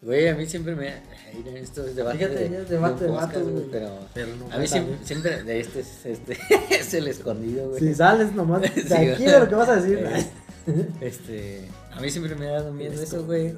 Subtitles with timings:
[0.00, 0.88] Güey, a mí siempre me.
[0.90, 2.18] Ay, esto es debate.
[2.18, 3.64] Fíjate, de, es debate de podcast, vatos, güey.
[3.70, 6.38] Pero, Pero no a mí siempre, siempre de este es, este,
[6.70, 7.80] es el escondido, güey.
[7.80, 9.98] Si sales nomás de Sí, aquí de lo que vas a decir.
[9.98, 10.26] Eh,
[11.00, 13.54] Este, a mí siempre me ha dado miedo eso, güey.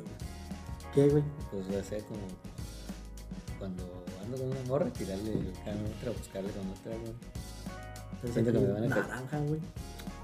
[0.95, 1.25] ¿Qué, güey?
[1.51, 2.21] Pues, o sea, como
[3.59, 8.33] cuando ando con una morra, tirarle el can a otra, buscarle con otra, güey.
[8.33, 9.61] Siento que me van a ca- Naranja, güey.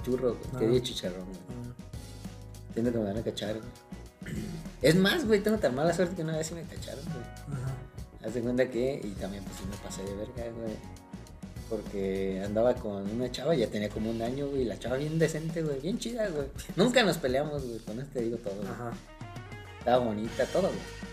[0.04, 0.40] Churro, güey.
[0.54, 0.58] Ah.
[0.60, 1.38] Que dije chicharrón, güey.
[1.48, 1.74] Ah,
[2.72, 4.36] Siento que me van a cachar, güey.
[4.82, 7.58] Es más, güey, tengo tan mala suerte que una vez sí me cacharon, güey.
[7.58, 7.74] Ajá.
[8.26, 10.74] Haz de cuenta que, y también pues sí me pasé de verga, güey.
[11.68, 14.64] Porque andaba con una chava, ya tenía como un año, güey.
[14.64, 16.46] La chava bien decente, güey, bien chida, güey.
[16.76, 17.78] Nunca nos peleamos, güey.
[17.80, 18.68] Con esto te digo todo, güey.
[18.68, 18.92] Ajá.
[19.78, 21.06] Estaba bonita, todo, güey.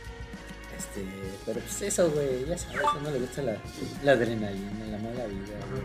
[0.78, 1.06] Este,
[1.45, 3.58] pero pues eso, güey, ya sabes, a uno le gusta la,
[4.04, 5.84] la adrenalina, la mala vida, güey.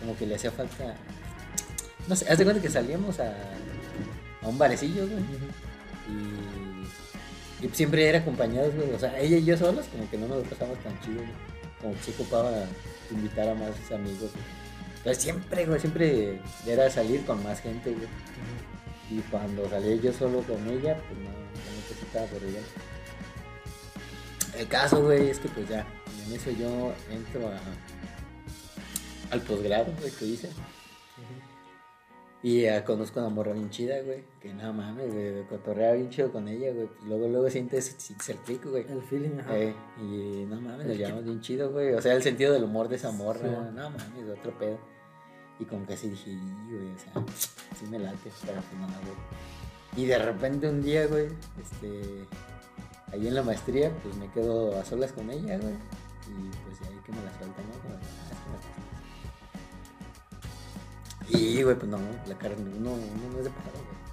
[0.00, 0.96] Como que le hacía falta.
[2.08, 3.34] No sé, haz de cuenta que salíamos a,
[4.42, 5.22] a un barecillo, güey.
[6.08, 6.43] Y,
[7.64, 8.92] y siempre era acompañados, güey.
[8.92, 11.32] O sea, ella y yo solos, como que no nos pasamos tan chido, güey.
[11.80, 12.50] Como que sí ocupaba
[13.10, 14.32] invitar a más amigos.
[15.02, 18.08] Pero siempre, güey, siempre era salir con más gente, güey.
[19.10, 22.60] Y cuando salía yo solo con ella, pues no, no necesitaba por ella.
[24.58, 25.86] El caso, güey, es que pues ya,
[26.26, 27.60] en eso yo entro a,
[29.30, 30.50] al posgrado, güey, que hice.
[32.44, 34.22] Y ya conozco a una morra bien chida, güey.
[34.38, 36.86] Que no mames, güey, cotorrea bien chido con ella, güey.
[36.88, 37.96] Pues luego, luego sientes,
[38.28, 38.84] el pico, güey.
[38.86, 39.56] El feeling, ajá.
[39.58, 41.94] Eh, y no mames, nos llevamos bien chido, güey.
[41.94, 43.46] O sea, el sentido del humor de esa morra, Sí.
[43.74, 44.78] no mames, otro pedo.
[45.58, 46.36] Y como que así dije, "Y,
[46.70, 47.12] güey, o sea,
[47.80, 49.16] sí me late, pero pues no, güey.
[49.96, 51.28] Y de repente un día, güey,
[51.62, 52.26] este,
[53.12, 55.72] ahí en la maestría, pues me quedo a solas con ella, güey.
[56.26, 57.93] Y pues ahí que me la suelta, ¿no?
[61.28, 64.04] Y, güey, pues no, la carne, uno, uno no es de pájaro, güey.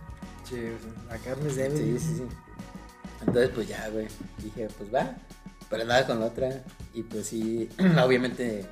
[0.49, 0.57] Sí,
[1.09, 1.99] la carne es débil.
[1.99, 2.23] Sí, sí, sí.
[3.21, 4.07] Entonces, pues ya, güey.
[4.39, 5.15] Dije, pues va.
[5.69, 6.63] Pero nada con la otra.
[6.93, 7.69] Y pues sí,
[8.03, 8.65] obviamente.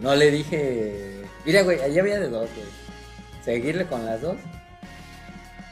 [0.00, 1.24] No le dije.
[1.44, 2.66] Mira, güey, allá había de dos, güey.
[3.44, 4.36] Seguirle con las dos.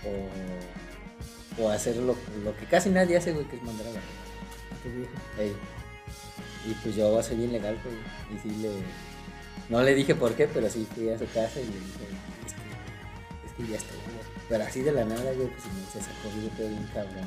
[0.04, 1.62] O.
[1.62, 4.00] O hacer lo, lo que casi nadie hace, güey, que es mandar a la.
[5.42, 5.54] Ey.
[6.66, 7.96] Y pues yo soy bien legal, güey.
[8.34, 8.70] Y sí le.
[9.72, 12.04] No le dije por qué, pero sí fui a su casa y le dije,
[12.46, 14.16] es que, es que ya está, güey.
[14.48, 17.26] Pero así de la nada, güey, pues me- se sacó bien todo bien cabrón,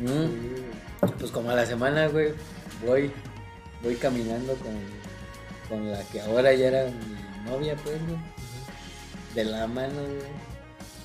[0.00, 0.18] güey.
[0.18, 2.32] Mm, Pues como a la semana, güey,
[2.84, 3.12] voy,
[3.82, 4.72] voy caminando con,
[5.68, 8.18] con la que ahora ya era mi novia, pues, güey.
[9.34, 10.32] De la mano, güey.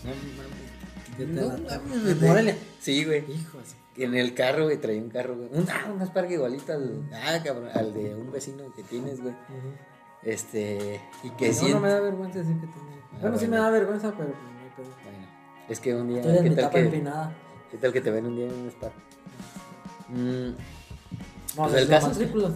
[0.04, 1.18] No mames.
[1.18, 2.30] ¿Qué te No mames, ¿De güey.
[2.30, 2.58] Morelia?
[2.82, 3.20] Sí, güey.
[3.32, 3.76] Hijos.
[4.04, 5.50] En el carro, güey, traía un carro, güey.
[5.52, 9.36] Un, ah, un Spark igualito al, ah, cabrón, al de un vecino que tienes, güey.
[10.24, 11.70] Este, y que no, sí.
[11.74, 12.86] no me da vergüenza decir que tengo.
[13.14, 14.96] Ah, bueno, sí me da vergüenza, pero pues no pedo.
[15.04, 15.28] Bueno,
[15.70, 17.34] es que un día, Estoy ¿qué tal, que, empinada.
[17.72, 18.94] ¿qué tal que te ven un día en un Spark?
[20.10, 20.56] Mm,
[21.56, 22.52] Vamos Pues a el caso matrículas.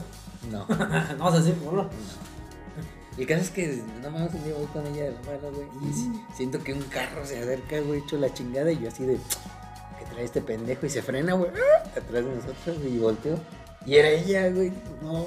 [0.52, 1.90] no, No vamos a decir por no.
[3.18, 5.68] El caso es que no mames, un día voy con ella de la mano, güey.
[5.90, 8.72] Y si- siento que un carro se acerca, güey, hecho la chingada.
[8.72, 9.20] Y yo así de, ¿qué
[10.14, 10.86] trae este pendejo?
[10.86, 11.84] Y se frena, güey, ¡ah!
[11.90, 12.78] atrás de nosotros.
[12.86, 13.40] Y volteo.
[13.86, 14.72] Y era ella, güey.
[15.02, 15.26] No.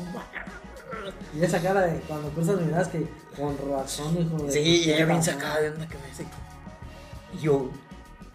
[1.35, 4.53] Y esa cara de cuando cruzas miradas que con razón, hijo de.
[4.53, 6.25] Sí, y ella bien sacada de onda que me dice.
[7.35, 7.71] Y yo,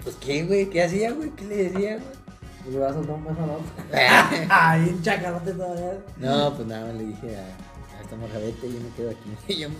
[0.04, 1.32] pues qué, güey, ¿qué hacía, güey?
[1.32, 2.22] ¿Qué le decía, güey?
[2.68, 3.66] Y le vas a soltar un beso al otro.
[4.50, 6.00] Ay, un chacalote todavía.
[6.18, 9.54] No, pues nada, más le dije a, a esta morra, vete, yo me quedo aquí.
[9.60, 9.76] yo, me,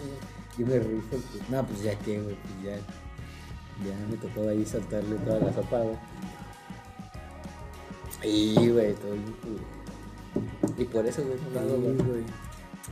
[0.58, 1.10] yo me rifo.
[1.10, 2.78] Pues, no, pues ya que, güey, pues ya.
[3.84, 5.96] Ya me tocó ahí saltarle toda la sopa, güey.
[8.24, 9.36] Y, güey, todo bien.
[10.78, 11.96] Y por eso, güey, no lo hago, Sí, güey.
[12.08, 12.24] güey.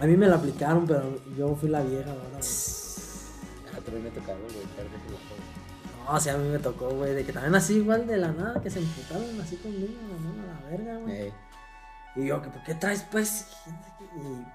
[0.01, 1.03] A mí me la aplicaron, pero
[1.37, 2.41] yo fui la vieja ahora, güey.
[3.75, 6.05] A otro me tocaba, güey, tarde que la.
[6.05, 8.31] No, o sea, a mí me tocó, güey, de que también así igual de la
[8.31, 11.31] nada, que se emputaron así conmigo, la mano a la verga, güey.
[12.15, 13.45] Y yo, que, ¿por qué traes, pues?
[14.17, 14.45] Y,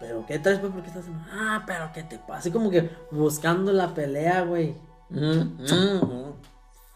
[0.00, 0.72] ¿Pero qué traes, pues?
[0.72, 1.24] ¿Por qué estás haciendo?
[1.32, 2.38] Ah, pero ¿qué te pasa?
[2.40, 4.74] Así como que buscando la pelea, güey.
[5.10, 6.32] mm, mm, mm.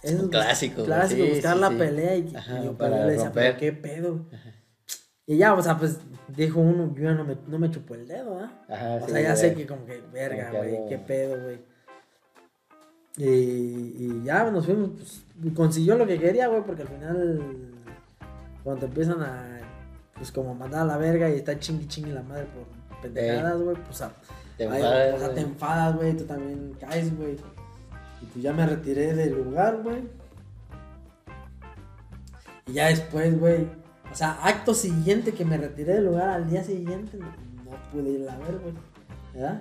[0.03, 1.75] Es Un clásico, Clásico, sí, buscar sí, la sí.
[1.77, 3.33] pelea y, Ajá, y yo para para le decía.
[3.33, 4.27] ¿pero qué pedo?
[5.27, 8.09] Y ya, o sea, pues dijo uno, yo ya no me, no me chupó el
[8.09, 8.65] dedo, ¿ah?
[8.69, 11.61] Ajá, O sea, ya sé que como que, verga, güey, qué pedo, güey.
[13.17, 14.91] Y, y ya nos fuimos,
[15.41, 17.41] pues, consiguió lo que quería, güey, porque al final,
[18.65, 19.61] cuando te empiezan a,
[20.15, 23.77] pues, como mandar a la verga y está chingui chingui la madre por pendejadas, güey,
[23.77, 24.13] pues, a,
[24.57, 25.45] Te ay, enfadas, o sea, te güey.
[25.45, 27.37] enfadas, güey, tú también caes, güey.
[28.23, 30.03] Y pues ya me retiré del lugar, güey.
[32.67, 33.67] Y ya después, güey,
[34.11, 37.27] o sea, acto siguiente que me retiré del lugar, al día siguiente no,
[37.93, 38.75] pude ir a ver, güey.
[39.35, 39.61] ¿Verdad?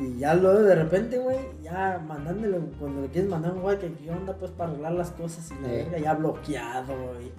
[0.00, 3.90] Y ya luego de repente, güey, ya mandándole, cuando le quieres mandar un güey que
[3.94, 5.76] qué onda, pues para arreglar las cosas y la Eh.
[5.84, 7.32] verga, ya bloqueado, güey.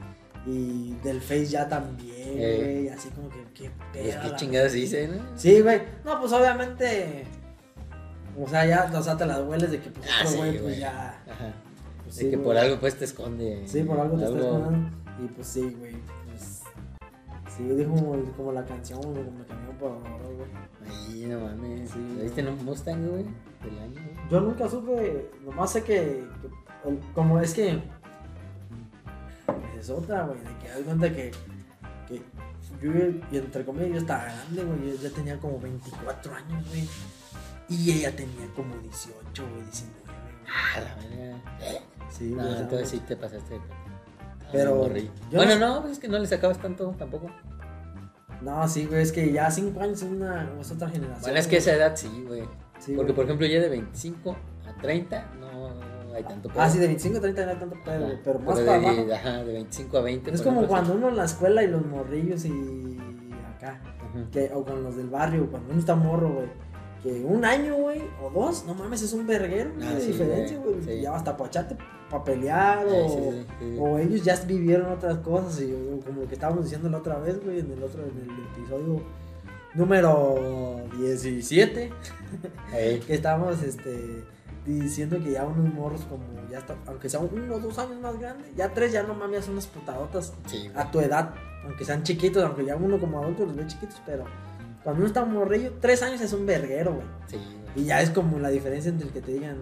[0.46, 4.36] Y del Face ya también, güey, así como que, qué Pues pedo.
[4.38, 4.74] qué verga.
[4.74, 5.22] dice, ¿no?
[5.38, 5.82] Sí, güey.
[6.04, 7.26] No, pues obviamente.
[8.40, 10.80] O sea, ya, o sea, te las hueles de que pues Ah, sí, güey, pues
[10.80, 11.22] ya.
[11.30, 11.54] Ajá.
[12.04, 12.46] pues, De sí, que güey.
[12.48, 13.64] por algo pues te esconde.
[13.68, 14.90] Sí, por algo te algo- escondiendo.
[15.24, 15.96] Y pues sí, güey.
[16.28, 16.62] Pues.
[17.56, 20.50] Sí, dijo como, como la canción, güey, como me cambió por oro, güey.
[20.90, 21.92] Ay, no mames.
[21.92, 22.18] Sí.
[22.22, 23.24] ¿Viste en un Mustang, güey?
[23.64, 24.30] Del año, güey.
[24.32, 27.80] Yo nunca supe, nomás sé que, que- el- como es que
[29.80, 31.32] es otra, güey, de que haz cuenta que,
[32.08, 32.22] que
[32.82, 32.92] yo,
[33.32, 36.88] y entre comillas, yo estaba grande, güey, yo ya tenía como 24 años, güey,
[37.74, 40.16] y ella tenía como 18, güey, 19, güey.
[40.48, 41.38] Ah, la verga.
[42.12, 43.56] Sí, No, o entonces sí te pasaste.
[43.56, 43.62] de-
[44.52, 47.28] Pero, yo Bueno, no- pues es que no le sacabas tanto tampoco.
[48.42, 51.22] No, sí, güey, es que ya 5 años es, una, es otra generación.
[51.22, 52.42] Bueno, es que esa edad sí, güey.
[52.80, 53.16] Sí, Porque, güey.
[53.16, 54.36] por ejemplo, ya de 25
[54.68, 58.06] a 30 no hay tanto Ah, sí, de 25 a 30 no hay tanto pedo,
[58.06, 58.16] Ajá.
[58.24, 59.06] pero más de, para abajo.
[59.14, 60.32] Ajá, de 25 a 20.
[60.32, 63.00] Es como ejemplo, cuando uno en la escuela y los morrillos y
[63.56, 63.80] acá.
[64.32, 66.48] que, o con los del barrio, cuando uno está morro, güey.
[67.04, 70.58] Que un año, güey, o dos, no mames, es un verguero Ah, de sí, diferencia,
[70.58, 71.02] güey, sí.
[71.02, 71.76] Ya hasta para echarte
[72.10, 73.34] para pelear, o,
[73.80, 75.74] o ellos ya vivieron otras cosas, y
[76.06, 79.02] como lo que estábamos diciendo la otra vez, güey, en el otro, en el episodio
[79.74, 81.92] número 17,
[82.74, 84.24] Ey, que estábamos, este,
[84.66, 88.18] diciendo que ya unos morros como, ya está, aunque sea uno o dos años más
[88.20, 90.34] grande, ya tres, ya no mames, son unas putadotas
[90.76, 91.34] a tu edad,
[91.66, 94.26] aunque sean chiquitos, aunque ya uno como adulto los ve chiquitos, pero
[94.84, 97.08] cuando uno está morrillo, tres años es un verguero, güey.
[97.28, 97.64] Sí, güey.
[97.76, 99.58] Y ya es como la diferencia entre el que te digan,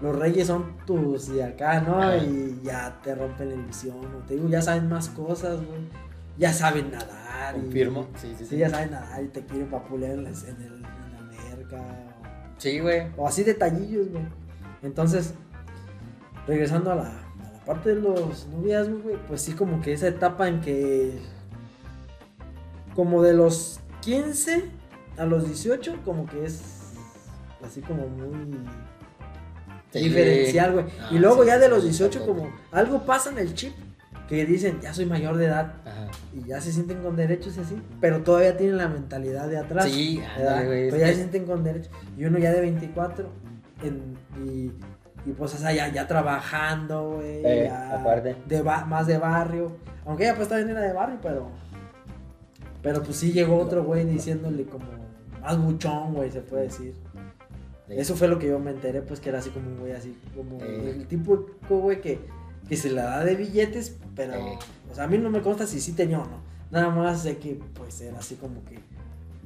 [0.00, 2.16] los reyes son tus y acá, ¿no?
[2.16, 5.80] Y ya te rompen la ilusión, o te digo, ya saben más cosas, güey.
[6.38, 7.56] Ya saben nadar.
[7.56, 8.08] y- Confirmo.
[8.16, 8.56] Sí, sí, Sí, sí.
[8.56, 11.84] ya saben nadar y te quieren papulear en, la alberca.
[12.58, 13.02] Sí, güey.
[13.16, 14.24] O, o así detallillos, güey.
[14.82, 15.34] Entonces,
[16.46, 20.08] regresando a la, a la parte de los noviazgos, güey, pues sí como que esa
[20.08, 21.20] etapa en que
[22.96, 24.64] como de los 15
[25.16, 26.60] a los 18 como que es
[27.64, 28.58] así como muy
[29.92, 29.98] Sí.
[30.00, 30.86] diferencial, güey.
[31.00, 32.40] Ah, y luego sí, ya de los sí, 18 tampoco.
[32.42, 33.74] como algo pasa en el chip
[34.28, 36.08] que dicen, ya soy mayor de edad Ajá.
[36.32, 39.84] y ya se sienten con derechos y así, pero todavía tienen la mentalidad de atrás.
[39.84, 40.90] Sí, ándale, güey.
[40.90, 41.90] Pero ya se sienten con derechos.
[42.16, 43.28] Y uno ya de 24
[43.82, 44.72] en- y,
[45.28, 47.44] y pues o sea, ya, ya trabajando, güey.
[47.44, 48.36] Eh, aparte.
[48.46, 49.76] de más de barrio.
[50.06, 51.50] Aunque ella pues también era de barrio, pero.
[52.82, 54.84] Pero pues sí llegó otro güey diciéndole como
[55.40, 56.94] más buchón, güey, se puede decir.
[57.88, 60.16] Eso fue lo que yo me enteré, pues que era así como un güey así,
[60.34, 60.94] como Eh.
[60.96, 62.18] el tipo güey que,
[62.68, 64.58] que se la da de billetes, pero, Eh.
[64.90, 66.40] o sea, a mí no me consta si sí tenía o no.
[66.70, 68.78] Nada más sé que, pues, era así como que,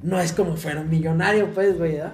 [0.01, 2.13] no es como fuera un millonario, pues, güey, ¿verdad?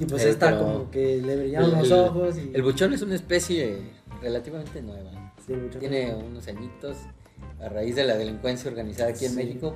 [0.00, 2.50] Y pues Eh, está pero como que le brillaron el- los ojos y...
[2.54, 3.78] El buchón es una especie
[4.22, 5.32] relativamente nueva.
[5.46, 5.80] Sí, el buchón.
[5.80, 6.96] Tiene unos añitos
[7.60, 9.34] a raíz de la delincuencia organizada aquí en.
[9.36, 9.74] México.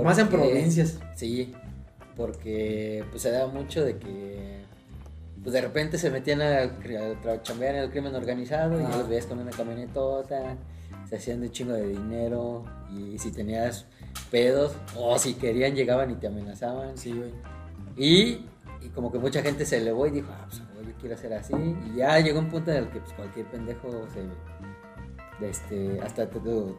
[0.00, 0.98] Y más en provincias.
[1.14, 1.54] Sí,
[2.16, 4.64] porque pues se da mucho de que
[5.42, 8.98] pues de repente se metían a, a chambear en el crimen organizado y ya Ajá.
[8.98, 10.56] los veías con una camionetota,
[11.08, 13.84] se hacían de chingo de dinero y si tenías
[14.30, 16.96] pedos o si querían llegaban y te amenazaban.
[16.96, 17.30] Sí, güey.
[17.96, 18.46] Y,
[18.80, 21.54] y como que mucha gente se elevó y dijo, ah, pues yo quiero hacer así.
[21.54, 24.20] Y ya llegó un punto en el que pues, cualquier pendejo se...
[25.40, 26.30] Este, hasta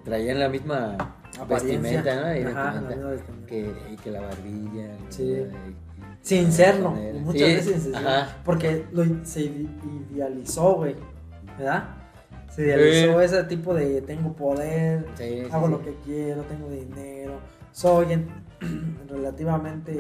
[0.06, 0.96] traían la misma
[1.39, 1.79] Apariencia.
[2.01, 2.36] vestimenta, ¿no?
[2.36, 2.82] Y Ajá, vestimenta.
[2.82, 3.48] la misma vestimenta.
[3.48, 4.98] que, y que la barbilla.
[5.10, 5.24] Sí.
[5.24, 5.75] y-
[6.22, 8.38] Sin serlo, muchas Sí, veces Ajá.
[8.44, 9.70] porque lo, se ide-
[10.12, 10.96] idealizó, güey,
[11.58, 11.89] ¿verdad?
[12.50, 15.72] Se idealizó ese tipo de tengo poder, Sí, sí, hago sí.
[15.74, 17.34] lo que quiero, tengo dinero,
[17.74, 18.27] soy en-
[19.10, 19.94] relativamente,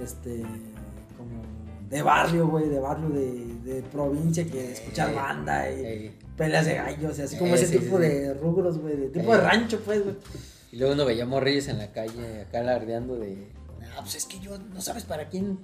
[0.00, 0.42] este,
[1.16, 1.42] como
[1.88, 6.16] de barrio, güey, de barrio de, de provincia que escuchar banda y.
[6.40, 8.08] peleas de gallos y así como Eh, ese sí, tipo sí, sí.
[8.10, 9.36] de rubros, güey, de tipo Eh.
[9.36, 10.16] de rancho, pues, güey.
[10.72, 13.52] Y luego uno veía morrillos en la calle acá alardeando de,
[13.92, 15.58] ah, pues es que yo no sabes para quién,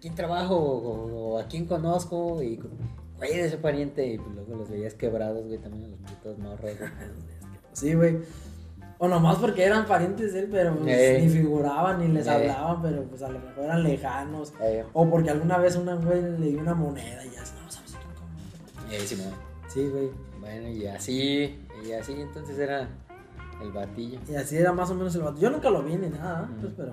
[0.00, 2.56] quién trabajo o, o a quién conozco y
[3.16, 6.60] güey de ese pariente y pues luego los veías quebrados, güey, también los putos morros,
[6.78, 6.90] güey.
[7.72, 8.18] Sí, güey.
[8.98, 11.18] O nomás porque eran parientes de él, pero pues, Eh.
[11.22, 12.30] ni figuraban ni les Eh.
[12.30, 14.52] hablaban, pero pues a lo mejor eran lejanos.
[14.60, 17.92] Eh, O porque alguna vez una güey le dio una moneda y ya, no sabes
[17.92, 19.06] quién cómo.
[19.06, 19.49] Simón.
[19.72, 20.10] Sí, güey.
[20.40, 22.88] Bueno, y así, y así entonces era
[23.62, 24.18] el batillo.
[24.28, 25.38] Y así era más o menos el vato.
[25.38, 26.56] Yo nunca lo vi ni nada, ¿eh?
[26.60, 26.92] pues, pero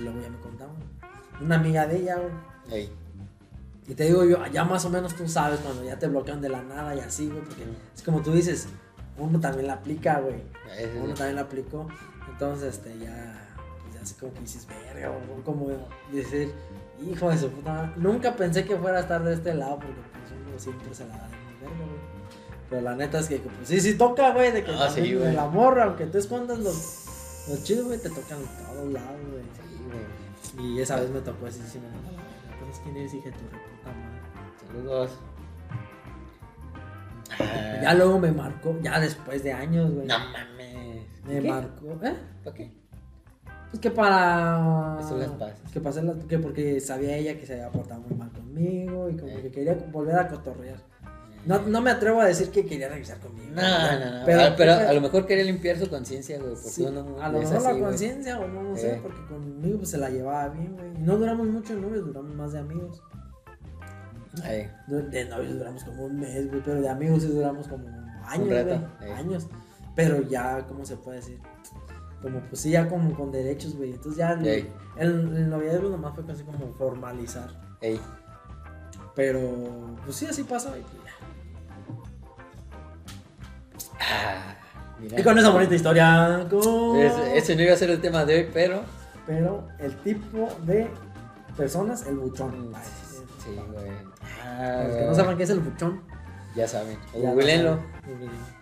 [0.00, 0.76] luego ya me contaban.
[1.40, 2.80] Una amiga de ella, güey.
[2.80, 2.92] Ey.
[3.88, 6.48] Y te digo yo, ya más o menos tú sabes cuando ya te bloquean de
[6.48, 7.64] la nada y así, güey, porque
[7.94, 8.68] es como tú dices,
[9.18, 10.42] uno también la aplica, güey.
[11.02, 11.88] Uno también la aplicó.
[12.30, 13.48] Entonces, este, ya,
[13.82, 15.68] pues, ya así como que dices, verga, o como
[16.12, 16.52] decir,
[17.04, 17.92] hijo de su puta madre.
[17.96, 21.16] Nunca pensé que fuera a estar de este lado porque pues uno siempre se la
[21.16, 22.01] da de verga, güey.
[22.72, 25.28] Pero la neta es que, pues sí, sí toca, güey, de que Ah, sí, güey.
[25.28, 27.04] el amor, aunque tú escondas los,
[27.50, 29.42] los chidos, güey, te tocan en todos lados, güey.
[29.42, 30.72] Sí, güey.
[30.74, 32.58] Y esa vez me tocó así, sí, me la.
[32.58, 34.66] ¿Conoces quién eres, hija de tu reputa madre?
[34.66, 35.10] Saludos.
[37.38, 40.06] Ah, Ya luego me marcó, ya después de años, güey.
[40.06, 41.06] No mames.
[41.26, 41.48] me ¿Qué?
[41.48, 42.14] marcó, ¿eh?
[42.44, 42.72] ¿Para qué?
[43.70, 44.98] Pues que para.
[44.98, 45.70] Hacer las paces.
[45.72, 49.16] Que hacer las- que porque sabía ella que se había portado muy mal conmigo y
[49.16, 49.42] como Eh.
[49.42, 50.76] que quería volver a cotorrear.
[51.44, 53.50] No, no me atrevo a decir que quería regresar conmigo.
[53.52, 54.24] No, no, no.
[54.26, 56.52] Pero, Ah, Pero, a lo mejor quería limpiar su conciencia, güey.
[56.54, 57.82] Porque sí, uno a lo mejor la güey.
[57.82, 59.00] conciencia o no, no sé, Eh.
[59.02, 60.92] porque conmigo pues se la llevaba bien, güey.
[60.98, 63.02] No duramos mucho novios, duramos más de amigos.
[64.44, 67.86] Ay, De, novios duramos como un mes, güey, pero de amigos sí duramos como
[68.26, 68.74] años, güey.
[69.10, 69.12] eh.
[69.16, 69.48] Años.
[69.96, 71.38] Pero ya, ¿cómo se puede decir?
[72.22, 73.90] Como pues sí, ya como con derechos, güey.
[73.90, 77.50] Entonces ya el, el, el noviazgo nomás fue casi como formalizar.
[77.80, 78.00] ey.
[79.14, 79.40] Pero
[80.04, 80.72] pues sí, así pasó.
[80.76, 80.80] Y,
[84.10, 84.54] Ah.
[85.18, 86.46] Y con esa bonita historia.
[86.48, 88.82] con- Ese, ese no iba a ser el tema de hoy, pero.
[89.26, 90.88] Pero el tipo de
[91.56, 92.72] personas, el buchón.
[92.74, 92.82] Ay,
[93.44, 93.90] sí, güey.
[93.90, 96.02] Los que Ah, no saben qué es el buchón.
[96.54, 96.98] Ya saben.
[97.18, 97.78] Ya googleenlo.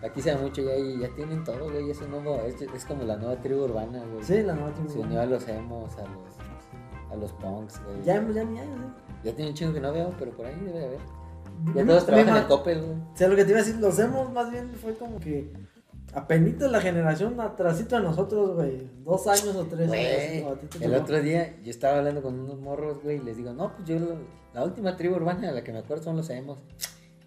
[0.01, 1.91] Aquí se da mucho ya y ya tienen todo, güey.
[1.91, 4.23] Es, nuevo, es, es como la nueva tribu urbana, güey.
[4.23, 7.97] Sí, la nueva Se unió a los emos, a los, a los punks, güey.
[8.05, 8.73] Ya, ya ni hay, ¿sí?
[9.25, 10.99] Ya tiene un chingo que no veo, pero por ahí debe de haber.
[11.75, 12.91] Ya todos trabajan en Coppel, güey.
[12.97, 15.51] O sea, lo que te iba a decir, los hemos más bien fue como que
[16.13, 18.87] apenitas la generación atrasito de nosotros, güey.
[19.03, 19.87] Dos años o tres.
[19.87, 23.53] Güey, o el otro día yo estaba hablando con unos morros, güey, y les digo,
[23.53, 24.17] no, pues yo lo-
[24.53, 26.59] la última tribu urbana de la que me acuerdo son los emos.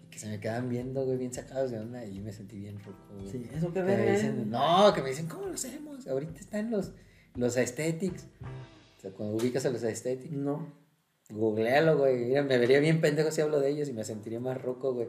[0.05, 2.77] Y que se me quedan viendo, güey, bien sacados de onda y me sentí bien
[2.79, 3.27] rojo, güey.
[3.29, 4.11] Sí, eso que Que me eh.
[4.13, 6.07] dicen, no, que me dicen, ¿cómo los emos?
[6.07, 6.91] Ahorita están los,
[7.35, 8.27] los aesthetics.
[8.97, 10.84] O sea, cuando ubicas a los aesthetics, No.
[11.29, 12.25] Googlealo, güey.
[12.25, 15.07] Mira, me vería bien pendejo si hablo de ellos y me sentiría más roco, güey.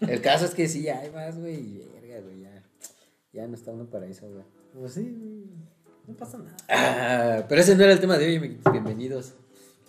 [0.00, 2.62] El caso es que sí, ya hay más, güey, y verga, güey, ya.
[3.32, 4.44] Ya no está uno para eso, güey.
[4.78, 5.44] Pues sí, güey,
[6.06, 6.56] no pasa nada.
[6.68, 8.58] Ah, pero ese no era el tema de hoy.
[8.70, 9.34] Bienvenidos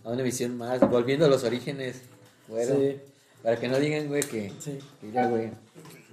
[0.04, 2.01] a una emisión más, volviendo a los orígenes.
[2.48, 3.00] Sí,
[3.44, 4.51] para que no digan, güey, que.
[4.60, 4.80] sí.
[5.01, 5.51] Mira, güey,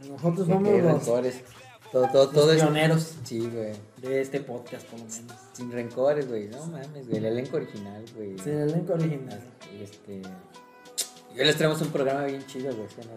[0.09, 1.43] Nosotros somos los, rencores.
[1.93, 2.63] Todo, todo, los todo es.
[2.63, 3.73] pioneros Sí, güey.
[4.03, 5.37] de este podcast, por lo menos.
[5.55, 6.47] Sin rencores, güey.
[6.49, 7.17] No mames, güey.
[7.19, 8.39] El elenco original, güey.
[8.39, 9.41] Sí, el elenco original.
[9.83, 10.23] Este.
[11.35, 12.87] Y hoy les traemos un programa bien chido, güey.
[12.97, 13.09] güey.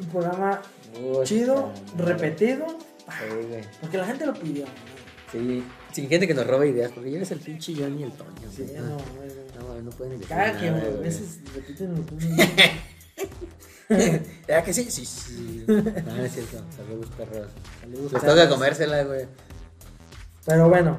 [0.00, 0.62] Un programa
[1.02, 3.62] Uy, chido, no, repetido, Sí, güey.
[3.80, 4.64] porque la gente lo pidió.
[4.64, 4.72] ¿no?
[5.32, 5.62] Sí.
[5.92, 8.30] Sin gente que nos robe ideas, porque ya eres el pinche Johnny y el Toño.
[8.54, 8.74] Sí, güey.
[8.76, 9.76] no, no, güey, güey.
[9.76, 11.02] no, no pueden elegir Cada nada, a güey.
[11.02, 11.94] veces repiten
[13.88, 14.84] lo que ¿Ya que sí?
[14.90, 15.64] Sí, sí.
[15.66, 16.62] No, no es cierto.
[16.76, 17.48] Saludos, perros.
[17.80, 18.36] Saludos, Les perros.
[18.36, 19.26] toca comérsela, güey.
[20.44, 20.98] Pero bueno,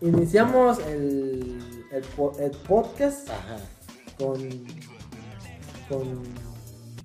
[0.00, 3.58] iniciamos el, el, po- el podcast Ajá.
[4.18, 4.36] con,
[5.88, 6.22] con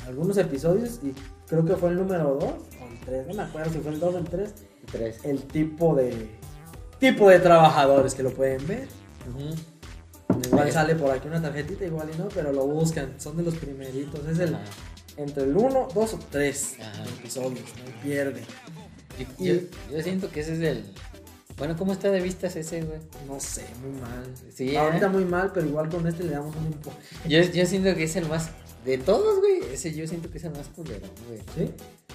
[0.08, 1.14] algunos episodios y
[1.48, 4.00] creo que fue el número 2 o el 3, no me acuerdo si fue el
[4.00, 5.20] 2 o el 3, Y tres.
[5.24, 6.32] el tipo de
[7.00, 8.88] tipo de trabajadores que lo pueden ver.
[10.48, 13.56] Igual sale por aquí una tarjetita, igual y no, pero lo buscan, son de los
[13.56, 14.58] primeritos, es el.
[15.18, 17.04] Entre el 1, 2 o 3 Ajá.
[17.20, 18.42] episodios, no pierde.
[19.20, 20.86] Yo, yo, yo siento que ese es el.
[21.58, 23.00] Bueno, ¿cómo está de vistas ese, güey?
[23.28, 24.24] No sé, muy mal.
[24.54, 25.10] Sí, Ahorita ¿eh?
[25.10, 26.96] muy mal, pero igual con este le damos un empuje.
[27.28, 28.50] Yo, yo siento que es el más.
[28.86, 29.72] De todos, güey.
[29.72, 31.40] Ese yo siento que es el más culero, güey.
[31.68, 31.72] ¿Sí?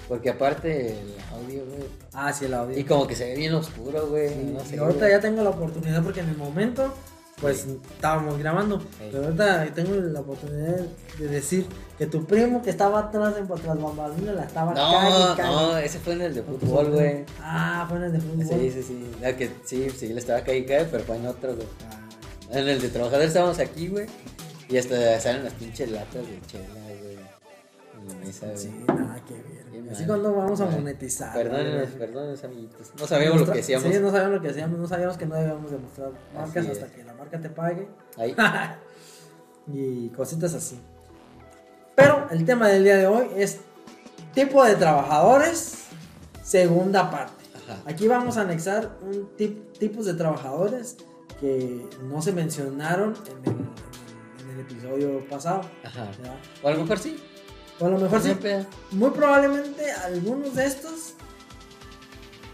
[0.09, 1.87] Porque aparte el audio, güey.
[2.11, 2.77] Ah, sí, el audio.
[2.77, 4.27] Y como que se ve bien oscuro, güey.
[4.29, 4.75] Sí, no sé.
[4.75, 5.11] y ahorita güey.
[5.11, 6.93] ya tengo la oportunidad porque en el momento,
[7.39, 7.79] pues Sí.
[7.95, 8.81] estábamos grabando.
[8.81, 8.87] Sí.
[9.11, 10.75] Pero ahorita tengo la oportunidad
[11.19, 11.65] de decir
[11.97, 15.49] que tu primo que estaba atrás en tras bambalinas la estaba No, cague, cague.
[15.55, 17.25] no, ese fue en el de fútbol, güey.
[17.41, 18.45] Ah, fue en el de fútbol.
[18.45, 19.11] Sí, sí, sí.
[19.21, 21.67] La que sí, sí, le estaba cayendo, pero fue en otro, güey.
[21.89, 22.09] Ah,
[22.59, 24.05] En el de trabajadores estábamos aquí, güey.
[24.69, 26.67] Y hasta salen las pinches latas de chela,
[27.01, 27.17] güey.
[27.99, 28.57] En la mesa, güey.
[28.57, 29.19] sí, nada.
[29.27, 29.57] Qué
[29.91, 30.07] Así mal.
[30.07, 31.33] cuando vamos a monetizar.
[31.33, 31.97] Perdónenos, ¿no?
[31.97, 32.91] perdónenos, amiguitos.
[32.99, 33.91] No sabíamos lo que hacíamos.
[33.91, 34.77] Sí, no sabíamos lo que hacíamos.
[34.79, 37.87] No sabíamos que no debíamos demostrar marcas hasta que la marca te pague.
[38.17, 38.35] Ahí.
[39.73, 40.79] y cositas así.
[41.97, 43.57] Pero el tema del día de hoy es
[44.35, 45.85] tipo de trabajadores,
[46.43, 47.43] segunda parte.
[47.55, 47.81] Ajá.
[47.87, 50.97] Aquí vamos a anexar un tip, tipos de trabajadores
[51.39, 55.61] que no se mencionaron en el, en episodio pasado.
[55.83, 56.11] Ajá.
[56.61, 57.17] O a lo mejor sí.
[57.79, 58.37] O a lo mejor sí.
[58.91, 61.15] Muy probablemente algunos de estos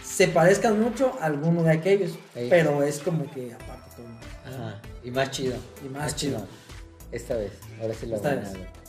[0.01, 2.17] se parezcan mucho a alguno de aquellos.
[2.33, 4.07] Pero es como que aparte todo.
[4.55, 4.81] Ajá.
[5.03, 5.57] Y más chido.
[5.85, 6.47] Y más chido.
[7.11, 7.51] Esta vez.
[7.81, 8.82] Ahora sí la Esta buena, vez.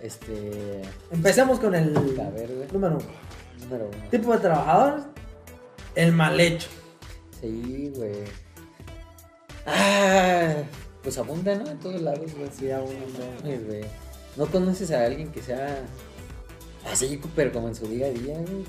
[0.00, 0.82] Este.
[1.10, 2.68] Empecemos con el A ver, güey.
[2.72, 3.04] número uno.
[3.64, 4.10] Número uno.
[4.10, 5.04] Tipo de trabajadores,
[5.94, 6.68] el mal hecho.
[7.40, 8.24] Sí, güey.
[9.66, 10.54] Ah,
[11.02, 11.66] pues abunda, ¿no?
[11.70, 12.50] En todos lados, güey.
[12.56, 12.70] Sí.
[12.70, 13.84] Ay, güey.
[14.36, 15.78] ¿No conoces a alguien que sea
[16.92, 18.64] así, pero como en su día a día, güey?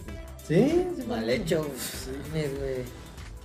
[0.47, 1.03] Sí, sí.
[1.07, 1.71] Mal hecho, güey.
[2.29, 2.75] Mames, güey.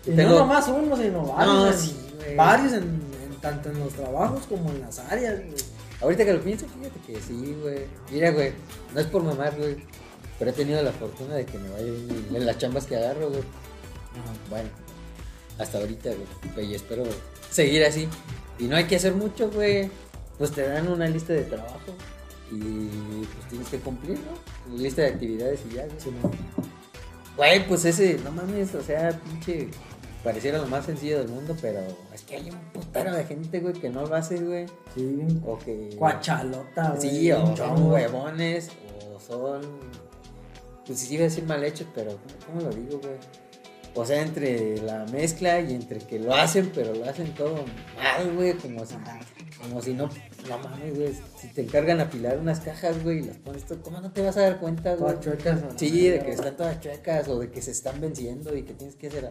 [0.07, 1.55] Y Tengo- no nomás uno, sino varios.
[1.55, 2.37] No, en- sí, güey.
[2.37, 5.55] Varios en, en- tanto en los trabajos como en las áreas, güey.
[6.03, 7.87] Ahorita que lo pienso, fíjate que sí, güey.
[8.11, 8.53] Mira, güey,
[8.93, 9.77] no es por mamar, güey.
[10.39, 13.29] Pero he tenido la fortuna de que me vaya bien en las chambas que agarro,
[13.29, 13.43] güey.
[14.51, 14.69] Bueno,
[15.59, 16.11] hasta ahorita,
[16.55, 16.71] güey.
[16.71, 17.05] Y espero
[17.51, 18.09] seguir así.
[18.59, 19.89] Y no hay que hacer mucho, güey.
[20.39, 21.95] Pues te dan una lista de trabajo.
[22.51, 24.73] Y pues tienes que cumplir, ¿no?
[24.73, 26.33] Tu lista de actividades y ya, güey.
[27.37, 29.69] Güey, pues ese, no mames, o sea, pinche.
[30.23, 31.81] Pareciera lo más sencillo del mundo, pero
[32.15, 34.67] es que hay un putero de gente, güey, que no lo hace, güey.
[34.95, 35.91] Sí, O que.
[35.99, 37.01] cuachalota, güey.
[37.11, 38.69] Sí, o son huevones,
[39.15, 39.63] o son.
[40.87, 43.15] Pues sí, iba a decir mal hechos, pero ¿cómo lo digo, güey?
[43.95, 47.57] O sea, entre la mezcla y entre que lo hacen, pero lo hacen todo
[47.97, 48.95] mal, güey, como si,
[49.61, 50.09] como si no,
[50.49, 51.15] no mames, güey.
[51.37, 54.37] Si te encargan apilar unas cajas, güey, y las pones todo, ¿cómo no te vas
[54.39, 55.15] a dar cuenta, güey?
[55.15, 55.61] Todas chuecas.
[55.77, 58.97] Sí, de que están todas chuecas o de que se están venciendo y que tienes
[58.97, 59.31] que hacer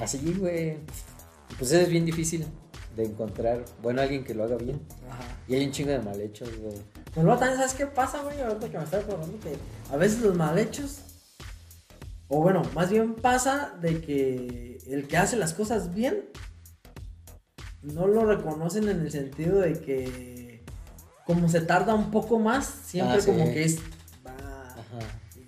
[0.00, 0.78] así, güey.
[1.58, 2.46] Pues es bien difícil
[2.96, 4.80] de encontrar, bueno, alguien que lo haga bien.
[5.10, 5.22] Ajá.
[5.48, 6.76] Y hay un chingo de mal hechos, güey.
[7.12, 8.40] Pero luego también, ¿sabes qué pasa, güey?
[8.40, 9.56] Ahorita que me estaba acordando que
[9.92, 10.98] a veces los mal hechos,
[12.28, 16.24] o bueno, más bien pasa de que el que hace las cosas bien,
[17.82, 20.64] no lo reconocen en el sentido de que
[21.26, 23.26] como se tarda un poco más, siempre Ah, sí.
[23.30, 23.78] como que es...
[24.26, 24.32] va,
[24.70, 24.98] Ajá.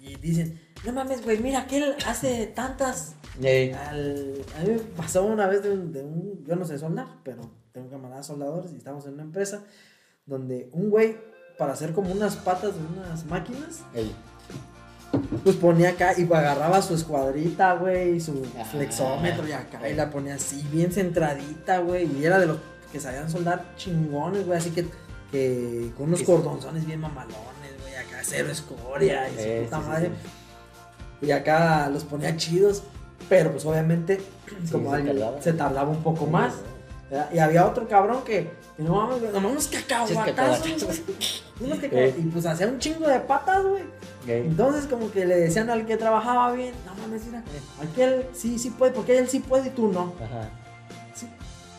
[0.01, 3.16] y dicen, no mames, güey, mira, aquel hace tantas...
[3.75, 7.07] Al- a mí me pasó una vez de un, de un- Yo no sé soldar,
[7.23, 9.63] pero tengo camaradas soldadores y estamos en una empresa
[10.25, 11.17] donde un güey,
[11.59, 13.81] para hacer como unas patas de unas máquinas,
[15.45, 18.65] pues ponía acá y agarraba su escuadrita, güey, y su Ah.
[18.65, 22.59] flexómetro y acá y la ponía así, bien centradita, güey, y era de los
[22.93, 24.87] que sabían soldar chingones, güey, así que,
[25.31, 30.11] que con unos cordonzones bien mamalones, güey, acá cero escoria y su puta madre.
[31.23, 32.83] Y acá los ponía chidos,
[33.29, 34.19] pero pues obviamente
[34.65, 35.43] Sí, como se alguien- tardaba.
[35.43, 36.55] se tardaba un poco más.
[37.11, 37.29] ¿verdad?
[37.33, 40.67] Y había otro cabrón que, que no mames, güey, nomás unos cacahuatazos.
[41.61, 41.93] Unos cacahuatazos.
[41.93, 42.15] Eh.
[42.19, 43.85] Y pues hacía un chingo de patas, güey.
[44.27, 44.47] Ey.
[44.49, 47.43] Entonces como que le decían al que trabajaba bien, no mames, mira,
[47.81, 50.13] aquel sí, sí puede, porque él sí puede y tú no.
[50.23, 50.49] Ajá.
[51.15, 51.29] Sí,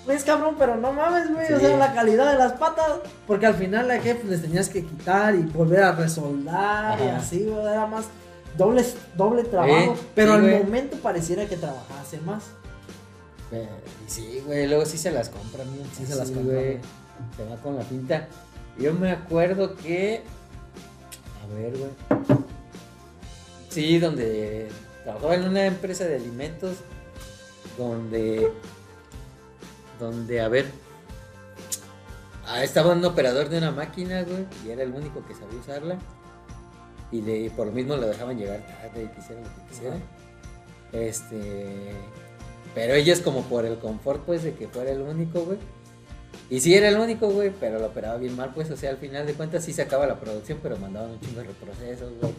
[0.05, 2.87] pues cabrón, pero no mames, güey, o sea, la calidad de las patas,
[3.27, 7.09] porque al final la que pues, les tenías que quitar y volver a resoldar y
[7.09, 7.17] Ajá.
[7.17, 8.05] así, güey, era más
[8.57, 8.83] doble,
[9.15, 10.63] doble trabajo, Eh, pero sí, al güey.
[10.63, 12.43] momento pareciera que trabajase más.
[13.51, 13.67] Eh,
[14.07, 15.83] sí, güey, luego sí se las compran, ¿no?
[15.95, 16.65] Sí se las compran, güey.
[16.77, 16.79] güey.
[17.37, 18.27] Se va con la pinta.
[18.77, 20.21] Yo me acuerdo que.
[21.43, 21.91] A ver, güey.
[23.69, 24.69] Sí, donde
[25.03, 26.77] trabajaba en una empresa de alimentos.
[27.77, 28.51] Donde.
[29.99, 30.65] Donde, a ver.
[32.47, 34.45] ah, estaba un operador de una máquina, güey.
[34.65, 35.97] Y era el único que sabía usarla.
[37.11, 40.03] Y le, por lo mismo lo dejaban llegar tarde y quisieran lo que quisieran.
[40.91, 41.91] Este.
[42.75, 45.57] Pero ellos como por el confort, pues, de que fuera el único, güey.
[46.49, 48.97] Y sí era el único, güey, pero lo operaba bien mal, pues, o sea, al
[48.97, 52.33] final de cuentas sí se acaba la producción, pero mandaban un chingo de reprocesos, güey.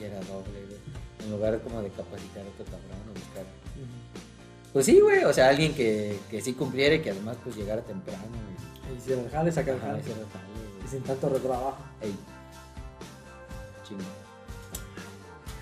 [0.00, 0.78] Era doble, güey.
[1.24, 3.44] En lugar como de capacitar a otro cabrón o buscar.
[4.72, 7.82] Pues sí, güey, o sea, alguien que, que sí cumpliera y que además pues llegara
[7.82, 8.22] temprano.
[8.92, 10.02] Y hicieron el jale, saca el jale.
[10.02, 10.84] güey.
[10.84, 11.78] Y sin tanto retrabajo.
[12.00, 12.14] Ey.
[13.88, 14.02] Chingo.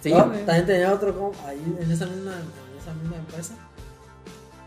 [0.03, 0.45] Sí, No, güey.
[0.45, 3.55] también tenía otro como ahí en esa misma, en esa misma empresa.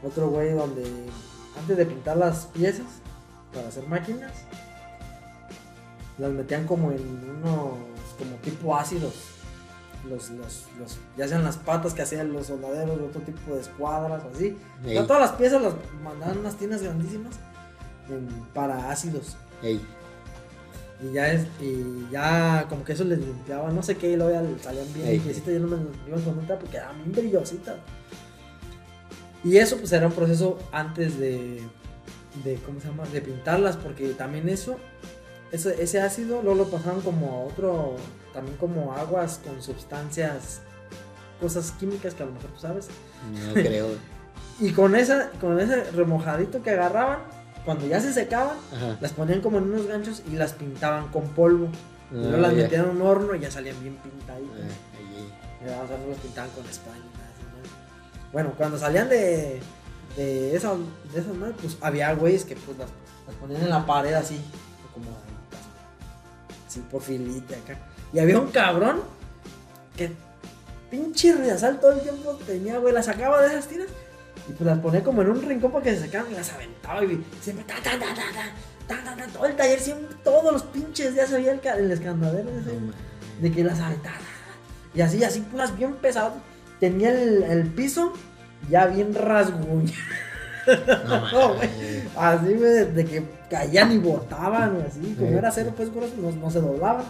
[0.04, 0.84] Otro güey donde
[1.60, 2.86] antes de pintar las piezas
[3.54, 4.32] para hacer máquinas,
[6.18, 7.02] las metían como en
[7.42, 7.74] unos
[8.18, 9.14] como tipo ácidos.
[10.10, 13.60] Los, los, los, ya sean las patas que hacían los soldaderos de otro tipo de
[13.62, 14.58] escuadras o así.
[14.86, 14.96] Ey.
[15.06, 17.34] todas las piezas las mandaban unas tiendas grandísimas
[18.08, 19.36] en- para ácidos.
[19.62, 19.86] Ey.
[21.02, 24.32] Y ya es, y ya como que eso les limpiaba, no sé qué, y luego
[24.32, 25.14] ya salían bien Ey.
[25.14, 27.78] limpiecitas, ya no me iban con otra porque eran bien brillositas.
[29.44, 31.62] Y eso pues era un proceso antes de,
[32.44, 33.06] de ¿cómo se llama?
[33.06, 34.76] De pintarlas, porque también eso,
[35.54, 37.96] ese, ese ácido luego lo pasaban como a otro,
[38.34, 40.60] también como aguas con sustancias,
[41.40, 42.88] cosas químicas que a lo mejor tú sabes.
[43.48, 43.88] No creo.
[44.62, 47.20] Y con, esa, con ese remojadito que agarraban,
[47.66, 48.98] cuando ya se secaban, Ajá.
[49.02, 51.68] las ponían como en unos ganchos y las pintaban con polvo.
[52.12, 52.64] Y luego Ah, las ya.
[52.64, 54.56] metían en un horno y ya salían bien pintaditas.
[55.62, 56.70] Ah, o sea, no las pintaban con ¿no?
[58.32, 59.60] Bueno, cuando salían de,
[60.16, 60.78] de, esas,
[61.14, 62.90] de esas madres, pues había güeyes que pues las,
[63.28, 64.40] las ponían en la pared así,
[64.94, 65.08] como
[66.68, 67.78] así por filita acá.
[68.14, 69.02] Y había un cabrón
[69.98, 70.12] que
[70.90, 73.88] pinche riazal todo el tiempo tenía, güey, las sacaba de esas tiras
[74.50, 77.04] y pues las ponía como en un rincón para que se sacaran y las aventaba.
[77.04, 80.52] Y siempre ta, ta, ta, ta, ta, ta, ta, ta todo el taller, siempre, todos
[80.52, 82.50] los pinches días había el, el escandadero
[83.42, 84.18] de que las aventaba.
[84.94, 86.34] Y así, así, puras bien pesadas.
[86.80, 88.14] Tenía el, el piso
[88.70, 89.94] ya bien rasguñado.
[92.16, 95.16] Así, de que caían y botaban, güey, así.
[95.18, 95.38] Como sí.
[95.38, 97.06] era cero, pues, grosso, no, no se doblaban.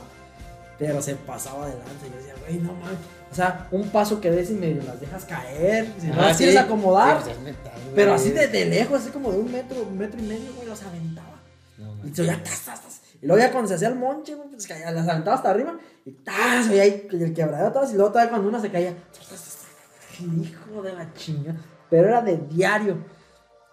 [0.77, 2.07] Pero se pasaba de lanza.
[2.07, 2.99] Y yo decía, güey, no mames
[3.31, 6.37] o sea un paso que des y medio las dejas caer si no Ah, las
[6.37, 9.81] quieres acomodar Sí, pues metal, pero así de, de lejos, así como de un metro,
[9.81, 11.39] un metro y medio, güey, los aventaba.
[11.77, 13.01] No, Y se oía tas, tas, tas.
[13.21, 15.77] Y luego ya cuando se hacía el monche, güey, pues caía, las aventaba hasta arriba.
[16.05, 17.91] Y tas, oía ahí el quebradero todas.
[17.91, 18.93] Y luego todavía cuando una se caía.
[19.11, 20.21] tas, tas, tas, tas.
[20.21, 21.55] Hijo de la chinga.
[21.89, 22.97] Pero era de diario.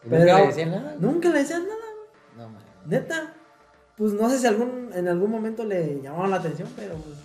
[0.05, 0.97] ¿Y Pero ¿Nunca le decían nada?
[0.99, 2.39] Nunca le decían nada, güey.
[2.39, 2.63] No, mames.
[2.87, 3.35] Neta.
[3.97, 7.17] Pues no sé si algún, en algún momento le llamaban la atención, pero pues.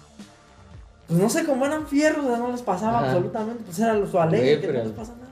[1.11, 3.07] Pues no sé cómo eran fierros, o sea, no les pasaba Ajá.
[3.11, 3.63] absolutamente.
[3.65, 5.27] Pues era su alegre, que pero- no les pasa nada.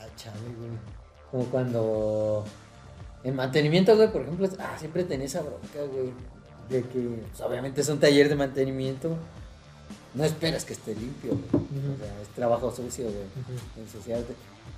[0.00, 0.70] Ah, chale, güey.
[1.30, 2.44] Como cuando.
[3.22, 6.12] En mantenimiento, güey, por ejemplo, ah, siempre tenía esa bronca, güey.
[6.70, 9.14] De que, pues, obviamente es un taller de mantenimiento.
[10.14, 11.64] No esperas que esté limpio, güey.
[11.94, 13.26] O sea, es trabajo sucio, güey.
[13.84, 14.34] Ensuciarte.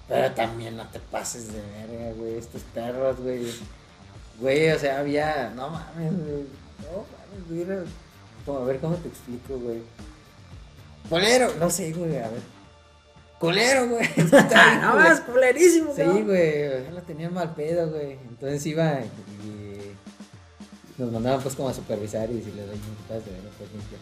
[0.08, 2.34] Pero también no te pases de verga, güey.
[2.36, 3.46] Estos perros, güey.
[4.40, 5.52] Güey, o sea, había.
[5.54, 6.44] No mames, güey.
[6.82, 7.86] No mames, güey.
[8.44, 9.83] Como, a ver cómo te explico, güey.
[11.09, 12.40] Colero, no sé, güey, a ver.
[13.38, 14.05] Colero, güey.
[14.16, 16.26] Está bien Ah, no más, culerísimo, Sí, cabrón.
[16.26, 18.12] güey, o sea, lo tenía mal pedo, güey.
[18.29, 19.92] Entonces iba y
[20.98, 23.98] nos mandaban pues como a supervisar y si le doy multas de verlo, pues limpio.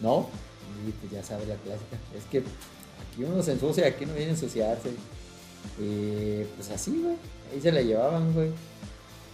[0.00, 0.28] No,
[0.86, 1.96] y pues ya sabe la clásica.
[2.16, 4.90] Es que aquí uno se ensucia, aquí no viene a ensuciarse.
[5.78, 7.16] Y pues así, güey.
[7.52, 8.50] Ahí se la llevaban, güey.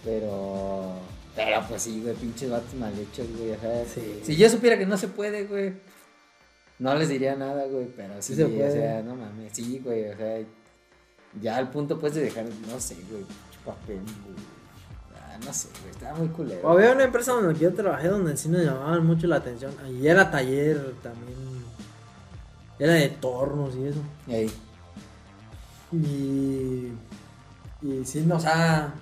[0.03, 0.91] Pero,
[1.35, 3.51] pero pues sí, güey, pinches vatos mal hechos, güey.
[3.51, 4.21] o sea, Sí.
[4.23, 5.73] Si yo supiera que no se puede, güey.
[6.79, 8.71] No les diría nada, güey, pero sí, Sí se o puede.
[8.71, 10.39] sea, no mames, sí, güey, o sea,
[11.41, 13.23] ya al punto pues de dejar, no sé, güey,
[13.65, 14.35] papel, güey.
[15.17, 16.69] Ah, no sé, güey, estaba muy culero.
[16.69, 19.73] Había una empresa donde yo trabajé donde sí nos llamaban mucho la atención.
[20.01, 21.35] Y era taller también.
[22.77, 23.99] Era de tornos y eso.
[24.27, 24.51] Ey,
[25.91, 26.91] Y.
[27.81, 28.93] Y sí, no, o sea.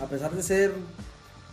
[0.00, 0.72] A pesar de ser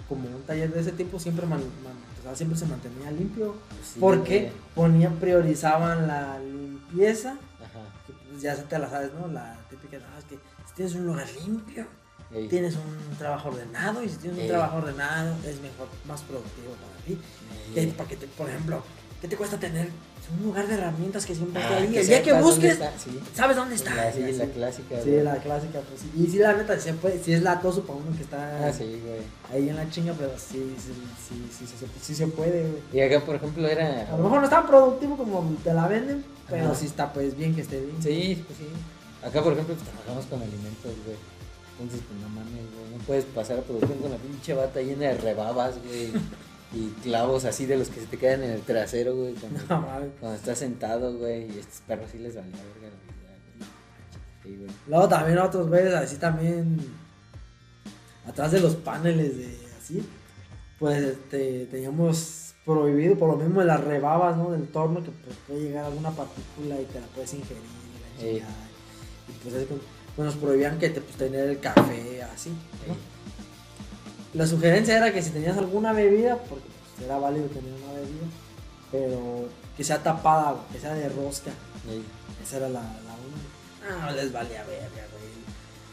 [0.08, 3.55] como un taller de ese tipo, siempre, man- man- siempre se mantenía limpio.
[3.69, 7.31] pues sí, porque ponían, priorizaban la limpieza.
[7.31, 9.27] Ajá, que, pues, ya se te la sabes, ¿no?
[9.27, 10.36] La típica, no, es que
[10.67, 11.86] si tienes un lugar limpio,
[12.31, 16.73] ey, tienes un trabajo ordenado y si tienes un trabajo ordenado es mejor, más productivo
[16.73, 17.19] para ti.
[17.73, 17.91] Que, ey.
[17.91, 18.84] para que te- por ejemplo,
[19.25, 19.88] ¿qué te cuesta tener
[20.38, 21.88] un lugar de herramientas que siempre Ah, ahí?
[21.88, 23.19] que el día que dónde busques, está, sí.
[23.33, 23.95] sabes dónde está.
[23.95, 24.51] La, sí, la así.
[24.53, 26.11] clásica, Sí, la clásica, pues sí.
[26.15, 29.01] Y sí, la neta, sí, puede, sí es latoso para uno que está Ah, sí,
[29.03, 29.21] güey.
[29.51, 30.91] ahí en la chinga, pero sí, sí,
[31.27, 32.81] sí, sí, sí, sí, sí se puede, güey.
[32.93, 34.07] Y acá, por ejemplo, era...
[34.13, 36.75] A lo mejor no es tan productivo como te la venden, pero Ajá.
[36.75, 37.97] sí está pues bien que esté bien.
[38.03, 38.67] Sí, pues sí.
[39.27, 41.17] Acá, por ejemplo, pues, trabajamos con alimentos, güey.
[41.79, 42.91] Entonces, pues no mames, güey.
[42.95, 46.11] No puedes pasar a producción con la pinche bata llena de rebabas, güey.
[46.73, 49.34] Y clavos así de los que se te quedan en el trasero, güey.
[49.34, 49.88] Cuando, No,
[50.19, 51.51] cuando estás sentado, güey.
[51.56, 53.69] Y estos perros sí les valía verga la vida, güey.
[54.43, 54.71] Sí, güey.
[54.88, 56.80] Luego también otros güeyes así también
[58.28, 60.04] atrás de los paneles de así,
[60.80, 64.51] pues este, teníamos prohibido por lo mismo las rebabas, ¿no?
[64.51, 67.62] Del torno que pues, puede llegar alguna partícula y te la puedes ingerir.
[68.19, 68.47] y la.
[69.28, 69.67] Y pues, es
[70.15, 72.49] pues, nos prohibían que te pues, tener el café así,
[72.88, 72.93] ¿no?
[72.93, 73.14] Ey.
[74.35, 78.27] La sugerencia era que si tenías alguna bebida, porque pues, era válido tener una bebida,
[78.91, 81.51] pero que sea tapada, güey, que sea de rosca.
[81.89, 82.03] Ey.
[82.43, 84.03] Esa era la, la una.
[84.03, 85.25] Ah, no les valía verga, güey.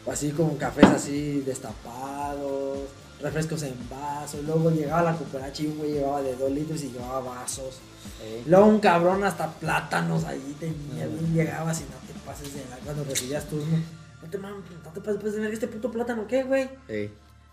[0.05, 2.79] O así como cafés así destapados,
[3.21, 4.41] refrescos en vaso.
[4.45, 7.79] Luego llegaba la cooperacha y un güey llevaba de dos litros y llevaba vasos.
[8.21, 8.43] Ey.
[8.45, 12.75] Luego un cabrón hasta plátanos ahí tenía, bien llegabas y no te pases de la
[12.77, 13.77] cuando recibías turno.
[14.21, 16.69] No te mames, no te pases de verga este puto plátano, ¿qué, güey?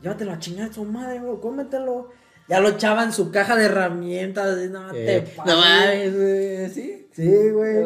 [0.03, 2.09] Llévatelo a chingar a su madre, güey, cómetelo.
[2.49, 5.21] Ya lo echaba en su caja de herramientas, no te Ey.
[5.37, 5.55] pases.
[5.55, 6.71] No mames, güey.
[6.71, 7.07] Sí.
[7.13, 7.85] Sí, güey.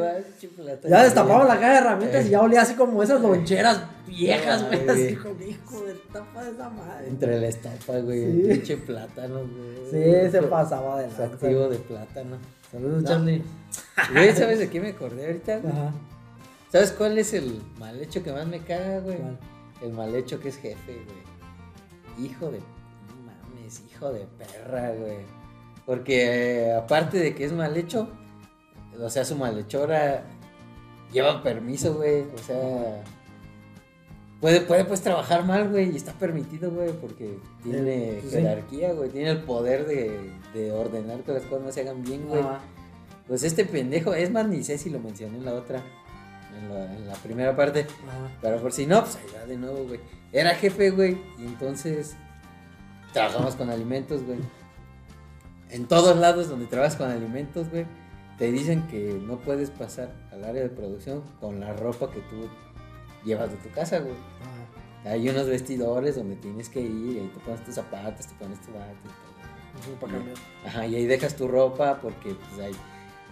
[0.89, 2.29] Ya destapaba la caja de herramientas Eh.
[2.29, 4.89] y ya olía así como esas loncheras viejas, güey.
[4.89, 7.09] Así como, hijo de tapa de esa madre.
[7.09, 8.21] Entre la estopa, güey.
[8.33, 8.41] Sí.
[8.43, 10.25] El pinche plátano, güey.
[10.25, 11.25] Sí, se pasaba de lanza.
[11.25, 12.37] activo de plátano.
[12.71, 13.09] Saludos, No.
[13.09, 13.43] Charlie.
[14.13, 15.59] Güey, ¿sabes de qué me acordé ahorita?
[15.59, 15.73] güey?
[15.73, 15.93] Ajá.
[16.73, 19.17] ¿Sabes cuál es el mal hecho que más me caga, güey?
[19.19, 19.39] ¿Cuál?
[19.83, 21.24] El mal hecho que es jefe, güey.
[22.19, 22.59] Hijo de.
[22.59, 25.19] No mames, hijo de perra, güey.
[25.87, 28.09] Porque eh, aparte de que es mal hecho,
[29.01, 30.25] o sea, su malhechora
[31.13, 32.23] lleva permiso, güey.
[32.35, 33.03] O sea.
[34.41, 38.39] Puede, puede pues trabajar mal, güey, y está permitido, güey, porque tiene Eh, pues, sí.
[38.39, 42.27] jerarquía, güey, tiene el poder de, de ordenar que las cosas no se hagan bien,
[42.29, 42.43] güey.
[43.27, 45.83] Pues este pendejo, es más, ni sé si lo mencioné en la otra.
[46.59, 47.87] en la, en la primera parte.
[48.43, 50.01] Pero por si no, pues ahí va de nuevo, güey.
[50.35, 51.17] Era jefe, güey.
[51.39, 52.17] Y entonces
[53.13, 54.41] trabajamos con alimentos, güey.
[55.71, 57.87] En todos lados donde trabajas con alimentos, güey,
[58.37, 62.49] te dicen que no puedes pasar al área de producción con la ropa que tú
[63.25, 64.13] llevas de tu casa, güey.
[64.13, 65.11] Ajá.
[65.13, 68.61] Hay unos vestidores donde tienes que ir y ahí te pones tus zapatos, te pones
[68.61, 69.85] tu bata y todo.
[69.85, 70.37] Eso para cambiar.
[70.67, 72.75] Ajá, y ahí dejas tu ropa porque pues ahí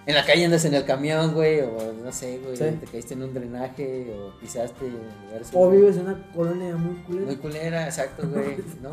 [0.07, 2.65] en la calle andas en el camión, güey, o no sé, güey, Sí.
[2.81, 6.97] te caíste en un drenaje o pisaste en lugares O vives en una colonia muy
[7.03, 7.27] culera.
[7.27, 8.91] muy culera, exacto, güey, ¿no?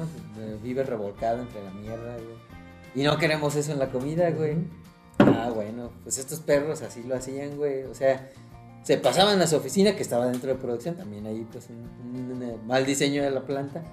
[0.62, 2.38] Vives revolcado entre la mierda, güey.
[2.96, 4.58] Y no queremos eso en la comida, güey.
[5.20, 7.84] Ah, bueno, pues estos perros así lo hacían, güey.
[7.84, 8.30] O sea,
[8.84, 12.42] se pasaban a su oficina que estaba dentro de producción, también ahí pues un, un-
[12.42, 13.84] un mal diseño de la planta.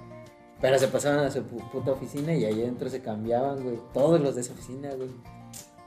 [0.60, 3.78] Pero se pasaban a su pu- puta oficina y ahí adentro se cambiaban, güey.
[3.92, 5.10] Todos los de esa oficina, güey.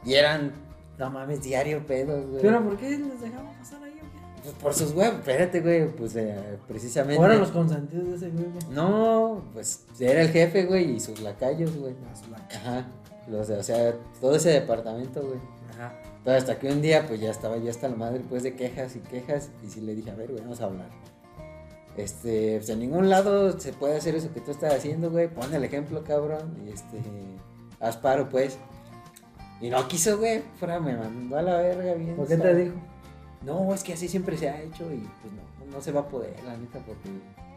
[0.05, 0.53] Y eran,
[0.99, 2.41] no mames, diario pedos, güey.
[2.41, 3.93] Pero ¿por qué les dejamos pasar ahí?
[3.93, 3.99] qué?
[4.43, 7.21] Pues por sus huevos, espérate, güey, pues eh, precisamente.
[7.21, 8.45] ¿O eran los consentidos de ese güey?
[8.45, 8.63] güey?
[8.71, 11.93] No, pues era el jefe, güey, y sus lacayos, güey.
[12.09, 12.87] Ah, su la- Ajá.
[13.27, 15.39] Los o sea, todo ese departamento, güey.
[15.73, 15.93] Ajá.
[16.23, 18.95] Pero hasta que un día, pues ya estaba ya hasta la madre, pues de quejas
[18.95, 19.49] y quejas.
[19.63, 20.89] Y sí le dije, a ver, güey, vamos a hablar.
[21.97, 25.27] Este, pues en ningún lado se puede hacer eso que tú estás haciendo, güey.
[25.27, 26.55] Pon el ejemplo, cabrón.
[26.65, 26.97] Y este,
[27.79, 28.57] haz paro, pues.
[29.61, 30.41] Y no quiso, güey.
[30.59, 32.15] Fuera, me mandó a la verga bien.
[32.15, 32.75] ¿Por qué te dijo?
[33.45, 36.07] No, es que así siempre se ha hecho y pues no, no se va a
[36.07, 37.09] poder, la neta, porque.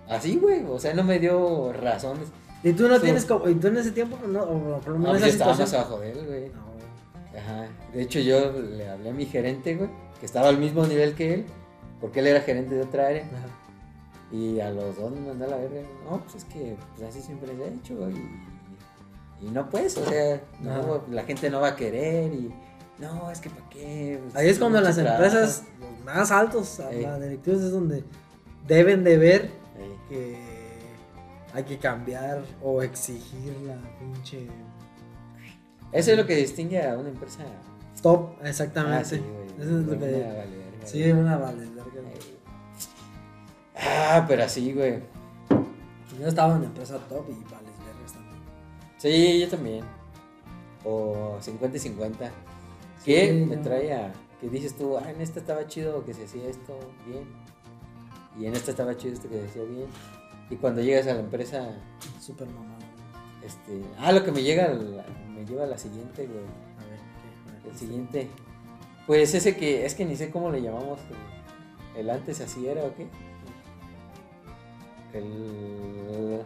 [0.09, 0.65] Así, güey.
[0.69, 2.29] O sea, no me dio razones.
[2.65, 3.03] ¿Y tú no Sí.
[3.03, 5.29] tienes como, y tú en ese tiempo no, o por lo No, menos pues, esa
[5.29, 5.81] estábamos situación?
[5.81, 6.49] abajo de él, güey.
[6.51, 7.38] No.
[7.38, 7.67] Ajá.
[7.93, 11.35] De hecho, yo le hablé a mi gerente, güey, que estaba al mismo nivel que
[11.35, 11.47] él,
[12.01, 13.23] porque él era gerente de otra área.
[13.25, 13.49] Ajá.
[14.37, 15.81] Y a los dos me mandó a la verga.
[16.09, 18.15] No, pues es que pues, así siempre se ha hecho, güey.
[19.42, 22.52] Y, no pues, o sea, no, la gente no va a querer y.
[22.98, 24.20] No, es que para qué.
[24.22, 25.22] Pues, Ahí es cuando las trabajo.
[25.24, 27.02] empresas los más altos, Ey.
[27.02, 28.05] las directivos, es donde
[28.68, 29.50] deben de ver
[30.09, 30.38] que
[31.55, 34.46] hay que cambiar o exigir la pinche
[35.90, 37.42] Eso es lo que distingue a una empresa.
[38.00, 39.05] top, Ah, exactamente.
[39.05, 39.46] sí, güey.
[39.66, 40.12] Eso es lo Una que...
[40.12, 42.00] vale verga, Sí, una vale, verga.
[42.14, 42.38] Ey.
[43.76, 45.00] Ah, pero así, güey.
[46.20, 47.72] Yo estaba en la empresa top y también.
[49.03, 49.85] Sí, yo también.
[50.85, 52.31] O 50 y 50.
[53.05, 53.62] ¿Qué Sí, me no.
[53.62, 57.25] trae a que dices tú, ah, en esta estaba chido que se hacía esto bien?
[58.38, 59.87] Y en esta estaba chido esto que se hacía bien.
[60.51, 61.69] Y cuando llegas a la empresa,
[62.21, 62.79] Súper mamado.
[63.45, 66.38] este, ah, lo que me llega, la- me lleva a la siguiente, güey.
[66.38, 67.51] A ver, ¿qué?
[67.51, 68.29] A ver, El siguiente.
[69.07, 71.01] Pues ese que, es que ni sé cómo le llamamos.
[71.97, 73.07] El, el antes así era o qué.
[75.12, 76.43] El,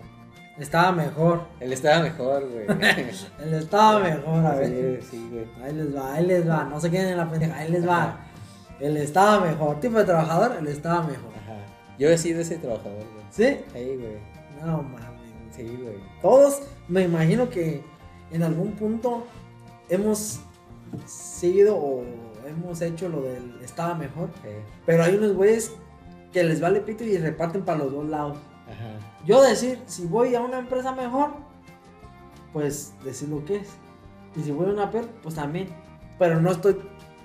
[0.59, 1.43] Estaba mejor.
[1.61, 2.67] el estaba mejor, güey.
[3.43, 5.03] Él estaba mejor, a ver.
[5.03, 5.47] Sí, sí, güey.
[5.63, 6.65] Ahí les va, ahí les va.
[6.65, 8.21] No se queden en la pendeja, ahí les va.
[8.81, 9.81] Él estaba mejor.
[9.81, 11.31] Tipo de trabajador, él estaba mejor.
[11.45, 11.59] Ajá.
[11.99, 13.27] Yo he sido ese trabajador, güey.
[13.31, 13.59] ¿Sí?
[13.75, 14.19] Ahí, güey.
[14.65, 15.33] No mames.
[15.55, 15.97] Sí, güey.
[16.23, 17.83] Todos, me imagino que
[18.31, 19.27] en algún punto
[19.89, 20.41] hemos
[21.07, 22.05] seguido o
[22.47, 24.31] hemos hecho lo del estaba mejor.
[24.85, 25.73] Pero hay unos güeyes
[26.33, 28.39] que les vale pito y reparten para los dos lados.
[28.67, 29.25] Ajá.
[29.25, 31.35] Yo decir, si voy a una empresa mejor,
[32.53, 33.69] pues decir lo que es.
[34.37, 35.69] Y si voy a una peor, pues también.
[36.19, 36.79] Pero no estoy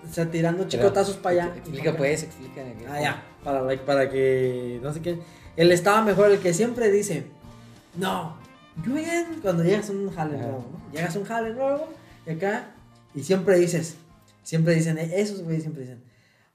[0.09, 1.55] o sea, tirando chicotazos para allá.
[1.55, 2.63] Explica, pues, explica.
[2.89, 3.23] Ah, ya.
[3.43, 4.79] Para, para que.
[4.81, 5.19] No sé qué.
[5.55, 7.25] Él estaba mejor, el que siempre dice.
[7.95, 8.37] No.
[8.85, 8.93] Yo
[9.41, 10.91] cuando llegas a un jale nuevo, ¿no?
[10.93, 11.87] Llegas a un jale nuevo.
[12.25, 12.71] Y acá.
[13.13, 13.95] Y siempre dices.
[14.43, 14.97] Siempre dicen.
[14.97, 16.03] Esos güeyes siempre dicen.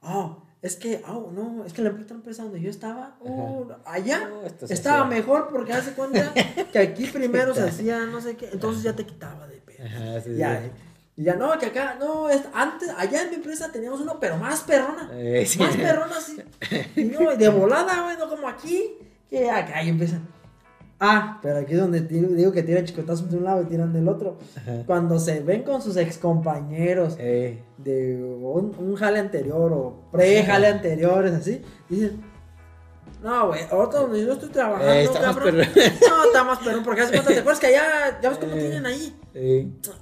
[0.01, 1.01] Oh, es que.
[1.07, 1.63] Oh, no.
[1.65, 3.15] Es que la empresa donde yo estaba.
[3.21, 4.27] Oh, allá.
[4.27, 5.05] No, Estaba hacía.
[5.05, 6.33] mejor porque hace cuenta
[6.71, 8.49] que aquí primero se hacía no sé qué.
[8.51, 9.85] Entonces ya te quitaba de pedo.
[9.85, 10.71] Ajá, sí, Ya, sí.
[11.17, 14.37] y ya no, que acá, no, es- antes, allá en mi empresa teníamos uno, pero
[14.37, 15.09] más perrona.
[15.13, 15.59] Eh, sí.
[15.59, 16.37] Más perrona, sí.
[16.95, 18.97] Y no, de volada, güey, no como aquí,
[19.29, 20.27] que acá y empiezan.
[20.99, 24.07] Ah, pero aquí es donde digo que tiran chicotazos de un lado y tiran del
[24.07, 24.37] otro.
[24.55, 24.83] Ajá.
[24.87, 30.67] Cuando se ven con sus ex compañeros Eh, de un, un jale anterior o pre-jale
[30.67, 32.19] anteriores, así, dicen.
[33.23, 35.55] No, güey, ahorita donde yo estoy trabajando, está cabrón.
[35.57, 38.85] No, está más perrón, porque hace cuenta, ¿te acuerdas que allá, ya ves cómo tienen
[38.85, 39.15] ahí?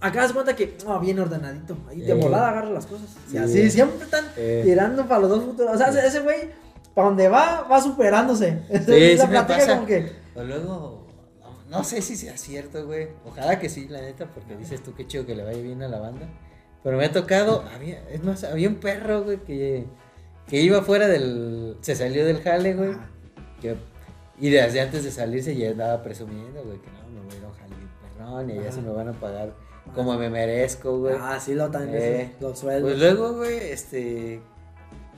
[0.02, 1.78] Acá das cuenta que, no, bien ordenadito.
[1.90, 3.08] Ahí de volada agarra las cosas.
[3.28, 3.38] Y Sí.
[3.38, 4.26] así siempre están
[4.64, 5.76] tirando para los dos futuros.
[5.76, 6.50] O sea, ese- güey,
[6.94, 8.60] para donde va, va superándose.
[8.86, 9.76] Sí, la sí pasa.
[9.76, 10.25] como que.
[10.36, 11.08] O luego,
[11.39, 13.10] no, no sé si sea cierto, güey.
[13.26, 15.88] Ojalá que sí, la neta, porque dices tú qué chido que le vaya bien a
[15.88, 16.28] la banda.
[16.84, 19.86] Pero me ha tocado, había, es más, había un perro, güey, que,
[20.48, 21.78] que iba fuera del.
[21.82, 22.91] Se salió del jale, güey.
[22.93, 23.10] Ah,
[23.62, 23.76] Que,
[24.39, 27.43] y desde antes de salirse ya andaba presumiendo, güey, que no, me voy a ir
[27.43, 28.71] a un jale perrón y Ajá.
[28.71, 29.54] se me van a pagar
[29.93, 31.15] como me merezco, güey.
[31.19, 32.04] Ah, sí, lo también.
[32.04, 32.36] Eh.
[32.39, 32.91] Los sueldos.
[32.91, 34.41] Pues luego, güey, este.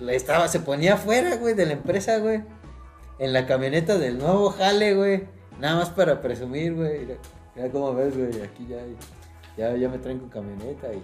[0.10, 2.44] estaba, se ponía afuera, güey, de la empresa, güey.
[3.20, 5.28] En la camioneta del nuevo jale, güey.
[5.60, 7.00] Nada más para presumir, güey.
[7.00, 7.16] Mira,
[7.56, 8.42] mira cómo ves, güey.
[8.42, 8.78] Aquí ya,
[9.58, 11.02] ya, ya me traen con camioneta y.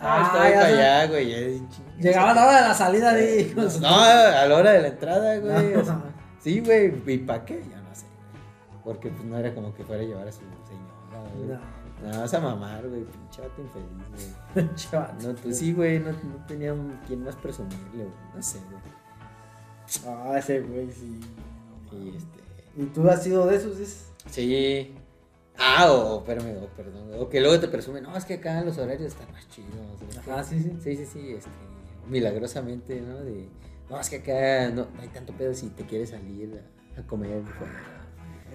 [0.00, 1.28] Ah, Ah, estaba ya para allá, güey.
[1.58, 1.66] ya,
[1.98, 5.72] Llegaba la hora de la salida de No, a la hora de la entrada, güey.
[5.74, 5.80] No.
[5.80, 6.00] o sea,
[6.40, 6.92] sí, güey.
[7.06, 7.60] ¿Y para qué?
[7.68, 8.06] Yo no sé.
[8.84, 11.48] Porque pues no era como que fuera a llevar a su señora, güey.
[11.48, 11.78] No.
[12.12, 13.02] No, vas a mamar, güey.
[13.02, 13.88] Pinche vato infeliz,
[14.54, 14.68] güey.
[15.26, 15.98] No, pues sí, güey.
[15.98, 16.72] No, no tenía
[17.08, 18.08] quien más presumirle, güey.
[18.36, 18.80] No sé, güey.
[20.06, 21.20] Ah, ese güey, sí.
[21.92, 22.38] Y este.
[22.76, 23.78] ¿Y tú has sido de esos?
[23.78, 24.06] dices?
[24.30, 24.94] Sí.
[25.58, 27.10] Ah, o, espérame, o perdón.
[27.18, 29.70] O que luego te presumen, no, es que acá los horarios están más chidos.
[30.18, 30.72] Ajá, sí, sí.
[30.82, 31.50] Sí, sí, sí, este,
[32.08, 33.18] milagrosamente, ¿no?
[33.18, 33.48] De,
[33.90, 36.62] no, es que acá no, no hay tanto pedo si te quieres salir
[36.96, 37.42] a, a comer.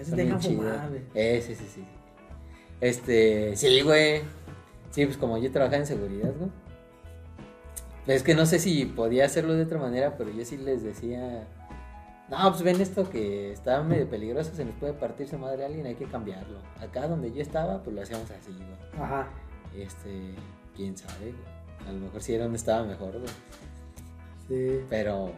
[0.00, 0.62] Está te chido.
[0.62, 1.02] fumar, güey.
[1.14, 1.84] Eh, sí, sí, sí.
[2.80, 4.22] Este, sí, güey.
[4.90, 6.50] Sí, pues como yo trabajaba en seguridad, güey.
[8.06, 11.46] Es que no sé si podía hacerlo de otra manera, pero yo sí les decía,
[12.30, 15.66] no, pues ven esto que está medio peligroso, se nos puede partir su madre a
[15.66, 16.58] alguien, hay que cambiarlo.
[16.80, 19.02] Acá donde yo estaba, pues lo hacíamos así, güey.
[19.04, 19.28] Ajá.
[19.76, 20.34] Este,
[20.74, 21.88] quién sabe, güey.
[21.88, 23.32] A lo mejor sí era donde estaba mejor, güey.
[24.48, 24.84] Sí.
[24.88, 25.32] Pero,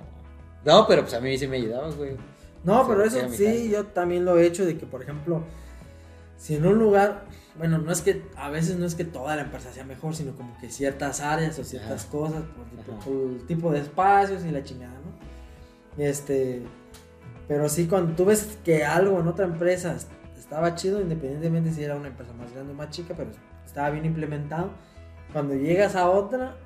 [0.64, 2.16] no, pero pues a mí sí me ayudaba, güey.
[2.62, 5.42] No, pero eso sí, yo también lo he hecho de que, por ejemplo,
[6.37, 7.25] si en un lugar,
[7.59, 10.37] bueno, no es que, a veces no es que toda la empresa sea mejor, sino
[10.37, 12.11] como que ciertas áreas o ciertas Ajá.
[12.11, 15.15] cosas, por, por el tipo de espacios y la chingada, ¿no?
[15.98, 16.62] Este,
[17.48, 21.82] pero sí, cuando tú ves que algo en otra empresa est- estaba chido, independientemente si
[21.85, 23.30] era una empresa más grande o más chica, pero
[23.64, 24.70] estaba bien implementado,
[25.32, 26.56] cuando llegas a otra,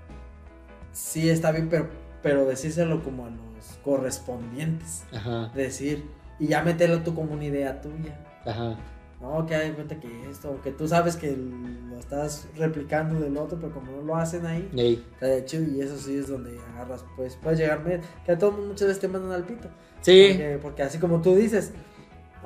[0.92, 1.88] sí está bien, pero,
[2.22, 6.04] pero decírselo como a los correspondientes Ajá, decir
[6.38, 8.18] y ya meterlo tú como una idea tuya.
[8.46, 8.76] ajá.
[9.20, 13.58] No, que hay cuenta que esto, que tú sabes que lo estás replicando del otro,
[13.60, 14.66] pero como no lo hacen ahí,
[15.12, 18.38] está de chido y eso sí es donde agarras, pues puedes llegar, me- que a
[18.38, 19.68] todos muchas veces te mandan al pito.
[20.00, 21.72] Sí, Porque, porque así como tú dices,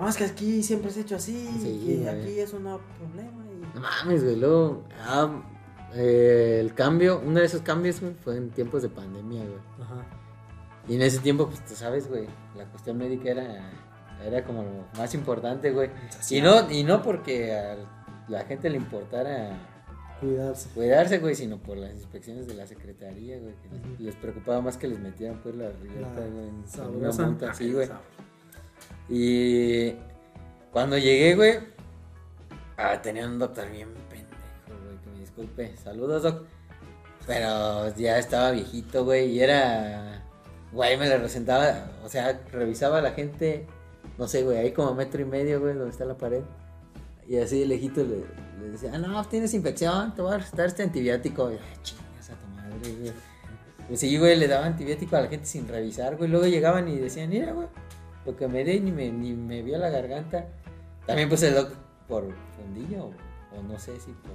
[0.01, 2.81] no, es que aquí siempre se ha hecho así, Sí, y aquí eso no hay
[2.99, 3.45] problema.
[3.47, 4.35] y- no mames, güey.
[4.37, 5.31] Luego, ah,
[5.95, 9.59] eh, el cambio, uno de esos cambios, fue en tiempos de pandemia, güey.
[9.81, 10.05] Ajá.
[10.89, 13.71] Y en ese tiempo, pues tú sabes, güey, la cuestión médica era,
[14.25, 15.91] era como lo más importante, güey.
[16.31, 17.77] Y no, y no porque a
[18.29, 19.51] la gente le importara
[20.21, 20.69] Cuidarse.
[20.71, 23.55] cuidarse, güey, sino por las inspecciones de la secretaría, güey,
[23.97, 27.27] que les- preocupaba más que les metieran, pues, la riata, La güey, en- una sabrosa.
[27.27, 27.89] multa, sí, güey.
[29.09, 29.95] Y
[30.73, 31.59] cuando llegué, güey,
[32.77, 35.77] ah, tenía un doctor bien pendejo, güey, que me disculpe.
[35.77, 36.45] Saludos, doc.
[37.27, 40.23] Pero ya estaba viejito, güey, y era,
[40.73, 43.67] güey, me le presentaba, o sea, revisaba a la gente,
[44.19, 46.43] no sé, güey, ahí como metro y medio, güey, donde está la pared.
[47.27, 50.83] Y así de lejito le, decía, ah, no, tienes infección, te voy a recetar este
[50.83, 51.51] antibiótico.
[51.51, 53.13] Y, ay, chingas a tu madre, güey.
[53.89, 56.31] Pues sí, güey, le daba antibiótico a la gente sin revisar, güey.
[56.31, 57.69] Luego llegaban y decían, mira, güey,
[58.25, 60.47] lo que me dé ni me, ni me vio la garganta.
[61.07, 61.73] También pues el doc
[62.09, 62.25] por
[62.57, 63.11] fundillo,
[63.57, 64.33] o no sé si por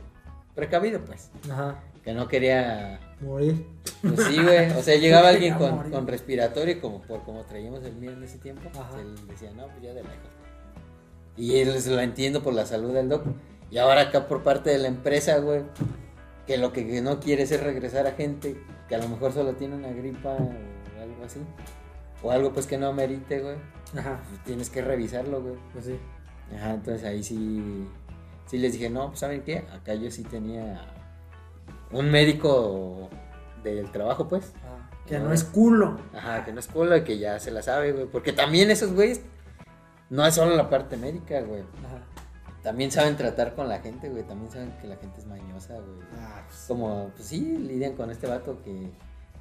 [0.55, 1.31] precavido, pues.
[1.49, 1.79] Ajá.
[2.03, 3.65] Que no quería, Morir.
[4.01, 4.71] pues sí, güey.
[4.71, 8.23] O sea, llegaba alguien con, con respiratorio y como por como traíamos el mío en
[8.23, 10.31] ese tiempo, pues, él decía, no, pues ya de lejos.
[11.35, 13.25] Y él se lo entiendo por la salud del doc.
[13.71, 15.63] Y ahora acá por parte de la empresa, güey,
[16.47, 18.57] que lo que no quiere es regresar a gente
[18.87, 21.39] que a lo mejor solo tiene una gripa o algo así.
[22.23, 23.55] O algo pues que no amerite, güey.
[23.97, 24.19] Ajá.
[24.27, 25.55] Pues tienes que revisarlo, güey.
[25.71, 25.99] Pues sí.
[26.55, 27.87] Ajá, entonces ahí sí,
[28.47, 29.59] sí les dije, no, pues ¿saben qué?
[29.71, 30.81] Acá yo sí tenía
[31.91, 33.09] un médico
[33.63, 34.53] del trabajo, pues.
[34.63, 35.99] Ah, que no es culo.
[36.13, 38.05] Ajá, que no es cola y que ya se la sabe, güey.
[38.05, 39.21] Porque también esos güeyes,
[40.09, 41.61] no es solo la parte médica, güey.
[41.61, 42.03] Ajá.
[42.63, 44.23] También saben tratar con la gente, güey.
[44.23, 45.99] También saben que la gente es mañosa, güey.
[46.19, 48.91] Ah, pues, Como, pues sí, lidian con este vato que,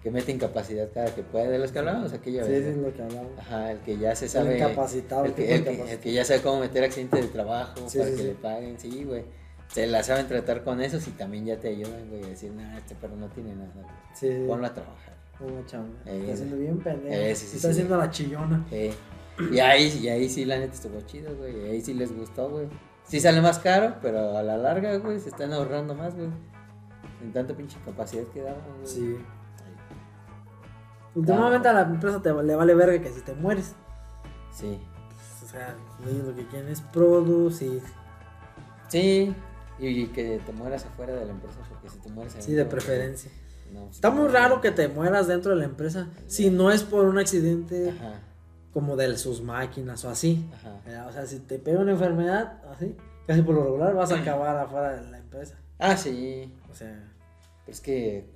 [0.02, 1.48] que mete incapacidad cada que puede.
[1.50, 2.62] De los que hablábamos aquella sí, vez.
[2.64, 3.32] sí, es lo que hablamos.
[3.38, 4.56] Ajá, el que ya se El sabe.
[4.56, 5.92] incapacitado, El que, tipo el que- incapacitado.
[5.94, 8.78] el que ya sabe cómo meter accidente de trabajo Sí, para sí, que le paguen,
[8.80, 9.24] sí, güey.
[9.68, 12.76] Se la saben tratar con esos y también ya te ayudan, güey, a decir, nah,
[12.78, 13.86] este perro no tiene nada, güey.
[14.14, 14.44] Sí.
[14.46, 15.14] Ponlo a trabajar.
[15.38, 15.94] Como chamba.
[16.06, 17.14] Eh, Está haciendo bien pendejo.
[17.14, 18.64] eh, sí, sí, Está haciendo la chillona.
[18.70, 21.56] Y ahí, y ahí sí, la neta estuvo chido, güey.
[21.56, 22.66] Y ahí sí les gustó, güey.
[23.04, 26.28] Sí sale más caro, pero a la larga, güey, se están ahorrando más, güey.
[27.22, 28.86] En tanta pinche capacidad que daban, güey.
[28.86, 29.16] Sí.
[31.14, 33.74] Últimamente a la empresa te, le vale verga que si te mueres.
[34.52, 34.78] Sí.
[35.08, 35.74] pues, o sea,
[36.04, 37.82] lo que quieren es producir.
[38.88, 39.34] Sí.
[39.80, 42.64] Y que te mueras afuera de la empresa, porque si te mueres ahí Sí, de
[42.64, 43.30] preferencia.
[43.72, 46.82] no, si Está muy raro que te mueras dentro de la empresa si no es
[46.82, 48.20] por un accidente Ajá,
[48.72, 50.44] como de sus máquinas o así.
[50.54, 50.80] ajá.
[50.86, 54.20] Eh, O sea, si te pega una enfermedad así, casi por lo regular vas a
[54.20, 55.56] acabar afuera de la empresa.
[55.78, 56.52] Ah, sí.
[56.70, 57.08] O sea,
[57.64, 58.26] Pero es que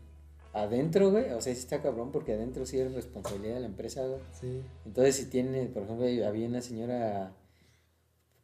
[0.52, 4.02] adentro, güey, o sea, sí está cabrón porque adentro sí es responsabilidad de la empresa,
[4.06, 4.20] güey.
[4.38, 4.62] Sí.
[4.84, 7.32] Entonces, si tiene, por ejemplo, había una señora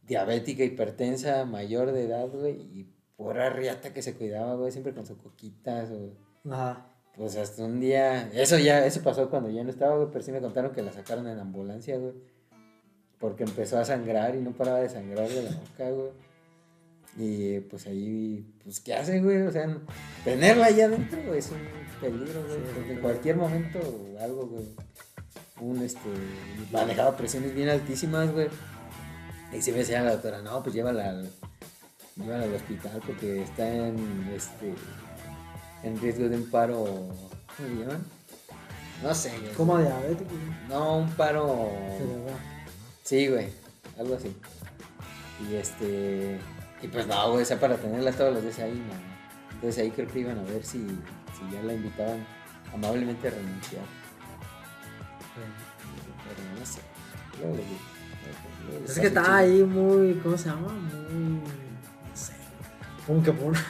[0.08, 5.06] diabética, hipertensa, mayor de edad, güey, y pura riata que se cuidaba, güey, siempre con
[5.06, 6.16] su coquitas, o...
[6.50, 6.86] Ajá.
[7.16, 10.32] Pues hasta un día, eso ya, eso pasó cuando ya no estaba, güey, pero sí
[10.32, 12.14] me contaron que la sacaron en ambulancia, güey.
[13.18, 16.10] Porque empezó a sangrar y no paraba de sangrar de la boca, güey.
[17.16, 19.42] Y pues ahí, pues, ¿qué hace, güey?
[19.42, 19.66] O sea,
[20.24, 21.58] tenerla allá adentro, güey, es un
[22.00, 22.58] peligro, güey.
[22.58, 23.80] Sí, porque en cualquier momento
[24.20, 24.64] algo, güey.
[25.60, 26.08] Un, este,
[26.70, 28.46] manejaba presiones bien altísimas, güey.
[29.52, 31.30] Y se me decía la doctora, no, pues llévala al,
[32.16, 34.74] llévala al hospital porque está en, este,
[35.82, 36.84] en riesgo de un paro,
[37.56, 38.04] ¿cómo le llaman?
[39.02, 39.32] No sé.
[39.56, 40.30] Como diabético.
[40.68, 41.70] No, un paro...
[43.04, 43.48] Sí, güey,
[43.98, 44.36] algo así.
[45.48, 46.38] Y este.
[46.82, 49.54] Y pues no, güey, o sea, para tenerla todos los días ahí, no.
[49.54, 52.26] Entonces ahí creo que iban a ver si, si ya la invitaban
[52.72, 53.84] amablemente a renunciar.
[56.28, 56.80] Pero no sé.
[57.38, 57.80] Luego les digo.
[58.86, 60.68] Es que está ahí muy, ¿cómo se llama?
[60.68, 62.32] Muy, no sé,
[63.06, 63.64] como que por una,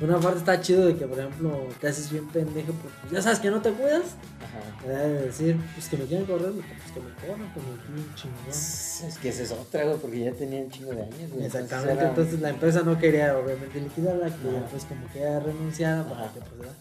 [0.00, 3.38] una parte está chido de que, por ejemplo, te haces bien pendejo, porque ya sabes
[3.40, 4.14] que no te cuidas.
[4.50, 4.86] Ajá.
[4.88, 8.48] debe decir, pues que me quieren correr, pues que me corran, que me quieren chingón.
[8.48, 11.44] Es que esa es otra, güey, porque ya tenían un chingo de años, güey.
[11.46, 14.66] Exactamente, era- entonces la empresa no quería obviamente liquidarla, que Ajá.
[14.70, 16.32] pues como que ella renunciara para Ajá.
[16.34, 16.74] que pues ¿verdad?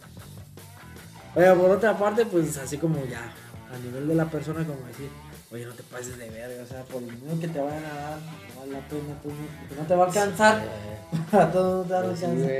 [1.36, 3.32] Oye, por otra parte, pues así como ya,
[3.72, 5.10] a nivel de la persona, como decir,
[5.52, 7.94] oye, no te pases de verga, o sea, por el dinero que te vayan a
[7.94, 11.52] dar, no vale la pena, tú, no- porque no te va a alcanzar, Eh, a
[11.52, 12.52] todos no te va a pues alcanzar,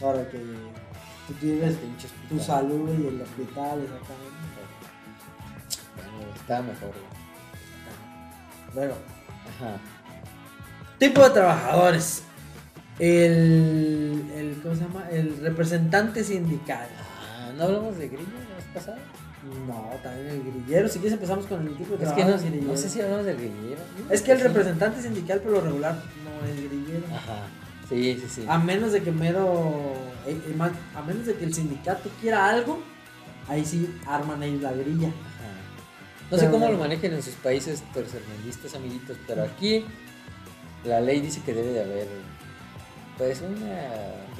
[0.00, 1.76] para que tú tienes
[2.28, 4.44] tu salud y el hospital, exactamente.
[5.96, 6.92] Bueno, estaba mejor.
[8.74, 8.94] Bueno,
[9.60, 9.76] Ajá.
[10.98, 12.22] tipo de trabajadores.
[12.98, 15.08] El, el, ¿cómo se llama?
[15.10, 16.86] El representante sindical.
[17.20, 18.98] Ah, ¿no hablamos de grillo la vez pasada?
[19.66, 20.88] No, también el grillero.
[20.88, 22.36] Si quieres empezamos con el tipo de Es que no,
[22.72, 23.80] no sé si hablamos del grillero.
[24.10, 24.44] Es que el Sí.
[24.44, 27.04] representante sindical por lo regular no es grillero.
[27.14, 27.46] Ajá.
[27.88, 28.44] Sí, sí, sí.
[28.48, 29.92] A menos de que mero...
[30.26, 32.82] eh, eh, más- A menos de que el sindicato quiera algo,
[33.48, 35.08] ahí sí arman ellos la grilla.
[35.08, 36.30] Ajá.
[36.30, 39.84] No sé cómo lo manejan en sus países tercermundistas, amiguitos, pero aquí
[40.84, 42.08] la ley dice que debe de haber,
[43.18, 43.82] pues, una...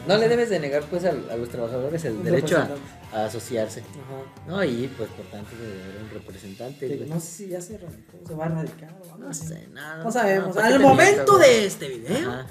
[0.08, 2.68] No le debes de negar, pues, a, a los trabajadores el derecho a.
[3.14, 3.80] a asociarse.
[3.80, 4.46] Ajá.
[4.46, 7.06] No, y pues, por tanto, debe de haber un representante.
[7.08, 10.02] No sé si ya se radicó, se va a radicar o algo No sé, nada.
[10.02, 10.54] No sabemos.
[10.54, 12.46] ¿para Al momento miento, de este video, Ajá.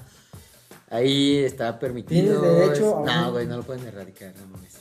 [0.89, 2.39] Ahí está permitido.
[2.39, 4.73] Tienes derecho No, güey, no lo pueden erradicar, no mames.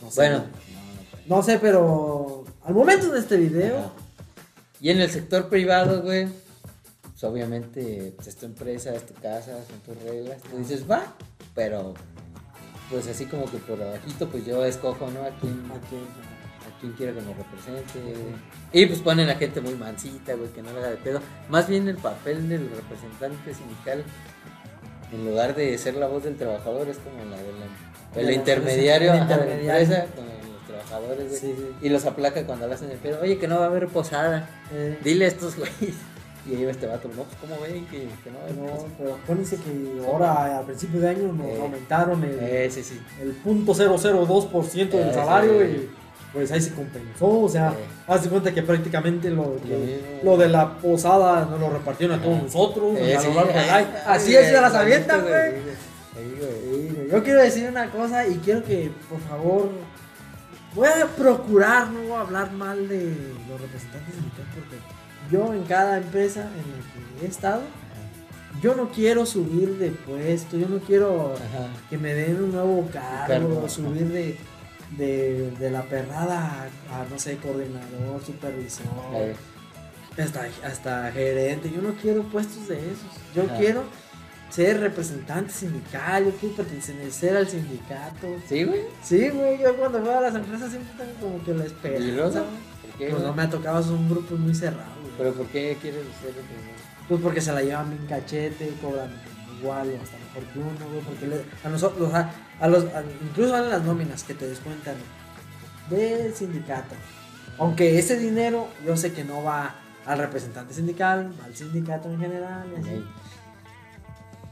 [0.00, 0.16] no sé.
[0.16, 1.28] Bueno, no, no pueden.
[1.28, 3.92] No sé, pero al momento de este video, Ajá.
[4.80, 6.26] Y en el sector privado, güey,
[7.02, 10.40] pues obviamente pues, es tu empresa, es tu casa, son tus reglas.
[10.42, 11.14] Tú dices, va,
[11.54, 11.94] pero
[12.90, 15.20] pues así como que por abajito, pues yo escojo, ¿no?
[15.22, 18.00] A quién, aquí, a quién quiero que me represente.
[18.72, 21.20] Y pues ponen a gente muy mansita, güey, que no le haga de pedo.
[21.48, 24.04] Más bien el papel del representante sindical,
[25.12, 28.32] en lugar de ser la voz del trabajador, es como la de la, De la
[28.32, 31.40] intermediario, de la empresa con los trabajadores, güey.
[31.40, 31.66] Sí, sí.
[31.82, 33.20] Y los aplaca cuando le hacen el pedo.
[33.22, 34.48] Oye, que no va a haber posada.
[34.72, 35.94] eh, Dile a estos güeyes.
[36.48, 39.56] Y ahí va este vato, no, pues cómo ven que, que no no, pero acuérdense
[39.56, 41.58] que ahora al principio de año nos Eh.
[41.60, 42.98] aumentaron el, Eh, sí, sí.
[43.20, 45.90] el punto 002% del Eh, salario y
[46.32, 47.84] pues ahí se compensó, o sea, Eh.
[48.06, 49.56] haz de cuenta que prácticamente lo,
[50.22, 54.46] Lo de la posada nos lo repartieron a todos nosotros, a sí, del así es,
[54.46, 55.52] se las avientan, güey.
[57.10, 59.70] Yo quiero decir una cosa y quiero que, por favor,
[60.74, 63.04] voy a procurar no hablar mal de
[63.48, 64.76] los representantes sindicales porque
[65.30, 67.62] yo en cada empresa en la que he estado,
[68.62, 71.68] yo no quiero subir de puesto, yo no quiero Ajá.
[71.88, 74.36] que me den un nuevo cargo, Cargo, subir de,
[74.98, 78.84] de, de la perrada a, a, no sé, coordinador, supervisor,
[80.18, 81.70] hasta, hasta gerente.
[81.74, 83.34] Yo no quiero puestos de esos.
[83.34, 83.56] Yo Ajá.
[83.56, 83.84] quiero
[84.50, 88.26] ser representante sindical, yo quiero pertenecer al sindicato.
[88.48, 88.80] ¿Sí, güey?
[89.02, 92.42] Sí, güey, yo cuando voy a las empresas siempre tengo como que la ¿Y esperanza.
[92.98, 94.94] Pues no me ha tocado, son grupos muy cerrados.
[95.02, 95.12] güey.
[95.18, 96.32] ¿Pero por qué quieres ser?
[97.08, 99.10] Pues porque se la llevan bien cachete, cobran
[99.58, 101.00] igual o hasta mejor que uno, güey.
[101.02, 102.30] Porque le- a nosotros, a,
[102.60, 104.94] a los, a- incluso a las nóminas que te descuentan
[105.90, 106.94] del sindicato.
[107.58, 109.74] Aunque ese dinero yo sé que no va
[110.06, 113.04] al representante sindical, al sindicato en general, y así.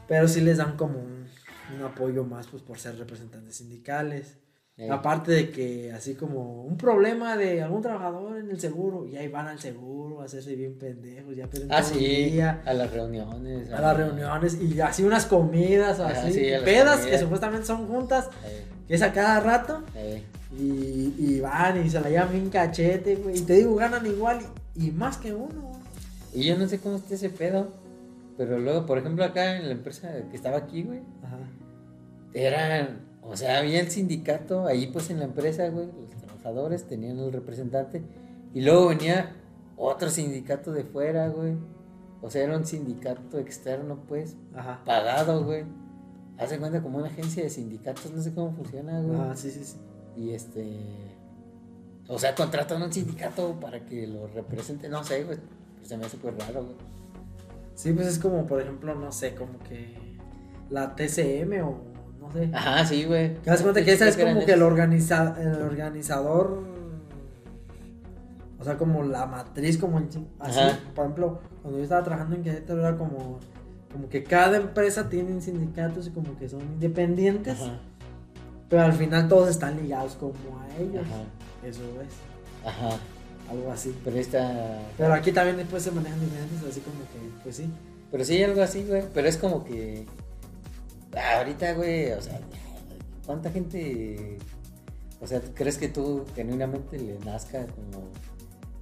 [0.07, 1.27] Pero sí les dan como un,
[1.75, 4.37] un apoyo más pues por ser representantes sindicales.
[4.81, 9.17] Eh, Aparte de que así como un problema de algún trabajador en el seguro, y
[9.17, 11.99] ahí van al seguro a hacerse bien pendejos, ya pierden Ah, todo el
[12.31, 13.69] día A las reuniones.
[13.73, 17.05] a las reuniones y así unas comidas o así, sí, pedas comidas.
[17.07, 19.83] que supuestamente son juntas, Eh, que es a cada rato.
[19.95, 20.23] Eh,
[20.57, 23.37] Y, y van y se la llevan bien cachete, güey.
[23.37, 24.39] Y te digo, ganan igual
[24.75, 25.73] y, y más que uno.
[26.33, 27.67] Y yo no sé cómo está ese pedo.
[28.37, 31.37] Pero luego, por ejemplo, acá en la empresa que estaba aquí, güey, Ajá.
[32.33, 37.19] eran, o sea, había el sindicato ahí pues en la empresa, güey, los trabajadores tenían
[37.19, 38.03] el representante
[38.53, 39.35] y luego venía
[39.77, 41.55] otro sindicato de fuera, güey.
[42.21, 44.81] O sea, era un sindicato externo, pues, Ajá.
[44.85, 45.63] pagado, güey.
[46.37, 49.19] Hace cuenta como una agencia de sindicatos, no sé cómo funciona, güey.
[49.19, 49.77] Ah, sí, sí, sí.
[50.17, 50.77] Y este.
[52.07, 54.89] O sea, contratan a un sindicato para que lo represente.
[54.89, 55.37] No sé, güey.
[55.83, 56.75] Se me hace pues raro, güey.
[57.75, 59.95] Sí, pues es como, por ejemplo, no sé, como que
[60.69, 61.88] la TCM o
[62.29, 62.49] no sé.
[62.53, 63.35] Ajá, sí, güey.
[63.35, 66.63] ¿Te das cuenta que esa es como que el, organiza, el organizador,
[68.59, 70.05] o sea, como la matriz, como el,
[70.39, 70.79] así, Ajá.
[70.95, 73.39] por ejemplo, cuando yo estaba trabajando en Querétaro era como,
[73.91, 77.79] como que cada empresa tiene sindicatos y como que son independientes, Ajá,
[78.69, 81.23] pero al final todos están ligados como a ellos, ajá,
[81.67, 82.97] eso es, ajá.
[83.49, 83.97] algo así.
[84.03, 84.79] Pero esta.
[84.97, 87.69] Pero aquí también después se manejan diferentes, así como que, pues sí.
[88.11, 89.03] Pero sí, algo así, güey.
[89.13, 90.05] Pero es como que.
[91.15, 92.39] Ah, Ahorita, güey, o sea,
[93.25, 94.37] ¿cuánta gente.
[95.21, 98.09] O sea, ¿tú ¿crees que tú genuinamente le nazca como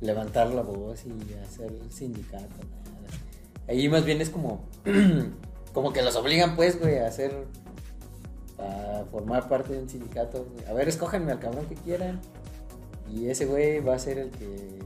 [0.01, 2.45] levantar la voz y hacer sindicato?
[3.67, 4.61] Ahí más bien es como.
[5.73, 7.45] como que los obligan, pues, güey, a hacer.
[8.59, 10.47] a formar parte de un sindicato.
[10.69, 12.21] A ver, escójanme al cabrón que quieran.
[13.11, 14.80] Y ese güey va a ser el que.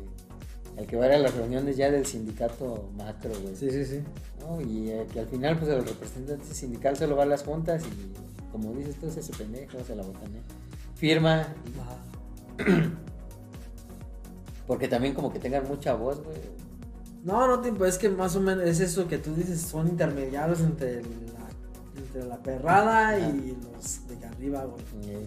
[0.78, 3.56] El que va a ir a las reuniones ya del sindicato macro, güey.
[3.56, 4.04] Sí, sí, sí.
[4.40, 4.62] ¿no?
[4.62, 8.52] Y eh, que al final, pues el representante sindical solo va a las juntas y,
[8.52, 10.42] como dices tú, es ese pendejo, se la botanea.
[10.96, 11.98] Firma, Ajá.
[14.68, 16.38] porque también como que tengan mucha voz, güey.
[17.24, 20.62] No, no, tipo, es que más o menos es eso que tú dices, son intermediarios
[20.62, 21.50] entre la,
[21.98, 23.20] entre la perrada Ajá.
[23.20, 25.18] y los de arriba, güey.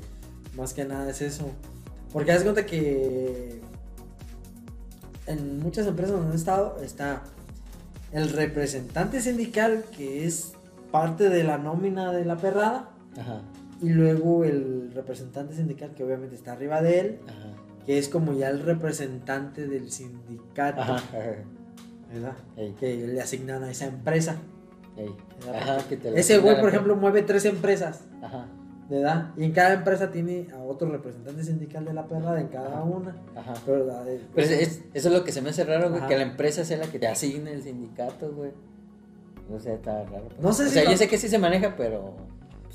[0.57, 1.47] Más que nada es eso.
[2.13, 3.61] Porque haz cuenta que
[5.27, 7.23] en muchas empresas donde he estado está
[8.13, 10.53] el representante sindical que es
[10.93, 13.41] parte de la nómina de la perrada Ajá,
[13.83, 17.49] y luego el representante sindical que obviamente está arriba de él, ajá,
[17.87, 21.03] que es como ya el representante del sindicato, ajá,
[22.13, 22.35] ¿verdad?
[22.57, 24.37] ey, Que le asignan a esa empresa.
[25.53, 28.01] ajá, que te la Ese güey, por ejemplo, mueve tres empresas.
[28.23, 28.47] Ajá,
[28.89, 29.31] ¿verdad?
[29.37, 32.83] Y en cada empresa tiene a otro representante sindical de la perrada en cada Ajá.
[32.83, 33.17] una.
[33.35, 33.55] ajá.
[33.65, 36.07] Pero la de- Pero es- es- eso es lo que se me hace raro, güey,
[36.07, 38.51] que la empresa sea la que te asigne el sindicato, güey.
[39.51, 40.29] No sé, está raro.
[40.41, 42.15] No sé o si sea, lo- yo sé que sí se maneja, pero...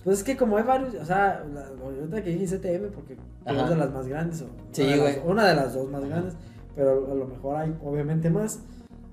[0.03, 3.63] Pues es que como hay varios, o sea, la, ahorita que dije CTM porque Ajá.
[3.65, 5.31] es de las más grandes, o Sí, una, de las, güey.
[5.31, 6.09] una de las dos más Ajá.
[6.09, 6.33] grandes,
[6.75, 8.59] pero a lo mejor hay obviamente más.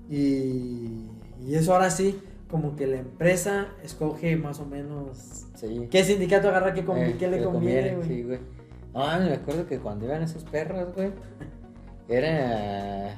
[0.09, 1.09] Y,
[1.45, 2.17] y eso ahora sí,
[2.49, 5.87] como que la empresa escoge más o menos Sí.
[5.89, 8.07] qué sindicato agarra, qué, convi- Eh, qué le que conviene, güey.
[8.07, 8.39] Sí, güey.
[8.93, 11.11] Ah, me acuerdo que cuando iban esos perros, güey,
[12.07, 13.15] era.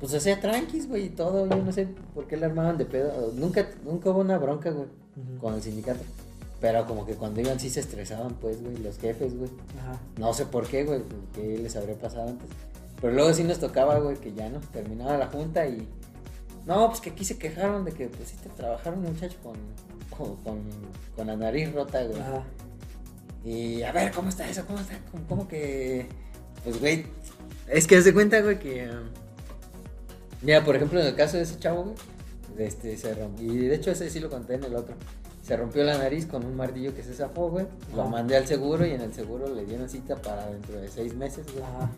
[0.00, 1.46] Pues hacía tranquis, güey, y todo.
[1.48, 3.32] Yo no sé por qué le armaban de pedo.
[3.34, 4.86] Nunca, nunca hubo una bronca, güey,
[5.40, 6.00] con el sindicato.
[6.60, 9.50] Pero como que cuando iban sí se estresaban, pues, güey, los jefes, güey.
[9.80, 9.98] Ajá.
[10.18, 11.02] No sé por qué, güey,
[11.34, 12.48] qué les habría pasado antes.
[13.00, 15.86] Pero luego sí nos tocaba, güey, que ya no terminaba la junta y.
[16.68, 19.54] No, pues que aquí se quejaron de que pusiste a trabajar un muchacho con,
[20.10, 20.60] con, con,
[21.16, 22.20] con la nariz rota, güey.
[22.20, 22.44] Ajá.
[23.42, 24.66] Y a ver, ¿cómo está eso?
[24.66, 25.00] ¿Cómo está?
[25.10, 26.06] ¿Cómo, cómo que.?
[26.62, 27.06] Pues, güey.
[27.68, 28.86] Es que se cuenta, güey, que.
[28.86, 29.08] um,
[30.42, 31.96] Mira, por ejemplo, en el caso de ese chavo, güey.
[32.58, 33.50] Este, se rompió.
[33.50, 34.94] Y de hecho, ese sí lo conté en el otro.
[35.42, 37.66] Se rompió la nariz con un martillo que se zafó, güey.
[37.96, 41.14] Lo mandé al seguro y en el seguro le dieron cita para dentro de seis
[41.14, 41.64] meses, güey.
[41.64, 41.90] Ajá.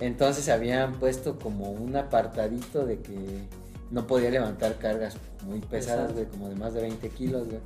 [0.00, 3.44] Entonces habían puesto como un apartadito de que
[3.90, 7.60] no podía levantar cargas muy pesadas, güey, como de más de 20 kilos, güey.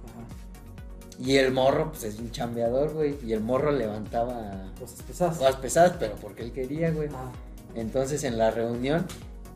[1.20, 3.16] Y el morro, pues es un chambeador, güey.
[3.25, 5.37] Y el morro levantaba Cosas pesadas.
[5.39, 7.09] cosas pesadas, pero porque él quería, güey.
[7.09, 7.31] Ajá.
[7.75, 9.07] Entonces en la reunión,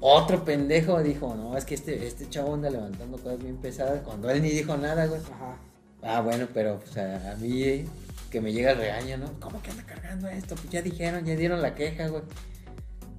[0.00, 4.30] otro pendejo dijo, no, es que este, este chavo anda levantando cosas bien pesadas, cuando
[4.30, 5.20] él ni dijo nada, güey.
[5.20, 5.56] Ajá.
[6.02, 7.86] Ah, bueno, pero pues, a, a mí eh,
[8.30, 9.32] que me llega el regaño, ¿no?
[9.40, 10.54] ¿Cómo que anda cargando esto?
[10.54, 12.22] Pues ya dijeron, ya dieron la queja, güey.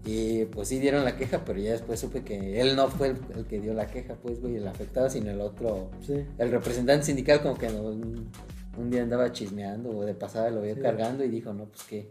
[0.06, 3.18] Y pues sí dieron la queja, pero ya después supe que él no fue el,
[3.36, 6.26] el que dio la queja, pues, güey, el afectado, sino el otro, Sí.
[6.38, 8.30] el representante sindical como que un,
[8.78, 10.82] un día andaba chismeando o de pasada lo vio Sí.
[10.82, 12.10] cargando y dijo, no, pues qué,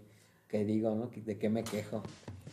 [0.49, 1.11] qué digo, ¿no?
[1.25, 2.03] ¿De qué me quejo?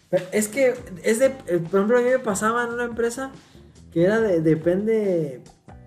[0.10, 0.74] Pero es que
[1.04, 3.32] es de, eh, por ejemplo, a mí me pasaba en una empresa
[3.92, 5.42] que era de, depende,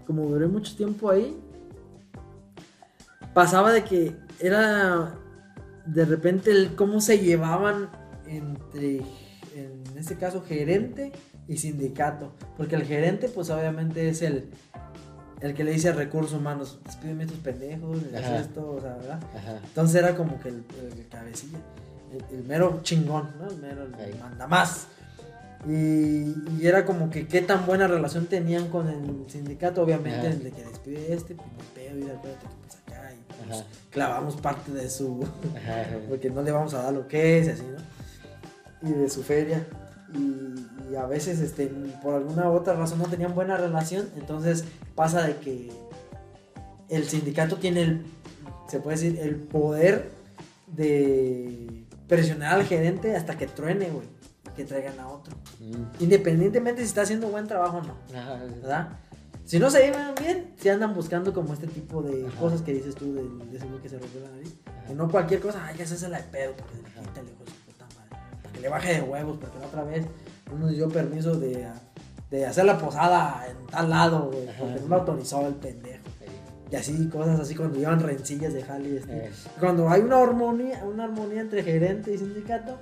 [0.06, 1.36] como duré mucho tiempo ahí,
[3.34, 5.14] pasaba de que era
[5.86, 7.88] de repente el cómo se llevaban
[8.26, 9.00] entre,
[9.98, 11.10] en este caso, gerente
[11.48, 12.32] y sindicato.
[12.56, 14.48] Porque el gerente, pues obviamente es el,
[15.40, 19.20] el que le dice a recursos humanos, despídeme estos pendejos, esto, o sea, ¿verdad?
[19.36, 19.58] Ajá.
[19.64, 20.64] Entonces era como que el,
[20.96, 21.58] el cabecilla,
[22.12, 23.48] el, el mero chingón, ¿no?
[23.48, 24.86] El mero el manda más.
[25.66, 30.28] Y, y era como que qué tan buena relación tenían con el sindicato, obviamente, Ajá.
[30.28, 33.64] el de que despide este, pues hay pedo, y acuérdate que pues acá y pues,
[33.90, 35.26] clavamos parte de su,
[36.08, 38.88] porque no le vamos a dar lo que es y así, ¿no?
[38.88, 39.66] Y de su feria.
[40.14, 41.66] Y, y a veces, este,
[42.02, 45.70] por alguna otra razón no tenían buena relación, entonces pasa de que
[46.88, 48.06] el sindicato tiene el,
[48.68, 50.10] se puede decir, el poder
[50.66, 54.06] de presionar al gerente hasta que truene, güey,
[54.56, 55.36] que traigan a otro.
[55.60, 56.02] Mm.
[56.02, 58.38] Independientemente si está haciendo buen trabajo o no, Ajá.
[58.62, 58.88] ¿verdad?
[59.44, 62.38] Si no se llevan bien, si andan buscando como este tipo de Ajá.
[62.38, 64.54] cosas que dices tú de ese güey que se rompió la nariz.
[64.86, 67.32] Que no cualquier cosa, ay, ya se la de pedo, porque le
[68.58, 70.04] que le baje de huevos, porque la otra vez
[70.50, 71.66] no nos dio permiso de,
[72.30, 76.02] de hacer la posada en tal lado, güey, porque no lo autorizó el pendejo.
[76.70, 79.30] Y así, cosas así cuando llevan rencillas de jale y este.
[79.58, 82.76] Cuando hay una armonía, una armonía entre gerente y sindicato,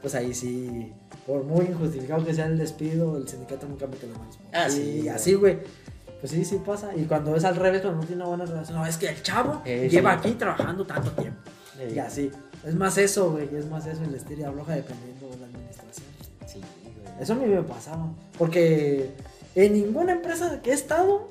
[0.00, 0.92] pues ahí sí,
[1.26, 4.38] por muy injustificado que sea el despido, el sindicato nunca mete las manos.
[4.52, 4.70] Ah, Y
[5.02, 5.58] sí, así, güey.
[6.20, 6.94] Pues sí, sí pasa.
[6.96, 9.20] Y cuando es al revés, cuando no tiene una buena relación, no, es que el
[9.22, 10.18] chavo Eh, lleva sí.
[10.28, 11.40] aquí trabajando tanto tiempo.
[11.78, 12.30] Eh, Y así.
[12.66, 13.48] Es más eso, güey.
[13.54, 16.06] Es más eso el estira y afloja dependiendo de la administración.
[16.46, 17.22] Sí, güey.
[17.22, 18.08] Eso a mí me pasaba.
[18.36, 19.10] Porque
[19.54, 21.28] en ninguna empresa que he estado,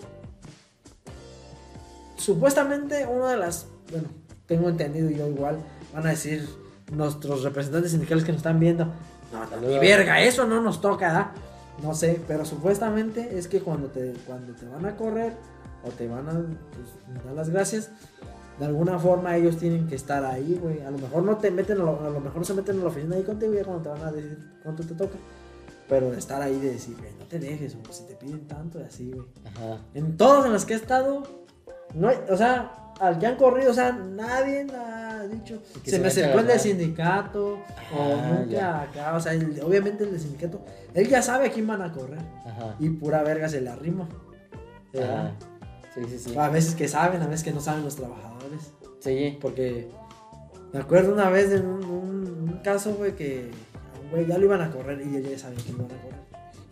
[2.18, 4.10] supuestamente una de las, bueno,
[4.45, 5.60] tengo entendido yo igual,
[5.93, 6.48] van a decir
[6.91, 8.86] nuestros representantes sindicales que nos están viendo,
[9.32, 11.32] no, no, ni verga, eso no nos toca, ¿da?
[11.84, 15.34] No sé, pero supuestamente es que cuando te, cuando te van a correr
[15.84, 17.91] o te van a pues, dar las gracias,
[18.60, 20.82] de alguna forma ellos tienen que estar ahí, güey.
[20.82, 22.88] A lo mejor no te meten, a lo, a lo mejor se meten a la
[22.89, 25.18] oficina ahí contigo ya cuando te van a decir cuánto te toca.
[25.89, 28.80] Pero de estar ahí de decir, güey, no te dejes, o si te piden tanto
[28.80, 29.28] y así, güey.
[29.45, 29.78] Ajá.
[29.93, 31.24] En todas en las que he estado,
[31.93, 35.99] no hay, o sea, al que han corrido, o sea, nadie ha dicho, se se
[35.99, 36.62] me acercó el de manos.
[36.64, 37.60] sindicato, o
[37.95, 38.82] Ah, nunca ya.
[38.82, 40.60] acá, o sea, el- obviamente el de sindicato,
[40.93, 42.76] él ya sabe a quién van a correr, Ajá.
[42.80, 44.10] y pura verga se le arrima.
[44.93, 45.32] Ajá.
[45.93, 46.38] Sí, sí, sí.
[46.38, 48.37] A veces que saben, a veces que no saben los trabajadores.
[49.00, 49.38] Sí.
[49.41, 49.89] Porque
[50.74, 53.50] me acuerdo una vez de un, un- un caso, güey, que
[53.95, 55.91] a un güey ya lo iban a correr y él ya sabía que lo iban
[55.98, 56.20] a correr.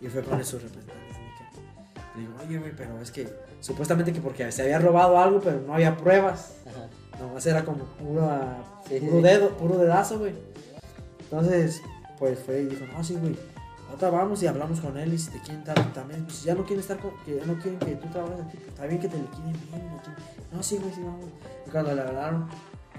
[0.01, 2.15] Y fue con su representante sindical.
[2.15, 3.27] Le digo, oye, güey, pero es que
[3.61, 6.55] supuestamente que porque se había robado algo, pero no había pruebas.
[6.67, 6.87] Ajá.
[7.23, 8.57] Nomás era como pura,
[8.87, 9.23] Sí, sí, puro sí.
[9.23, 10.33] dedo, puro dedazo, güey.
[11.23, 11.81] Entonces,
[12.19, 13.35] pues fue y dijo, no, sí, güey.
[13.87, 16.55] Ahorita vamos y hablamos con él y si te quieren dar también, pues si ya
[16.55, 18.99] no quieren estar con, que ya no quieren que tú trabajes aquí, pues está bien
[18.99, 19.63] que te liquiden bien.
[19.71, 20.34] chingada".
[20.55, 21.25] No, sí, güey, sí, vamos.
[21.67, 22.47] Y cuando le hablaron,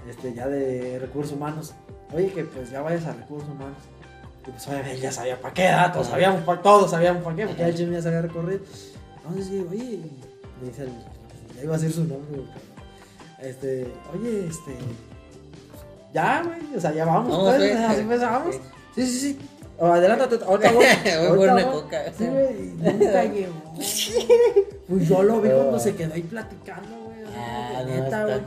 [0.07, 1.73] este, ya de recursos humanos,
[2.13, 3.77] oye, que pues ya vayas a recursos humanos.
[4.47, 6.03] Y pues obviamente él ya sabía para qué, Ajá.
[6.03, 8.61] sabíamos para todos sabíamos para qué, porque ya el chino ya se había recorrido.
[9.17, 9.99] Entonces digo, oye,
[10.61, 10.91] me dice el,
[11.55, 12.43] ya iba a decir su nombre,
[13.39, 14.77] este, oye, este,
[16.13, 18.55] ya, güey, o sea, ya vamos, Vamos, pues, así pues, vamos.
[18.55, 18.61] Ok.
[18.95, 19.39] Sí, sí, sí.
[19.79, 20.85] O adelántate, ahorita voy.
[20.85, 22.03] Voy por ahorita una coca.
[22.17, 23.53] Sí, güey, nunca llegó.
[24.87, 27.06] Pues yo lo vi cuando se quedó ahí platicando, güey.
[27.37, 28.41] Ah, no, neta, güey.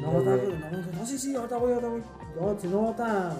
[0.00, 2.02] No, no, no, no, sí, sí, ahorita voy, ahorita voy.
[2.40, 3.36] No, si no, ahorita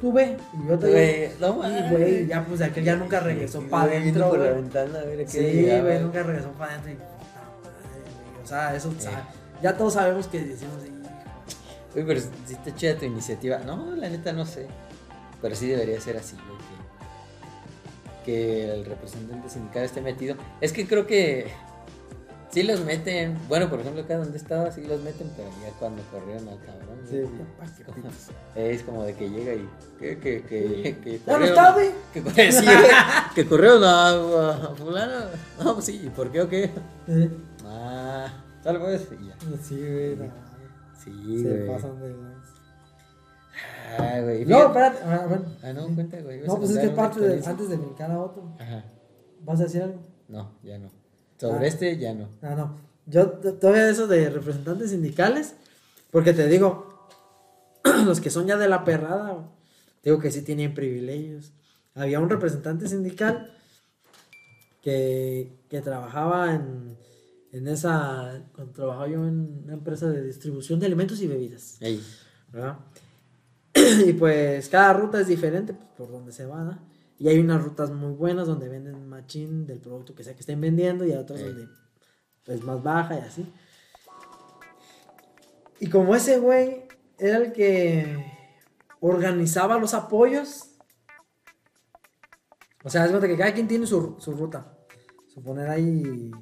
[0.00, 0.36] tú ve.
[0.54, 1.90] Y yo te Güey, no mames.
[1.90, 6.00] güey, ya pues de aquel ya nunca regresó para adentro, por la ventana Sí, güey,
[6.00, 6.92] nunca regresó para adentro.
[6.92, 8.42] Y puta madre.
[8.42, 8.92] O sea, eso,
[9.62, 10.76] ya todos sabemos que decimos.
[11.94, 13.58] Güey, pero si está chida tu iniciativa.
[13.58, 14.66] No, la neta no sé.
[15.40, 16.58] Pero sí debería ser así, güey.
[18.24, 20.36] Que, que el representante sindical esté metido.
[20.60, 21.50] Es que creo que
[22.50, 23.36] sí los meten.
[23.48, 26.98] Bueno, por ejemplo, acá donde estaba, sí los meten, pero ya cuando corrieron al cabrón.
[27.08, 27.22] Sí,
[27.84, 28.08] como-
[28.54, 29.68] es como de que llega y.
[29.98, 31.90] Que, que, que, que Ya no está, güey.
[32.12, 32.66] Que, sí,
[33.34, 35.26] que corrieron a, a fulano.
[35.62, 36.70] No, pues sí, ¿y por qué o qué?
[37.64, 38.28] Ah,
[38.62, 39.08] tal vez.
[39.20, 39.36] Y ya.
[39.62, 40.24] Sí, güey, no.
[41.02, 41.66] Sí, Se güey.
[41.68, 42.14] pasan de.
[43.98, 44.44] Ah, güey.
[44.44, 44.98] No, espérate.
[45.04, 45.44] ah, bueno.
[45.62, 46.40] Ah, no, cuenta, güey.
[46.46, 48.54] No, pues es que parte de, antes de brincar a otro.
[48.60, 48.84] Ajá.
[49.42, 50.00] ¿Vas a decir algo?
[50.28, 50.90] No, ya no.
[51.38, 51.68] Sobre Ah.
[51.68, 52.28] este, ya no.
[52.42, 52.76] No, no.
[53.06, 55.54] Yo todavía eso de representantes sindicales,
[56.10, 57.08] porque te digo,
[58.04, 59.48] los que son ya de la perrada,
[60.04, 61.52] digo que sí tienen privilegios.
[61.94, 63.50] Había un representante sindical
[64.82, 66.96] que, que trabajaba en,
[67.52, 71.76] en esa, cuando trabajaba yo en una empresa de distribución de alimentos y bebidas.
[71.80, 72.02] Ey.
[72.52, 72.78] ¿verdad?
[74.06, 76.78] y pues cada ruta es diferente pues, por donde se va, ¿no?
[77.18, 80.60] Y hay unas rutas muy buenas donde venden machín del producto que sea que estén
[80.60, 81.68] vendiendo y hay otras donde
[82.46, 83.52] es más baja y así.
[85.80, 86.84] Y como ese güey
[87.18, 88.32] era el que
[89.00, 90.70] organizaba los apoyos,
[92.84, 94.76] o sea, es que cada quien tiene su, su ruta.
[95.26, 96.32] Suponer ahí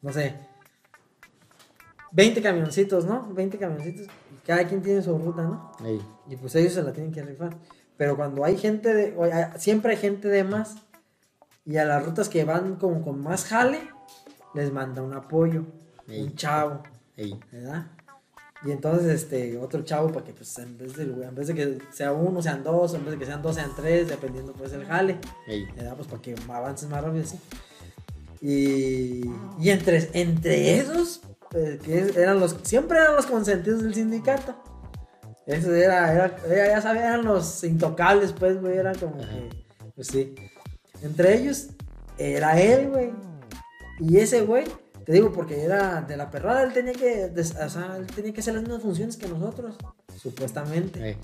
[0.00, 0.34] no sé,
[2.12, 3.32] 20 camioncitos, ¿no?
[3.34, 4.06] 20 camioncitos.
[4.06, 5.72] Y cada quien tiene su ruta, ¿no?
[5.84, 6.00] Ey.
[6.28, 7.56] Y pues ellos se la tienen que rifar.
[7.98, 9.14] Pero cuando hay gente de.
[9.16, 10.76] o hay- siempre hay gente de más.
[11.66, 13.80] Y a las rutas que van como con más jale,
[14.54, 15.64] les manda un apoyo.
[16.08, 16.22] Ey.
[16.22, 16.82] Un chavo,
[17.18, 17.38] Ey.
[17.52, 17.88] ¿verdad?
[18.64, 21.78] Y entonces, este, otro chavo, para que pues en vez de, en vez de que
[21.92, 24.84] sea uno, sean dos, en vez de que sean dos, sean tres, dependiendo pues el
[24.86, 25.18] jale.
[25.46, 25.66] Ey.
[25.76, 25.94] ¿verdad?
[25.96, 27.38] Pues para que avances más rápido así.
[28.40, 29.22] Y,
[29.60, 31.20] y entre, entre esos,
[31.54, 34.54] eh, que eran los, siempre eran los consentidos del sindicato.
[35.48, 39.48] Eso era, era, ya sabía, eran los intocables, pues, güey, era como que,
[39.94, 40.34] pues sí.
[41.00, 41.70] Entre ellos,
[42.18, 43.12] era él, güey.
[43.98, 44.66] Y ese güey,
[45.06, 48.40] te digo, porque era de la perrada, él tenía que, o sea, él tenía que
[48.40, 49.76] hacer las mismas funciones que nosotros,
[50.20, 51.16] supuestamente.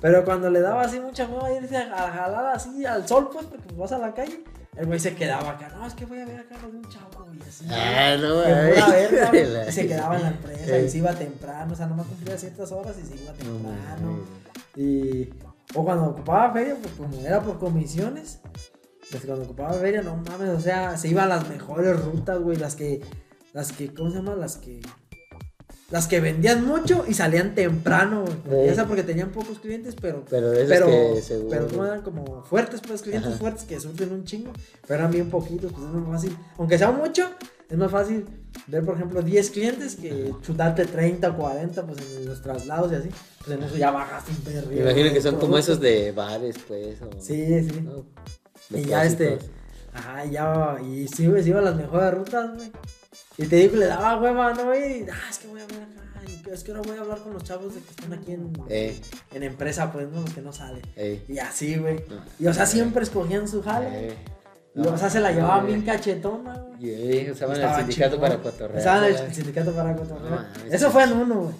[0.00, 3.46] Pero cuando le daba así mucha hueva irse a a jalar así al sol, pues,
[3.46, 4.44] porque vas a la calle,
[4.76, 5.70] el güey se quedaba acá.
[5.70, 7.66] No, es que voy a ver acá de un chavo, y así.
[7.70, 9.72] Ah, no, güey.
[9.72, 12.96] se quedaba en la empresa y se iba temprano, o sea, nomás cumplía ciertas horas
[13.02, 14.18] y se iba No, temprano.
[14.76, 15.28] y,
[15.74, 18.40] o cuando ocupaba feria, pues como era por comisiones,
[19.10, 22.56] pues cuando ocupaba feria, no mames, o sea, se iba a las mejores rutas, güey,
[22.56, 23.00] las que,
[23.52, 24.34] las que, ¿cómo se llama?
[24.36, 24.80] Las que,
[25.90, 28.66] las que vendían mucho y salían temprano, güey.
[28.66, 31.48] Ya sea porque tenían pocos clientes, pero Pero pero, que seguro.
[31.50, 33.38] pero como eran como fuertes, pues clientes Ajá.
[33.38, 34.52] fuertes que surten un chingo,
[34.86, 36.36] pero eran bien poquitos, pues es más fácil.
[36.58, 37.30] Aunque sea mucho,
[37.70, 38.24] es más fácil
[38.66, 42.94] ver, por ejemplo, 10 clientes que chutarte 30 o 40, pues en los traslados y
[42.96, 43.08] así.
[43.44, 44.72] Pues en eso ya bajas un perro.
[44.72, 47.00] Imagino que son como esos de bares, pues.
[47.02, 47.80] O, Sí, sí.
[47.82, 48.04] ¿no?
[48.76, 49.38] Y ya este.
[49.94, 50.76] Ajá, ya.
[50.84, 52.72] Y sí, güey, se iba a las mejores rutas, güey.
[53.38, 55.06] Y te digo que le daba hueva, ¿no, güey?
[55.10, 56.22] Ah, es que voy a ver acá.
[56.26, 58.52] y Es que ahora voy a hablar con los chavos de que están aquí en,
[59.34, 60.22] en empresa, pues, ¿no?
[60.22, 60.82] Los que no salen.
[60.96, 61.22] ey.
[61.28, 62.02] Y así, güey.
[62.38, 64.14] Y o sea, siempre escogían su jale.
[64.74, 65.68] Y o sea, se la llevaban Eh.
[65.68, 66.84] bien cachetona, güey.
[66.86, 68.78] Y eh, usaban el sindicato para cotorrear.
[68.78, 70.46] Estaban en el sindicato para cotorrear.
[70.70, 71.54] Eso fue en uno, güey.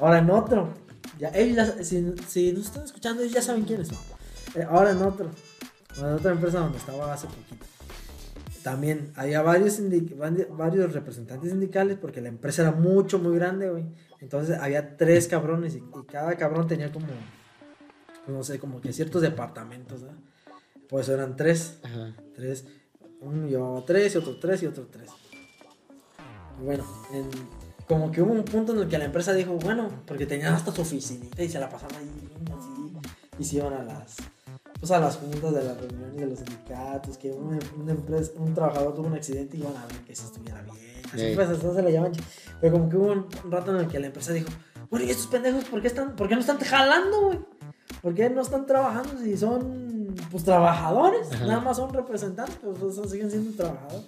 [0.00, 0.68] Ahora en otro.
[1.18, 3.98] Ya, ellos ya- si, si nos están escuchando, ellos ya saben quiénes son.
[4.54, 5.30] Eh, ahora en otro.
[5.98, 7.66] En otra empresa donde estaba hace poquito.
[8.62, 9.78] También había varios,
[10.56, 13.86] varios representantes sindicales porque la empresa era mucho, muy grande, güey.
[14.20, 17.06] Entonces había tres cabrones y, y cada cabrón tenía como,
[18.28, 20.16] no sé, como que ciertos departamentos, ¿verdad?
[20.88, 21.78] Por eso eran tres.
[21.82, 22.14] Ajá.
[22.34, 22.66] Tres.
[23.20, 25.10] Uno llevaba tres y otro tres y otro tres.
[26.60, 30.02] Y bueno, en- como que hubo un punto en el que la empresa dijo, bueno,
[30.06, 32.10] porque tenían hasta su oficinita y se la pasaban ahí
[32.58, 32.92] así.
[33.38, 34.16] Y se iban a las,
[34.82, 38.52] pues a las juntas de las reuniones de los sindicatos, que una, una empresa, un
[38.52, 40.76] trabajador tuvo un accidente y iban a ver que se estuviera bien.
[41.12, 41.36] Así Ey.
[41.36, 42.10] pues, eso se le llaman.
[42.60, 44.48] Pero como que hubo un, rato en el que la empresa dijo,
[44.90, 47.38] bueno, ¿y estos pendejos por qué, están, por qué no están jalando, güey?
[48.02, 51.30] ¿Por qué no están trabajando si son, pues, trabajadores?
[51.30, 51.46] Ajá.
[51.46, 54.04] Nada más son representantes, pues, o sea, siguen siendo trabajadores.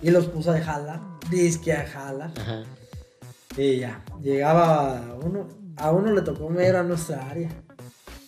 [0.00, 2.30] Y los puso a jalar, disque a jalar.
[2.38, 2.62] Ajá.
[3.56, 7.50] Y ya, llegaba uno, a uno le tocó ver a nuestra área.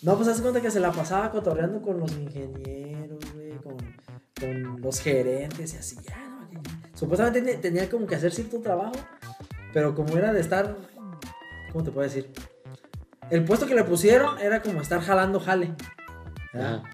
[0.06, 3.76] No, pues hace cuenta que se la pasaba cotorreando con los ingenieros, güey, con,
[4.40, 6.60] con los gerentes y así, ya, no, que-
[6.96, 8.92] Supuestamente tenía, como que hacer cierto trabajo,
[9.72, 10.76] pero como era de estar,
[11.72, 12.30] ¿cómo te puedo decir?
[13.30, 15.74] El puesto que le pusieron era como estar jalando jale.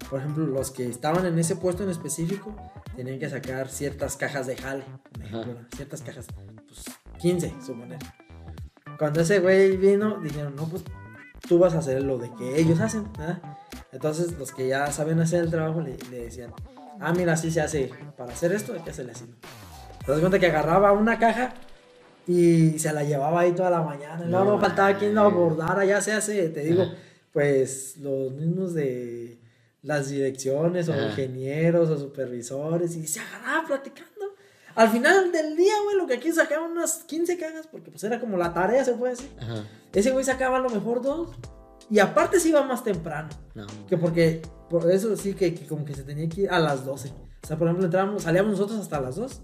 [0.09, 2.55] Por ejemplo, los que estaban en ese puesto en específico
[2.95, 4.85] tenían que sacar ciertas cajas de jale.
[5.21, 5.55] ejemplo.
[5.75, 6.25] Ciertas cajas,
[6.67, 6.83] pues
[7.19, 7.99] 15, suponer.
[8.97, 10.83] Cuando ese güey vino, dijeron, no, pues
[11.53, 13.05] tú vas a hacer lo de que ellos hacen.
[13.15, 13.39] ¿verdad?
[13.91, 16.51] Entonces, los que ya saben hacer el trabajo le, le decían,
[16.99, 17.91] ah, mira, así se hace.
[18.17, 19.25] Para hacer esto hay que hacerle así.
[20.03, 21.53] Te das cuenta que agarraba una caja
[22.25, 24.25] y se la llevaba ahí toda la mañana.
[24.25, 25.35] No, No no faltaba quien lo mames.
[25.37, 26.93] abordara, ya se hace, te digo, Ajá.
[27.31, 29.37] pues los mismos de
[29.83, 31.05] las direcciones o Ajá.
[31.05, 34.09] ingenieros o supervisores y se agarraba platicando.
[34.75, 38.19] Al final del día, güey, lo que aquí sacaban unas 15 cajas, porque pues era
[38.19, 39.31] como la tarea, se puede decir.
[39.39, 39.65] Ajá.
[39.93, 41.29] Ese güey sacaba a lo mejor dos.
[41.89, 43.29] Y aparte se iba más temprano.
[43.53, 43.67] No.
[43.87, 46.85] Que porque, por eso sí que, que como que se tenía que ir a las
[46.85, 47.09] 12.
[47.43, 49.41] O sea, por ejemplo, entrábamos, salíamos nosotros hasta las 2.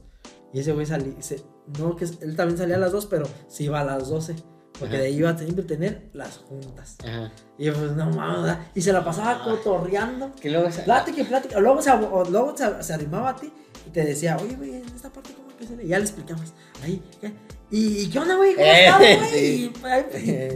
[0.53, 1.43] Y ese güey salía, se-
[1.77, 4.35] no, que él también salía a las 2, pero se iba a las 12.
[4.79, 5.01] Porque Ajá.
[5.03, 6.95] de ahí iba a tener tener las juntas.
[7.03, 7.31] Ajá.
[7.57, 8.55] Y pues no mames.
[8.73, 9.43] Y se la pasaba Ah.
[9.43, 10.31] cotorreando.
[10.39, 11.59] Que luego esa- Plática y plática.
[11.59, 11.91] Luego, se,
[12.31, 13.51] luego se, se arrimaba a ti
[13.89, 15.83] y te decía, oye, güey, en esta parte, ¿cómo que se le?
[15.83, 16.53] Y ya le explicabas.
[16.83, 17.31] Ahí, ya.
[17.71, 18.55] ¿Y, y qué onda, güey?
[18.55, 19.29] ¿Cómo Eh, estás, güey?
[19.31, 19.71] sí.
[19.75, 20.05] Y, ay,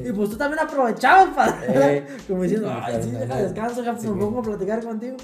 [0.05, 1.95] y- y, pues tú también aprovechabas para.
[1.95, 2.07] Eh.
[2.27, 5.17] como diciendo, ay, sí, deja descanso, ya pues me pongo a platicar contigo.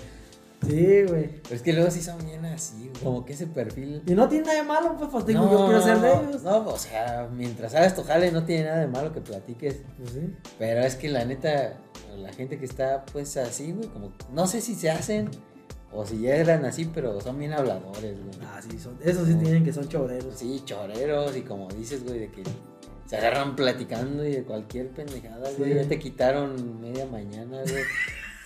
[0.67, 1.41] Sí, güey.
[1.41, 4.03] Pero es que luego sí son bien así, güey, como que ese perfil.
[4.05, 6.43] Y no tiene nada de malo, pues, pues digo, yo quiero ser de ellos.
[6.43, 9.77] No, o sea, mientras hagas tu jale no tiene nada de malo que platiques.
[9.97, 10.35] Pues sí.
[10.59, 11.75] Pero es que la neta,
[12.17, 15.29] la gente que está pues así, güey, como no sé si se hacen
[15.91, 18.47] O si ya eran así, pero son bien habladores, güey.
[18.47, 20.35] Ah, sí, son, esos sí tienen que son choreros.
[20.35, 22.43] Sí, choreros y como dices, güey, de que
[23.07, 25.71] se agarran platicando y de cualquier pendejada, güey.
[25.73, 25.79] Sí.
[25.79, 27.83] Ya te quitaron media mañana, güey.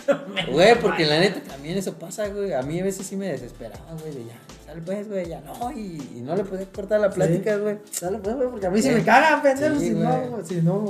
[0.52, 2.52] Güey, porque la neta también eso pasa, güey.
[2.52, 5.72] A mí a veces sí me desesperaba, güey, de ya, sal pues, güey, ya no.
[5.72, 7.78] Y, y no le podía cortar la plática, güey.
[8.02, 8.96] Dale, pues, güey, porque a mí se Sí.
[8.96, 10.04] me caga, pendejo, si güey.
[10.04, 10.82] no, si no.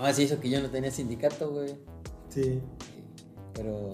[0.00, 1.76] No, así hizo que yo no tenía sindicato, güey.
[2.30, 2.62] Sí.
[3.52, 3.90] Pero,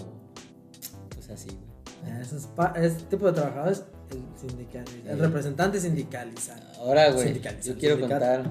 [1.32, 2.20] así, güey.
[2.56, 5.20] Pa- ese tipo de trabajadores, el sindical, el Sí.
[5.20, 6.62] representante sindicalizado.
[6.78, 8.44] Ahora, güey, yo quiero contar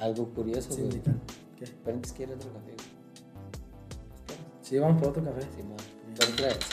[0.00, 1.00] algo curioso, güey.
[1.58, 1.64] ¿Qué?
[1.84, 2.92] Pero quiero otro café, güey.
[4.62, 5.42] Sí, vamos por otro café.
[5.42, 5.62] Sí,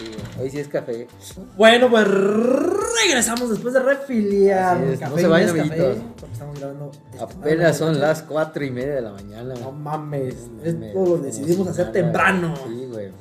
[0.06, 0.44] güey.
[0.46, 1.08] Hoy sí es café.
[1.56, 4.84] Bueno, pues regresamos después de refiliar.
[4.84, 5.98] Es, Café no se vayan, amiguitos.
[6.20, 6.92] porque estamos grabando.
[7.20, 8.00] Apenas son noche.
[8.02, 9.54] las cuatro y media de la mañana.
[9.56, 12.54] No mames, No esto mames, lo como decidimos hacer temprano.
[12.68, 13.12] Sí, güey.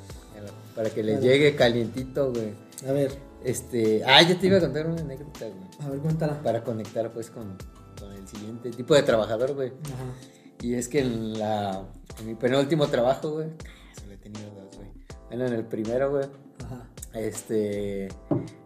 [0.79, 2.55] Para que les llegue calientito, güey.
[2.89, 3.11] A ver,
[3.43, 4.05] Este.
[4.07, 5.69] Ah, yo te iba a contar una anécdota, güey.
[5.81, 6.41] a ver, cuéntala.
[6.41, 7.59] Para conectar, pues, con,
[7.99, 9.71] con el siguiente tipo de trabajador, güey.
[9.93, 10.15] Ajá.
[10.63, 11.85] Y es que en la.
[12.21, 13.49] En mi penúltimo trabajo, güey.
[13.99, 14.89] Solo he tenido dos, güey.
[15.27, 16.27] Bueno, en el primero, güey.
[16.65, 16.89] Ajá.
[17.13, 18.07] Este.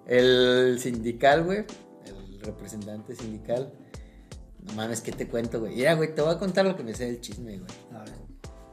[0.06, 1.64] El sindical, güey.
[2.04, 3.72] El representante sindical.
[4.66, 5.76] No mames, ¿qué te cuento, güey?
[5.76, 7.70] Mira, güey, te voy a contar lo que me sé del chisme, güey.
[7.94, 8.12] A ver.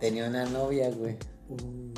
[0.01, 1.15] Tenía una novia, güey.
[1.47, 1.93] Uh,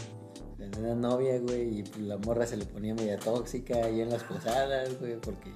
[0.72, 1.80] Tenía una novia, güey.
[1.80, 5.18] Y pues, la morra se le ponía media tóxica ahí en las posadas, güey.
[5.20, 5.52] Porque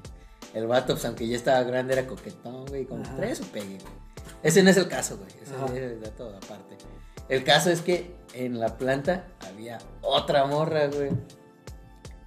[0.53, 2.85] el vato, pues aunque ya estaba grande, era coquetón, güey.
[2.85, 3.15] Como Ajá.
[3.15, 3.93] trae su pegue, güey.
[4.43, 5.29] Ese no es el caso, güey.
[5.41, 5.65] Ese Ajá.
[5.67, 6.75] es el dato aparte.
[7.29, 11.09] El caso es que en la planta había otra morra, güey.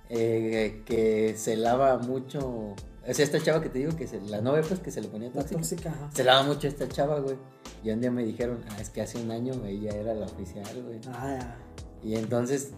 [0.09, 2.74] eh, que se lava mucho.
[3.07, 5.09] O sea, esta chava que te digo, que se, la novia, pues que se le
[5.09, 5.91] ponía la tóxica.
[5.91, 6.11] ajá.
[6.12, 7.36] Se lava mucho esta chava, güey.
[7.84, 10.66] Y un día me dijeron, ah, es que hace un año ella era la oficial,
[10.82, 11.01] güey.
[11.09, 11.57] Ah, ya.
[12.03, 12.70] Y entonces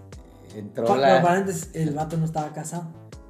[0.55, 1.23] entró Pa- la.
[1.23, 2.85] paréntesis, el vato no estaba casado.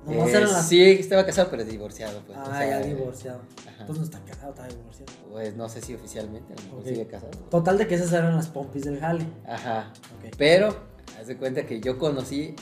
[0.09, 0.67] Eh, las.
[0.69, 2.39] Sí, estaba casado, pero divorciado, pues.
[2.39, 3.41] ah, o sea, ya eh, divorciado.
[3.69, 3.81] Ajá.
[3.81, 5.13] Entonces no está casado, está divorciado.
[5.31, 7.31] Pues no sé si oficialmente, a lo mejor sigue casado.
[7.51, 9.27] Total de que esas eran las pompis del jale.
[9.47, 9.93] Ajá.
[10.39, 10.75] Pero,
[11.21, 12.57] haz de cuenta que yo conocí,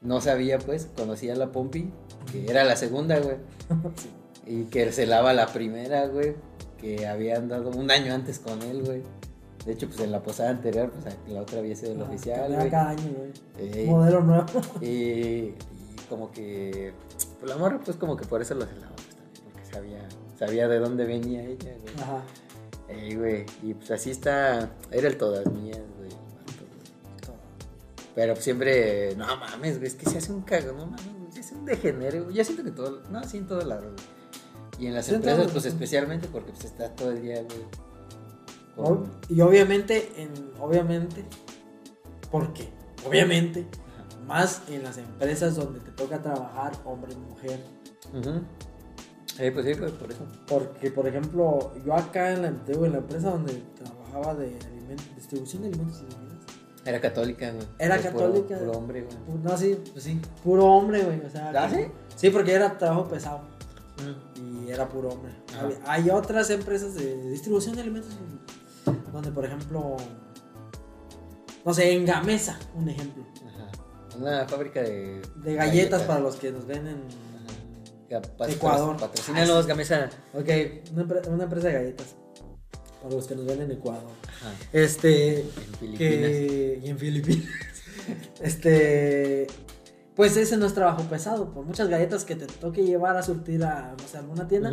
[0.00, 1.92] no sabía, pues, conocí a la Pompi,
[2.32, 3.36] que era la segunda, güey.
[3.96, 4.10] Sí.
[4.46, 6.34] Y que se lava la primera, güey.
[6.78, 9.02] Que había andado un año antes con él, güey.
[9.66, 12.68] De hecho, pues en la posada anterior, pues la otra había sido el Ah, oficial,
[12.70, 13.30] cada año, güey.
[13.58, 14.46] Eh, Modelo nuevo.
[14.80, 15.54] y, y
[16.08, 16.92] como que,
[17.38, 20.08] pues la morra, pues como que por eso lo celaba, pues también, porque sabía,
[20.38, 21.94] sabía de dónde venía ella, güey.
[22.02, 22.22] Ajá.
[22.88, 26.10] Ey, güey, y pues así está, era el todas mías, güey.
[28.14, 31.40] Pero siempre, no mames, güey, es que se hace un cagón, no mames, güey, se
[31.40, 32.34] hace un degenere, güey.
[32.34, 34.80] Yo siento que todo, no, sí en todos lados, güey.
[34.84, 37.58] Y en las Sí, empresas, pues especialmente porque pues está todo el día, güey.
[38.76, 41.24] Ob- Y obviamente, en, obviamente,
[42.30, 42.68] ¿por qué?
[43.06, 44.24] Obviamente, Ajá.
[44.26, 47.60] más en las empresas donde te toca trabajar hombre y mujer.
[49.38, 50.26] Eh, pues sí, güey, por eso.
[50.46, 54.54] Porque, por ejemplo, yo acá en la, en la empresa donde trabajaba de
[55.16, 56.44] distribución de alimentos y bebidas,
[56.84, 57.66] Era católica, güey.
[57.78, 58.58] Era católica.
[58.58, 59.38] Puro hombre, güey.
[59.42, 61.20] no, sí, pues sí, puro hombre, güey.
[61.24, 61.86] O sea, ¿Ah, sí?
[62.16, 63.40] Sí, porque era trabajo pesado
[64.36, 65.32] y era puro hombre.
[65.86, 68.12] Hay otras empresas de distribución de alimentos
[69.12, 69.96] donde, por ejemplo,
[71.64, 73.70] no sé, en Gamesa, un ejemplo, Ajá.
[74.18, 75.22] Una fábrica de...
[75.36, 76.66] de galletas para los que nos.
[76.66, 78.96] Ga- pas- Ecuador.
[78.96, 80.10] Patrocínanos, Gamesa.
[80.34, 80.48] Ok,
[80.92, 82.16] una, empre- una empresa de galletas
[83.02, 84.02] para los que nos ven en Ecuador.
[84.26, 84.52] Ajá.
[84.72, 85.98] Este, En Filipinas.
[85.98, 87.48] que y en Filipinas.
[88.40, 89.46] este,
[90.20, 91.50] pues ese no es trabajo pesado.
[91.54, 94.70] Por muchas galletas que te toque llevar a surtir a no sé, alguna tienda,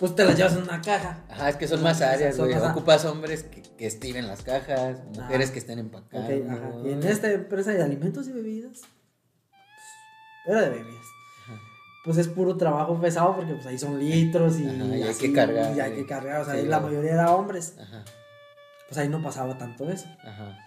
[0.00, 1.22] pues te las llevas en una caja.
[1.30, 2.52] Ajá, es que son más áreas, güey.
[2.54, 5.52] Ocupas hombres que, que estiren las cajas, mujeres Ajá.
[5.52, 6.26] que estén empacando.
[6.26, 6.70] Ok, ajá.
[6.84, 11.06] Y en esta empresa de alimentos y bebidas, pues, era de bebidas.
[11.46, 11.60] Ajá.
[12.04, 15.28] Pues es puro trabajo pesado porque pues ahí son litros y, Ajá, y hay así,
[15.28, 17.76] que cargar, Y hay que cargar, o sea, Sí, ahí la mayoría era hombres.
[17.80, 18.04] Ajá,
[18.88, 20.08] Pues ahí no pasaba tanto eso.
[20.24, 20.58] ajá.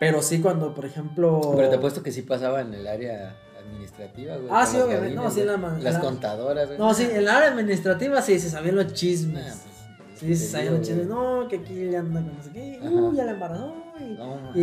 [0.00, 1.40] Pero sí cuando, por ejemplo...
[1.54, 4.48] Pero te apuesto que sí pasaba en el área administrativa, güey.
[4.50, 5.14] Ah, sí, obviamente.
[5.14, 5.46] No, sí, güey.
[5.58, 6.78] la Las la- contadoras, güey.
[6.78, 9.44] No, sí, en la área administrativa sí se sabían los chismes.
[9.44, 9.52] Nah,
[9.98, 11.06] pues, sí, se sabían los chismes.
[11.06, 12.80] No, que aquí le anda con no sé qué.
[12.82, 13.74] Uy, ya la embarazó.
[14.00, 14.60] Y, No, y,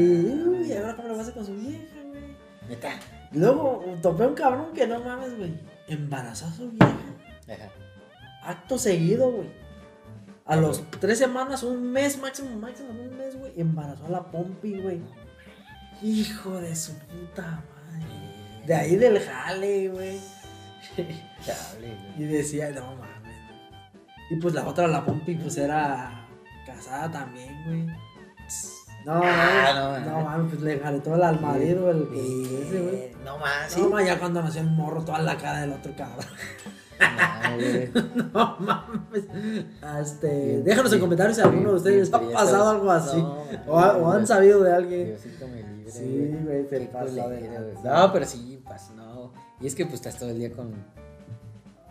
[0.47, 2.23] uy, ahora cómo lo va a con su vieja, güey.
[2.67, 2.89] Neta.
[3.31, 5.53] Y luego topé a un cabrón que no mames, güey.
[5.87, 6.97] Embarazó a su vieja.
[7.47, 7.69] Ajá.
[8.43, 9.49] Acto seguido, güey.
[10.45, 13.51] A los tres semanas, un mes máximo, máximo, un mes, güey.
[13.57, 15.01] Embarazó a la Pompi, güey.
[16.01, 18.65] Hijo de su puta madre.
[18.65, 20.19] De ahí del jale, güey.
[22.17, 23.35] Y decía, no mames.
[24.29, 26.27] Y pues la otra, la Pompi, pues era
[26.65, 27.85] casada también, güey.
[29.05, 30.25] No, Ah, no, no, mames.
[30.25, 32.95] mames, pues le jaletó al marido el que ese, güey.
[32.95, 33.37] Eh, No
[33.69, 33.81] sí.
[33.81, 36.25] No, ma, ya cuando nació el morro, toda la cara del otro cabrón.
[36.99, 37.91] No, güey.
[38.33, 39.23] No mames.
[40.01, 43.17] Este, Bien, déjanos en comentarios si alguno de ustedes bien ha pasado algo así.
[43.17, 45.07] No, o, ha- o han sabido de alguien.
[45.07, 45.91] Diosito me libre.
[45.91, 47.49] Sí, güey, te pasa de.
[47.83, 49.31] No, pero sí, pues no.
[49.59, 50.73] Y es que pues estás todo el día con.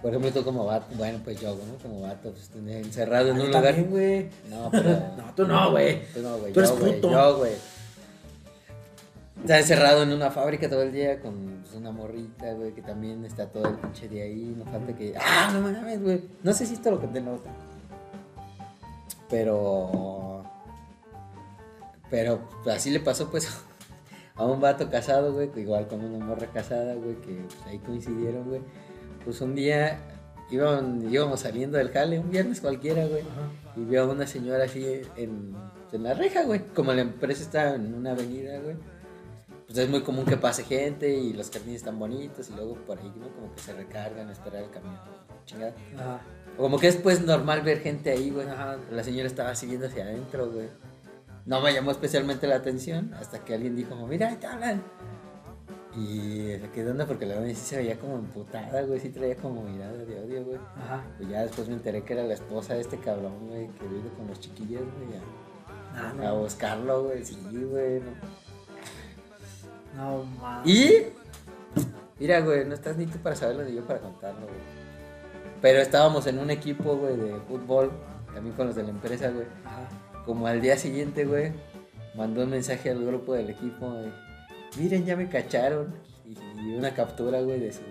[0.03, 1.83] Por ejemplo, tú como vato, bueno, pues yo, ¿no?
[1.83, 3.91] Como vato, pues encerrado en un también, lugar.
[3.91, 4.29] güey.
[4.51, 4.91] No, pero.
[5.17, 6.03] No, tú no, güey.
[6.13, 6.53] Tú no, güey.
[6.53, 7.11] Tú eres yo, puto.
[7.11, 7.53] Yo, güey.
[9.47, 13.25] Estás encerrado en una fábrica todo el día con pues, una morrita, güey, que también
[13.25, 14.53] está todo el pinche de ahí.
[14.59, 15.15] No falta que.
[15.17, 16.21] Ah, no mames, güey.
[16.43, 17.53] No sé si esto lo en la otra.
[19.31, 20.43] Pero.
[22.11, 23.49] Pero pues, así le pasó, pues.
[24.35, 27.79] A un vato casado, güey, que igual con una morra casada, güey, que pues, ahí
[27.79, 28.63] coincidieron, güey.
[29.25, 30.01] Pues un día
[30.51, 33.23] íbamos saliendo del jale, un viernes cualquiera, güey.
[33.77, 35.55] Y vio a una señora así en,
[35.93, 36.63] en la reja, güey.
[36.75, 38.75] Como la empresa está en una avenida, güey.
[39.77, 42.99] Pues es muy común que pase gente y los jardines están bonitos y luego por
[42.99, 43.29] ahí, ¿no?
[43.29, 44.99] Como que se recargan a esperar el camión.
[45.45, 45.75] Chingada.
[45.97, 46.21] Ajá.
[46.57, 48.49] O como que es pues normal ver gente ahí, güey.
[48.49, 48.79] Ajá.
[48.91, 50.71] La señora estaba siguiendo hacia adentro, güey.
[51.45, 54.83] No me llamó especialmente la atención hasta que alguien dijo, mira, ahí te hablan.
[55.95, 58.99] Y se quedó onda porque la verdad sí se veía como emputada, güey.
[58.99, 60.59] Sí traía como mirada de odio, güey.
[60.79, 61.05] Ajá.
[61.19, 64.09] Pues ya después me enteré que era la esposa de este cabrón, güey, que vive
[64.17, 65.21] con los chiquillos, güey.
[65.95, 66.39] Ah, A, a no.
[66.41, 67.23] buscarlo, güey.
[67.23, 68.01] Sí, güey.
[68.01, 68.46] no.
[69.97, 70.67] No mames.
[70.69, 71.07] Y.
[72.19, 74.61] Mira, güey, no estás ni tú para saberlo ni yo para contarlo, güey.
[75.61, 77.91] Pero estábamos en un equipo, güey, de fútbol.
[78.33, 79.47] También con los de la empresa, güey.
[80.25, 81.53] Como al día siguiente, güey,
[82.15, 84.13] mandó un mensaje al grupo del equipo de,
[84.79, 85.95] miren, ya me cacharon.
[86.25, 87.83] Y una captura, güey, de su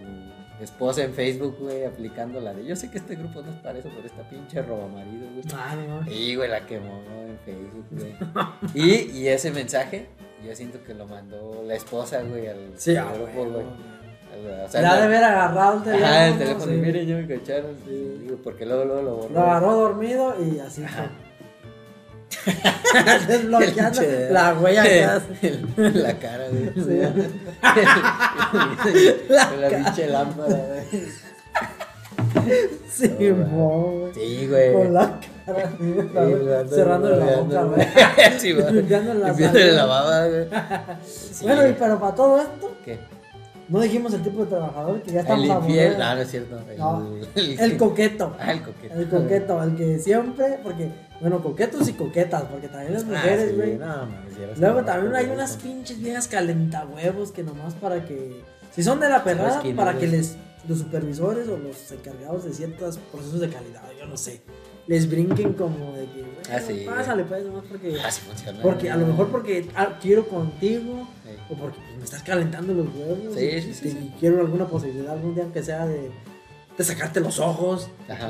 [0.62, 3.80] esposa en Facebook, güey, aplicando la de, yo sé que este grupo no es para
[3.80, 5.43] eso, pero esta pinche roba marido, güey.
[5.53, 6.14] Ah, no mames.
[6.14, 8.16] Y, güey, la quemó en Facebook, güey.
[8.74, 10.08] y, y ese mensaje,
[10.45, 13.66] yo siento que lo mandó la esposa, güey, al, Sí, al ah, grupo, güey.
[14.64, 16.06] o sea, ha de haber agarrado el teléfono.
[16.08, 16.74] Ajá, el teléfono, sí.
[16.74, 17.76] y miren, ya me cacharon.
[17.86, 19.34] Sí, digo, porque luego, luego lo borró.
[19.34, 20.84] Lo agarró dormido y así.
[20.84, 21.10] Ajá.
[21.10, 21.25] fue.
[23.28, 25.62] Desbloqueando la huella que hace.
[25.76, 26.72] La cara, güey.
[26.76, 27.02] Sí.
[29.30, 31.26] la, la pinche lámpara, güey.
[32.90, 34.14] Sí, güey.
[34.14, 34.74] Sí, güey.
[34.74, 37.88] Con la cara Sí, güey, cerrándole la boca, güey.
[38.40, 38.74] Sí, güey.
[38.74, 40.48] Limpiándole la baba, güey.
[41.06, 41.78] Sí, bueno, y güey.
[41.78, 43.00] pero para todo esto, ¿Qué?
[43.70, 45.97] No dijimos el tipo de trabajador que ya está El infiel.
[45.97, 46.59] No, no es cierto.
[46.70, 48.36] El, No, el, El coqueto.
[48.39, 48.93] Ah, el coqueto.
[48.99, 50.91] El coqueto, el que siempre, porque,
[51.22, 53.78] bueno, coquetos y coquetas, porque también las Ah, mujeres, sí, güey.
[53.80, 58.41] Ya eres Luego también hay unas pinches viejas calentahuevos que nomás para que.
[58.74, 60.38] Si son de la perrada, ¿Sabes quién para que les.
[60.68, 64.41] Los supervisores o los encargados de ciertos procesos de calidad, yo no sé.
[64.88, 66.22] Les brinquen como de que.
[66.22, 66.84] Bueno, Ah, sí.
[66.86, 67.98] Pásale, pues, nomás porque.
[68.04, 68.62] Ah, sí funciona.
[68.62, 71.08] Porque a lo mejor porque ah, quiero contigo.
[71.24, 71.32] Sí.
[71.50, 73.36] O porque pues, me estás calentando los huevos.
[73.36, 76.12] Sí, y, sí, sí, y quiero alguna posibilidad algún día aunque sea de,
[76.78, 77.90] de sacarte los ojos.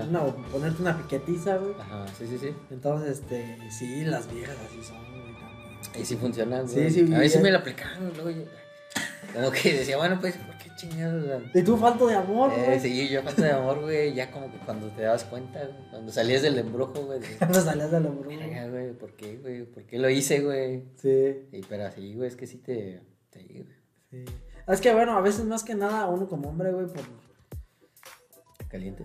[0.10, 1.74] Una- o ponerte una piquetiza, güey.
[1.80, 2.49] Ajá, sí, sí, sí.
[2.72, 5.26] Entonces, este, sí, las viejas así son, güey.
[5.93, 6.89] Ahí sí funcionan, güey.
[6.89, 8.43] sí, A mí sí ya- me lo aplicaron, luego yo-
[9.34, 10.36] Como que decía, bueno, pues,
[10.84, 12.80] la- Y tú falto de amor, Eh, güey.
[12.80, 16.11] sí, yo falta de amor, güey, ya como que cuando te dabas cuenta, güey, cuando
[16.11, 18.28] salías del embrujo, güey, de, No salías de broma.
[18.28, 19.63] "Verga, güey, ¿por qué, güey?
[19.65, 20.84] ¿Por qué lo hice, güey?
[20.95, 23.01] Sí, Sí, pero así, güey, es que sí te...
[23.30, 23.65] te güey,
[24.11, 24.26] sí.
[24.67, 27.03] Es que bueno, a veces más que nada uno como hombre, güey, por
[28.67, 29.03] caliente.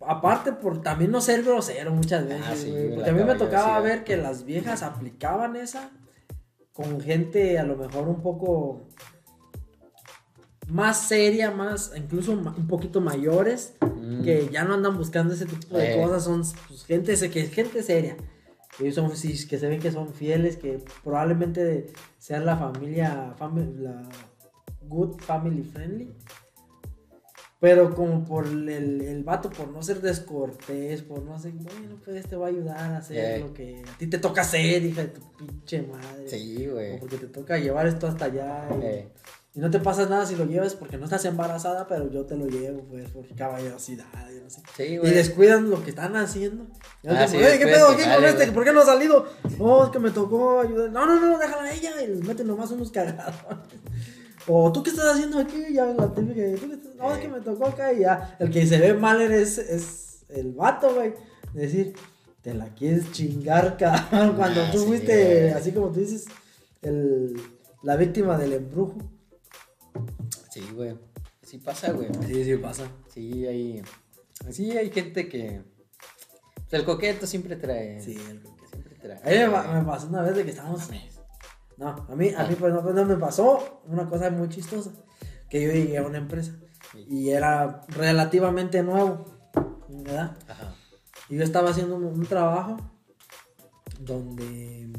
[0.00, 3.34] aparte por también no ser grosero muchas veces, Ah, sí, güey, porque a mí me
[3.34, 5.90] tocaba ver que las viejas aplicaban esa
[6.72, 8.86] con gente a lo mejor un poco
[10.68, 14.22] más seria, más incluso un poquito mayores, Mm.
[14.22, 16.02] que ya no andan buscando ese tipo de Eh.
[16.02, 18.16] cosas, son pues, gente que gente seria.
[18.78, 21.86] Que son sí, que se ven que son fieles, que probablemente
[22.18, 24.02] sean la familia fami- la
[24.82, 26.12] good family friendly.
[27.60, 32.16] Pero como por el, el vato, por no ser descortés, por no hacer, bueno, pues
[32.18, 33.40] este va a ayudar a hacer Eh.
[33.40, 36.28] lo que a ti te toca hacer, hija de tu pinche madre.
[36.28, 37.00] Sí, güey.
[37.00, 38.68] porque te toca llevar esto hasta allá.
[38.80, 39.08] Y, Eh,
[39.58, 42.36] y no te pasas nada si lo llevas porque no estás embarazada, pero yo te
[42.36, 44.62] lo llevo, pues, por caballerosidad, yo no sé.
[44.76, 45.12] sí, Y güey.
[45.12, 46.64] descuidan lo que están haciendo.
[47.02, 48.52] Y Ah, sí, "Ey, ¿qué pedo aquí con este?
[48.52, 49.26] ¿Por qué no ha salido?
[49.58, 50.92] No, es que me tocó ayudar.
[50.92, 51.90] No, no, no, déjala a ella.
[52.02, 53.34] Y les meten nomás unos cagados.
[54.50, 56.34] O tú qué estás haciendo aquí, ya ves la típica.
[56.58, 58.36] ¿tú qué estás- No, es que me tocó acá y ya.
[58.38, 61.12] El que se ve mal eres, es el vato, güey.
[61.52, 61.94] Decir,
[62.42, 64.36] te la quieres chingar, cabrón.
[64.36, 65.50] Cuando Ah, tú sí, fuiste, güey.
[65.50, 66.24] así como tú dices,
[66.82, 67.38] el,
[67.82, 68.96] la víctima del embrujo.
[70.50, 70.96] Sí, güey.
[71.42, 72.08] Sí pasa, güey.
[72.26, 72.90] Sí, sí, pasa.
[73.12, 73.82] Sí, hay...
[74.50, 75.62] Sí, hay gente que...
[76.54, 78.00] pues, el coqueto siempre trae...
[78.00, 79.20] Sí, el que Siempre etcétera.
[79.24, 80.88] A mí me, pa- me pasó una vez de que estábamos.
[81.76, 84.92] No, a mí, a mí pues, no, pues, no me pasó una cosa muy chistosa.
[85.48, 86.52] Que yo llegué a una empresa
[86.94, 89.24] y era relativamente nuevo,
[89.88, 90.36] ¿verdad?
[90.48, 90.74] Ajá.
[91.30, 92.76] Y yo estaba haciendo un, un trabajo
[94.00, 94.90] donde.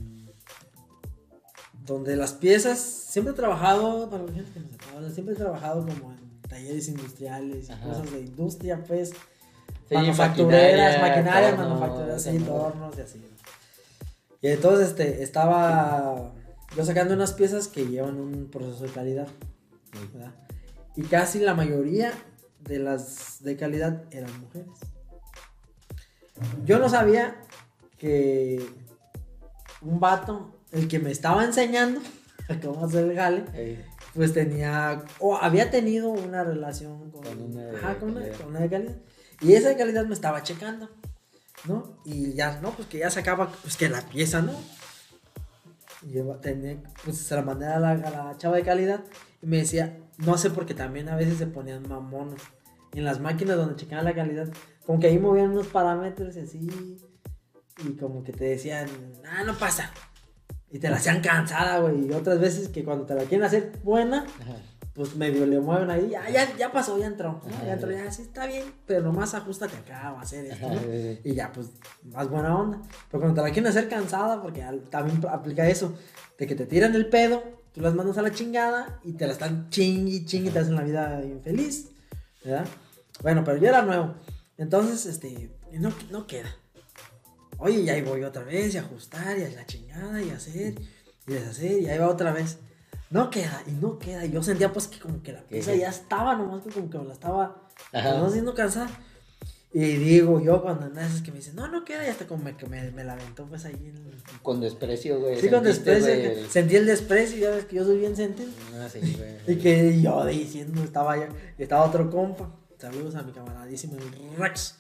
[1.90, 2.80] Donde las piezas.
[2.80, 6.14] Siempre he trabajado, para la gente que no sepa, o sea, siempre he trabajado como
[6.14, 7.88] en talleres industriales y Ajá.
[7.88, 9.10] cosas de industria, pues.
[9.10, 13.26] Sí, manufactureras, maquinaria, maquinarias, manufactureras, sí, tornos y así.
[14.42, 16.32] Y entonces este, estaba
[16.78, 19.28] yo sacando unas piezas que llevan un proceso de calidad,
[20.14, 20.32] ¿verdad?
[20.96, 22.14] Y casi la mayoría
[22.60, 24.70] de las de calidad eran mujeres.
[26.66, 27.42] Yo no sabía
[27.98, 28.64] que
[29.82, 32.02] un vato, el que me estaba enseñando
[32.50, 37.42] a cómo hacer el jale, Ey, pues tenía o había tenido una relación con, Con
[37.42, 38.38] una de ajá, con, una, calidad.
[38.40, 38.96] con una de calidad.
[39.42, 40.90] Y esa de calidad me estaba checando,
[41.66, 41.98] ¿no?
[42.06, 44.54] Y ya, no, pues que ya sacaba, pues que la pieza, ¿no?
[46.02, 49.04] Y yo tenía, pues se la mandé a la, a la chava de calidad
[49.42, 52.42] y me decía, no sé, porque también a veces se ponían mamones
[52.94, 54.48] en las máquinas donde checaban la calidad,
[54.86, 56.68] como que ahí movían unos parámetros y así,
[57.86, 58.88] y como que te decían,
[59.30, 59.92] ah, no pasa.
[60.72, 62.08] Y te la hacían cansada, güey.
[62.08, 64.56] Y otras veces que cuando te la quieren hacer buena, Ajá.
[64.94, 66.10] pues medio le mueven ahí.
[66.12, 67.42] Ya, ya, ya pasó, ya entró.
[67.44, 67.56] ¿no?
[67.56, 67.66] Ajá.
[67.66, 68.66] Ya entró, ya sí está bien.
[68.86, 70.68] Pero nomás ajustate acá o hacer esto.
[71.24, 71.70] Y ya, pues,
[72.04, 72.82] más buena onda.
[73.10, 75.98] Pero cuando te la quieren hacer cansada, porque también aplica eso,
[76.38, 77.44] de que te tiran el pedo,
[77.74, 80.76] tú las mandas a la chingada y te la están chingui, chingui, y te hacen
[80.76, 81.90] la vida infeliz.
[82.44, 82.66] ¿Verdad?
[83.24, 84.14] Bueno, pero yo era nuevo.
[84.58, 86.50] Entonces, este, no, no queda.
[87.60, 90.76] Oye, y ahí voy otra vez, y ajustar, y a la chingada, y hacer,
[91.28, 92.58] y deshacer, y ahí va otra vez.
[93.10, 94.26] No queda, y no queda.
[94.26, 96.98] Y yo sentía pues que como que la pieza ya estaba, nomás que como que
[97.00, 98.18] me la estaba Ajá.
[98.18, 98.90] no siendo cansada.
[99.72, 102.44] Y digo yo cuando en esas que me dicen, no, no queda, y hasta como
[102.44, 104.10] me, que me, me la aventó pues ahí en...
[104.42, 105.40] Con desprecio, güey.
[105.40, 108.50] Sí, con desprecio, güey, sentí el desprecio, ya ves que yo soy bien sentido.
[108.76, 109.38] Ah, sí, güey.
[109.56, 112.52] Y que yo diciendo, estaba ya, estaba otro compa.
[112.80, 114.76] Saludos a mi camaradísimo, el Rex.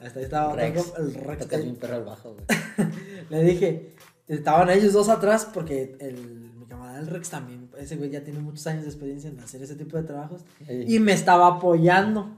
[0.00, 0.92] Hasta ahí estaba Rex.
[0.98, 1.42] el Rex.
[1.42, 2.44] Tocas bien perro al bajo, güey.
[3.30, 3.94] Le dije,
[4.26, 8.40] estaban ellos dos atrás porque el, mi camarada el Rex también, ese güey ya tiene
[8.40, 12.36] muchos años de experiencia en hacer ese tipo de trabajos y me estaba apoyando.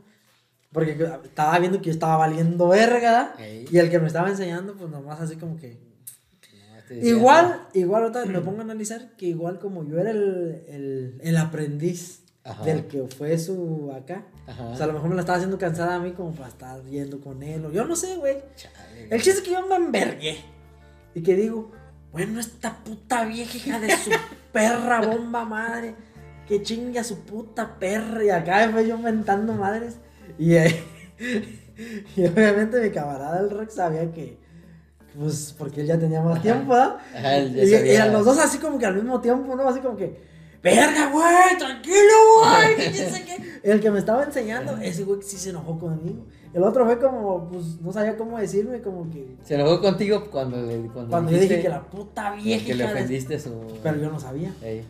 [0.72, 0.92] Porque
[1.24, 3.34] estaba viendo que yo estaba valiendo verga
[3.70, 5.80] y el que me estaba enseñando pues nomás así como que...
[6.90, 10.64] No, Igual, igual otra vez me pongo a analizar que igual como yo era el,
[10.68, 12.64] el, el aprendiz Ajá.
[12.64, 14.24] del que fue su acá.
[14.46, 14.64] Ajá.
[14.68, 16.82] O sea, a lo mejor me la estaba haciendo cansada a mí como para estar
[16.84, 17.64] yendo con él.
[17.66, 18.38] O yo no sé, güey.
[19.10, 20.38] El chiste es que yo me envergué.
[21.14, 21.70] Y que digo,
[22.12, 24.10] bueno, esta puta vieja hija de su
[24.52, 25.94] perra bomba madre.
[26.48, 28.24] Que chinga su puta perra.
[28.24, 29.96] Y acá me yo inventando madres.
[30.38, 30.82] Y, eh,
[32.16, 34.38] y obviamente mi camarada el Rex sabía que.
[35.18, 36.98] Pues porque él ya tenía más tiempo, ¿verdad?
[37.52, 39.68] Y, y a los dos así como que al mismo tiempo, ¿no?
[39.68, 40.29] Así como que.
[40.62, 42.76] Verga, güey, tranquilo, güey.
[42.76, 43.60] que quién sabe qué".
[43.62, 46.26] El que me estaba enseñando, ese güey sí se enojó conmigo.
[46.52, 49.36] El otro fue como, pues, no sabía cómo decirme, como que.
[49.44, 52.66] Se enojó contigo cuando le cuando, Cuando yo dije dijiste que la puta vieja.
[52.66, 54.52] que le ofendiste su Pero yo no sabía.
[54.62, 54.84] Ey.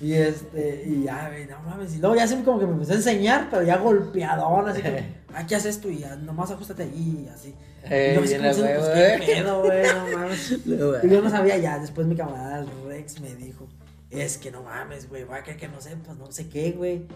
[0.00, 1.96] Y este, y ya, güey, no mames.
[1.96, 4.96] Y luego ya así como que me empezó a enseñar, pero ya golpeadón, así como,
[5.34, 5.90] ah, ¿qué haces esto?
[5.90, 7.54] Y ya, nomás ajustate allí, y así.
[7.84, 9.22] Ey, y yo así bien pues, qué eh.
[9.26, 10.52] pedo, güey, no mames.
[11.04, 13.66] Y yo no sabía ya, después mi camarada el Rex me dijo,
[14.10, 17.06] es que no mames, güey, va a creer que no sepas, no sé qué, güey.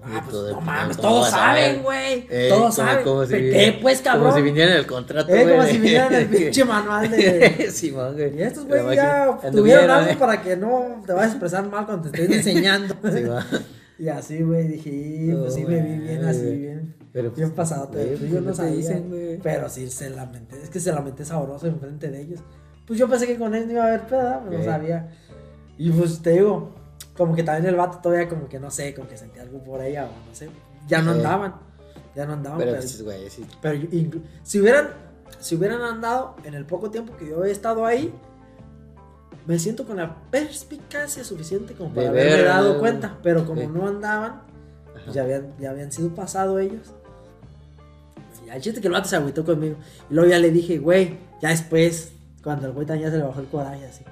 [0.00, 2.24] Ah, pues no mames, ¿cómo todos saben, güey.
[2.30, 3.04] Ey, Todos como- saben.
[3.04, 4.24] como si ¿Qué, viniera- pues, cabrón?
[4.26, 5.70] Como si viniera el contrato, Eh, como güey.
[5.72, 7.68] si viniera el pinche manual de...
[7.72, 8.38] Simón, güey.
[8.38, 10.16] Y estos güey ya tuvieron algo eh.
[10.16, 12.94] para que no te vayas a expresar mal cuando te estén enseñando.
[13.12, 13.42] Simón.
[13.98, 16.30] y así, güey, dije, pues sí me vi bien güey.
[16.30, 16.94] así, bien.
[17.12, 18.98] Pero, Bien pues, pasado, güey, pero pues, yo ¿qué no te sabía.
[19.00, 19.38] güey?
[19.38, 22.40] pero sí se lamenté, es que se lamenté sabroso enfrente de ellos.
[22.86, 24.64] Pues yo pensé que con él no iba a haber peda, pues Ok.
[24.66, 25.08] no sabía.
[25.78, 26.70] Y pues te digo,
[27.16, 29.80] como que también el vato todavía como que no sé, como que sentía algo por
[29.80, 30.50] ella o no sé.
[30.88, 31.18] Ya no Sí.
[31.18, 31.54] andaban.
[32.14, 33.46] Ya no andaban, Pero, pero, pues, güey, sí.
[33.62, 33.80] pero
[34.42, 34.88] si hubieran
[35.40, 38.12] si hubieran andado en el poco tiempo que yo he estado ahí,
[39.46, 42.80] me siento con la perspicacia suficiente como para De haberme dado ¿no?
[42.80, 43.66] cuenta, pero como Sí.
[43.68, 44.42] no andaban,
[45.04, 46.92] pues ya habían, ya habían sido pasados ellos.
[48.46, 49.76] Y al chiste que el vato se agüitó conmigo.
[50.10, 53.24] Y luego ya le dije, güey, ya después, cuando el güey también ya se le
[53.28, 54.02] bajó el coraje así.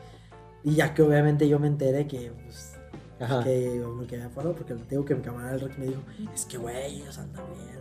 [0.67, 2.75] Y ya que obviamente yo me enteré que, pues,
[3.21, 3.45] Ajá.
[3.45, 6.03] que lo que había pasado, porque le digo que mi camarada el Rex me dijo,
[6.35, 7.79] es que, güey, ellos andan bien.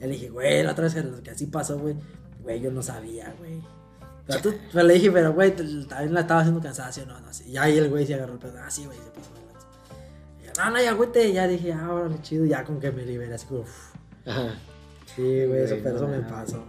[0.00, 1.94] Y le dije, güey, la otra vez que, así pasó, güey,
[2.42, 3.60] güey, yo no sabía, güey.
[4.26, 7.32] Pero, tú, pero le dije, pero, güey, te- también la estaba haciendo cansancio, no, no,
[7.34, 7.44] sí.
[7.50, 9.30] Y ahí el güey se agarró el pedo, ah, sí, güey, se pasó.
[9.34, 9.68] de lanza".
[10.42, 12.90] Y yo, no, no, ya, güey, te- ya dije, ah, órale, chido, ya con que
[12.92, 13.94] me liberé, así como, "Uf".
[14.26, 14.54] Ajá.
[15.14, 16.64] Sí, güey, eso, pero no eso me pasó.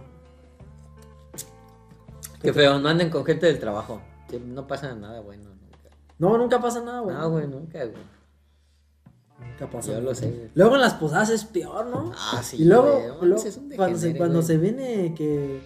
[2.42, 4.00] Qué feo, no anden con gente del trabajo.
[4.28, 5.96] Que no pasa nada bueno nunca.
[6.18, 7.16] No, nunca pasa nada, güey.
[7.16, 8.02] No, güey, nunca, güey.
[9.40, 10.04] Nunca pasa Yo nada.
[10.04, 10.50] lo sé, güey.
[10.54, 12.12] Luego en las posadas es peor, ¿no?
[12.16, 12.56] Ah, sí.
[12.60, 13.42] y luego, güey, no luego,
[13.76, 14.46] cuando, se, cuando güey.
[14.46, 15.60] se viene que.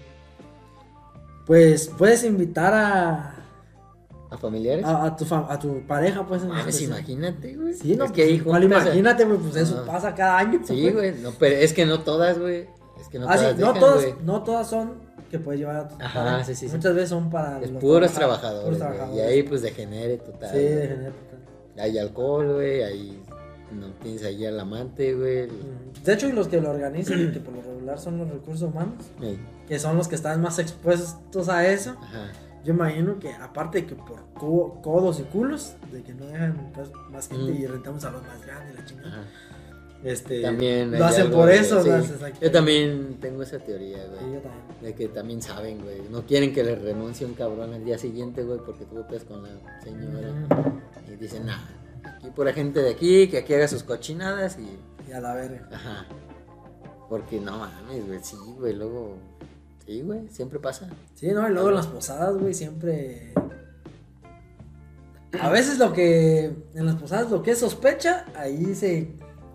[1.47, 3.35] Pues puedes invitar a.
[4.31, 4.85] ¿A familiares?
[4.87, 6.43] A, a tu, fam- a tu pareja, pues.
[6.45, 6.91] Mames, especial.
[6.99, 7.75] imagínate, güey.
[7.75, 9.87] Sí, no, es que juntas a- imagínate, güey, pues eso Ah.
[9.93, 10.61] pasa cada año.
[10.65, 11.19] Sí, güey.
[11.21, 12.69] No, pero es que no todas, güey.
[13.01, 14.15] Es que no Ah, sí, todas no, dejan, todas, güey.
[14.25, 14.95] no todas son
[15.33, 16.77] que puedes llevar a tu Ajá, sí, sí, sí.
[16.77, 18.89] Muchas veces son para Es los puros trabaja- trabajadores, puros güey.
[18.91, 19.27] Y trabajadores.
[19.27, 20.51] ahí, pues, degenere total.
[20.51, 20.75] Sí, güey.
[20.77, 21.85] de general, total.
[21.85, 22.83] Hay alcohol, güey.
[22.83, 23.23] Ahí
[23.73, 25.49] no tienes ahí al amante, güey.
[26.05, 28.95] De hecho, y los que lo organizan, que por lo regular son los recursos humanos,
[29.23, 32.31] Ey, que son los que están más expuestos a eso, Ajá.
[32.63, 36.71] yo imagino que aparte de que por co- codos y culos, de que no dejan
[36.75, 37.63] pues, más gente Mm.
[37.63, 39.09] y rentamos a los más grandes, la chingada.
[39.09, 39.23] Ajá.
[40.05, 40.91] Este, También.
[40.99, 41.91] lo hacen algo por eso, sí.
[42.41, 44.33] Yo también tengo esa teoría, Sí, güey.
[44.35, 44.63] yo también.
[44.83, 46.03] De que también saben, güey.
[46.11, 49.43] No quieren que les renuncie un cabrón al día siguiente, güey, porque tú estás con
[49.45, 50.75] la señora.
[51.07, 51.59] Y dicen, nah,
[52.05, 54.79] aquí pura gente de aquí, que aquí haga sus cochinadas y.
[55.09, 55.69] Y a la verga.
[55.73, 56.07] Ajá.
[57.09, 58.19] Porque no mames, güey.
[58.23, 59.17] Sí, güey, luego.
[59.87, 60.89] Sí, güey, siempre pasa.
[61.15, 63.33] Sí, no, y luego en las posadas, güey, siempre.
[65.41, 66.53] A veces lo que.
[66.75, 69.13] En las posadas, lo que es sospecha, ahí se,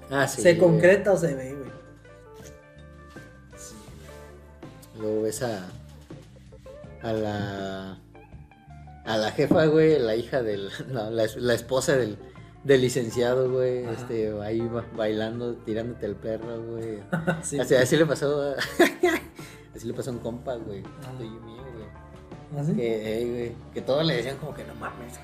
[0.09, 0.41] Ah, sí.
[0.41, 1.71] se concreta o se ve, güey.
[4.99, 5.67] Luego ves a.
[7.03, 7.97] A la.
[9.05, 10.69] A la jefa, güey, la hija del.
[10.89, 12.17] La, la, la esposa del,
[12.63, 13.85] del licenciado, güey.
[13.85, 13.93] Ajá.
[13.93, 16.99] Este, ahí ba- bailando, tirándote el perro, güey.
[17.43, 17.59] Sí.
[17.59, 18.55] Así, así le pasó.
[19.75, 20.83] así le pasó a un compa, güey.
[21.05, 21.11] Ah.
[21.17, 22.61] Tuyo y mío, güey.
[22.61, 22.73] ¿Así?
[22.75, 25.17] Que, eh, güey, que todos le decían como que no mames,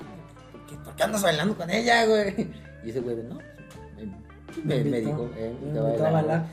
[0.52, 2.50] ¿por qué, por qué andas bailando con ella, güey?
[2.84, 3.38] Y ese güey de no,
[4.62, 6.46] me, dijo, eh, me invitó a bailar.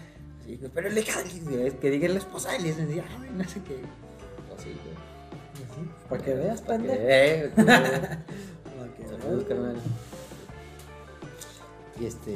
[0.46, 3.80] Sí, pero le dije, que diga la esposa y le decía, ay, no sé qué.
[4.50, 4.76] Pues sí,
[6.10, 6.96] Para que veas, pendejo.
[7.00, 7.52] Eh,
[9.22, 9.76] Saludos, carnal.
[12.00, 12.36] Y este.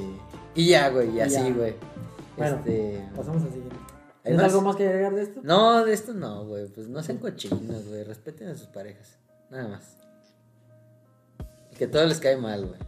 [0.54, 1.74] Y ya, güey, y así, güey.
[2.38, 3.10] Bueno, este.
[3.16, 3.76] Pasamos al siguiente.
[4.24, 5.42] ¿Hay ¿Tienes algo más que agregar de esto?
[5.44, 6.68] No, de esto no, güey.
[6.68, 8.04] Pues no sean cochinos, güey.
[8.04, 9.18] Respeten a sus parejas.
[9.50, 9.98] Nada más.
[11.72, 12.80] Y que todo les cae mal, güey.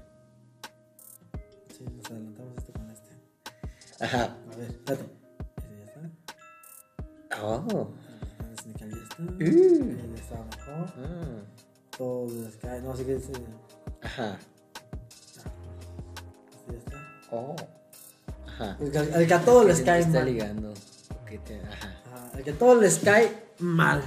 [1.78, 2.12] Sí, nos
[4.00, 4.36] Ajá.
[4.52, 5.06] A ver, espérate.
[5.58, 7.44] Ese ya está.
[7.44, 7.92] Oh.
[8.40, 9.24] El Sneaker ya está.
[9.24, 10.14] Uh.
[10.16, 10.36] Está.
[10.98, 11.42] Ah.
[11.98, 12.82] Todo les cae.
[12.82, 13.32] No, así que ese.
[14.04, 14.38] Ajá.
[16.60, 16.98] Este ya está.
[17.32, 17.56] Oh.
[18.48, 18.78] Ajá.
[18.80, 20.26] El que, el que a todos les cae está mal.
[20.26, 20.74] ligando.
[21.46, 22.02] Te- Ajá.
[22.14, 24.02] Ajá, El que a todos les cae mal.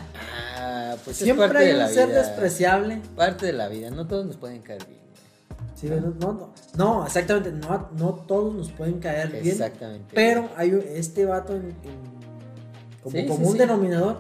[0.57, 2.19] Ah, pues es Siempre parte hay de un la ser vida.
[2.23, 3.03] despreciable.
[3.17, 3.91] Parte de la vida.
[3.91, 4.99] No todos nos pueden caer bien.
[5.74, 7.52] Sí, no, no, no, no, exactamente.
[7.52, 9.47] No, no todos nos pueden caer bien.
[9.47, 10.12] Exactamente.
[10.14, 14.18] Pero hay este vato en, en- como, Sí, denominador.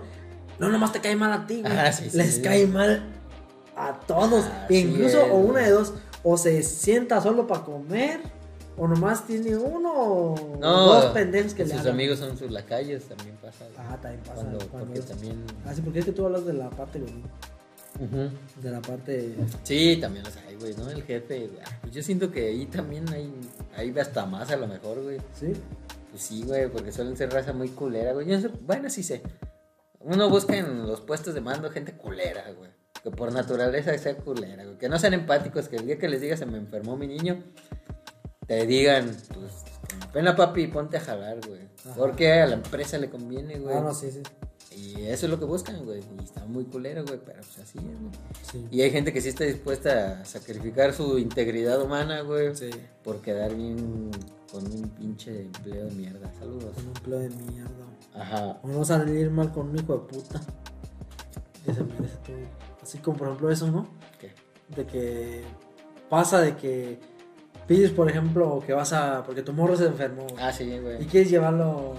[0.58, 1.72] No nomás te cae mal a ti, güey.
[1.76, 3.02] Ah, Les cae mal
[3.76, 4.44] a todos.
[4.46, 8.20] Ah, incluso, o una de dos, o se sienta solo para comer,
[8.76, 13.04] o nomás tiene uno o No, dos pendejos que le sus amigos son sus lacayos,
[13.04, 13.64] también pasa.
[13.78, 14.34] Ajá, también pasa.
[14.42, 15.44] Cuando, cuando porque es- también.
[15.66, 17.02] Ah, sí, porque es que tú hablas de la parte,
[17.98, 19.34] de la parte...
[19.62, 20.88] Sí, también los hay, güey, ¿no?
[20.90, 21.60] El jefe, güey.
[21.64, 23.32] Ah, pues yo siento que ahí también hay,
[23.76, 25.18] hay hasta más a lo mejor, güey.
[25.34, 25.52] Sí,
[26.10, 28.26] Pues sí, güey, porque suelen ser raza muy culera, güey.
[28.26, 29.22] Yo no sé- bueno, sí sé.
[30.00, 32.70] Uno busca en los puestos de mando gente culera, güey.
[33.02, 34.78] Que por naturaleza sea culera, güey.
[34.78, 37.42] Que no sean empáticos, que el día que les digas se me enfermó mi niño,
[38.46, 39.52] te digan, pues,
[40.12, 41.60] pena papi, ponte a jalar, güey.
[41.96, 43.76] Porque a la empresa le conviene, güey.
[43.76, 44.22] ah, no, sí, sí.
[44.96, 46.00] Y eso es lo que buscan, güey.
[46.20, 48.12] Y está muy culero, güey, pero pues así es, güey.
[48.50, 52.70] Sí, Y hay gente que sí está dispuesta a sacrificar su integridad humana, güey, sí.
[53.02, 54.10] por quedar bien
[54.50, 56.32] con un pinche empleo de mierda.
[56.38, 56.74] Saludos.
[56.74, 57.86] Con un empleo de mierda.
[58.14, 58.58] Ajá.
[58.62, 60.40] O no salir mal con un hijo de puta.
[61.64, 62.36] Que se merece todo.
[62.82, 63.86] Así como por ejemplo eso, ¿no?
[64.18, 64.32] ¿Qué?
[64.74, 65.42] De que
[66.08, 66.98] pasa de que
[67.68, 69.22] pides, por ejemplo, que vas a.
[69.24, 71.06] Porque tu morro se enfermó güey, Ah, sí, y güey.
[71.06, 71.94] quieres llevarlo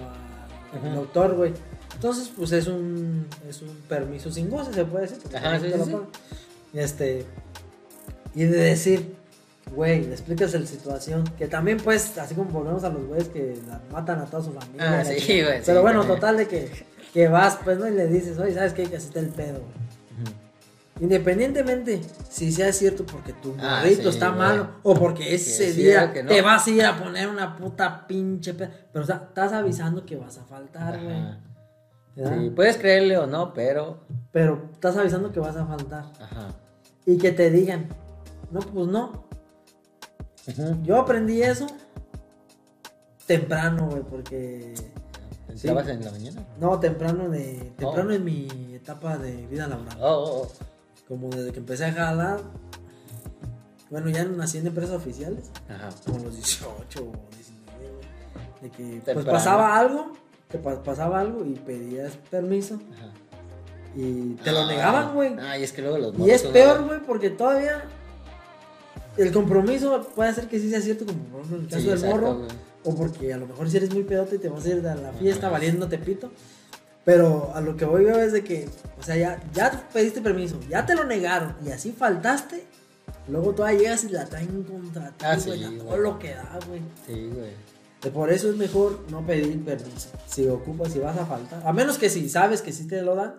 [0.83, 1.53] al doctor, güey.
[2.01, 5.19] Entonces, pues es un, es un permiso sin goce, se puede decir.
[5.37, 5.95] Ajá, sí, sí.
[6.73, 7.27] Este.
[8.33, 9.15] Y de decir,
[9.75, 11.23] güey, le explicas la situación.
[11.37, 14.51] Que también, pues, así como volvemos a los güeyes que la- matan a toda su
[14.51, 15.01] familia.
[15.01, 15.13] Ah, sí,
[15.43, 16.19] güey, sí, Pero bueno, también.
[16.19, 16.71] total de que,
[17.13, 17.87] que vas, pues, ¿no?
[17.87, 18.85] Y le dices, oye, ¿sabes qué?
[18.85, 19.81] Que así está el pedo, güey.
[21.01, 24.39] Independientemente si sea cierto porque tu Ah, morrito sí, está güey.
[24.39, 26.29] malo o porque ese día o que no.
[26.29, 30.05] te vas a ir a poner una puta pinche pe- pero o sea, estás avisando
[30.05, 31.50] que vas a faltar, güey.
[32.22, 32.30] Ajá.
[32.30, 32.43] ¿verdad?
[32.43, 33.99] Sí, puedes creerle o no, pero.
[34.31, 36.49] Pero estás avisando que vas a faltar Ajá.
[37.06, 37.88] y que te digan,
[38.52, 39.26] "No, pues no.
[40.84, 41.68] Yo aprendí eso
[43.27, 44.73] temprano, güey, porque
[45.48, 46.45] ¿Entrabas en la mañana?
[46.60, 49.98] No, temprano de temprano en mi etapa de vida laboral.
[49.99, 50.52] Oh, oh, oh.
[51.07, 52.39] Como desde que empecé a jalar.
[53.89, 55.52] Bueno, ya nací en empresas oficiales.
[55.69, 55.89] Ajá.
[56.06, 58.61] Como los 18 o 19, güey.
[58.61, 60.14] De que pues pasaba algo.
[60.57, 62.79] Pa- pasaba algo y pedías permiso.
[62.93, 63.11] Ajá.
[63.95, 65.35] Y te lo Ah, negaban, güey.
[65.39, 67.83] Ay, es que luego los Y es peor, güey, porque todavía
[69.17, 72.15] el compromiso puede hacer que sí sea cierto, como en el caso Sí, del exacto,
[72.15, 72.49] morro, güey.
[72.85, 75.11] o porque a lo mejor si eres muy pedote te vas a ir a la
[75.13, 75.53] fiesta Ajá.
[75.53, 76.31] valiéndote pito.
[77.03, 78.69] Pero a lo que voy es de que,
[78.99, 82.63] o sea, ya, ya pediste permiso, ya te lo negaron y así faltaste.
[83.27, 85.49] Luego todavía llegas y la traen contra ti, Ah, sí,
[85.79, 86.81] todo lo que da, güey.
[87.07, 87.51] Sí, güey.
[88.09, 90.09] Por eso es mejor no pedir permiso.
[90.25, 91.61] Si ocupas, si vas a faltar.
[91.65, 93.35] A menos que si sabes que sí te lo dan,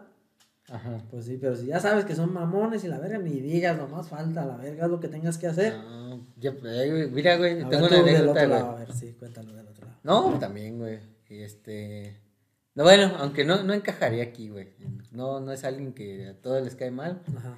[0.70, 1.02] Ajá.
[1.10, 4.08] pues sí, pero si ya sabes que son mamones y la verga, ni digas, nomás
[4.08, 5.74] falta, la verga es lo que tengas que hacer.
[5.78, 8.48] No, ya, eh, mira, güey, A tengo ver, una anécdota, otro güey.
[8.48, 9.98] lado, a ver, sí, cuéntalo del otro lado.
[10.04, 10.98] No, también, güey.
[11.28, 12.20] Este.
[12.74, 14.68] No, bueno, aunque no, no encajaría aquí, güey.
[15.10, 17.22] No, no es alguien que a todos les cae mal.
[17.36, 17.56] Ajá.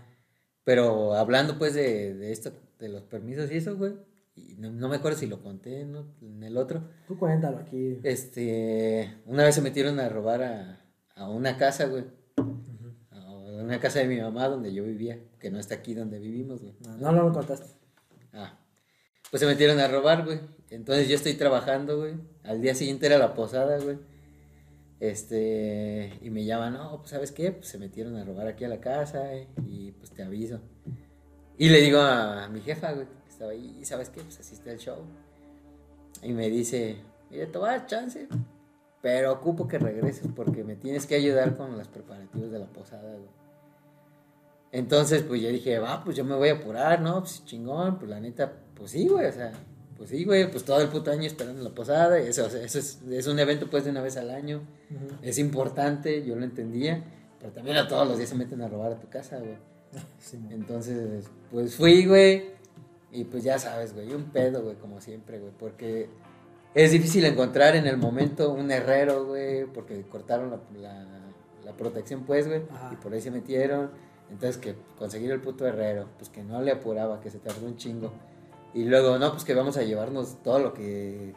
[0.64, 3.92] Pero hablando, pues, de, de esto, de los permisos y eso, güey.
[4.36, 6.06] Y no, no me acuerdo si lo conté ¿no?
[6.20, 6.82] en el otro.
[7.06, 8.00] Tú cuéntalo aquí.
[8.02, 9.14] Este.
[9.26, 10.84] Una vez se metieron a robar a,
[11.14, 12.04] a una casa, güey.
[13.10, 15.18] A una casa de mi mamá donde yo vivía.
[15.38, 16.74] Que no está aquí donde vivimos, güey.
[16.80, 17.66] No, no, no lo contaste.
[18.32, 18.58] Ah.
[19.30, 20.40] Pues se metieron a robar, güey.
[20.70, 22.14] Entonces yo estoy trabajando, güey.
[22.42, 23.98] Al día siguiente era la posada, güey.
[25.00, 28.68] Este, y me llaman, no, pues sabes qué, pues se metieron a robar aquí a
[28.68, 30.60] la casa eh, y pues te aviso.
[31.58, 34.72] Y le digo a mi jefa, güey, estaba ahí, y sabes qué, pues así está
[34.72, 34.98] el show.
[36.22, 36.96] Y me dice,
[37.30, 38.26] mire, te voy a chance,
[39.02, 43.12] pero ocupo que regreses porque me tienes que ayudar con los preparativos de la posada,
[43.12, 43.28] güey.
[44.72, 47.20] Entonces, pues yo dije, va, pues yo me voy a apurar, ¿no?
[47.20, 49.52] Pues chingón, pues la neta, pues sí, güey, o sea,
[49.96, 52.62] pues sí, güey, pues todo el puto año esperando la posada, y eso, o sea,
[52.62, 55.14] eso es, es un evento pues de una vez al año, Ujú.
[55.22, 57.04] es importante, yo lo entendía,
[57.38, 59.56] pero también a todos los días se meten a robar a tu casa, güey.
[60.18, 60.40] Sí.
[60.50, 62.53] Entonces, pues fui, güey,
[63.14, 66.08] y pues ya sabes, güey, un pedo, güey, como siempre, güey, porque
[66.74, 71.06] es difícil encontrar en el momento un herrero, güey, porque cortaron la, la,
[71.64, 72.62] la protección, pues, güey,
[72.92, 73.90] y por ahí se metieron.
[74.30, 77.76] Entonces, que conseguir el puto herrero, pues que no le apuraba, que se tardó un
[77.76, 78.12] chingo.
[78.72, 81.32] Y luego, no, pues que vamos a llevarnos todo lo que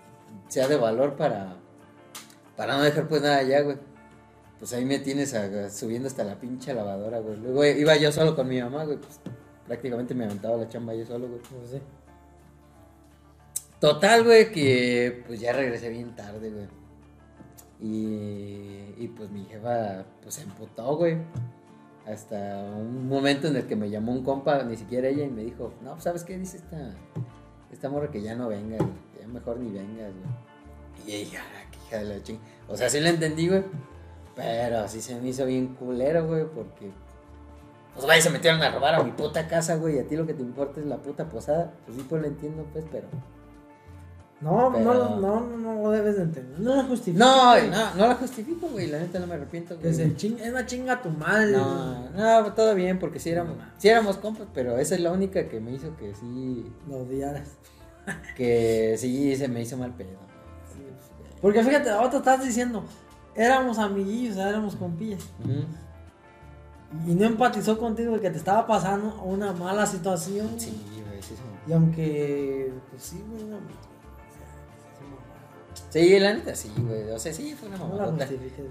[0.48, 1.58] sea de valor para,
[2.56, 3.78] para no dejar pues nada allá, güey.
[4.58, 7.38] Pues ahí me tienes a- subiendo hasta la pinche lavadora, güey.
[7.38, 9.20] Luego iba yo solo con mi mamá, güey, pues
[9.68, 11.42] prácticamente me aventaba la chamba yo solo, güey.
[11.42, 11.82] Pues sí.
[13.80, 16.68] Total, güey, que pues ya regresé bien tarde, güey.
[17.80, 21.18] Y, y pues mi jefa pues se emputó, güey.
[22.08, 25.44] Hasta un momento en el que me llamó un compa, ni siquiera ella, y me
[25.44, 26.96] dijo, no, pues, ¿sabes qué dice esta,
[27.70, 28.90] esta morra que ya no venga, güey?
[29.20, 31.06] Ya mejor ni vengas, güey.
[31.06, 32.40] Y dije, ah, qué hija de la ching.
[32.70, 33.64] O sea, sí lo entendí, güey.
[34.36, 36.92] Pero sí se me hizo bien culero, güey, porque...
[37.98, 40.26] Pues güey, se metieron a robar a mi puta casa, güey, y a ti lo
[40.26, 41.74] que te importa es la puta posada.
[41.86, 43.08] Pues sí, pues lo entiendo, pues, pero...
[44.40, 46.60] No, Pero- no, no, no, no debes de entender.
[46.60, 47.20] No lo justifiques.
[47.20, 47.70] No, güey.
[47.72, 48.86] no, no la justifico, güey.
[48.86, 49.92] La neta no me arrepiento, güey.
[49.96, 51.54] se ching- es una chinga tu madre.
[51.54, 55.50] No, no, todo bien, porque sí éramos, sí éramos compas, pero esa es la única
[55.50, 57.50] que me hizo que sí, Lo odiaras.
[58.38, 60.20] que sí se me hizo mal pedo.
[61.42, 62.84] Porque fíjate, ahora te estás diciendo,
[63.36, 65.24] éramos amiguillos, éramos compillas.
[65.44, 65.64] Ujú.
[67.06, 70.50] Y no empatizó contigo de que te estaba pasando una mala situación.
[70.58, 71.42] Sí, güey, sí, sí.
[71.68, 73.58] Y aunque, pues sí, güey, no,
[75.90, 77.10] Sí, la neta sí, güey.
[77.12, 78.12] O sea, sí, fue una mamada.
[78.12, 78.18] No.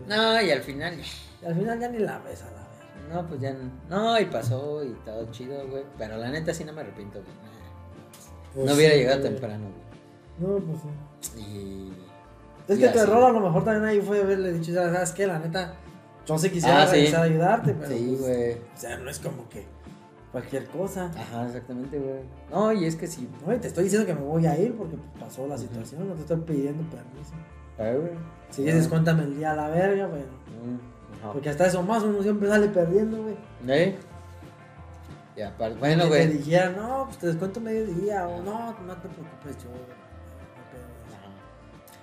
[0.06, 0.94] No, y al final,
[1.42, 3.14] Y al final ya ni la ves a la verga.
[3.22, 5.84] no, pues ya, no, no, y pasó y todo chido, güey.
[5.98, 7.32] Pero la neta sí no me arrepiento, güey.
[8.54, 9.32] Pues no hubiera llegado güey.
[9.32, 9.64] temprano,
[10.38, 10.58] güey.
[10.58, 11.40] No, pues sí.
[11.40, 11.92] Y...
[12.68, 15.26] Es y que tu error a lo mejor también ahí fue haberle dicho, sabes qué,
[15.26, 15.76] la neta,
[16.26, 16.92] yo sí quisiera Ah, sí.
[16.96, 18.52] regresar a ayudarte, pero Sí, pues, güey.
[18.54, 19.64] o sea, no es como que
[20.32, 21.10] cualquier cosa.
[21.16, 22.20] Ajá, exactamente, güey.
[22.50, 23.28] No, y es que sí.
[23.46, 26.14] No, y te estoy diciendo que me voy a ir porque pasó la situación, no
[26.14, 27.32] te estoy pidiendo permiso.
[27.78, 28.12] Ay, güey.
[28.50, 30.26] Si dices, cuéntame el día a la verga, bueno.
[30.64, 31.32] Mm.
[31.32, 33.36] Porque hasta eso más uno siempre sale perdiendo, güey.
[33.68, 33.96] ¿Eh?
[35.36, 36.38] Ya, pa- bueno, que te güey.
[36.38, 39.70] dijera, no, pues te descuento medio día, o no, no te preocupes, yo.
[39.70, 40.05] pedo".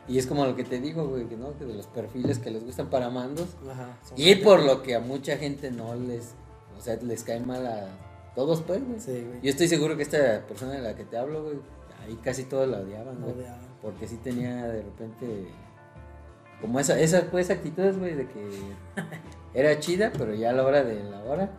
[0.07, 2.51] Y es como lo que te digo, güey, que no, que de los perfiles que
[2.51, 3.55] les gustan para mandos.
[3.69, 3.97] Ajá.
[4.17, 6.33] Y por lo que a mucha gente no les,
[6.77, 7.87] o sea, les cae mal a
[8.35, 8.99] todos, pues, güey.
[8.99, 9.41] Sí, güey.
[9.41, 11.55] Yo estoy seguro que esta persona de la que te hablo, güey,
[12.03, 13.45] ahí casi todos la odiaban, No güey.
[13.81, 15.47] Porque sí tenía de repente,
[16.59, 18.49] como esa, esas, pues, actitudes, güey, de que
[19.53, 21.49] era chida, pero ya a la hora de la hora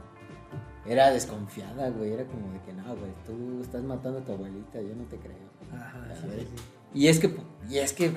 [0.86, 2.12] era desconfiada, güey.
[2.12, 5.16] Era como de que, no, güey, tú estás matando a tu abuelita, yo no te
[5.16, 5.54] creo.
[5.72, 6.46] Ajá, sí.
[6.94, 7.36] Y es que,
[7.68, 8.12] y es que,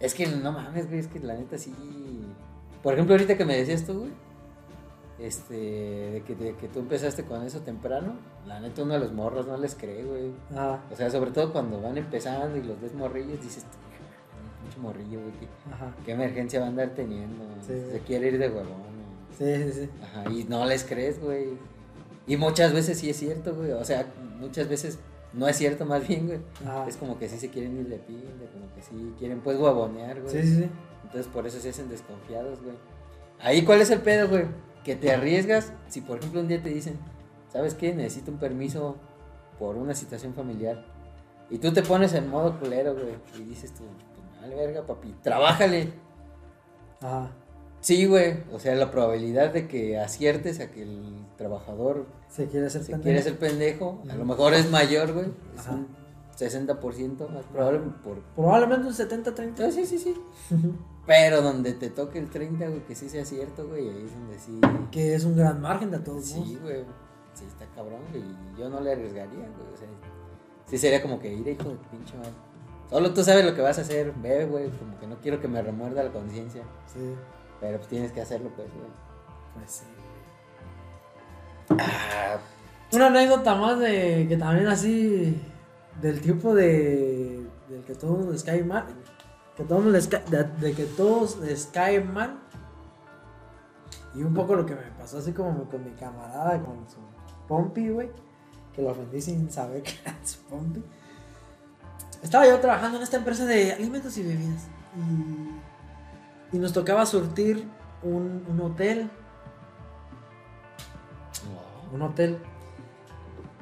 [0.00, 1.74] Es que no mames, güey, es que la neta sí.
[2.82, 4.10] Por ejemplo, ahorita que me decías tú, güey,
[5.18, 8.14] este, de que, de que tú empezaste con eso temprano,
[8.46, 10.32] la neta uno de los morros no les cree, güey.
[10.52, 10.82] Ajá.
[10.92, 13.64] O sea, sobre todo cuando van empezando y los ves morrillos, dices,
[14.64, 15.48] mucho morrillo, güey, ¿qué,
[16.04, 17.44] qué emergencia va a andar teniendo?
[17.66, 17.72] Sí.
[17.92, 18.94] Se quiere ir de huevón.
[19.38, 19.90] Sí, sí, sí.
[20.02, 21.56] Ajá, y no les crees, güey.
[22.26, 23.72] Y muchas veces sí es cierto, güey.
[23.72, 24.06] O sea,
[24.38, 24.98] muchas veces
[25.34, 26.40] no es cierto, más bien, güey.
[26.64, 26.86] Ajá.
[26.88, 30.20] Es como que sí se quieren ir de pinta, como que sí quieren, pues, huevonear,
[30.20, 30.32] güey.
[30.32, 30.70] Sí, sí, sí.
[31.02, 32.76] Entonces, por eso se hacen desconfiados, güey.
[33.40, 34.46] Ahí, ¿cuál es el pedo, güey?
[34.84, 36.98] Que te arriesgas si, por ejemplo, un día te dicen,
[37.52, 37.94] ¿sabes qué?
[37.94, 38.96] Necesito un permiso
[39.58, 40.84] por una situación familiar.
[41.50, 43.14] Y tú te pones en modo culero, güey.
[43.38, 43.84] Y dices tú,
[44.14, 45.92] pues, vale, verga, papi, trabájale.
[47.00, 47.30] Ajá.
[47.84, 48.38] Sí, güey.
[48.50, 52.92] O sea, la probabilidad de que aciertes a que el trabajador Se quiere hacer se
[52.92, 53.02] pendejo.
[53.02, 55.26] quiere ser pendejo, a lo mejor es mayor, güey.
[55.54, 55.72] Es Ajá.
[55.74, 55.88] un
[56.34, 58.20] 60% más probable por...
[58.34, 59.52] Probablemente un 70-30.
[59.66, 60.14] Ah, sí, sí, sí.
[61.06, 64.38] Pero donde te toque el 30, güey, que sí sea cierto, güey, ahí es donde
[64.38, 64.58] sí...
[64.90, 66.84] que es un gran margen de todos Sí, güey.
[67.34, 68.22] Sí, está cabrón, güey.
[68.22, 69.74] y Yo no le arriesgaría, güey.
[69.74, 69.88] O sea,
[70.68, 72.32] sí sería como que ir, hijo de pinche madre.
[72.88, 74.70] Solo tú sabes lo que vas a hacer, ve, güey.
[74.70, 76.62] Como que no quiero que me remuerda la conciencia.
[76.86, 77.00] Sí,
[77.64, 78.90] Pero pues tienes que hacerlo, pues, güey.
[79.54, 79.84] pues sí.
[81.70, 82.36] Ah,
[82.92, 85.40] Una anécdota más de que también así
[86.02, 88.84] del tipo de del que todo mundo les cae mal,
[89.56, 92.38] que todo mundo les ca- de, de que todos les cae mal.
[94.14, 96.98] Y un poco lo que me pasó así como con mi camarada con su
[97.48, 98.10] Pompi, güey,
[98.74, 100.84] que lo ofendí sin saber que era su Pompi.
[102.22, 104.66] Estaba yo trabajando en esta empresa de alimentos y bebidas
[104.96, 105.63] y,
[106.54, 107.68] y nos tocaba surtir
[108.02, 109.10] un, un hotel
[111.94, 112.38] un hotel.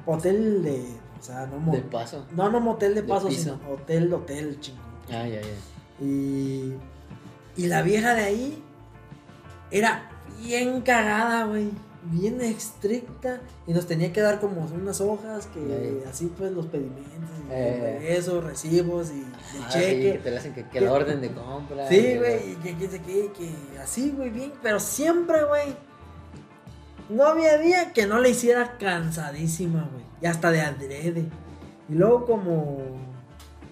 [0.05, 0.85] Hotel de.
[1.19, 2.25] O sea, no De paso.
[2.31, 4.83] No, no motel de paso, sino hotel, hotel, chingón.
[5.07, 6.05] Ah, ya, ya.
[6.05, 6.73] Y.
[7.55, 8.63] Y la vieja de ahí
[9.69, 10.09] era
[10.41, 11.69] bien cagada, güey.
[12.05, 13.39] Bien estricta.
[13.65, 17.29] Y nos tenía que dar como unas hojas que así pues los pedimentos.
[17.49, 18.17] Y Eh.
[18.17, 19.25] eso, recibos y de
[19.63, 20.19] Ah, sí, que cheque.
[20.23, 21.87] te le hacen que, que Que- la orden de compra.
[21.87, 25.75] Sí, que güey, que qué, que así, güey, bien, pero siempre, güey.
[27.09, 30.03] No había día que no le hiciera cansadísima, güey.
[30.21, 31.25] Y hasta de adrede.
[31.89, 32.77] Y luego como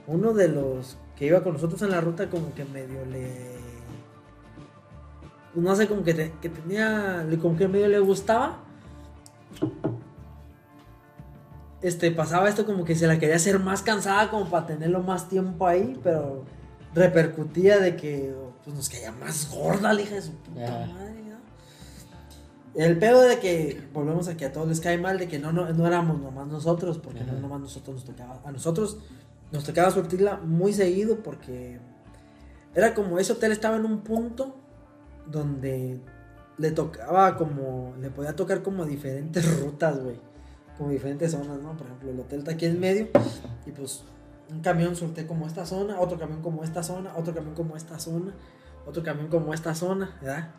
[0.08, 3.61] uno de los que iba con nosotros en la ruta como que medio le...
[5.54, 7.26] pues No sé, como que, te- que tenía...
[7.42, 8.60] Como que medio le gustaba.
[11.82, 15.28] Este, pasaba esto como que se la quería hacer más cansada como para tenerlo más
[15.30, 16.44] tiempo ahí, pero
[16.94, 20.94] repercutía de que pues, nos caía más gorda la hija de su puta Ajá.
[20.94, 21.32] madre, ¿no?
[22.76, 25.52] El pedo de que, volvemos a que a todos les cae mal, de que no,
[25.52, 28.40] no, no éramos nomás nosotros, porque no nomás nosotros nos tocaba.
[28.46, 28.98] A nosotros
[29.52, 31.80] nos tocaba surtirla muy seguido porque
[32.76, 34.56] era como ese hotel estaba en un punto
[35.32, 36.00] donde
[36.58, 40.20] le tocaba como, le podía tocar como diferentes rutas, güey.
[40.78, 41.76] Como diferentes zonas, ¿no?
[41.78, 43.08] Por ejemplo, el hotel está aquí en medio
[43.66, 44.04] y pues
[44.50, 48.00] un camión surte como esta zona, otro camión como esta zona, otro camión como esta
[48.00, 48.34] zona,
[48.86, 50.50] otro camión como esta zona, ¿verdad?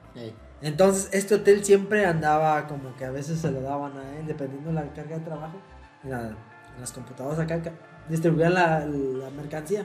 [0.61, 4.69] Entonces, este hotel siempre andaba como que a veces se lo daban a él, dependiendo
[4.69, 5.57] de la carga de trabajo.
[6.05, 7.61] En, la- en las computadoras acá
[8.09, 9.85] distribuían la, la mercancía.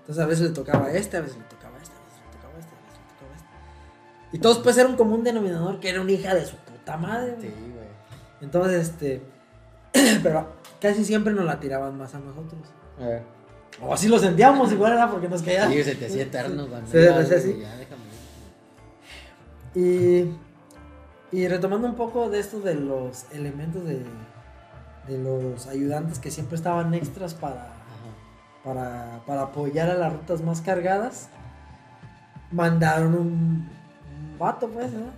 [0.00, 1.59] Entonces, a veces le tocaba a este, a veces le tocaba
[4.32, 7.34] Y todos, pues, era un común denominador que era una hija de su puta madre,
[7.36, 7.48] güey.
[7.48, 7.88] Sí, güey.
[8.40, 9.22] Entonces, este.
[10.22, 12.60] pero casi siempre nos la tiraban más a nosotros.
[12.98, 13.22] Ver.
[13.82, 15.68] O así lo sentíamos, igual era porque nos caía.
[15.68, 16.90] Sí, se te hacía eterno cuando.
[16.90, 17.58] Se te hacía así.
[17.60, 17.80] Ya.
[19.74, 20.32] Y,
[21.32, 24.02] y retomando un poco de esto de los elementos de,
[25.06, 27.72] de los ayudantes que siempre estaban extras para,
[28.64, 31.28] para, para apoyar a las rutas más cargadas,
[32.50, 33.70] mandaron un
[34.40, 35.12] vato, pues, ¿verdad?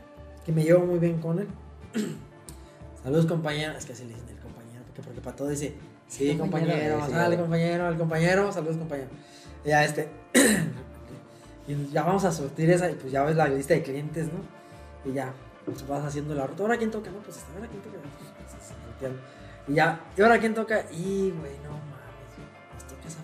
[0.44, 1.48] Que me llevo muy bien con él.
[3.02, 3.72] Saludos, compañero.
[3.72, 5.74] Es que así le dicen el compañero, porque, porque para todo dice,
[6.08, 9.08] sí, Compañero, compañero, sale, compañero, al compañero, saludos, compañero.
[9.64, 10.10] Y ya, este.
[11.68, 15.10] y ya vamos a surtir esa, y pues ya ves la lista de clientes, ¿no?
[15.10, 15.32] Y ya,
[15.64, 16.64] pues vas haciendo la ruta.
[16.64, 17.96] Ahora quién toca, no, pues hasta ahora quién toca.
[19.00, 19.12] Pues.
[19.68, 22.34] Y ya, y ahora quién toca, y güey, no mames,
[22.74, 23.20] nos toca esa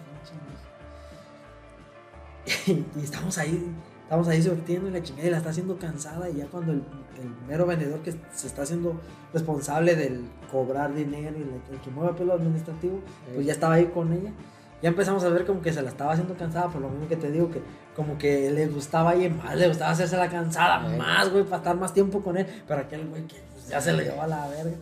[2.96, 3.70] y estamos ahí,
[4.08, 6.30] estamos ahí surtiendo y la chingada y la está haciendo cansada.
[6.30, 8.98] Y ya cuando el, el mero vendedor que se está haciendo
[9.34, 13.00] responsable del cobrar dinero y el, el que mueve pelo administrativo,
[13.34, 14.32] pues ya estaba ahí con ella.
[14.80, 17.16] Ya empezamos a ver como que se la estaba haciendo cansada, por lo mismo que
[17.16, 17.60] te digo, que
[17.94, 21.76] como que le gustaba ir más, le gustaba hacerse la cansada más, güey, para estar
[21.76, 22.46] más tiempo con él.
[22.66, 24.76] Pero aquel güey que pues, ya se lo llevó a la verga.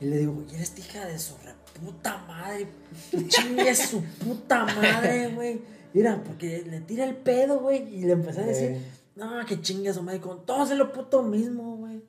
[0.00, 2.66] Y le digo, güey, eres hija de su reputa madre.
[3.28, 5.81] Chingue su puta madre, güey.
[5.94, 7.82] Mira, porque le tira el pedo, güey.
[7.94, 8.78] Y le empecé a decir,
[9.16, 12.02] no, que chingas, madre, con todos es lo puto mismo, güey.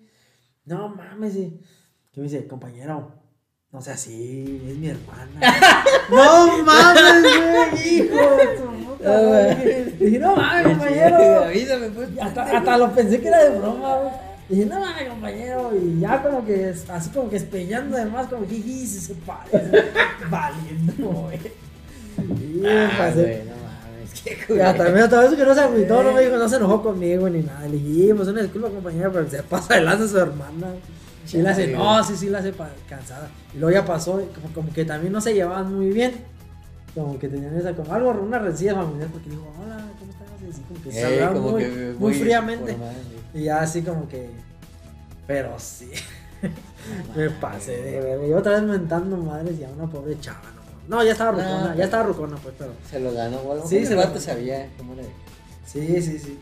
[0.66, 1.60] No mames, y.
[2.14, 3.12] ¿Qué me dice, compañero?
[3.72, 5.30] No sea así, es mi hermana.
[6.12, 9.56] no mames, güey, hijo de tu puta.
[10.00, 11.44] Dije, no mames, compañero.
[11.46, 12.10] Avísame, pues.
[12.16, 14.14] Y Hasta, hasta lo pensé que era de broma, güey.
[14.48, 15.72] Dije, no mames, compañero.
[15.76, 19.84] Y ya como que, así como que espeñando además, como que, "Jiji, se parece.
[20.30, 21.40] Valiendo, güey.
[22.20, 23.44] Y me Ah, pasé.
[24.26, 24.68] güey, no mames, qué Y culero.
[24.70, 27.30] hasta también otra vez que no se agüitó, no me dijo, no se enojó conmigo
[27.30, 27.68] ni nada.
[27.68, 30.68] Le "Sí, pues una disculpa, compañero, pero se pasa de lanza su hermana.
[31.26, 32.54] Sí la hace, no, sí, sí la hace
[32.90, 33.30] cansada.
[33.54, 36.14] Y luego ya pasó, como, como que también no se llevaban muy bien.
[36.94, 40.28] Como que tenían esa, como algo, una rencilla familiar, porque dijo, hola, ¿cómo estás?
[40.46, 42.72] Y así como que se hablaban muy, que muy fríamente.
[42.74, 42.96] formal.
[43.34, 44.30] Y ya así como que,
[45.26, 45.90] pero sí,
[47.16, 48.28] me pasé de verga.
[48.28, 50.63] Y otra vez mentando madres y a una pobre chava, no.
[50.88, 52.74] No, ya estaba No, rucona, pero- ya estaba rucona, pues, pero.
[52.90, 53.62] Se lo ganó, güey.
[53.66, 55.04] Sí, Sí, se lo sabía cómo era.
[55.66, 56.38] Sí, sí, sí.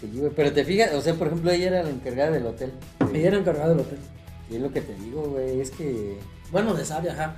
[0.00, 0.30] Sí, güey.
[0.34, 2.72] Pero te fijas, o sea, por ejemplo, ella era la encargada del hotel.
[3.12, 3.98] Ella era encargada del hotel.
[4.50, 5.60] Y es lo que te digo, güey.
[5.60, 6.18] Es que
[6.50, 7.36] Bueno, de sabia, ajá.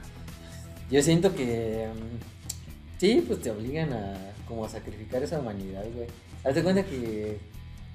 [0.90, 1.86] yo siento que.
[1.94, 4.14] mm, sí, pues te obligan a
[4.48, 6.06] como a sacrificar esa humanidad, güey.
[6.44, 7.38] Hazte cuenta que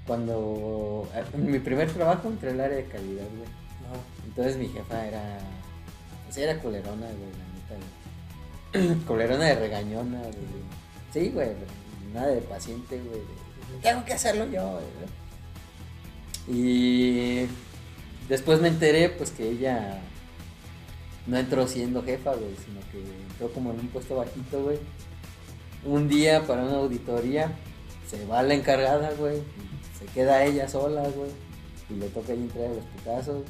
[0.05, 1.07] cuando.
[1.33, 3.49] En mi primer trabajo entré al área de calidad, güey.
[4.27, 5.39] Entonces mi jefa era.
[6.25, 7.50] Pues era culerona, güey,
[9.07, 10.33] culerona de regañona, güey.
[11.13, 11.49] Sí, güey.
[12.13, 13.21] Nada de paciente, güey.
[13.81, 15.21] Tengo que hacerlo yo, güey.
[16.47, 17.47] Y
[18.29, 20.01] después me enteré, pues, que ella
[21.27, 22.99] no entró siendo jefa, güey, sino que
[23.31, 24.79] entró como en un puesto bajito, güey.
[25.85, 27.51] Un día para una auditoría,
[28.07, 29.41] se va la encargada, güey.
[29.97, 31.31] Se queda ella sola, güey.
[31.89, 33.43] Y le toca ahí entrar a los putazos.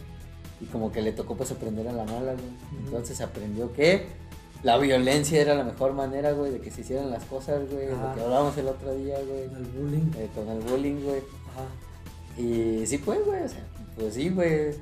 [0.60, 2.85] Y como que le tocó pues aprender a la mala, güey.
[2.85, 4.20] Entonces aprendió que
[4.64, 7.90] la violencia era la mejor manera, güey, de que se hicieran las cosas, güey.
[7.92, 8.10] Ajá.
[8.10, 9.44] Lo que hablábamos el otro día, güey.
[9.44, 10.12] El bullying.
[10.18, 11.20] eh, con el bullying, güey.
[11.52, 12.42] Ajá.
[12.42, 13.64] Y sí, pues, güey, o sea,
[13.98, 14.50] pues sí, güey.
[14.50, 14.78] eh,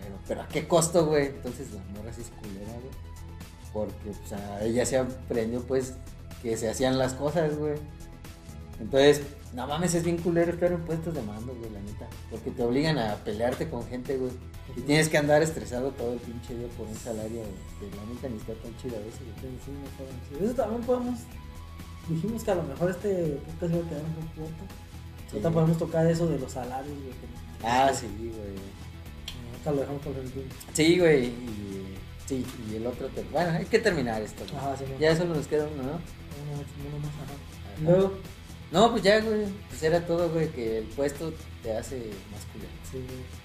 [0.00, 1.26] pero, pero a qué costo, güey.
[1.26, 2.92] Entonces la morra sí es culera, güey.
[3.72, 5.94] Porque, pues, a ella se aprendió, pues,
[6.42, 7.74] que se hacían las cosas, güey.
[8.80, 9.22] Entonces,
[9.54, 12.06] no mames, es bien culero estar en puestos de mando, güey, la neta.
[12.30, 14.30] Porque te obligan a pelearte con gente, güey.
[14.76, 17.42] Y tienes que andar estresado todo el pinche día por un salario
[17.80, 20.38] que la neta ni está tan chido a veces, güey.
[20.38, 20.44] Sí.
[20.44, 21.18] Eso también podemos.
[22.08, 24.64] Dijimos que a lo mejor este podcast iba a quedar un poco corto.
[24.68, 25.30] Sí.
[25.32, 27.10] Ahorita podemos tocar eso de los salarios, güey.
[27.10, 28.56] que- Ah, sí, güey.
[29.52, 30.44] Ahorita lo dejamos para el último.
[30.72, 31.24] Sí, güey.
[31.26, 31.96] Y,
[32.26, 33.08] sí, y el otro.
[33.08, 34.56] te- Bueno, hay que terminar esto, güey.
[34.56, 34.84] Ajá, sí.
[35.00, 35.90] Ya solo nos queda uno, ¿no?
[35.92, 36.00] Uno,
[36.88, 37.24] uno más, ajá.
[37.24, 37.80] Ajá.
[37.80, 38.12] Y Luego,
[38.70, 39.46] No, pues ya, güey.
[39.68, 41.32] Pues era todo, güey, que el puesto
[41.62, 41.96] te hace
[42.30, 42.70] más culero.
[42.90, 43.38] sí, güey.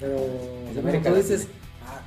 [0.00, 1.46] Pero, tú dices,
[1.86, 2.00] ah,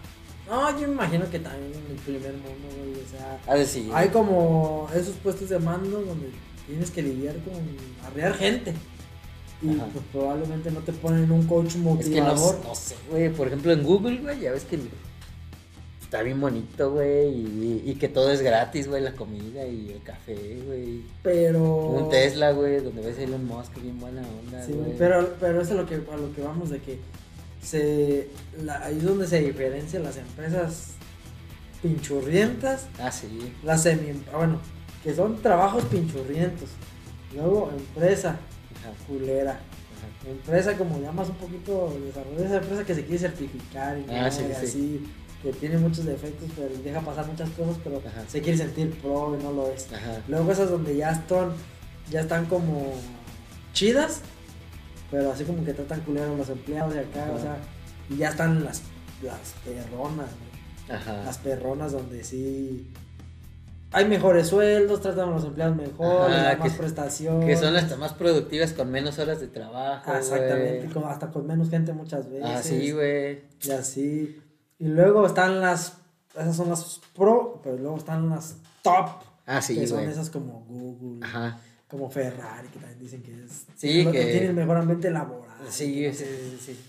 [0.50, 3.90] no, yo me imagino que también en el primer mundo, güey, o sea, Ah, sí.
[3.94, 6.32] hay como esos puestos de mando donde
[6.66, 7.54] tienes que lidiar con
[8.08, 8.74] arrear gente.
[9.62, 9.86] Y Ajá.
[9.94, 12.60] pues probablemente no te ponen un coach Es que no, motivador.
[12.66, 13.30] no sé, güey.
[13.32, 14.80] Por ejemplo, en Google, güey, ya ves que
[16.14, 17.27] está bien bonito, güey.
[17.31, 19.02] Y, y que todo es gratis, güey.
[19.02, 21.02] La comida y el café, güey.
[21.23, 21.64] pero.
[21.64, 24.95] Un Tesla, güey, donde ves Elon Musk, bien buena onda, Sí, güey.
[24.98, 26.99] pero, pero eso es lo que, a lo que vamos de que
[27.64, 28.27] se,
[28.64, 30.90] la- ahí es donde se diferencian las empresas
[31.81, 33.52] pinchurrientas, Ah, sí.
[33.64, 34.60] las semi, ah, bueno,
[35.03, 36.69] que son trabajos pinchurrientos.
[37.35, 38.38] Luego empresa
[38.81, 39.52] Ajá, culera.
[39.52, 40.30] ajá.
[40.30, 44.31] Empresa como llamas un poquito desarrollo esa empresa que se quiere certificar y, Ah, todo,
[44.31, 44.65] sí, y sí.
[44.65, 45.07] así,
[45.44, 48.24] que tiene muchos defectos, pero deja pasar muchas cosas, pero Ajá.
[48.28, 49.91] se quiere sentir pro y no lo es.
[49.94, 50.22] Ajá.
[50.28, 51.52] Luego esas donde ya están,
[52.10, 52.94] ya están como
[53.74, 54.22] chidas,
[55.11, 57.34] pero así como que tratan culero a los empleados de acá, Ajá.
[57.34, 57.57] o sea,
[58.10, 58.82] y ya están las,
[59.22, 60.30] las perronas.
[60.90, 61.24] Ajá.
[61.24, 62.91] las perronas donde sí
[63.94, 67.45] hay mejores sueldos, tratan a los empleados mejor, Ajá, que- más prestaciones.
[67.45, 70.11] Que son hasta más productivas con menos horas de trabajo.
[70.11, 72.44] Ah, Exactamente, como hasta con menos gente muchas veces.
[72.49, 73.44] Ah, sí, güey.
[73.61, 74.41] Y así.
[74.80, 75.98] Y luego están las,
[76.36, 79.10] esas son las pro, pero luego están las top,
[79.45, 80.12] Ah, sí, que son güey.
[80.12, 81.60] esas como Google, Ajá.
[81.88, 85.58] como Ferrari, que también dicen que es Sí, que- tiene el mejor ambiente laboral.
[85.70, 86.80] Sí, que sí, sí, sí.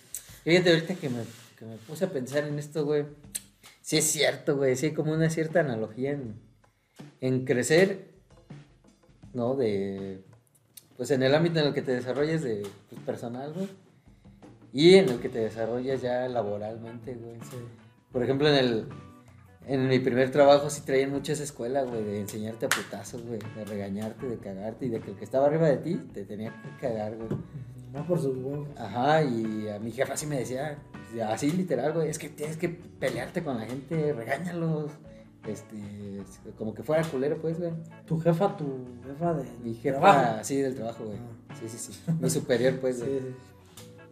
[0.45, 1.23] Fíjate, ahorita que me,
[1.59, 3.07] que me puse a pensar en esto, güey.
[3.83, 4.77] Sí es cierto, güey.
[4.77, 6.35] Sí hay como una cierta analogía en,
[7.21, 8.09] en crecer,
[9.33, 9.55] ¿no?
[9.55, 10.25] De,
[10.97, 13.69] pues en el ámbito en el que te desarrollas de pues, personal, güey.
[14.75, 17.37] Y en el que te desarrollas ya laboralmente, güey.
[17.51, 17.57] Sí.
[18.13, 18.87] Por ejemplo, en el...
[19.67, 23.39] En mi primer trabajo sí traían mucho esa escuela, güey, de enseñarte a putazos, güey,
[23.57, 26.53] de regañarte, de cagarte y de que el que estaba arriba de ti te tenía
[26.61, 27.29] que cagar, güey.
[27.97, 28.69] Va por sus huevos.
[28.77, 30.77] Ajá, y a mi jefa sí me decía,
[31.29, 34.91] así literal, güey, es que tienes que pelearte con la gente, regáñalos,
[35.47, 35.77] Este,
[36.59, 37.73] como que fuera culero, pues, güey.
[38.07, 38.65] Tu jefa, tu
[39.07, 39.45] jefa de.
[39.63, 40.39] Mi jefa, trabajo.
[40.45, 41.19] sí, del trabajo, güey.
[41.19, 41.55] Ah.
[41.61, 42.01] Sí, sí, sí.
[42.21, 43.21] Mi superior, pues, Sí, güey.
[43.21, 43.27] sí.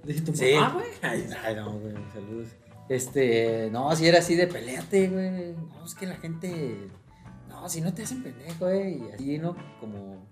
[0.05, 0.55] Tu Sí.
[0.55, 0.87] mamá, güey.
[1.03, 2.49] Ay, Ay, no, güey, saludos.
[2.89, 5.53] Este, no, si era así de peleate, güey.
[5.55, 6.89] No, es que la gente.
[7.49, 8.99] No, si no te hacen pendejo, güey.
[8.99, 9.57] Y así, ¿no?
[9.81, 10.27] Como.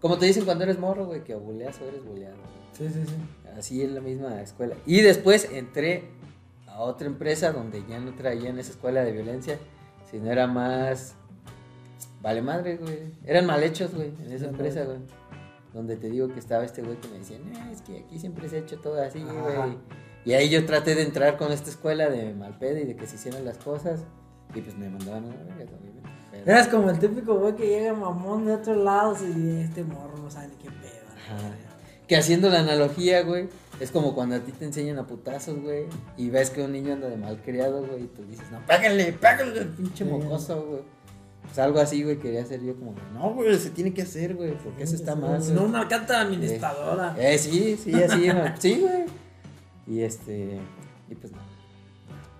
[0.00, 2.36] Como te dicen cuando eres morro, güey, que o buleas o eres buleado.
[2.36, 2.90] güey.
[2.90, 3.14] Sí, sí, sí.
[3.58, 4.76] Así en la misma escuela.
[4.86, 6.04] Y después entré
[6.68, 9.58] a otra empresa donde ya no traían esa escuela de violencia,
[10.10, 11.14] sino era más.
[12.20, 13.12] Vale madre, güey.
[13.24, 14.98] Eran mal hechos, güey, en esa empresa, güey.
[15.78, 18.48] Donde te digo que estaba este güey que me decía, "No, es que aquí siempre
[18.48, 19.78] se ha hecho todo así, güey.
[20.24, 23.06] Y ahí yo traté de entrar con esta escuela de mal pedo y de que
[23.06, 24.00] se hicieran las cosas.
[24.56, 25.54] Y pues me mandaban a la.
[26.32, 30.18] Pero- Eras como el típico güey que llega mamón de otros lados y este morro
[30.18, 31.06] no sabe ni qué pedo.
[32.08, 33.48] Que haciendo la analogía, güey,
[33.78, 35.84] es como cuando a ti te enseñan a putazos, güey,
[36.16, 39.12] y ves que un niño anda de mal criado, güey, y tú dices, no, pégale,
[39.12, 40.97] pégale, pinche mocoso, güey.
[41.48, 44.56] Pues algo así, güey, quería hacer yo como, no, güey, se tiene que hacer, güey,
[44.58, 45.38] porque eso está mal.
[45.40, 45.64] No, güey".
[45.70, 47.14] una canta administradora.
[47.18, 49.04] Eh, sí, sí, así, güey, sí, güey.
[49.86, 50.58] Y este,
[51.08, 51.38] y pues no,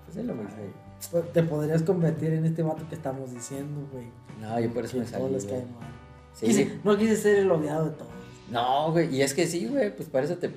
[0.04, 0.88] pues es lo mismo, güey.
[1.10, 4.06] Pues, Te podrías convertir en este vato que estamos diciendo, güey.
[4.40, 5.64] No, yo por eso Que me todos salí, les.
[6.34, 6.46] Sí.
[6.46, 8.12] Quise- no quise ser el odiado de todos.
[8.50, 10.50] No, güey, y es que sí, güey, pues para eso te,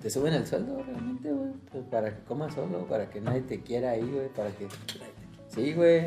[0.00, 1.50] te suben el sueldo, realmente, güey.
[1.72, 4.66] Pues para que comas solo, para que nadie te quiera ahí, güey, para que...
[5.54, 6.06] Sí, güey.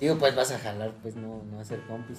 [0.00, 2.18] Digo, pues vas a jalar, pues no, no a ser compis.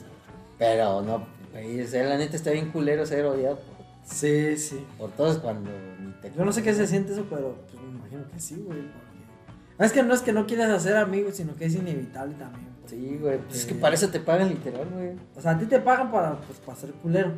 [0.57, 4.85] Pero no, güey, o sea, la neta está bien culero ser odiado por, Sí, sí.
[4.97, 5.69] por todos cuando
[5.99, 6.31] ni te...
[6.35, 8.79] Yo no sé qué se siente eso, pero pues, me imagino que sí, güey.
[8.81, 12.67] porque- Es que no es que no quieras hacer amigos, sino que es inevitable también.
[12.81, 12.91] pues.
[12.91, 15.11] Sí, güey, pues es que para eso te pagan literal, güey.
[15.35, 17.31] O sea, a ti te pagan para, pues, para ser culero.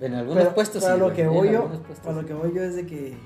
[0.00, 2.22] En algunos pero, puestos pero sí, lo güey, que en voy yo, algunos puestos para
[2.22, 3.16] lo que voy yo es de que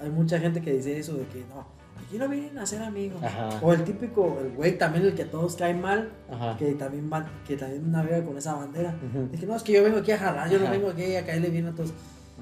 [0.00, 1.66] hay mucha gente que dice eso de que no,
[2.04, 3.22] aquí no vienen a ser amigos.
[3.22, 3.50] Ajá.
[3.62, 6.56] O el típico, el güey también el que a todos cae mal, Ajá.
[6.56, 8.94] que también va, que también navega con esa bandera.
[9.32, 11.24] Es que no, es que yo vengo aquí a jalar, yo no vengo aquí a
[11.26, 11.92] caerle bien a todos.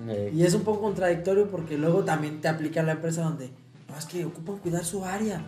[0.08, 3.50] Eh, Y es un poco contradictorio porque luego también te aplica la empresa donde,
[3.88, 5.40] no, es que ocupan cuidar su área.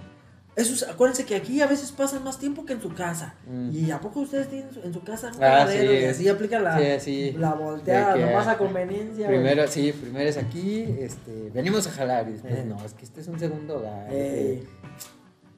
[0.58, 3.34] Eso es- acuérdense que aquí a veces pasan más tiempo que en su casa.
[3.46, 3.70] Mm.
[3.72, 5.78] Y a poco ustedes tienen en su casa un Ah, sí.
[5.78, 7.32] y así aplica la, Sí, sí.
[7.38, 9.26] la volteada, que, nomás a conveniencia.
[9.26, 9.38] güey.
[9.38, 12.64] Primero, sí, primero es aquí, este, venimos a jalar y después, Eh.
[12.66, 14.08] no, es que este es un segundo hogar.
[14.10, 14.64] Eh,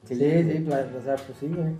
[0.07, 0.63] Sí, sí, sí, sí.
[0.65, 1.73] claro, o sea, pues sí, güey.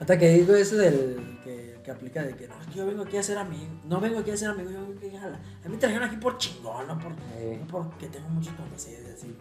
[0.00, 3.02] Hasta que digo eso del que, que aplica de que no, es que yo vengo
[3.04, 3.80] aquí a ser amigo.
[3.84, 5.40] No vengo aquí a ser amigo, yo vengo aquí a jalar.
[5.64, 7.58] A mí me trajeron aquí por chingón, no por, Eh.
[7.60, 9.34] no porque tengo muchos conocidos así.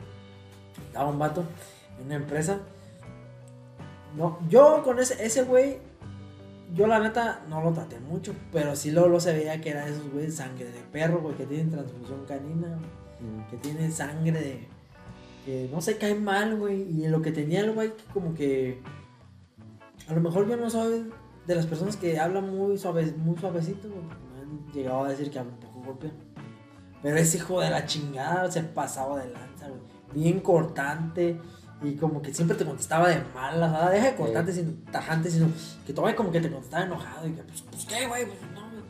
[0.94, 1.44] Estaba un vato
[2.00, 2.60] en una empresa.
[4.16, 5.80] No, yo con ese, ese güey,
[6.76, 9.86] yo la neta no lo traté mucho, pero sí luego lo se veía que era
[9.86, 12.78] de esos güeyes sangre de perro, güey, que tienen transfusión canina,
[13.20, 13.50] Mm.
[13.50, 14.68] que tienen sangre de.
[15.46, 16.82] que no se cae mal, güey.
[16.82, 18.82] Y lo que tenía el güey, que como que.
[20.08, 21.10] A lo mejor yo no soy
[21.48, 24.04] de las personas que hablan muy, suave, muy suavecito, güey.
[24.04, 26.16] Me han llegado a decir que hablo un poco golpeado.
[27.02, 29.44] Pero ese hijo de la chingada se pasaba de güey.
[30.14, 31.40] Bien cortante.
[31.82, 33.92] Y como que siempre te contestaba de malas, ¿verdad?
[33.92, 35.48] Deja de cortante, sino tajante, sino
[35.86, 37.28] que todavía como que te contestaba enojado.
[37.28, 38.26] Y que, pues, pues ¿qué, güey?
[38.26, 38.84] Pues no, güey.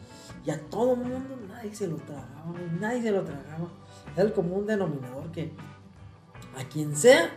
[0.45, 2.63] Y a todo mundo nadie se lo tragaba, güey.
[2.79, 3.67] Nadie se lo tragaba.
[4.15, 5.51] Era el común denominador que
[6.55, 7.31] a quien sea,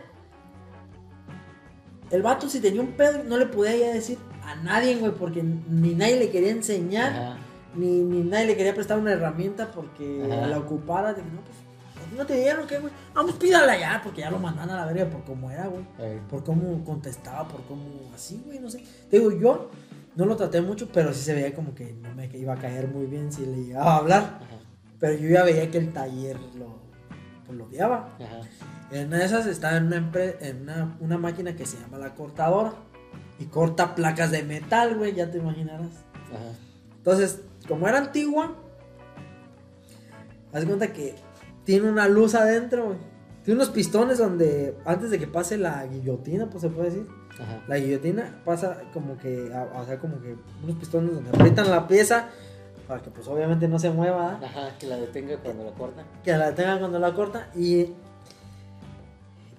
[2.11, 5.43] el vato si tenía un pedo no le podía ya decir a nadie, güey, porque
[5.43, 7.11] ni nadie le quería enseñar.
[7.11, 7.37] Ajá.
[7.75, 10.47] Ni, ni nadie le quería prestar una herramienta porque Ajá.
[10.47, 11.13] la ocupara.
[11.13, 11.66] De que no, pues, ¿a ti
[12.15, 12.93] no te dieron qué, güey?
[13.13, 15.83] Vamos, pídala ya, porque ya lo mandan a la verga por cómo era, güey.
[16.29, 18.83] Por cómo contestaba, por cómo así, güey, no sé.
[19.09, 19.69] Te digo, yo
[20.15, 22.87] no lo traté mucho, pero sí se veía como que no me iba a caer
[22.87, 24.23] muy bien si le llegaba a hablar.
[24.41, 24.59] Ajá.
[24.99, 26.79] Pero yo ya veía que el taller lo,
[27.45, 28.15] pues, lo odiaba.
[28.15, 28.41] Ajá.
[28.91, 32.73] En esas está en, una, en una, una máquina que se llama la cortadora.
[33.39, 36.05] Y corta placas de metal, güey, ya te imaginarás.
[36.33, 36.57] Ajá.
[36.97, 38.55] Entonces, como era antigua,
[40.51, 41.15] haz cuenta que
[41.67, 42.97] tiene una luz adentro, güey.
[43.43, 47.07] Tiene unos pistones donde, antes de que pase la guillotina, pues se puede decir.
[47.33, 47.61] Ajá.
[47.67, 52.29] La guillotina pasa como que, o sea, como que unos pistones donde aprietan la pieza
[52.87, 54.39] para que, pues obviamente no se mueva.
[54.41, 56.03] Ajá, que la detenga cuando la corta.
[56.23, 57.87] que la tengan cuando la corta y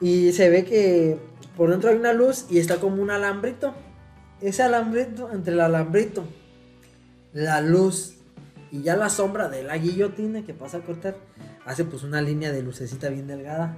[0.01, 1.18] y se ve que
[1.56, 3.74] por dentro hay una luz y está como un alambrito
[4.40, 6.24] ese alambrito entre el alambrito
[7.32, 8.14] la luz
[8.70, 11.16] y ya la sombra de la guillotina que pasa a cortar
[11.69, 13.77] hace pues una línea de lucecita bien delgada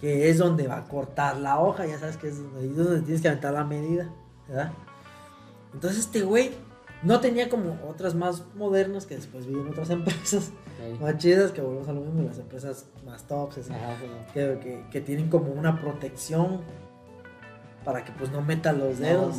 [0.00, 3.00] que es donde va a cortar la hoja ya sabes que es donde, es donde
[3.02, 4.08] tienes que aventar la medida
[4.48, 4.72] ¿verdad?
[5.72, 6.50] entonces este güey
[7.04, 10.50] no tenía como otras más modernas que después vi en otras empresas
[10.82, 10.96] eh.
[11.00, 14.14] más chidas que volvemos a lo mismo, las empresas más tops, así, Ajá, bueno.
[14.34, 16.60] que, que- que tienen como una protección
[17.84, 19.36] para que pues no meta los No dedos.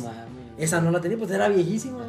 [0.58, 2.04] Esa no la tenía, pues era viejísima.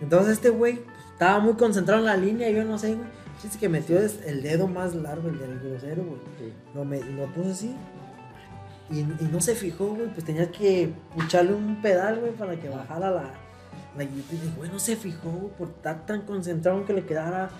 [0.00, 3.08] Entonces este güey pues, estaba muy concentrado en la línea, yo no sé, güey.
[3.40, 6.20] Chiste que metió el dedo más largo, el del grosero, güey.
[6.38, 6.52] Sí.
[6.74, 7.74] Lo, me- lo puso así.
[8.90, 10.08] Y, y no se fijó, güey.
[10.08, 13.22] Pues tenía que pucharle un pedal, güey, para que bajara la,
[13.96, 14.04] la.
[14.04, 14.24] Y,
[14.56, 17.50] güey, no se fijó, güey, por estar tan concentrado en que le quedara.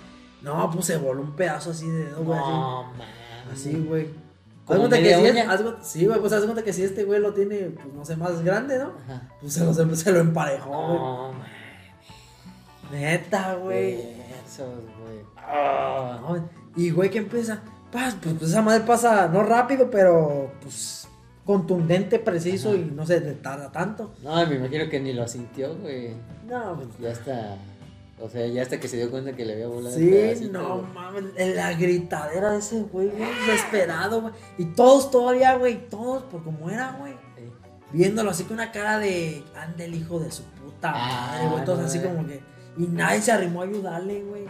[0.41, 2.37] No, pues se voló un pedazo así de dedo, güey.
[2.39, 2.49] así.
[2.49, 3.07] No mames.
[3.53, 4.03] Así, güey.
[4.05, 7.03] Haz ¿Como cuenta que si es- haz sí, güey, pues haz cuenta que si este
[7.03, 8.93] güey lo tiene, pues no sé, más grande, ¿no?
[9.05, 9.27] Ajá.
[9.41, 10.99] Pues se lo, se, lo emparejó, güey.
[10.99, 11.47] No mames.
[12.91, 13.93] Neta, güey.
[14.45, 14.67] Esos,
[15.53, 16.39] Ah.
[16.75, 17.61] Y güey, que empieza.
[17.91, 21.07] Pues, pues, esa madre pasa no rápido, pero pues
[21.45, 22.77] contundente, preciso Ajá.
[22.77, 24.13] y no se tarda tanto.
[24.23, 26.13] No, me imagino que ni lo sintió, güey.
[26.47, 26.87] No, pues.
[26.99, 27.57] Ya está.
[28.21, 29.95] O sea, ya hasta que se dio cuenta que le había volado.
[29.95, 30.93] Sí, pedacito, no güey.
[30.93, 34.33] mames, en la gritadera de ese güey, güey, desesperado, güey.
[34.59, 37.13] Y todos todavía, güey, todos, por como era, güey.
[37.35, 37.43] Sí.
[37.91, 41.65] Viéndolo así con una cara de, ande el hijo de su puta Ah, madre, güey.
[41.65, 42.11] Todos no, así güey.
[42.15, 42.41] como que.
[42.77, 44.43] Y nadie se arrimó a ayudarle, güey.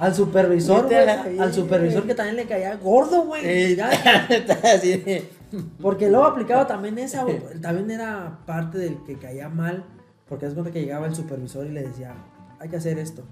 [0.00, 1.38] Al supervisor, güey.
[1.38, 3.76] Al supervisor que también le caía gordo, güey.
[5.82, 7.40] Porque luego aplicaba también esa, güey.
[7.60, 9.84] También era parte del que caía mal.
[10.28, 12.14] Porque es cuenta que llegaba el supervisor y le decía,
[12.58, 13.24] hay que hacer esto.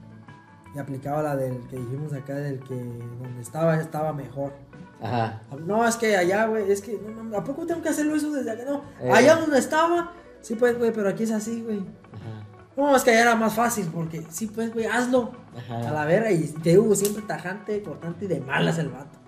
[0.74, 4.52] Y aplicaba la del que dijimos acá, del que donde estaba, estaba mejor.
[5.00, 5.42] Ajá.
[5.64, 6.98] No, es que allá, güey, es que,
[7.30, 8.64] no ¿a poco tengo que hacerlo eso desde acá?
[8.66, 9.10] No, Eh.
[9.12, 10.12] allá donde estaba,
[10.42, 11.78] sí, pues, güey, pero aquí es así, güey.
[11.78, 12.46] Ajá.
[12.76, 15.30] No, es que allá era más fácil, porque sí, pues, güey, hazlo.
[15.58, 15.88] Ajá.
[15.88, 19.18] A la vera, y te digo, siempre tajante, cortante y de malas el vato.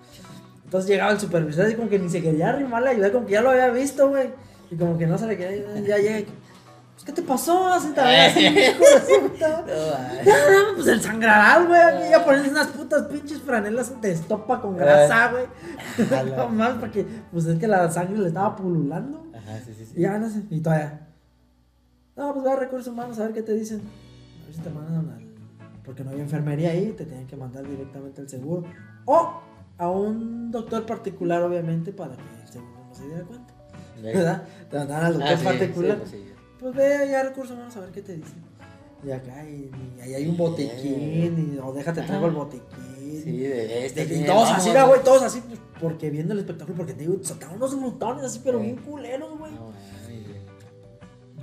[0.63, 3.33] Entonces llegaba el supervisor y como que ni se quería arrimar a ayudar, como que
[3.33, 4.29] ya lo había visto, güey.
[4.69, 6.31] Y como que no se le quería ayudar, ya llega.
[6.93, 7.67] Pues, ¿qué te pasó?
[7.67, 9.65] Así así, hijo de puta.
[9.65, 12.09] No, pues el sangraral, güey.
[12.11, 15.45] Ya pones unas putas pinches franelas de estopa con grasa, güey.
[16.37, 19.25] No más, porque pues es que la sangre le estaba pululando.
[19.35, 19.93] Ajá, sí, sí, sí.
[19.97, 21.07] Y ya no sé, y todavía.
[22.15, 23.81] No, pues va a recursos humanos a ver qué te dicen.
[23.81, 25.30] A ver si te mandan al.
[25.83, 28.63] Porque no había enfermería ahí, te tenían que mandar directamente al seguro.
[29.05, 29.41] O
[29.77, 33.53] a un doctor particular, obviamente, para que el seguro no se diera cuenta.
[34.01, 34.43] ¿Verdad?
[34.69, 35.91] Te mandaban al doctor Ah, sí, particular.
[35.93, 36.27] sí, pues sí.
[36.59, 38.51] Pues ve allá a recursos humanos a ver qué te dicen.
[39.03, 43.21] Y acá, y, y ahí hay un botiquín, y, o déjate traigo el botiquín.
[43.23, 44.03] Sí, de este.
[44.03, 47.57] Y todos así, güey, todos así, pues, porque viendo el espectáculo, porque te digo, sacaban
[47.57, 49.51] unos glutones así, pero bien culeros, güey.
[49.53, 49.71] No.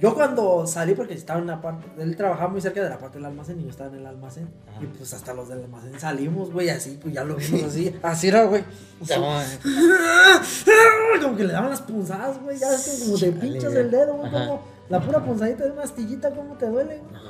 [0.00, 3.18] Yo cuando salí, porque estaba en la parte, él trabajaba muy cerca de la parte
[3.18, 4.48] del almacén y yo estaba en el almacén.
[4.70, 4.80] Ajá.
[4.82, 7.94] Y pues hasta los del almacén salimos, güey, así, pues ya lo vimos así.
[8.02, 8.62] Así era, güey.
[11.22, 14.30] Como que le daban las punzadas, güey, ya es como te pinchas el dedo, güey,
[14.30, 17.22] como la pura punzadita de una astillita, ¿cómo te duele, güey?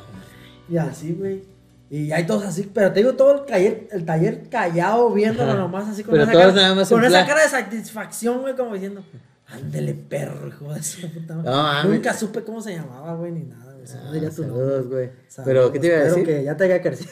[0.69, 1.45] Y así, güey.
[1.91, 5.61] Y hay todos así, pero te digo todo el taller, el taller callado, viéndolo Ajá.
[5.61, 8.55] nomás así con Pero esa cara, nada más con esa plan- cara de satisfacción, güey,
[8.55, 9.03] como diciendo,
[9.49, 11.51] ándele perro, hijo de su puta madre.
[11.51, 11.85] No.
[11.95, 13.87] Nunca supe cómo se llamaba, güey, ni nada, güey.
[13.95, 14.43] Ah, diría tu.
[14.43, 15.11] Saludos, güey.
[15.45, 16.27] Pero, ¿qué te iba a espero decir?
[16.37, 17.11] que ya te haya crecido.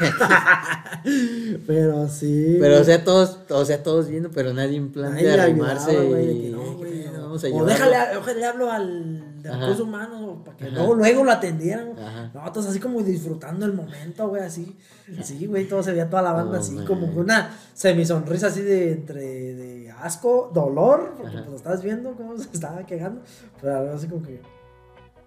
[1.66, 2.56] pero sí.
[2.60, 5.90] Pero, o sea, todos, o sea, todos viendo, pero nadie en plan Nadie de arrimarse
[5.90, 6.40] ayudaba, y...
[6.42, 7.22] que no, güey, "Eh, no".
[7.22, 7.66] vamos a o llevarlo".
[7.68, 10.74] déjale, ojalá le hablo al de recursos humanos para que Ajá.
[10.76, 11.92] luego, luego lo atendieran.
[11.98, 12.30] Ajá.
[12.34, 14.76] No, todos así como disfrutando el momento, güey, así.
[15.22, 16.84] Sí, güey, todo se veía toda la banda así, man.
[16.86, 19.20] como con una semisonrisa así de entre
[19.54, 21.44] de asco, dolor, porque Ajá.
[21.44, 23.22] pues estás viendo cómo se estaba quejando,
[23.60, 24.40] pero algo así como que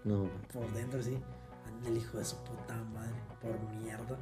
[0.03, 1.17] No, por dentro así,
[1.67, 4.17] anda el hijo de su puta madre, por mierda.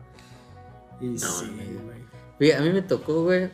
[1.00, 2.04] Y sí, güey.
[2.40, 3.50] Oye, a mí me tocó, güey.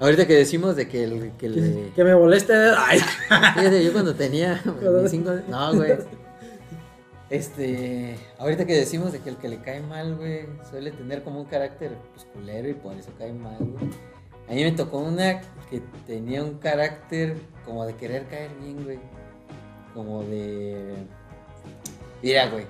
[0.00, 1.90] Ahorita que decimos de que, el, que le...
[1.94, 2.54] que me moleste.
[2.76, 2.98] Ay.
[2.98, 4.60] Fíjate, yo cuando tenía
[5.02, 5.32] mis cinco...
[5.48, 5.92] No, güey.
[7.30, 8.18] Este...
[8.38, 11.46] Ahorita que decimos de que el que le cae mal, güey, suele tener como un
[11.46, 13.90] carácter pues, culero y por eso cae mal, güey.
[14.52, 18.98] A mí me tocó una que tenía un carácter como de querer caer bien, güey.
[19.94, 20.92] Como de...
[22.22, 22.66] Mira, güey.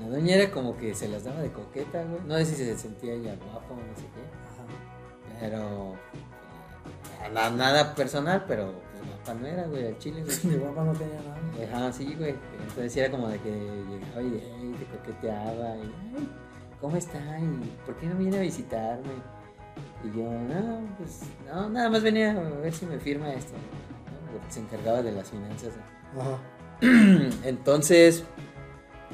[0.00, 2.20] La doña era como que se las daba de coqueta, güey.
[2.28, 5.40] No sé si se sentía ella guapa o no sé qué.
[5.40, 5.94] Pero.
[7.24, 10.36] eh, na- Nada personal, pero pues, guapa no era, güey, al chile, güey.
[10.44, 11.76] Mi guapa no tenía nada.
[11.86, 12.36] Ajá, sí, güey.
[12.60, 14.26] Entonces era como de que llegaba y
[14.60, 15.80] ay, te coqueteaba y
[16.16, 16.28] ay,
[16.80, 17.18] ¿cómo está?
[17.40, 19.39] ¿Y por qué no viene a visitarme?
[20.04, 23.52] Y yo, no, pues, no, nada más venía a ver si me firma esto.
[23.52, 24.32] ¿no?
[24.38, 25.72] Porque se encargaba de las finanzas.
[26.18, 26.38] Ajá.
[27.44, 28.24] Entonces,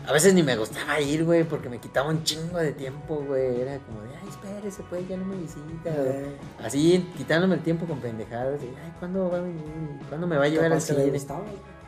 [0.07, 3.61] a veces ni me gustaba ir, güey, porque me quitaba un chingo de tiempo, güey.
[3.61, 5.91] Era como de, ay, espérese, pues, ya no me visita.
[5.91, 8.61] Eh, Así, quitándome el tiempo con pendejadas.
[8.61, 9.65] De, ay, ¿cuándo va a venir?
[10.09, 11.05] ¿Cuándo me va a llevar al cine?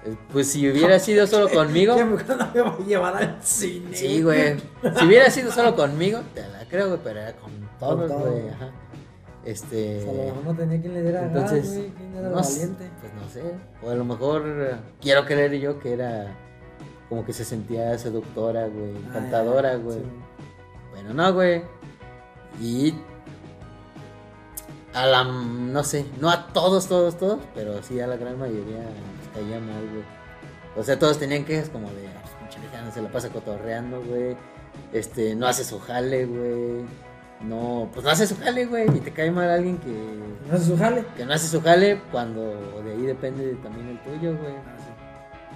[0.05, 1.95] Eh, Pues si hubiera sido solo conmigo.
[1.97, 3.95] ¿Qué me va a llevar al cine?
[3.95, 4.57] Sí, güey.
[4.99, 8.31] Si hubiera sido solo conmigo, te la creo, güey, pero era con todos, todo.
[8.31, 8.49] güey.
[8.49, 8.71] Ajá.
[9.45, 9.99] Este.
[9.99, 11.89] O sea, a lo mejor no tenía quien le diera Entonces, güey.
[11.91, 12.91] ¿Quién era no valiente?
[13.01, 13.55] pues no sé.
[13.83, 16.37] O a lo mejor eh, quiero creer yo que era
[17.09, 19.99] como que se sentía seductora, güey, encantadora, Ah, güey.
[19.99, 20.05] sí.
[20.91, 21.63] Bueno, no, güey.
[22.61, 22.95] Y
[24.95, 28.79] a la, no sé, no a todos, todos, todos, pero sí a la gran mayoría
[28.79, 30.03] les caía mal, güey.
[30.77, 34.03] O sea, todos tenían quejas como de, "Ah, pues, pinche no se la pasa cotorreando,
[34.03, 34.37] güey.
[34.93, 36.85] Este, no hace su jale, güey.
[37.43, 38.87] No, pues no hace su jale, güey.
[38.97, 39.89] Y te cae mal alguien que,
[40.49, 41.05] No hace su jale.
[41.17, 44.55] que no hace su jale cuando de ahí depende también el tuyo, güey.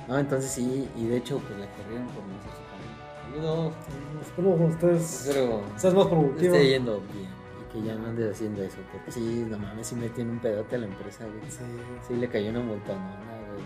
[0.09, 3.36] No, entonces sí, y de hecho, pues la corrieron por no hacer su jale.
[3.36, 3.72] Ayudo,
[4.20, 6.54] Espero que ustedes pero seas más que productivo.
[6.54, 7.28] esté yendo bien
[7.60, 8.76] y que ya no andes haciendo eso.
[8.92, 11.50] Porque sí, no mames, sí me tiene un pedote a la empresa, güey.
[11.50, 11.59] Sí.
[12.09, 13.16] Sí le cayó una multanona,
[13.50, 13.64] güey.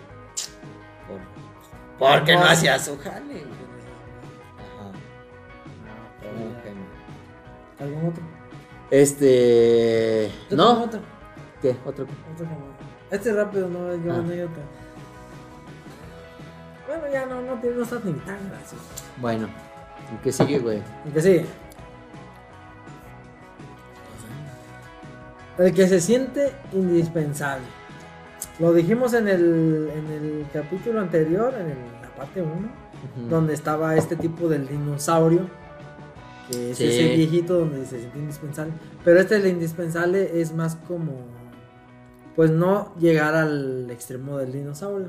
[1.08, 1.20] Por,
[1.98, 3.65] porque no No, hacía su jale, güey.
[7.78, 8.22] ¿Algún otro?
[8.90, 10.30] Este.
[10.50, 10.84] Yo ¿No?
[10.84, 11.00] Otro,
[11.60, 11.70] ¿Qué?
[11.84, 12.04] ¿Otro?
[12.04, 12.76] otro como-
[13.10, 14.16] Este es rápido, no yo Ah.
[14.18, 14.60] anécdota.
[16.88, 18.84] Bueno, ya no, no, tiene- no está ni tan gracioso.
[19.18, 19.48] Bueno,
[20.14, 20.82] ¿y qué sigue, güey?
[21.04, 21.46] El que sigue.
[25.58, 27.64] El que se siente indispensable.
[28.58, 32.52] Lo dijimos en el, en el capítulo anterior, en el- la parte 1,
[33.18, 33.28] Ujú.
[33.28, 35.48] donde estaba este tipo del dinosaurio.
[36.50, 36.84] Que es Sí.
[36.86, 38.72] ese viejito donde se siente indispensable.
[39.04, 41.12] Pero este el indispensable es más como.
[42.34, 45.08] Pues no llegar al extremo del dinosaurio.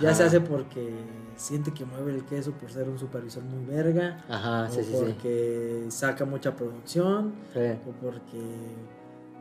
[0.00, 0.88] Ya se hace porque
[1.36, 4.24] siente que mueve el queso por ser un supervisor muy verga.
[4.28, 4.96] Ajá, o sí, sí, sí.
[4.98, 7.32] porque saca mucha producción.
[7.52, 7.60] Sí.
[7.88, 8.40] O porque.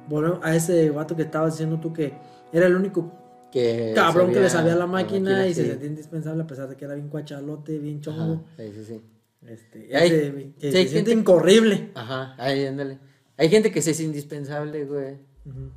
[0.08, 2.14] Volvemos a ese vato que estabas diciendo tú que
[2.54, 3.12] era el único
[3.52, 6.86] Que cabrón que le sabía la máquina, y se sentía indispensable a pesar de que
[6.86, 8.44] era bien cuachalote, bien Ajá, chongo.
[8.58, 9.02] sí, sí, sí.
[9.48, 11.92] Este, Hay- ese, que sí, se hay siente gente- incorrible.
[11.96, 13.00] Ajá, ahí, ándale.
[13.38, 15.14] Hay gente que sí es indispensable, güey.
[15.46, 15.70] Ujú.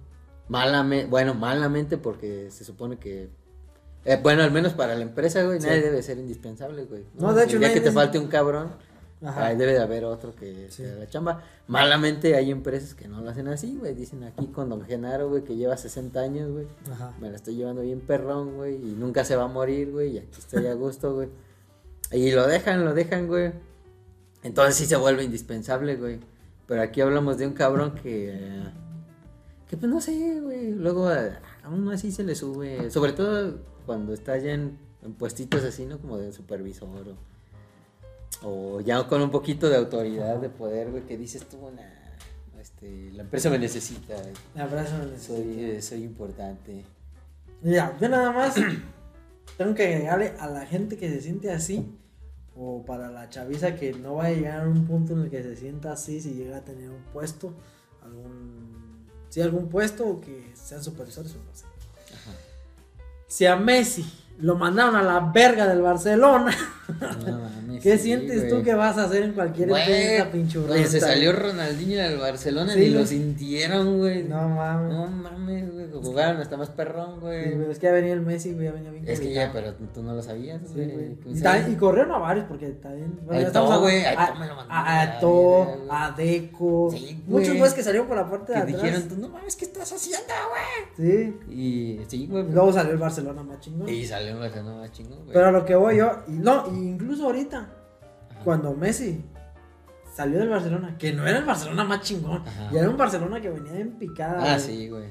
[0.49, 3.29] Malamente, bueno, malamente porque se supone que...
[4.05, 5.67] eh, bueno, al menos para la empresa, güey, Sí.
[5.67, 7.05] nadie debe ser indispensable, güey.
[7.19, 8.71] No, de hecho, Ya nadie que te falte un cabrón,
[9.23, 10.85] ahí debe de haber otro que Sí.
[10.85, 11.43] se la chamba.
[11.67, 13.95] Malamente hay empresas que no lo hacen así, güey.
[13.95, 16.67] Dicen aquí con Don Genaro, güey, que lleva 60 años, güey.
[16.91, 17.15] Ajá.
[17.21, 18.77] Me la estoy llevando bien perrón, güey.
[18.77, 20.13] Y nunca se va a morir, güey.
[20.15, 21.29] Y aquí estoy a gusto, güey.
[22.13, 23.53] Y lo dejan, lo dejan, güey.
[24.43, 26.21] Entonces sí se vuelve indispensable, güey.
[26.67, 28.63] Pero aquí hablamos de un cabrón que...
[29.69, 30.73] que pues no sé, güey.
[30.73, 31.11] Luego
[31.63, 32.91] aún así se le sube.
[32.91, 35.99] Sobre todo cuando está ya en, en puestitos así, ¿no?
[35.99, 37.29] Como de supervisor o...
[38.41, 41.03] O ya con un poquito de autoridad, de poder, güey.
[41.05, 44.15] Que dices tú, nah, este, la empresa me necesita.
[44.55, 44.95] Un abrazo.
[45.19, 46.85] Soy, eh, soy importante.
[47.63, 48.55] Mira, yo nada más
[49.57, 51.98] tengo que agregarle a la gente que se siente así,
[52.59, 55.43] o para la chaviza que no va a llegar a un punto en el que
[55.43, 57.55] se sienta así, si llega a tener un puesto,
[58.03, 59.07] algún.
[59.29, 61.67] Si algún puesto, o que sean supervisores o no sé.
[63.27, 66.51] Si a Messi lo mandaron a la verga del Barcelona,
[66.89, 70.73] No mames, ¿qué sí, sientes tú que vas a hacer en cualquier empresa, pinchurreta?
[70.75, 72.91] güey, se salió Ronaldinho del Barcelona Sí, güey.
[72.93, 74.25] lo sintieron, güey.
[74.25, 74.93] No mames.
[74.95, 75.87] No mames, güey.
[76.03, 77.71] Jugaron hasta más perrón, güey.
[77.71, 80.15] es que ya venía el Messi, güey, venía bien Es que ya, pero tú no
[80.15, 81.15] lo sabías, güey.
[81.17, 83.19] Pues, Y, ta- y corrieron a varios porque también.
[83.29, 84.25] A Eto'o, estamos güey, a A,
[84.69, 85.03] a
[85.91, 86.91] a a Deco.
[86.93, 87.59] Sí, muchos güey.
[87.59, 88.83] güeyes que salieron por la puerta de Que atrás.
[88.83, 90.33] dijeron, tú no mames, ¿qué estás haciendo,
[90.97, 91.09] güey?
[91.11, 91.37] Sí.
[91.51, 92.47] Y sí, güey.
[92.49, 93.89] Y luego salió el Barcelona más chingón.
[93.89, 95.33] Y salió un Barcelona más chingón, güey.
[95.33, 97.69] Pero a lo que voy yo, y no, y incluso ahorita,
[98.45, 99.25] cuando Messi
[100.15, 102.69] salió del Barcelona, que no era el Barcelona más chingón, Ajá.
[102.73, 104.39] y era un Barcelona que venía en picada.
[104.41, 104.61] Ah, güey.
[104.61, 105.05] sí, güey.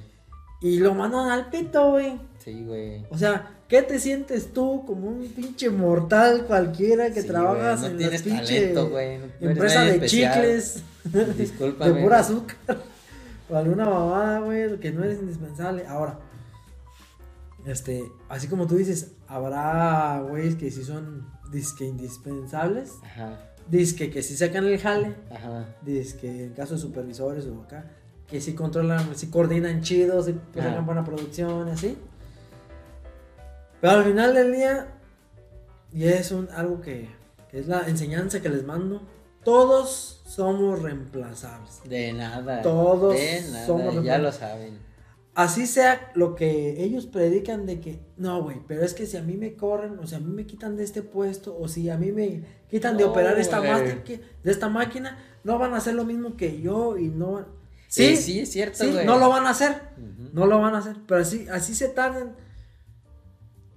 [0.60, 2.20] Y lo mandan al pito, güey.
[2.40, 3.06] Sí, güey.
[3.12, 7.94] O sea, ¿qué te sientes tú como un pinche mortal cualquiera que Sí, trabajas güey,
[7.94, 10.34] no en la pinche talento, güey, no empresa de especial.
[10.34, 10.84] chicles,
[11.38, 11.94] Discúlpame.
[11.94, 12.58] de pura azúcar
[13.50, 15.86] o alguna babada, güey, que no eres indispensable?
[15.86, 16.20] Ahora,
[17.66, 23.38] este, así como tú dices, habrá güeyes que sí son disque indispensables, Ajá,
[23.70, 25.66] disque que sí sacan el jale, ajá.
[25.82, 27.86] disque en caso de supervisores o acá,
[28.28, 30.70] que sí controlan, sí coordinan chido, sí que Ajá.
[30.70, 31.98] sacan buena producción así.
[33.80, 34.88] Pero al final del día,
[35.94, 37.10] y es un, algo que,
[37.50, 39.02] que es la enseñanza que les mando,
[39.44, 41.82] todos somos reemplazables.
[41.88, 42.62] De nada.
[42.64, 44.78] Todos De nada, somos ya lo saben.
[45.38, 49.22] Así sea lo que ellos predican de que, no, güey, pero es que si a
[49.22, 51.98] mí me corren, o si a mí me quitan de este puesto, o si a
[52.00, 52.42] mí me
[52.72, 54.02] quitan de operar esta, máquina,
[54.44, 57.46] de esta máquina, no van a hacer lo mismo que yo y no van...
[57.88, 59.80] Sí, Sí, sí, es cierto, sí, no lo van a hacer,
[60.34, 62.36] no lo van a hacer, pero así, así se tardan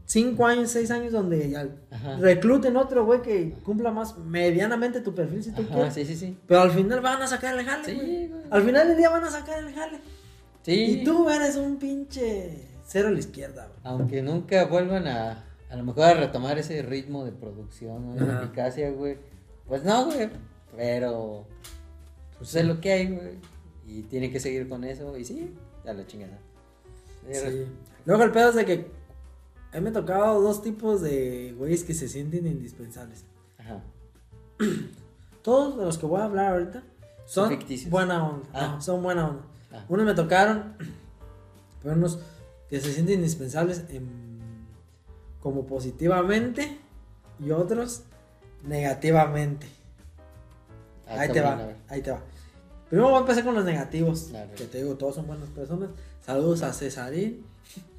[0.06, 1.68] cinco años, seis años donde ya
[2.20, 5.92] recluten otro güey que cumpla más medianamente tu perfil si tú Ajá, quieres.
[5.92, 6.38] sí, sí, sí.
[6.48, 8.30] Pero al final van a sacar el jale, Sí, güey.
[8.48, 9.98] Al final del día van a sacar el jale.
[10.62, 11.00] Sí.
[11.00, 13.78] Y tú eres un pinche cero a la izquierda, güey.
[13.84, 18.24] Aunque nunca vuelvan a, a lo mejor a retomar ese ritmo de producción, ¿no?
[18.26, 18.44] De Ajá.
[18.44, 19.18] eficacia, güey.
[19.66, 20.28] Pues no, güey.
[20.76, 21.46] Pero,
[22.38, 23.38] pues es lo que hay, güey.
[23.86, 25.16] Y tiene que seguir con eso.
[25.16, 25.54] Y sí,
[25.86, 26.38] a la chingada.
[27.30, 27.66] Sí.
[28.04, 28.90] Luego el pedo es de que
[29.72, 33.24] a mí me ha tocado dos tipos de güeyes que se sienten indispensables.
[33.58, 33.82] Ajá.
[35.42, 36.82] Todos de los que voy a hablar ahorita
[37.26, 37.90] son Son ficticios.
[37.90, 38.48] buena onda.
[38.52, 38.72] Ah.
[38.74, 39.42] No, son buena onda.
[39.88, 40.74] Unos me tocaron,
[41.82, 42.18] pero unos
[42.68, 44.40] que se sienten indispensables en-
[45.40, 46.78] como positivamente
[47.38, 48.02] y otros
[48.64, 49.66] negativamente.
[51.08, 52.20] Ah, ahí te va, ahí te va.
[52.88, 54.26] Primero voy a empezar con los negativos.
[54.30, 54.50] Claro.
[54.56, 55.90] Que te digo, todos son buenas personas.
[56.24, 57.44] Saludos a Cesarín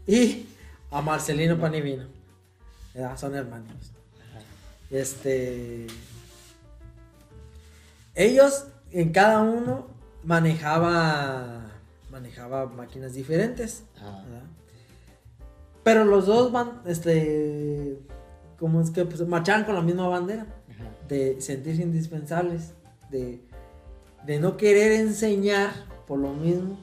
[0.05, 0.45] y
[0.91, 2.05] a Marcelino Panivino.
[2.93, 3.71] Ya, son hermanos.
[4.29, 4.41] Ajá.
[4.89, 5.87] Este.
[8.15, 9.87] Ellos en cada uno
[10.23, 11.70] manejaba.
[12.21, 13.83] Manejaba máquinas diferentes.
[13.95, 14.43] ¿verdad?
[15.83, 17.99] Pero los dos van, este.
[18.59, 20.45] Como es que pues, marchaban con la misma bandera.
[20.69, 20.83] Ajá.
[21.07, 22.73] De sentirse indispensables.
[23.09, 23.43] De,
[24.25, 25.71] de no querer enseñar
[26.05, 26.77] por lo mismo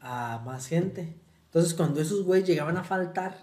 [0.00, 1.18] a más gente.
[1.46, 3.36] Entonces, cuando esos güeyes llegaban a faltar,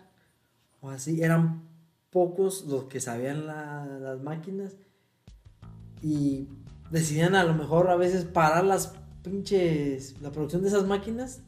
[0.79, 1.67] o así, eran
[2.09, 4.77] pocos los que sabían la- las máquinas
[6.01, 6.47] y
[6.89, 8.87] decidían a lo mejor a veces parar las
[9.29, 11.41] pinches, la producción de esas máquinas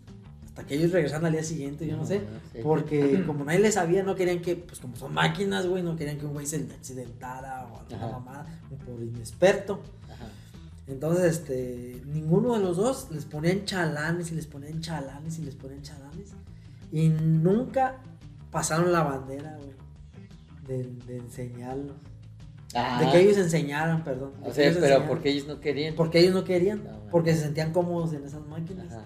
[0.46, 2.22] hasta que ellos regresaran al día siguiente, yo no sé.
[2.52, 2.60] Sí.
[2.62, 6.18] Porque como nadie les sabía, no querían que, pues como son máquinas, güey, no querían
[6.18, 8.46] que un güey se accidentara o alguna mamada,
[8.86, 9.82] por inexperto.
[10.14, 10.28] Ajá.
[10.88, 15.56] Entonces, este, ninguno de los dos les ponían chalanes y les ponían chalanes y les
[15.56, 16.32] ponían chalanes.
[16.92, 18.02] Y nunca
[18.52, 19.72] pasaron la bandera, güey,
[20.68, 21.96] de, de enseñarlos.
[22.74, 23.04] Ajá.
[23.06, 24.32] De que ellos enseñaran, perdón.
[24.42, 25.08] O sea, pero enseñaran.
[25.08, 25.96] porque ellos no querían.
[25.96, 27.00] Porque ellos no querían, No, man.
[27.12, 29.04] porque se sentían cómodos en esas máquinas, Ajá.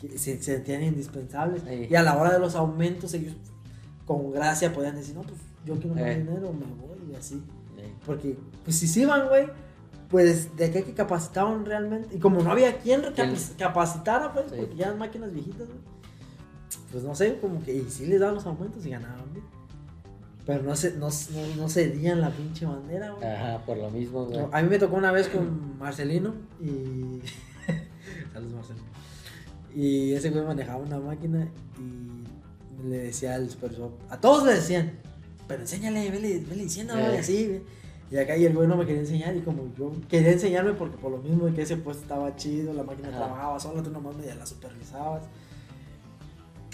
[0.00, 1.64] se, se sentían indispensables.
[1.64, 1.88] Ahí.
[1.90, 3.34] Y a la hora de los aumentos, ellos
[4.06, 6.18] con gracia podían decir, no, pues yo quiero más Eh.
[6.18, 7.34] dinero, me voy y así.
[7.76, 7.82] Sí.
[8.06, 9.46] Porque, pues si se iban, güey,
[10.08, 12.16] pues de qué que capacitaban realmente.
[12.16, 13.14] Y como no había quien ¿Quién?
[13.14, 14.56] capac- capacitara, pues, Sí.
[14.58, 15.78] porque ya eran máquinas viejitas, güey.
[16.92, 19.42] Pues no sé, como que y sí les daban los aumentos y ganaban, güey.
[20.50, 23.24] Pero no, se, no, no, no cedían la pinche bandera, güey.
[23.28, 24.38] Ajá, por lo mismo, güey.
[24.38, 27.20] No, a mí me tocó una vez con Marcelino y.
[28.32, 28.86] Saludos, Marcelino.
[29.74, 31.46] Y ese güey manejaba una máquina
[31.78, 33.92] y le decía al supervisor.
[34.08, 34.90] A todos le decían,
[35.46, 37.00] pero enséñale, vele, vele diciendo, Eh.
[37.04, 37.62] güey, así, güey.
[38.10, 40.96] Y acá y el güey no me quería enseñar y como yo quería enseñarme porque
[40.96, 43.18] por lo mismo de que ese puesto estaba chido, la máquina Ajá.
[43.18, 45.22] trabajaba sola, tú nomás media la supervisabas.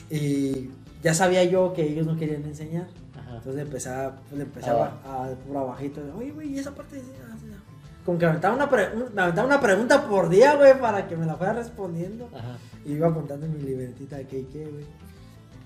[0.09, 0.71] Y
[1.03, 2.89] ya sabía yo que ellos no querían enseñar.
[3.27, 3.37] Ajá.
[3.39, 7.03] Entonces empezaba, le empezaba a, por abajito, oye, güey, ¿y esa parte?
[7.29, 7.61] ah, sí, ah".
[8.05, 11.17] Como que me aventaba, una pre- me aventaba una pregunta por día, güey, para que
[11.17, 12.31] me la fuera respondiendo.
[12.33, 12.57] Ajá.
[12.85, 14.85] Y iba apuntando en mi libretita de qué y qué, güey.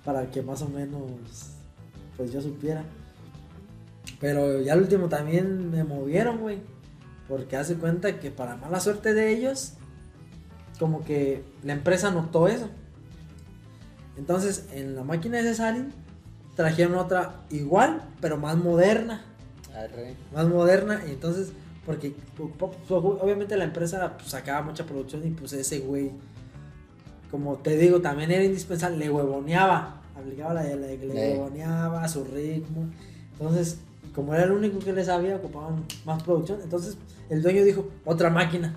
[0.05, 1.03] Para que más o menos,
[2.17, 2.83] pues yo supiera.
[4.21, 6.61] Pero ya al último también me movieron, güey.
[7.29, 9.75] Porque hace cuenta que para mala suerte de ellos,
[10.79, 12.69] como que la empresa notó eso.
[14.17, 15.93] Entonces, en la máquina de Cesarin,
[16.61, 19.23] trajeron otra igual, pero más moderna.
[19.75, 20.15] Arre.
[20.35, 21.01] Más moderna.
[21.07, 21.53] Y entonces,
[21.87, 26.11] porque po- po- obviamente la empresa pues, sacaba mucha producción y pues ese güey,
[27.31, 30.03] como te digo, también era indispensable, le huevoneaba.
[30.19, 31.07] Aplicaba la, la- le Sí.
[31.09, 32.91] huevoneaba a su ritmo.
[33.33, 33.79] Entonces,
[34.15, 36.59] como era el único que le sabía, ocupaban más producción.
[36.63, 36.99] Entonces,
[37.31, 38.75] el dueño dijo, otra máquina.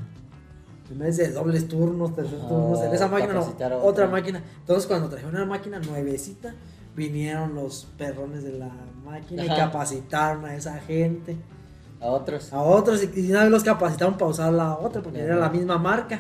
[0.92, 2.14] En vez de dobles turnos, Oh,
[2.48, 4.08] turnos, en esa máquina no, otra otra.
[4.08, 4.42] máquina.
[4.60, 6.54] Entonces, cuando trajeron una máquina nuevecita,
[6.96, 8.72] vinieron los perrones de la
[9.06, 11.36] máquina y capacitaron a esa gente,
[12.00, 12.52] A otros.
[12.54, 15.78] a otros, y, una vez los capacitaron para usar la otra, porque era la misma
[15.78, 16.20] marca.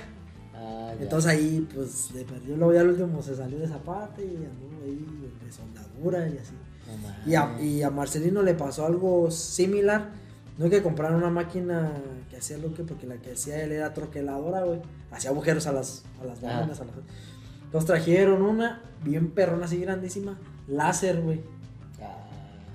[0.56, 0.94] Ah.
[1.00, 4.36] Entonces ahí, pues, le perdió, luego ya al último se salió de esa parte y
[4.38, 5.06] anduvo ahí
[5.44, 6.54] de soldadura y así.
[7.26, 10.10] Y a, y a Marcelino le pasó algo similar.
[10.58, 11.91] No hay que comprar una máquina
[12.30, 14.82] que hacía lo que, porque la que hacía él era troqueladora, güey.
[15.12, 16.60] Hacía agujeros a las, a las Ah.
[16.64, 16.82] a las-
[17.66, 20.38] Entonces trajeron una bien perrona, así grandísima,
[20.68, 21.41] láser, güey.
[22.02, 22.26] Ah,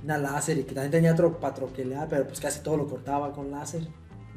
[0.04, 3.32] Una láser y que también tenía otro para troquelear, pero pues casi todo lo cortaba
[3.32, 3.82] con láser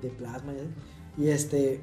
[0.02, 0.54] de plasma.
[0.54, 0.70] y así.
[1.18, 1.80] Y este,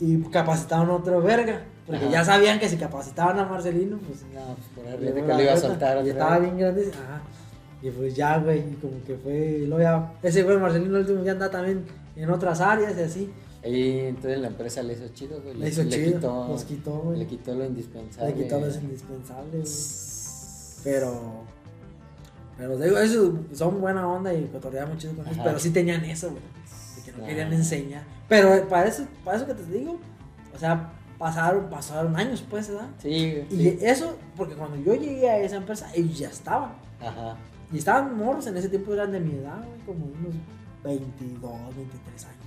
[0.00, 1.62] y capacitaron a otro verga.
[1.86, 2.12] Porque Ajá.
[2.12, 5.42] ya sabían que si capacitaban a Marcelino, pues no, pues por le arriba que lo
[5.42, 6.90] iba a soltar Y estaba bien grande.
[6.92, 7.22] Ajá.
[7.80, 9.64] Y pues ya, güey, y como que fue.
[9.66, 11.84] Luego ya, ese güey Marcelino el último ya anda también
[12.16, 13.32] en otras áreas y así.
[13.64, 15.54] Y entonces la empresa le hizo chido, güey.
[15.56, 17.18] Le hizo chido, Quitó, los quitó, güey.
[17.20, 18.34] Le quitó lo indispensable.
[18.34, 19.62] Le quitó lo indispensable, güey.
[20.84, 21.44] Pero.
[22.56, 25.40] Pero digo, eso son buena onda y cotorreaban muy chido con ellos.
[25.44, 26.42] Pero sí tenían eso, güey.
[26.96, 28.02] De que no querían enseñar.
[28.28, 29.98] Pero para eso, para eso que te digo,
[30.54, 32.88] o sea, pasaron, pasaron años, pues, ¿verdad?
[33.00, 33.46] Sí, güey.
[33.50, 33.78] Y sí.
[33.82, 36.72] eso, porque cuando yo llegué a esa empresa, ellos ya estaban.
[37.00, 37.36] Ajá.
[37.72, 40.34] Y estaban morros, en ese tiempo eran de mi edad, güey, como unos
[40.82, 42.38] 22, 23 años.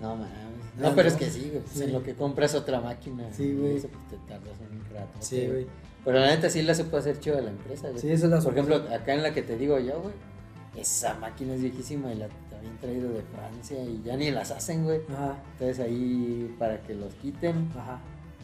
[0.00, 0.28] No mames.
[0.76, 1.14] No, pero no.
[1.14, 1.62] es que sí, güey.
[1.72, 1.84] Sí.
[1.84, 3.32] En lo que compras otra máquina.
[3.32, 3.76] Sí, güey.
[3.76, 5.16] Eso pues te tardas un rato.
[5.20, 5.66] Sí, güey.
[5.66, 8.00] Pero la neta sí la se puede hacer chido a la empresa, güey.
[8.00, 10.14] Sí, eso es la Por ejemplo, acá en la que te digo yo, güey.
[10.76, 12.28] Esa máquina es viejísima y la
[12.58, 15.00] habían traído de Francia y ya ni las hacen, güey.
[15.12, 17.70] Ajá, Entonces ahí para que los quiten.
[17.78, 18.00] ajá.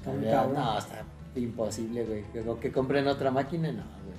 [0.07, 1.03] Había- no, está
[1.37, 2.25] imposible, güey.
[2.61, 4.17] Que, compren otra máquina, no, güey.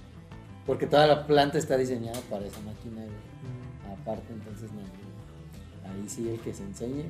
[0.66, 3.08] Porque toda la planta está diseñada para esa máquina, güey.
[3.08, 4.02] Mm.
[4.02, 6.02] Aparte, entonces, no, güey.
[6.02, 7.06] Ahí sí el que se enseñe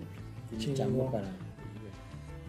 [0.49, 0.75] tiene Chingón.
[0.75, 1.27] chango para.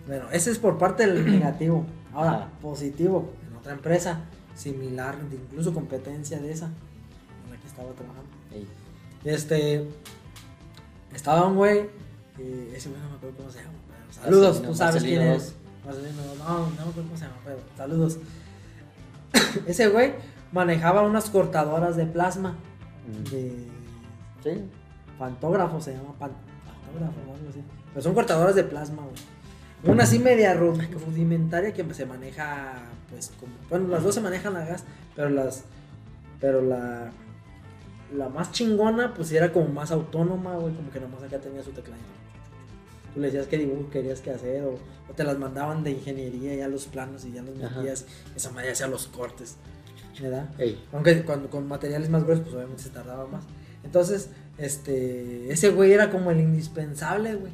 [0.07, 1.85] Bueno, ese es por parte del negativo.
[2.13, 3.31] Ahora, positivo,
[3.63, 4.21] otra empresa
[4.55, 8.29] similar, incluso competencia de esa en la que estaba trabajando.
[9.25, 9.89] Este,
[11.15, 11.87] estaba un güey,
[12.39, 15.23] eh, ese güey no me acuerdo cómo se llama, pero saludos, Marcelino, tú sabes quién
[15.23, 15.55] es.
[15.87, 18.19] Marcelino, no, no me acuerdo cómo se llama, pero saludos.
[19.67, 20.13] ese güey
[20.53, 22.57] manejaba unas cortadoras de plasma,
[23.09, 23.73] mm, de
[24.43, 24.51] Sí.
[25.21, 26.33] Pantógrafo se llama, pan-
[26.67, 27.63] pantógrafo o algo así.
[27.91, 29.95] Pero son cortadoras de plasma, güey.
[29.95, 30.77] Una así media ru-
[31.07, 32.73] rudimentaria que se maneja,
[33.13, 33.53] pues, como.
[33.69, 34.85] Bueno, las dos se manejan a gas,
[35.15, 35.65] pero las.
[36.41, 37.13] Pero la.
[38.17, 40.75] La más chingona, pues era como más autónoma, güey.
[40.75, 42.05] Como que nomás acá tenía su tecladito.
[43.15, 44.75] Tú le decías qué dibujo querías que hacer, o,
[45.11, 48.07] o te las mandaban de ingeniería, ya los planos y ya los metías.
[48.35, 49.57] Esa madre hacía los cortes,
[50.21, 50.49] ¿verdad?
[50.59, 53.45] Ey, Aunque cuando con materiales más gruesos, pues obviamente se tardaba más.
[53.85, 57.53] Entonces, este, ese güey era como el indispensable, güey.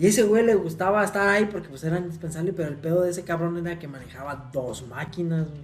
[0.00, 3.10] Y ese güey le gustaba estar ahí porque pues era indispensable, pero el pedo de
[3.10, 5.62] ese cabrón era que manejaba dos máquinas, güey.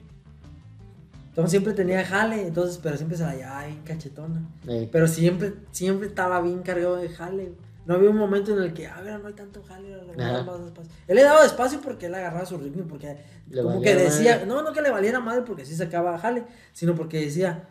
[1.30, 4.40] Entonces siempre tenía jale, entonces, pero siempre se la llevaba bien cachetona.
[4.68, 4.88] ey.
[4.92, 7.66] Pero siempre, siempre estaba bien cargado de jale, güey.
[7.86, 10.14] No había un momento en el que, a ver, no hay tanto jale, le voy
[10.20, 10.42] a dar Ajá.
[10.50, 10.92] más despacio.
[11.06, 13.16] Él le daba despacio porque él agarraba su ritmo, porque
[13.48, 14.46] Le como que decía, madre.
[14.46, 17.68] no, no que le valiera madre porque sí sacaba jale, sino porque decía,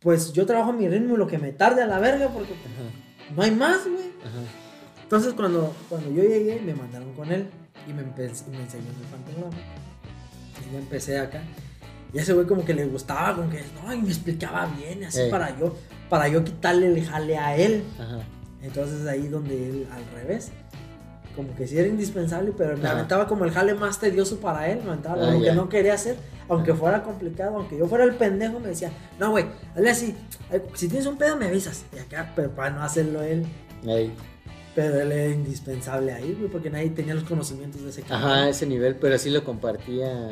[0.00, 3.34] pues yo trabajo mi ritmo y lo que me tarde a la verga porque Ajá,
[3.34, 4.12] no hay más, güey.
[4.20, 4.67] ajá.
[5.08, 7.48] Entonces cuando, cuando yo llegué me mandaron con él
[7.88, 9.56] y me, empe- y me enseñó el fantograma.
[10.68, 11.40] Y ya empecé acá.
[12.12, 15.20] Y ese güey como que le gustaba, como que, no, y me explicaba bien, así
[15.20, 15.30] Ey.
[15.30, 15.74] para yo,
[16.10, 17.84] para yo quitarle el jale a él.
[17.98, 18.18] Ajá.
[18.62, 20.50] Entonces ahí donde él, al revés,
[21.34, 22.92] como que sí era indispensable, pero me Ajá.
[22.96, 25.94] aventaba como el jale más tedioso para él, me aventaba Ah, lo que no quería
[25.94, 26.16] hacer,
[26.50, 30.14] aunque fuera complicado, aunque yo fuera el pendejo, me decía, no, güey, hazle así,
[30.50, 33.46] ay, si tienes un pedo me avisas, y acá, pero para no hacerlo él,
[33.86, 34.12] Ey.
[34.78, 38.30] Pero él era indispensable ahí, güey, porque nadie tenía los conocimientos de ese cabrón.
[38.30, 40.30] Ajá, ese nivel, pero sí lo compartía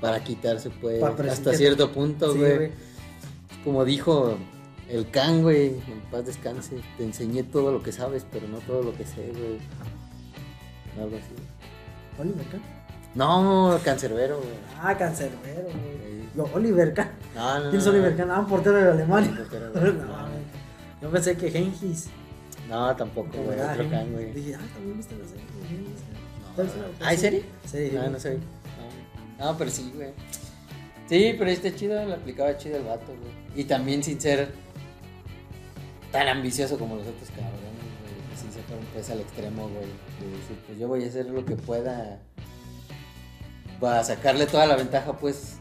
[0.00, 2.70] para quitarse, pues, hasta cierto punto, Sí, güey.
[3.64, 4.38] Como dijo
[4.88, 8.84] el Can, güey, en paz descanse, te enseñé todo lo que sabes, pero no todo
[8.84, 9.58] lo que sé, güey.
[10.96, 11.34] Algo así.
[12.20, 12.62] Oliver Kahn.
[13.16, 14.50] No, cancerbero, güey.
[14.80, 16.28] Ah, cancerbero, güey.
[16.36, 17.10] Yo, Oliver Kahn.
[17.34, 18.16] No, no, ¿Quién es Oliver.
[18.16, 18.30] Kahn?
[18.30, 19.34] Ah, un portero de Alemania.
[19.36, 19.92] Portero, no, güey.
[19.94, 20.44] güey.
[21.02, 22.08] Yo pensé que Gengis.
[22.70, 23.90] No, tampoco, güey, otro.
[23.90, 24.32] Can, güey.
[24.32, 25.44] Dije, ah, también viste la serie.
[26.54, 27.20] ¿Cuál cuál ¿Ah, es?
[27.20, 27.42] serio?
[27.66, 28.38] Sí, No, no sé.
[29.38, 30.10] No, pero sí, güey.
[31.08, 33.60] Sí, pero este chido, le aplicaba chido el vato, güey.
[33.60, 34.52] Y también sin ser
[36.12, 38.34] tan ambicioso como los otros cabrones, güey.
[38.34, 39.86] Así se fueron pues al extremo, güey.
[40.20, 42.20] De decir, pues yo voy a hacer lo que pueda
[43.80, 45.56] para sacarle toda la ventaja, pues,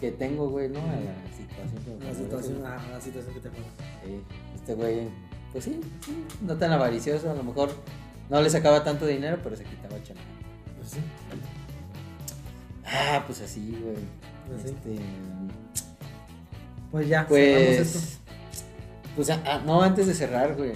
[0.00, 0.78] que tengo, güey, ¿no?
[0.78, 3.62] A la situación que me La situación, ah, la situación que te pasa.
[4.04, 4.22] Sí,
[4.54, 5.08] este güey,
[5.52, 7.70] pues sí, sí, no tan avaricioso, a lo mejor
[8.30, 10.22] no le sacaba tanto dinero, pero se quitaba chamba.
[10.78, 10.98] Pues sí.
[12.84, 13.96] Ah, pues así, güey.
[14.46, 14.68] Pues sí.
[14.68, 14.98] Este,
[16.90, 17.98] Pues ya, cerramos esto.
[17.98, 18.18] pues,
[19.28, 20.72] pues, ah, no, antes de cerrar, güey.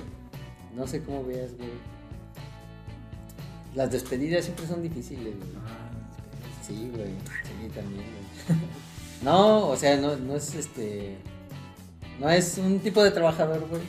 [0.74, 1.70] No sé cómo veas, güey.
[3.74, 5.51] Las despedidas siempre son difíciles, güey.
[5.66, 5.89] Ah,
[6.66, 7.09] Sí, güey.
[7.44, 8.59] Sí, también, güey.
[9.23, 11.16] No, o sea, no, no es este.
[12.19, 13.81] No es un tipo de trabajador, güey.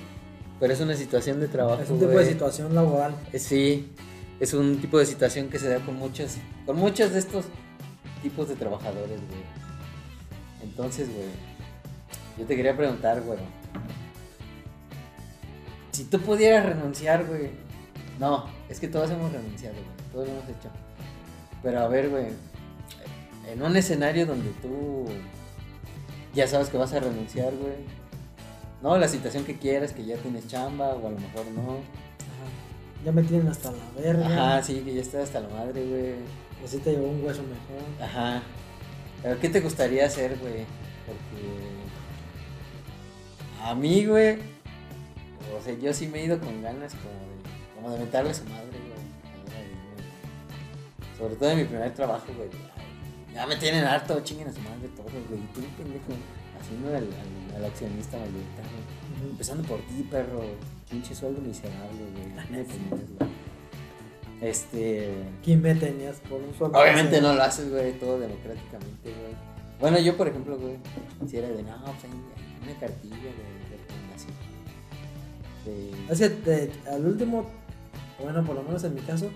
[0.64, 1.82] Pero es una situación de trabajo.
[1.82, 3.14] Es un tipo de situación laboral.
[3.34, 3.92] Eh, Sí,
[4.40, 7.44] es un tipo de situación que se da con muchos, con muchos de estos
[8.22, 9.44] tipos de trabajadores, güey.
[10.64, 11.28] Entonces, güey,
[12.38, 13.40] yo te quería preguntar, güey.
[15.92, 17.50] Si tú pudieras renunciar, güey.
[18.18, 20.14] No, es que todos hemos renunciado, güey.
[20.14, 20.70] Todos lo hemos hecho.
[21.62, 22.28] Pero a ver, güey.
[23.52, 25.08] En un escenario donde tú
[26.34, 28.03] ya sabes que vas a renunciar, güey.
[28.84, 31.62] No, la situación que quieras, que ya tienes chamba o a lo mejor no.
[31.72, 32.46] Ajá.
[33.06, 34.28] Ya me tienen hasta la verga.
[34.28, 36.16] Ajá, sí, que ya estás hasta la madre, güey.
[36.62, 37.82] O si te llevó un hueso mejor.
[38.02, 38.44] Ajá.
[39.22, 40.66] Pero ¿qué te gustaría hacer, güey?
[41.06, 41.48] Porque
[43.64, 44.40] a mí, güey,
[45.58, 48.34] o sea, yo sí me he ido con ganas como de, como de mentarle a
[48.34, 48.94] su madre, güey.
[51.18, 52.50] Sobre todo en mi primer trabajo, güey.
[53.34, 55.40] Ya me tienen harto, chinguen a su madre todos, güey.
[55.40, 56.12] Y tú, pendejo,
[56.64, 58.80] haciendo al, al, al accionista mayoritario.
[59.30, 60.42] Empezando por ti, perro.
[60.90, 62.46] Pinche sueldo miserable, güey.
[62.46, 63.30] ¿Qué me tenías, güey?
[64.42, 65.14] Este.
[65.44, 66.80] ¿Quién me tenías por un sueldo?
[66.80, 69.54] Obviamente no lo haces, güey, todo democráticamente, güey.
[69.80, 70.78] Bueno, yo, por ejemplo, güey,
[71.28, 72.14] si era de, no, pues
[72.64, 73.32] una cartilla de
[73.72, 74.34] recomendación.
[75.66, 75.92] De...
[76.12, 77.46] O sea, al último,
[78.22, 79.30] bueno, por lo menos en mi caso,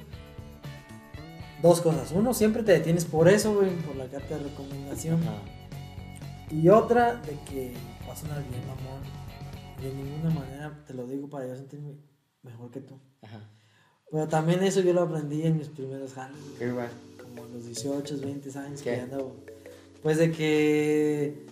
[1.62, 2.12] dos cosas.
[2.12, 5.22] Uno, siempre te detienes por eso, güey, por la carta de recomendación.
[5.24, 5.56] Ajá.
[6.52, 7.74] Y otra, de que
[8.07, 9.02] vas a sonar bien, mamón.
[9.82, 11.95] De ninguna manera te lo digo para yo sentirme
[12.41, 12.99] mejor que tú.
[13.22, 13.41] Ajá.
[14.10, 16.72] Pero también eso yo lo aprendí en mis primeros güey, Qué
[17.22, 18.95] como los 18, 20 años ¿Qué?
[18.95, 19.32] que andaba.
[20.02, 21.45] Pues de que.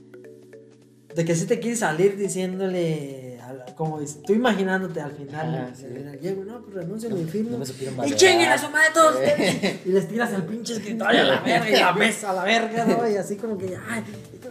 [1.13, 3.34] De que si te quieres salir diciéndole.
[3.75, 5.53] Como dices, tú imaginándote al final.
[5.55, 5.85] Ajá, al sí.
[5.85, 7.57] final, llego, no, pues renuncio a mi firma.
[7.57, 9.85] No Y chinguen a su madre todos ustedes.
[9.85, 12.85] Y les tiras el pinche escritorio a la verga y la mesa a la verga,
[12.85, 13.09] ¿no?
[13.09, 14.03] Y así como que, ay,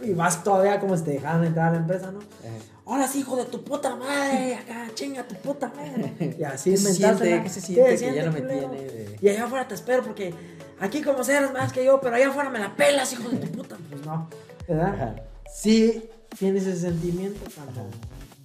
[0.03, 2.19] y vas todavía como si te dejaran entrar a la empresa, ¿no?
[2.87, 6.35] Ahora sí, hijo de tu puta madre, acá, chinga tu puta madre.
[6.37, 7.17] Y así ¿Qué se inventártela.
[7.25, 7.43] siente?
[7.43, 8.69] ¿Qué se siente que siente, ya no me culero?
[8.69, 10.33] tiene de- Y allá afuera te espero porque
[10.79, 13.47] aquí como seas más que yo, pero allá afuera me la pelas, hijo de tu
[13.51, 13.75] puta.
[13.89, 14.29] Pues no,
[14.67, 14.93] ¿verdad?
[14.93, 15.15] Ajá.
[15.51, 16.03] Sí
[16.37, 17.89] tienes ese sentimiento cuando...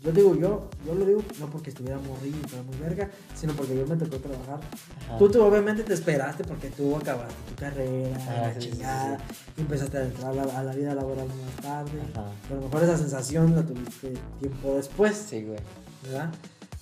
[0.01, 0.06] Ajá.
[0.06, 3.52] Yo digo, yo, yo lo digo no porque estuviera morrido y fuera muy verga, sino
[3.52, 4.60] porque yo me tocó trabajar.
[5.06, 5.18] Ajá.
[5.18, 9.18] Tú, tú obviamente te esperaste porque tú acabaste tu carrera, Ah, la sí, sí, chingada,
[9.56, 12.01] y empezaste a entrar a la, a la vida laboral más tarde.
[12.14, 12.27] Ajá.
[12.51, 15.59] A lo mejor esa sensación la tuviste tiempo después, Sí, güey.
[16.05, 16.31] ¿verdad?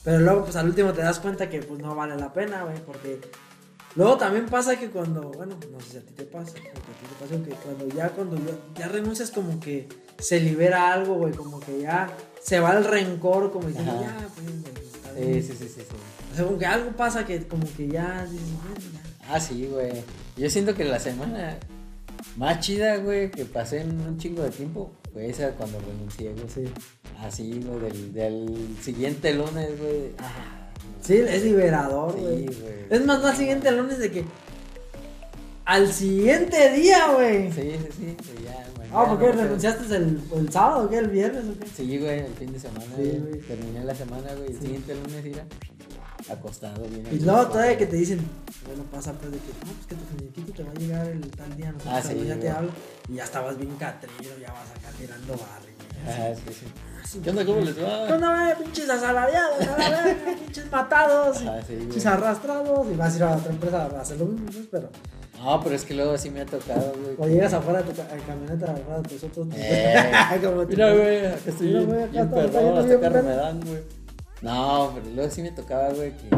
[0.04, 2.76] Pero luego, pues al último te das cuenta que pues no vale la pena, güey,
[2.86, 3.20] porque
[3.96, 6.72] luego también pasa que cuando, bueno, no sé si a ti te pasa, que a
[6.72, 9.88] ti te pasa, que cuando ya, cuando ya, ya renuncias como que
[10.18, 12.08] se libera algo, güey, como que ya
[12.48, 14.02] se va el rencor, como diciendo, Ajá.
[14.20, 14.46] ya, pues,
[15.16, 15.96] güey, Sí, sí, sí, sí, sí.
[16.32, 19.34] O sea, como que algo pasa que como que ya dices, bueno, ya.
[19.34, 19.92] Ah, sí, güey.
[20.36, 21.58] Yo siento que la semana
[22.36, 26.48] más chida, güey, que pasé en un chingo de tiempo fue esa cuando renuncié, güey.
[26.48, 26.64] Sí.
[27.20, 30.12] Así, güey, del, del siguiente lunes, güey.
[30.18, 30.54] Ah,
[31.02, 32.44] Sí, es liberador, Sí, güey.
[32.46, 32.74] güey.
[32.90, 34.24] es más, no al siguiente lunes de que.
[35.64, 37.52] Al siguiente día, güey.
[37.52, 38.66] Sí, sí, sí, ya.
[38.92, 40.98] Ah, ¿por qué no renunciaste el, el sábado o qué?
[40.98, 41.66] ¿El viernes o qué?
[41.68, 43.18] Sí, güey, el fin de semana, Sí, güey.
[43.20, 43.40] güey.
[43.40, 44.48] Terminé la semana, güey.
[44.48, 44.60] El Sí.
[44.64, 45.44] siguiente lunes, mira,
[46.30, 47.06] acostado, bien.
[47.10, 48.20] Y luego todavía que te dicen,
[48.66, 51.30] bueno, pasa pues de que, no, pues que tu finiquito te va a llegar el
[51.30, 52.70] tal día, nosotros Ah, sí, ya te hablo.
[53.08, 55.78] Y ya estabas bien catrero, ya vas acá tirando barrio.
[56.06, 57.20] Ah, sí, sí.
[57.22, 57.44] ¿Qué onda?
[57.44, 58.06] ¿Cómo les va?
[58.06, 58.56] ¿Qué onda?
[58.62, 59.56] Pinches asalariados,
[60.44, 62.86] pinches matados, Ah, sí, pinches arrastrados.
[62.92, 64.90] Y vas a ir a otra empresa a hacer lo mismo, pues, pero.
[65.38, 67.14] No, pero es que luego sí me ha tocado, güey.
[67.18, 69.46] O llegas afuera de tu ca- camioneta, afuera de tus otros.
[69.54, 70.10] Eh.
[70.42, 73.82] como Mira, güey, estoy Mira, bien, acá bien perrón, hasta carro me dan, güey.
[74.42, 76.28] No, pero luego sí me tocaba, güey, que...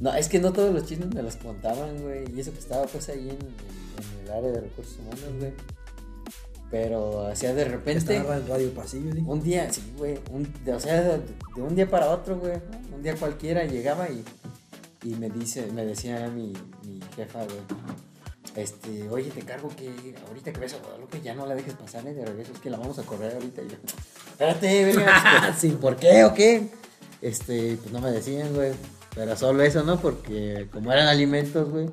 [0.00, 2.24] No, es que no todos los chismes me los contaban, güey.
[2.34, 5.52] Y eso que estaba, pues, ahí en, en el área de recursos humanos, güey.
[6.70, 8.16] Pero, o sea, de repente...
[8.16, 9.22] Estaba en Radio Pasillo, ¿sí?
[9.24, 10.18] Un día, sí, güey.
[10.32, 11.18] un- o sea, de,
[11.54, 12.54] de un día para otro, güey.
[12.94, 14.24] Un día cualquiera llegaba y,
[15.04, 16.52] y me dice, me decía mi,
[16.86, 17.58] mi jefa, güey.
[18.56, 22.06] Este, oye, te cargo que ahorita que ves a Guadalupe ya no la dejes pasar,
[22.06, 22.14] ¿eh?
[22.14, 23.62] De regreso, es que la vamos a correr ahorita.
[23.62, 23.76] Y yo,
[24.30, 25.54] espérate, venga.
[25.58, 25.70] Sí.
[25.80, 26.68] ¿Por qué o qué?
[27.20, 28.72] Este, pues no me decían, güey.
[29.14, 30.00] Pero solo eso, ¿no?
[30.00, 31.88] Porque como eran alimentos, güey.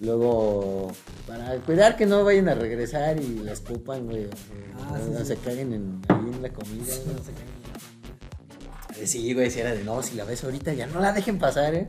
[0.00, 0.92] Luego,
[1.26, 4.26] para cuidar que no vayan a regresar y la escupan, güey.
[4.26, 4.30] o-
[4.76, 5.26] Ah, o sí, no sí.
[5.26, 9.02] se caguen en, ahí en la comida, güey, no se caguen en la comida.
[9.02, 11.38] Eh, Sí, güey, si era de no, si la ves ahorita ya no la dejen
[11.38, 11.88] pasar, ¿eh?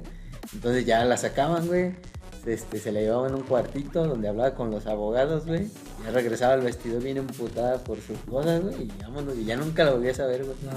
[0.53, 1.93] Entonces ya la sacaban, güey.
[2.45, 5.67] Este, se la llevaban a un cuartito donde hablaba con los abogados, güey.
[6.03, 8.83] Ya regresaba al vestidor bien emputada por sus cosas, güey.
[8.83, 10.55] Y vámonos, y ya nunca la volví a saber, güey.
[10.63, 10.71] No.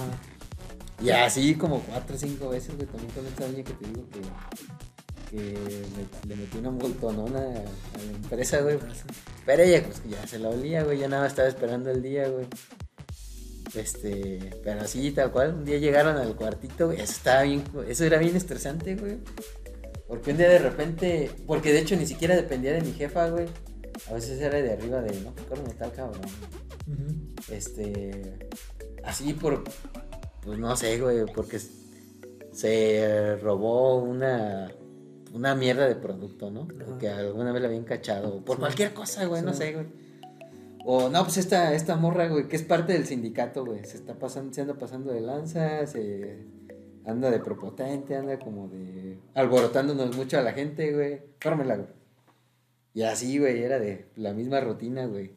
[1.04, 4.04] Y así como cuatro o cinco veces, güey, también con esta niña que te digo
[4.10, 8.78] que, que me- le metí una multonona a, a la empresa, güey.
[9.44, 12.46] Pero ella, pues ya se la olía, güey, ya nada estaba esperando el día, güey.
[13.74, 18.04] Este, pero así, tal cual, un día llegaron al cuartito, güey, eso estaba bien, eso
[18.04, 19.18] era bien estresante, güey.
[20.08, 23.46] Porque un día de repente, porque de hecho ni siquiera dependía de mi jefa, güey.
[24.10, 26.22] A veces era de arriba de, no, ¿cómo tal cabrón?
[26.86, 27.52] Ujú.
[27.52, 28.38] Este,
[29.04, 29.64] así por,
[30.42, 31.58] pues no sé, güey, porque
[32.52, 34.70] se robó una,
[35.32, 36.68] una mierda de producto, ¿no?
[36.98, 38.60] Que alguna vez la habían cachado, por Sí.
[38.60, 39.86] cualquier cosa, güey, no sé, güey.
[40.86, 44.14] O no, pues esta, esta morra, güey, que es parte del sindicato, güey, se está
[44.18, 46.38] pasando, se anda pasando de lanza, se
[47.08, 51.20] anda de prepotente, anda como de alborotándonos mucho a la gente, güey.
[51.40, 51.88] Fórmela, güey.
[52.94, 55.32] Y así, güey, era de la misma rutina, güey.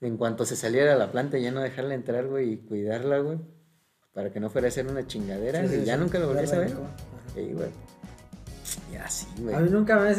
[0.00, 3.38] En cuanto se saliera a la planta, ya no dejarla entrar, güey, y cuidarla, güey.
[4.12, 6.46] Para que no fuera a ser una chingadera, Sí, sí, ya nunca lo volví a
[6.46, 6.68] saber.
[6.68, 6.86] arrancó.
[7.34, 7.68] Sí, güey.
[8.92, 9.62] Y así, A güey.
[9.62, 10.12] mí nunca me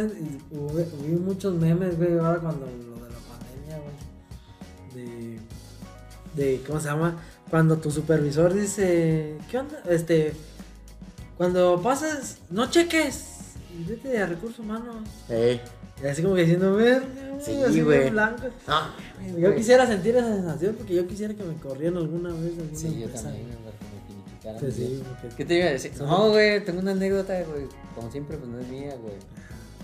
[0.51, 3.79] hubo muchos memes, güey, ahora cuando lo de la pandemia,
[4.93, 5.05] güey.
[5.05, 5.39] De.
[6.35, 6.61] De.
[6.65, 7.21] ¿Cómo se llama?
[7.49, 9.37] Cuando tu supervisor dice.
[9.49, 9.81] ¿Qué onda?
[9.89, 10.33] Este.
[11.37, 13.25] Cuando pasas, no cheques.
[13.79, 14.95] Y vete a recursos humanos.
[15.29, 15.61] Ey.
[16.03, 17.03] Y así como que diciendo, ver,
[17.43, 18.09] Sí, así güey.
[18.09, 18.43] blanco.
[18.67, 22.51] No, Yo quisiera sentir esa sensación porque yo quisiera que me corrieran alguna vez.
[22.57, 25.91] Alguna Sí, yo empresa, también, que me Sí, sí, porque- ¿Qué te iba a decir?
[25.99, 27.65] No, güey, tengo una anécdota, güey.
[27.95, 29.15] Como siempre, pues no es mía, güey.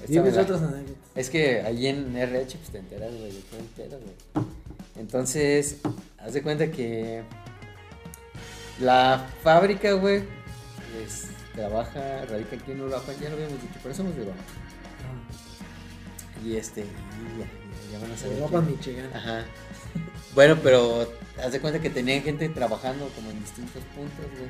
[0.09, 0.95] La- otras anécdotas.
[1.15, 4.45] Es que ahí en RH pues te enteras, güey, de todo entero, güey.
[4.97, 5.77] Entonces,
[6.17, 7.23] haz de cuenta que
[8.79, 10.23] la fábrica, güey,
[11.05, 14.41] es- trabaja, radica aquí en Uruguay, ya lo habíamos dicho, pero somos de Uruguay.
[16.45, 17.45] Y este, y ya,
[17.91, 18.37] ya van a saber.
[18.37, 19.09] Europa, Michigan.
[19.13, 19.45] Ajá.
[20.35, 21.07] Bueno, pero
[21.41, 24.49] haz de cuenta que tenían gente trabajando como en distintos puntos, güey,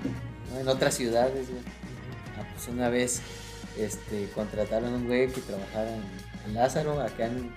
[0.54, 0.60] ¿no?
[0.60, 1.62] En otras ciudades, güey.
[2.38, 3.22] Ah, pues una vez
[3.78, 5.92] este, contrataron a un güey que trabajara
[6.46, 7.54] en, Lázaro, acá en,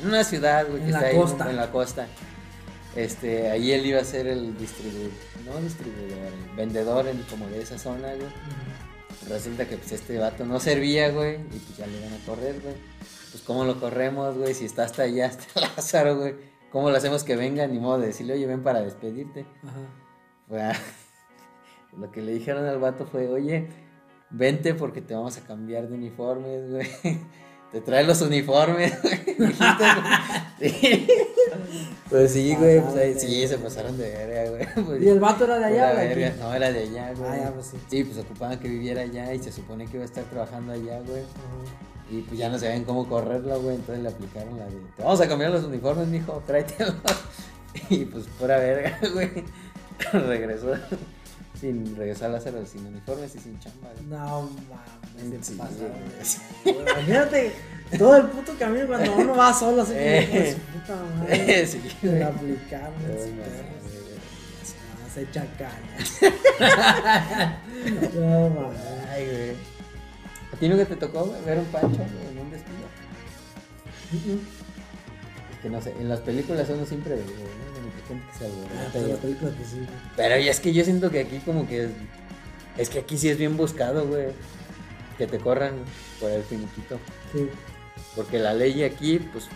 [0.00, 1.50] en una ciudad, güey, En que la está ahí costa.
[1.50, 2.06] en la costa.
[2.96, 5.10] Este, ahí él iba a ser el distribuidor,
[5.44, 8.28] no distribuidor, el vendedor en, como de esa zona, güey.
[9.28, 12.60] Resulta que pues este vato no servía, güey, y pues ya le iban a correr,
[12.60, 12.74] güey.
[13.30, 16.34] Pues cómo lo corremos, güey, si está hasta allá, hasta Lázaro, güey.
[16.70, 17.66] ¿Cómo lo hacemos que venga?
[17.66, 19.46] Ni modo de decirle, oye, ven para despedirte.
[19.62, 19.80] Ajá.
[21.98, 23.68] Lo que le dijeron al vato fue, oye,
[24.30, 26.88] vente porque te vamos a cambiar de uniformes, güey.
[27.74, 29.36] Te trae los uniformes, güey.
[29.36, 29.54] Güey.
[30.60, 31.08] Sí.
[32.08, 34.86] Pues sí, güey, pues ahí sí, se pasaron de verga, güey.
[34.86, 36.32] Pues, ¿Y el vato era de allá, verga.
[36.38, 37.30] No, era de allá, güey.
[37.30, 37.76] Ah, ya, pues sí.
[37.90, 41.00] Sí, pues ocupaban que viviera allá y se supone que iba a estar trabajando allá,
[41.00, 41.24] güey.
[42.12, 43.74] Y pues ya no sabían cómo correrlo, güey.
[43.74, 46.94] Entonces le aplicaron la de, vamos a cambiar los uniformes, mijo, tráetelos.
[47.90, 49.44] Y pues pura verga, güey.
[50.12, 50.74] Regresó
[51.64, 54.04] sin regresar a Lázaro sin uniformes y sin chamba, güey.
[54.06, 56.74] No mames, Sí, pasa, güey.
[56.76, 56.92] güey.
[56.92, 57.52] Imagínate
[57.98, 60.54] todo el puto camino cuando uno va solo así como Eh.
[60.54, 61.66] su puta madre.
[61.66, 62.34] Sí, perros.
[62.42, 62.58] güey.
[62.74, 62.90] Ah,
[65.14, 65.96] Se echa caña.
[68.14, 68.80] No mames.
[69.10, 69.50] Ay, güey.
[70.52, 72.88] ¿A ti nunca te tocó ver un pancho en un despido?
[75.52, 77.36] Es que no sé, en las películas uno siempre ve, güey,
[78.02, 79.76] gente que se Ah, pero y- la película que sí.
[79.76, 79.88] güey.
[80.16, 81.90] Pero y es que yo siento que aquí como que es,
[82.78, 84.28] es que aquí sí es bien buscado, güey.
[85.18, 85.74] Que te corran
[86.20, 86.98] por el finiquito.
[87.32, 87.48] Sí.
[88.16, 89.48] Porque la ley aquí, pues,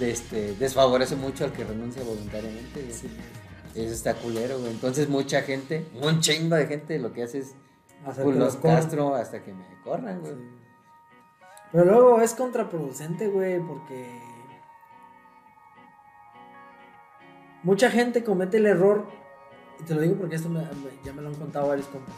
[0.00, 2.80] este, desfavorece mucho al que renuncia voluntariamente.
[2.82, 2.92] güey.
[2.92, 3.08] Sí.
[3.74, 4.70] Eso está culero, güey.
[4.72, 7.54] Entonces mucha gente, un chingo de gente, lo que hace es
[8.22, 10.32] pues, los castro hasta que me corran, güey.
[10.34, 10.40] Sí.
[11.72, 14.20] Pero luego es contraproducente, güey, porque
[17.62, 19.06] mucha gente comete el error,
[19.80, 22.14] y te lo digo porque esto me- me- ya me lo han contado varios compas.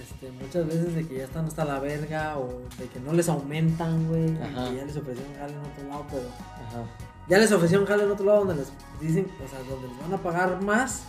[0.00, 3.28] Este, muchas veces de que ya están hasta la verga o de que no les
[3.28, 6.22] aumentan, güey, que ya les ofrecieron jale en otro lado, pero
[6.66, 6.84] Ajá.
[7.28, 10.12] ya les ofrecieron jale en otro lado donde les dicen, o sea, donde les van
[10.14, 11.02] a pagar más,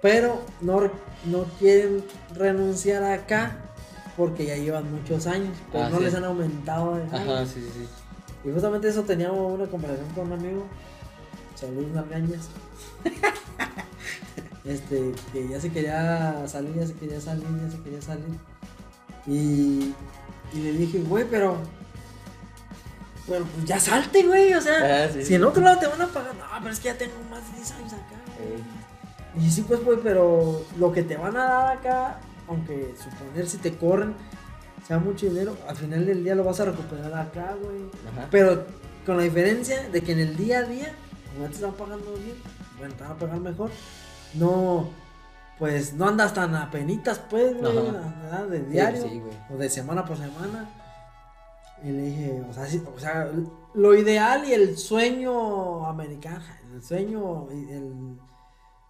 [0.00, 0.80] pero no,
[1.26, 2.04] no quieren
[2.34, 3.56] renunciar acá
[4.16, 6.04] porque ya llevan muchos años, pero Ah, no sí.
[6.04, 7.14] les han aumentado el.
[7.14, 8.48] Ajá, sí, sí, sí.
[8.48, 10.64] Y justamente eso teníamos una conversación con un amigo,
[11.62, 12.48] Saludos Nalgañas.
[14.64, 18.24] este, que ya se quería salir, ya se quería salir, ya se quería salir.
[19.26, 19.94] Y,
[20.52, 21.56] y le dije, güey, pero.
[23.28, 24.52] Pero pues ya salte, güey.
[24.54, 25.34] O sea, Ah, sí, si sí.
[25.36, 27.56] en otro lado te van a pagar, no, pero es que ya tengo más de
[27.58, 28.20] 10 años acá.
[28.38, 29.46] güey".
[29.46, 32.18] Y sí, pues, güey, pero lo que te van a dar acá,
[32.48, 34.14] aunque suponer si te corren,
[34.86, 37.82] sea mucho dinero, al final del día lo vas a recuperar acá, güey.
[38.12, 38.26] Ajá.
[38.32, 38.66] Pero
[39.06, 40.92] con la diferencia de que en el día a día,
[41.48, 42.36] te están pagando bien,
[42.78, 43.70] bueno, te van a pagar mejor,
[44.34, 44.88] no,
[45.58, 47.72] pues no andas tan apenitas, pues, güey.
[47.74, 48.46] ¿verdad?
[48.48, 49.36] de Sí, diario sí, güey.
[49.52, 50.68] o de semana por semana.
[51.84, 53.28] Y le dije, o sea, sí, o sea,
[53.74, 56.44] lo ideal y el sueño americano,
[56.74, 58.16] el sueño, y el...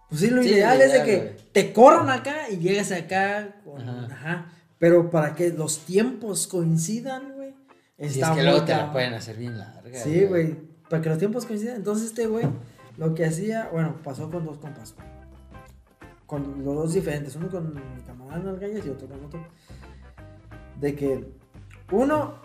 [0.09, 1.35] Pues sí, lo Sí, ideal es de que güey.
[1.51, 3.81] te corran acá y llegues acá con...
[3.81, 4.07] Ajá.
[4.13, 4.45] Ajá.
[4.77, 7.55] Pero para que los tiempos coincidan, güey.
[7.97, 9.97] Y es que luego te la pueden hacer bien larga.
[9.97, 10.72] Sí, güey.
[10.93, 11.77] Para que los tiempos coincidan.
[11.77, 12.45] Entonces este güey
[12.97, 14.93] lo que hacía, bueno, pasó con dos compas.
[16.27, 17.35] Con los dos diferentes.
[17.35, 19.43] Uno con mi camarada Nalgallas y otro con otro.
[20.79, 21.31] De que
[21.91, 22.35] uno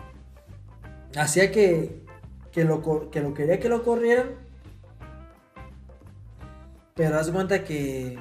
[1.15, 2.07] hacía que,
[2.51, 4.29] que, lo, que lo quería que lo corrieran.
[6.95, 8.19] Pero haz cuenta que,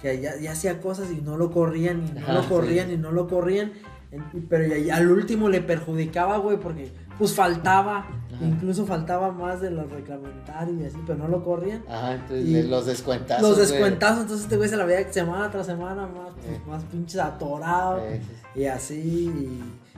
[0.00, 2.94] que ya, ya hacía cosas y no lo corrían y no Ajá, lo corrían sí.
[2.94, 3.72] y no lo corrían.
[4.10, 8.44] En- pero y- y al último le perjudicaba, güey, porque pues faltaba, Ajá.
[8.44, 11.82] incluso faltaba más de los reglamentarios y así, pero no lo corrían.
[11.88, 13.42] Ajá, entonces Y los descuentazos.
[13.42, 13.68] los güey.
[13.68, 16.60] descuentazos, entonces este güey se la veía semana tras semana más, pues, Eh.
[16.68, 18.00] más pinches atorado.
[18.04, 18.20] Eh.
[18.54, 18.94] Y así,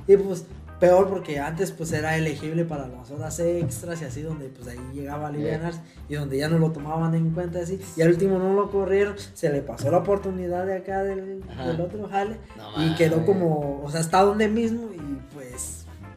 [0.07, 0.45] y, y, pues
[0.81, 4.79] peor porque antes pues era elegible para las horas extras y así donde pues ahí
[4.95, 8.39] llegaba a alivianarse y donde ya no lo tomaban en cuenta así y al último
[8.39, 11.43] no lo corrieron, se le pasó la oportunidad de acá del,
[11.83, 15.38] otro jale No y quedó como, o sea, está donde mismo y pues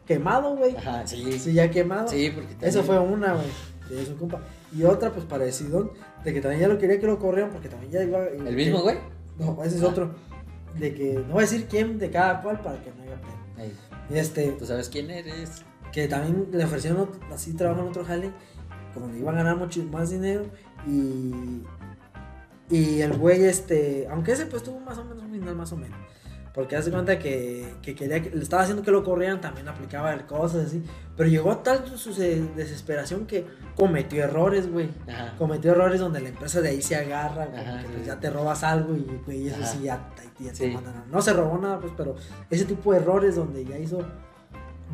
[0.06, 0.76] quemado, güey.
[0.76, 1.38] Ajá, sí.
[1.38, 2.08] Sí, ya quemado.
[2.08, 4.40] Sí, porque Eso también- fue una, güey, compa.
[4.76, 5.92] Y otra pues parecido,
[6.24, 8.26] de que también ya lo quería que lo corrieran porque también ya iba...
[8.26, 8.96] ¿El mismo, güey?
[9.38, 9.88] No, ese es Ah.
[9.88, 10.14] otro.
[10.78, 13.64] De que no voy a decir quién de cada cual para que no haya pena.
[13.64, 13.72] Ey,
[14.10, 15.62] Este, ¿Tú sabes quién eres?
[15.92, 18.30] que también le ofrecieron otro- así trabajo en otro jale,
[18.94, 20.44] como le iban a ganar mucho más dinero
[20.86, 21.62] y
[22.70, 25.76] y el güey este, aunque ese pues tuvo más o menos un final más o
[25.76, 25.98] menos.
[26.54, 30.14] Porque hace cuenta que, que quería que le estaba haciendo que lo corrieran, también aplicaba
[30.26, 30.82] cosas así,
[31.16, 34.90] pero llegó a tal su se- desesperación que cometió errores, güey.
[35.38, 38.62] Cometió errores donde la empresa de ahí se agarra, güey, Ajá, pues, ya te robas
[38.64, 39.66] algo y güey, eso Ajá.
[39.66, 40.66] sí ya, ya te Sí.
[40.70, 42.16] mandan No se robó nada, pues, pero
[42.50, 44.00] ese tipo de errores donde ya hizo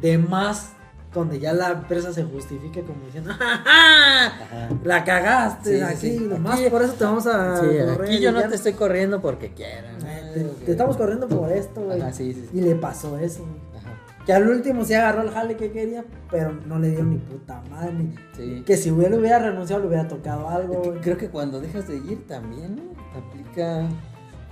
[0.00, 0.74] de más,
[1.14, 4.68] donde ya la empresa se justifica como diciendo, ¡Ja, ja!
[4.84, 6.24] La cagaste Sí, sí, aquí, sí.
[6.28, 7.56] nomás Aquí- por eso te vamos a.
[7.60, 9.90] Sí, correr aquí yo no te estoy corriendo porque quiera.
[10.06, 12.00] Eh, Te, te estamos corriendo por esto, güey.
[12.12, 12.58] Sí, sí, sí.
[12.58, 13.44] Y le pasó eso.
[13.76, 13.94] Ajá.
[14.26, 17.62] Que al último sí agarró el jale que quería, pero no le dieron ni puta
[17.70, 17.92] madre.
[17.94, 18.62] ni- Sí.
[18.66, 21.88] Que si hubiera, hubiera renunciado, le hubiera tocado algo, Es que creo que cuando dejas
[21.88, 22.82] de ir también, ¿no?
[23.18, 23.88] Aplica.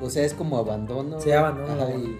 [0.01, 1.21] O sea, es como abandono.
[1.21, 2.05] Sí, abandono, Ajá, güey.
[2.05, 2.19] y,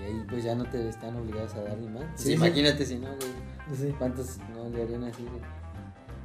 [0.00, 2.02] y ahí pues ya no te están obligados a dar ni más.
[2.04, 2.32] Pues Sí, sí.
[2.34, 3.45] imagínate si no, güey.
[3.74, 3.94] Sí.
[3.98, 5.26] ¿Cuántos no le harían así?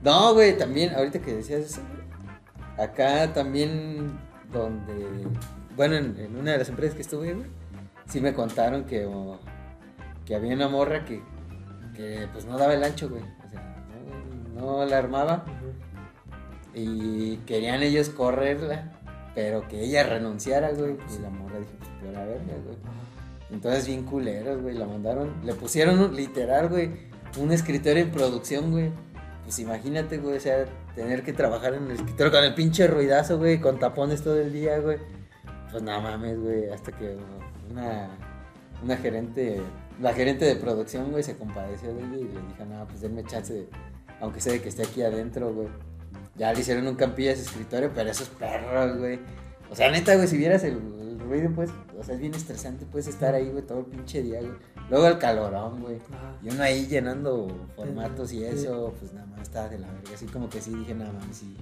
[0.03, 4.19] No, güey, también, ahorita que decías eso, güey, acá también
[4.51, 5.27] donde,
[5.75, 7.47] bueno, en, en una de las empresas que estuve, güey,
[8.07, 9.07] sí me contaron que,
[10.25, 11.21] que había una morra que,
[11.95, 13.85] que pues no daba el ancho, güey, o sea,
[14.55, 15.45] no, no la armaba
[16.73, 18.91] y querían ellos correrla,
[19.35, 22.77] pero que ella renunciara, güey, y la morra dijo, pues peor a verga, güey.
[23.51, 28.91] Entonces bien culeros, güey, la mandaron, le pusieron literal, güey, un escritorio en producción, güey.
[29.43, 33.37] Pues imagínate, güey, o sea, tener que trabajar en el escritorio con el pinche ruidazo,
[33.37, 34.97] güey, con tapones todo el día, güey.
[35.71, 37.17] Pues no mames, güey, hasta que
[37.69, 38.09] una,
[38.83, 39.61] una gerente,
[40.01, 43.23] la gerente de producción, güey, se compadeció de ella y le dijo, no, pues denme
[43.23, 43.67] chance,
[44.19, 45.67] aunque sea de que esté aquí adentro, güey.
[46.35, 49.19] Ya le hicieron un campillo a ese escritorio, pero esos perros, güey.
[49.69, 52.85] O sea, neta, güey, si vieras el, el ruido, pues, o sea, es bien estresante,
[52.85, 54.53] puedes estar ahí, güey, todo el pinche día, güey.
[54.91, 55.95] Luego el calorón, güey.
[55.95, 56.35] Ajá.
[56.43, 58.43] Y uno ahí llenando formatos y Sí.
[58.43, 60.11] eso, pues nada más estaba de la verga.
[60.13, 61.55] Así como que sí dije, nada más, sí,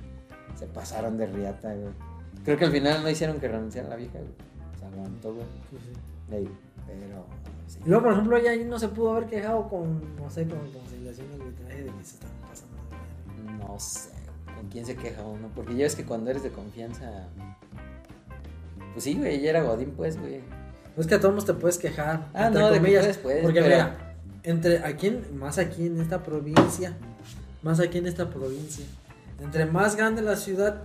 [0.57, 1.93] se pasaron de riata, güey.
[2.43, 4.31] Creo que al final no hicieron que renunciara la vieja, güey.
[4.79, 5.45] Se aguantó, güey.
[5.69, 6.35] Sí, sí.
[6.35, 6.49] Ey,
[6.87, 7.25] pero,
[7.67, 7.79] sí.
[7.85, 10.59] Y luego, por ejemplo, ella ahí no se pudo haber quejado con, no sé, con
[10.71, 13.67] conciliación arbitraje de que se están pasando de.
[13.67, 14.09] No sé,
[14.55, 15.49] ¿con quién se queja uno?
[15.55, 17.27] Porque ya ves que cuando eres de confianza.
[18.93, 20.41] Pues sí, güey, ella era Godín, pues, güey.
[20.99, 22.27] Es que a todos te puedes quejar.
[22.33, 25.85] Ah, entre no, de que puedes, puedes, Porque pero- mira, entre aquí en, más aquí
[25.87, 26.93] en esta provincia,
[27.61, 28.85] más aquí en esta provincia,
[29.41, 30.83] entre más grande la ciudad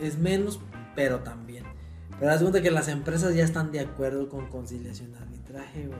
[0.00, 0.60] es menos,
[0.94, 1.64] pero también.
[2.18, 5.98] Pero haz cuenta que las empresas ya están de acuerdo con conciliación de arbitraje, güey.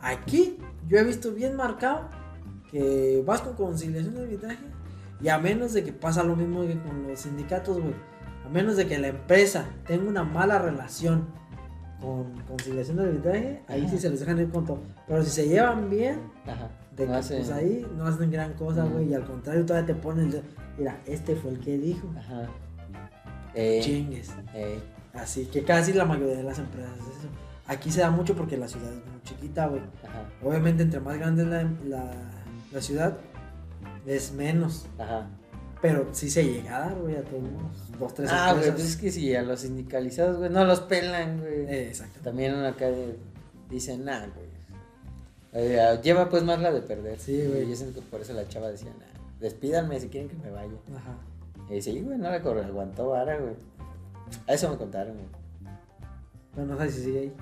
[0.00, 0.58] Aquí
[0.88, 2.08] yo he visto bien marcado
[2.70, 4.64] que vas con conciliación de arbitraje
[5.20, 7.94] y a menos de que pasa lo mismo que con los sindicatos, güey.
[8.46, 11.26] A menos de que la empresa tenga una mala relación
[12.00, 13.90] con conciliación de arbitraje, ahí Ajá.
[13.90, 14.78] sí se les dejan ir con todo.
[15.06, 16.68] Pero si se llevan bien, Ajá.
[16.96, 19.08] de No que, pues ahí no hacen gran cosa, güey.
[19.10, 20.42] Y al contrario, todavía te ponen el.
[20.78, 22.08] Mira, este fue el que dijo.
[22.18, 22.46] Ajá.
[23.54, 24.30] Eh, Chingues.
[24.54, 24.80] eh,
[25.14, 27.28] Así que casi la mayoría de las empresas es eso.
[27.66, 29.80] Aquí se da mucho porque la ciudad es muy chiquita, güey.
[30.06, 30.22] ajá.
[30.44, 32.10] Obviamente, entre más grande es la, la,
[32.72, 33.18] la ciudad,
[34.06, 34.86] es menos.
[34.98, 35.26] Ajá.
[35.80, 37.42] Pero sí se llega a dar, güey, a todos.
[37.98, 41.40] Dos, tres Ah, güey, pues es que si a los sindicalizados, güey, no los pelan,
[41.40, 41.66] güey.
[41.66, 42.20] Eh, exacto.
[42.22, 42.88] También acá
[43.70, 44.48] dicen, nah, güey.
[45.52, 47.18] Eh, lleva pues más la de perder.
[47.20, 47.68] Sí, güey.
[47.68, 50.74] Yo siento que por eso la chava decía, nah, despídanme si quieren que me vaya.
[50.96, 51.16] Ajá.
[51.70, 53.54] Y sí, güey, no la corre, aguantó vara, güey.
[54.46, 55.28] A eso me contaron, güey.
[56.54, 57.32] Pero no sé si sigue ahí.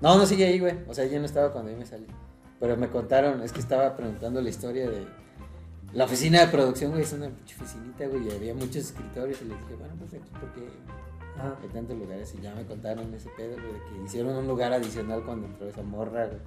[0.00, 0.76] No, no sigue ahí, güey.
[0.88, 2.06] O sea, yo no estaba cuando yo me salí.
[2.60, 5.06] Pero me contaron, es que estaba preguntando la historia de
[5.94, 7.02] la oficina de producción, güey.
[7.02, 8.28] Es una oficinita, güey.
[8.28, 9.40] Y había muchos escritores.
[9.42, 10.68] Y les dije, bueno, pues aquí, porque
[11.38, 11.56] Ajá.
[11.62, 12.34] hay tantos lugares.
[12.36, 15.68] Y ya me contaron ese pedo, güey, de que hicieron un lugar adicional cuando entró
[15.68, 16.40] esa morra, güey.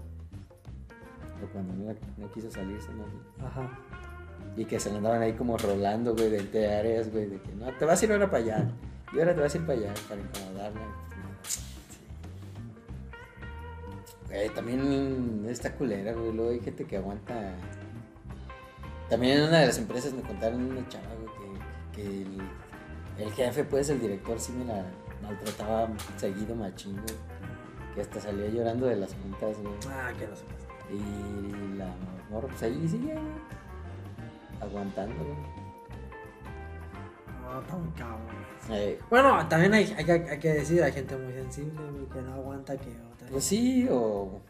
[1.43, 3.45] O cuando no, no quiso salirse, ¿no?
[3.45, 3.69] Ajá.
[4.55, 7.27] Y que se le andaban ahí como rolando, güey, de entre áreas, güey.
[7.27, 8.71] De que no, te vas a ir ahora para allá.
[9.13, 10.81] Y ahora te vas a ir para allá para incomodarla.
[14.27, 16.33] Güey, también está culera, güey.
[16.33, 17.55] Luego hay gente que aguanta.
[19.09, 21.05] También en una de las empresas me contaron una chava,
[21.93, 22.41] que, que el,
[23.19, 24.83] el jefe, pues, el director, sí me la
[25.23, 27.15] maltrataba seguido machín, güey.
[27.95, 29.73] Que hasta salía llorando de las juntas, güey.
[29.89, 30.43] Ah, que no sé.
[30.93, 31.87] Y la
[32.29, 33.15] morra, pues ahí sigue.
[34.61, 35.35] Aguantando, güey.
[37.41, 38.19] No, tan cabrón.
[38.69, 42.21] Eh, Bueno, también hay, hay, que- hay que decir, hay gente muy sensible, güey, que
[42.21, 43.27] no aguanta que otra.
[43.31, 44.41] Pues sí, o.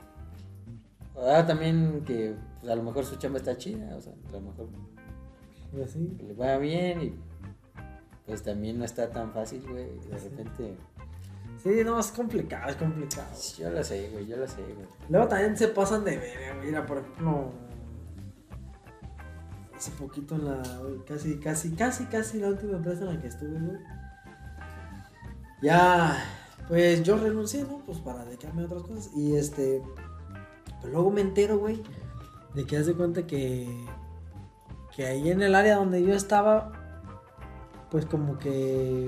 [1.16, 4.32] o ah, también que pues, a lo mejor su chamba está chida, o sea, a
[4.32, 4.68] lo mejor
[5.78, 6.18] Y así.
[6.22, 7.16] le va bien y
[8.26, 9.86] pues también no está tan fácil, güey.
[10.10, 10.76] De repente.
[11.64, 13.28] Sí, no, es complicado, es complicado.
[13.58, 14.88] Yo lo sé, güey, yo lo sé, güey.
[15.10, 17.52] Luego también se pasan de ver, mira, por ejemplo,
[19.76, 20.62] hace poquito en la,
[21.08, 23.80] casi, casi, casi, casi la última empresa en la que estuve, güey.
[25.62, 26.24] Ya,
[26.68, 27.80] pues yo renuncié, ¿no?
[27.86, 29.10] Pues para dedicarme a otras cosas.
[29.16, 29.82] Y este,
[30.82, 31.82] pero luego me entero, güey,
[32.58, 33.68] de que haz de cuenta que,
[34.96, 36.72] que ahí en el área donde yo estaba,
[37.92, 39.08] pues como que,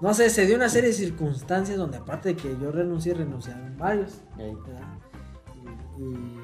[0.00, 3.76] no sé, se dio una serie de circunstancias donde aparte de que yo renuncié, renunciaron
[3.76, 4.22] varios.
[4.38, 6.38] Y, y,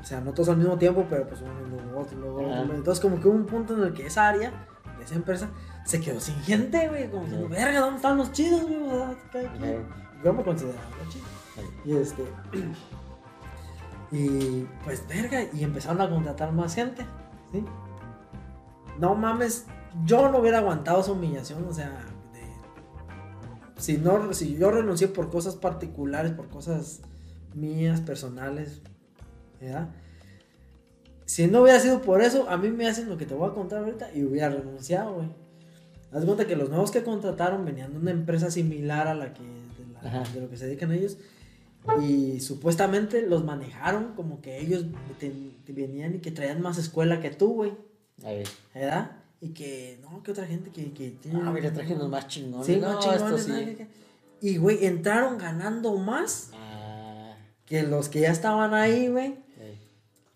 [0.00, 2.40] o sea, no todos al mismo tiempo, pero pues uno luego otro, luego
[2.74, 4.66] Entonces, como que hubo un punto en el que esa área,
[4.96, 5.50] de esa empresa,
[5.84, 7.10] se quedó sin gente, güey.
[7.10, 7.48] Como Ey.
[7.48, 8.80] verga, ¿dónde están los chidos, güey?
[10.24, 10.80] Yo me consideraba
[11.58, 11.92] ey.
[11.92, 12.24] Y este.
[14.12, 17.04] Y pues, verga, y empezaron a contratar más gente,
[17.50, 17.64] ¿sí?
[18.98, 19.66] No mames,
[20.04, 21.88] yo no hubiera aguantado esa humillación, o sea,
[22.34, 27.00] de- si, no, si yo renuncié por cosas particulares, por cosas
[27.54, 28.82] mías, personales,
[29.60, 29.88] ¿verdad?
[31.24, 33.54] Si no hubiera sido por eso, a mí me hacen lo que te voy a
[33.54, 35.28] contar ahorita y hubiera renunciado, güey.
[36.12, 39.40] Haz cuenta que los nuevos que contrataron venían de una empresa similar a la que
[39.42, 40.32] de, la- Ajá.
[40.34, 41.16] de lo que se dedican ellos
[42.02, 44.84] y supuestamente los manejaron como que ellos
[45.18, 45.32] te-
[45.64, 47.72] te venían y que traían más escuela que tú, güey,
[48.24, 48.44] Ahí.
[48.74, 49.12] ¿verdad?
[49.40, 52.66] Y que no, que otra gente que, que tiene Ah, mira, traje unos más chingones.
[52.66, 53.58] Sí, no, más chingones, esto ¿no?
[53.58, 53.76] sí.
[54.40, 57.36] Y güey, entraron ganando más Ah,
[57.66, 59.34] que los que ya estaban ahí, güey.
[59.58, 59.78] ey.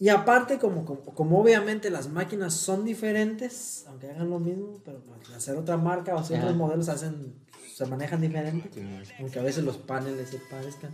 [0.01, 4.99] Y aparte, como, como, como obviamente las máquinas son diferentes, aunque hagan lo mismo, pero
[5.01, 7.35] pues, al hacer otra marca o hacer otros modelos hacen,
[7.75, 8.69] se manejan diferente,
[9.21, 10.91] aunque a veces los paneles se parezcan.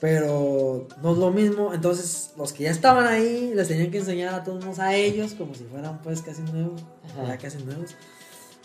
[0.00, 4.34] Pero no es lo mismo, entonces los que ya estaban ahí les tenían que enseñar
[4.34, 6.82] a todos a ellos como si fueran pues casi nuevos,
[7.16, 7.94] ya casi nuevos.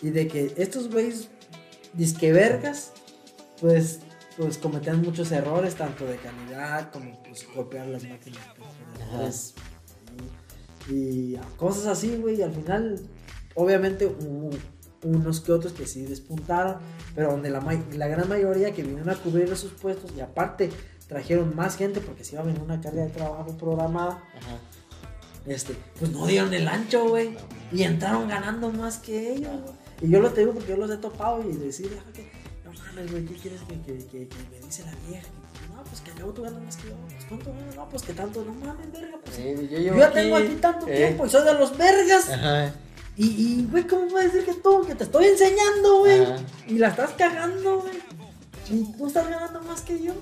[0.01, 1.29] Y de que estos güeyes
[1.93, 2.91] disque vergas,
[3.61, 3.99] pues,
[4.35, 8.41] pues cometían muchos errores, tanto de calidad como pues golpear las máquinas.
[9.15, 9.53] pues,
[10.89, 12.39] y, y cosas así, güey.
[12.39, 12.99] Y al final,
[13.55, 14.49] obviamente, hubo
[15.03, 16.77] unos que otros que sí despuntaron,
[17.15, 17.61] pero donde la,
[17.93, 20.69] la gran mayoría que vinieron a cubrir esos puestos y aparte
[21.11, 24.55] trajeron más gente porque se iba a venir una carga de trabajo programada Ajá.
[25.45, 27.35] este, pues no dieron el ancho, güey.
[27.73, 29.73] Y entraron ganando más que ellos, güey.
[30.03, 32.31] Y yo lo te digo porque yo los he topado y decir, "Ah, que,
[32.63, 35.27] no mames, güey, ¿qué quieres que, que, que, que me dice la vieja?
[35.75, 36.95] No, pues que luego tú ganas más que yo.
[37.09, 39.35] Pues cuánto ganas, no, pues que tanto, no mames, verga, pues.
[39.35, 42.29] Sí, yo yo tengo aquí tanto eh, tiempo y soy de los vergas.
[42.29, 42.73] Ajá.
[43.17, 46.25] Y, y, güey, ¿cómo puedes decir que tú, que te estoy enseñando, güey?
[46.69, 47.99] Y la estás cagando, güey.
[48.69, 50.13] Y tú estás ganando más que yo.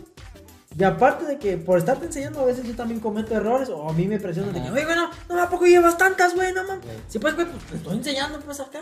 [0.78, 3.94] Y aparte de que por estarte enseñando, a veces yo también cometo errores o a
[3.94, 6.54] mí me presionan de que, oye, güey, no, ¿a poco llevas tantas, güey?
[6.54, 6.86] No mames.
[6.86, 6.98] Güey.
[7.08, 8.80] Sí, pues, güey, pues te estoy enseñando, pues acá.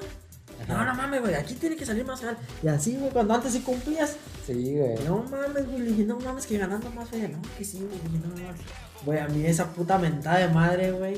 [0.67, 2.37] No, no mames, güey, aquí tiene que salir más real.
[2.61, 4.17] Y así, güey, cuando antes sí cumplías.
[4.45, 4.95] Sí, güey.
[5.05, 7.21] No mames, güey, le dije, no mames, que ganando más, güey.
[7.29, 8.61] No, que sí, güey, dije, no mames.
[9.05, 11.15] Güey, a mí esa puta mentada de madre, güey.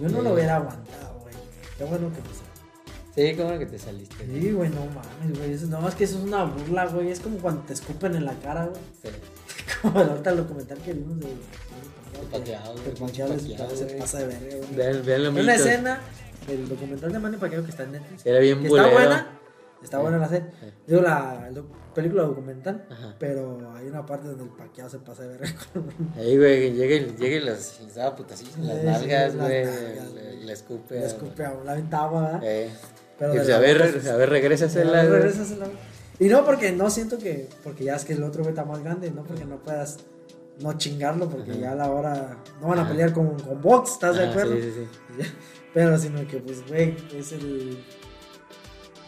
[0.00, 0.24] Yo no Sí.
[0.24, 1.34] lo hubiera aguantado, güey.
[1.78, 2.42] Qué bueno que pasó.
[3.14, 4.26] Sí, como que te saliste.
[4.26, 5.70] Sí, güey, no mames, güey.
[5.70, 7.10] No, es que eso es una burla, güey.
[7.10, 8.80] Es como cuando te escupen en la cara, güey.
[9.02, 9.08] Sí.
[9.82, 11.26] Como ahorita el documental que vimos de.
[11.28, 13.98] El pinche se- Paqueado, se güey.
[13.98, 14.74] pasa de verga, güey.
[14.76, 15.66] Vean, veanlo, Una amiguitos.
[15.66, 16.00] escena
[16.46, 18.26] del documental de Manny Paqueado que está en Netflix.
[18.26, 19.34] Era bien Que está buena.
[19.82, 20.48] Está buena la serie.
[20.88, 21.62] Digo, la, la
[21.94, 22.84] película documental.
[22.90, 23.14] Ajá.
[23.20, 25.88] Pero hay una parte donde el paqueado se pasa de verga con.
[26.16, 29.34] Ahí, güey, llega y, llega y les, les daba putacillos en las Sí, sí, nalgas,
[29.34, 29.64] las güey.
[29.64, 30.44] nalgas, güey.
[30.44, 30.94] le escupe.
[30.98, 32.40] Le escupe la ventaba, ¿verdad?
[32.44, 32.70] Eh.
[33.18, 35.02] Pero pues, la a ver, a ver, regrésasela.
[35.04, 35.66] Regrésasela.
[36.20, 38.82] Y no porque no siento que, porque ya es que el otro güey está más
[38.82, 39.98] grande, no porque no puedas
[40.60, 41.60] no chingarlo, porque Ajá.
[41.60, 42.90] ya a la hora no van a Ajá.
[42.90, 44.56] pelear con, con box, ¿estás de Ajá, acuerdo?
[44.56, 44.88] Sí, sí,
[45.22, 45.30] sí.
[45.74, 47.40] Pero sino que pues güey, es el,
[47.78, 47.84] el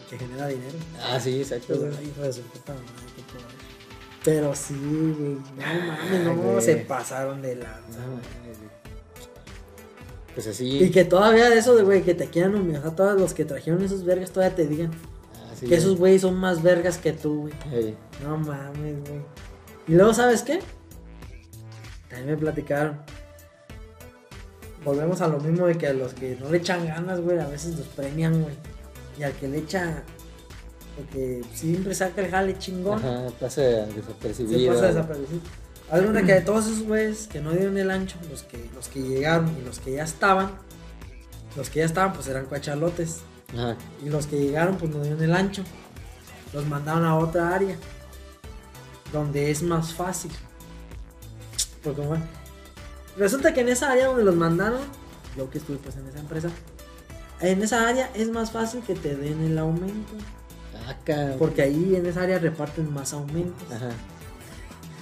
[0.09, 0.77] que genera dinero.
[1.09, 1.73] Ah, sí, exacto.
[1.73, 2.09] Entonces, güey.
[2.11, 2.85] hijo de su puta madre,
[3.15, 3.55] qué pobre.
[4.23, 6.61] Pero sí, güey, no mames, no, güey.
[6.61, 7.99] se pasaron de lanza.
[7.99, 8.71] No, güey.
[10.33, 10.81] Pues así.
[10.83, 13.83] Y que todavía de eso de güey, que te quieran humillar, todos los que trajeron
[13.83, 15.10] esos vergas todavía te digan Ah,
[15.61, 15.99] sí, que esos güey.
[15.99, 17.53] güeyes son más vergas que tú, güey.
[17.71, 17.97] Ey.
[18.23, 19.21] No mames, güey.
[19.87, 20.59] Y luego, ¿sabes qué?
[22.09, 22.99] También me platicaron.
[24.83, 27.47] Volvemos a lo mismo de que a los que no le echan ganas, güey, a
[27.47, 28.55] veces los premian, güey.
[29.17, 30.03] Y al que le echa.
[30.97, 32.99] Porque siempre saca el jale chingón.
[32.99, 34.73] Ajá, pasa Se desapercibido.
[34.73, 35.39] pasa desaparecido.
[35.89, 38.87] Haz cuenta que de todos esos güeyes que no dieron el ancho, los que, los
[38.87, 40.51] que llegaron y los que ya estaban,
[41.57, 43.19] los que ya estaban, pues eran cuachalotes.
[43.53, 43.75] Ajá.
[44.03, 45.63] Y los que llegaron, pues no dieron el ancho.
[46.53, 47.75] Los mandaron a otra área.
[49.11, 50.31] Donde es más fácil.
[51.83, 52.23] Porque bueno.
[53.17, 54.79] Resulta que en esa área donde los mandaron,
[55.37, 56.49] yo que estuve pues en esa empresa,
[57.41, 60.13] en esa área es más fácil que te den el aumento.
[60.87, 61.35] Acá.
[61.37, 63.69] Porque ahí en esa área reparten más aumentos.
[63.71, 63.89] Ajá.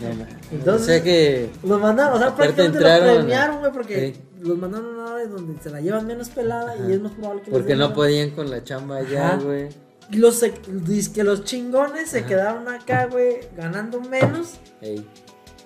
[0.02, 1.52] No, Entonces- o sea que.
[1.64, 4.22] Los mandaron, o sea, prácticamente entraron, los premiaron, güey, porque sí.
[4.40, 6.90] Los mandaron a una área donde se la llevan menos pelada Ajá.
[6.90, 9.70] y es más probable que Porque no podían con la chamba allá, güey.
[10.12, 10.44] Y los,
[10.86, 15.06] dice que los chingones se quedaron acá, güey, ganando menos Ey.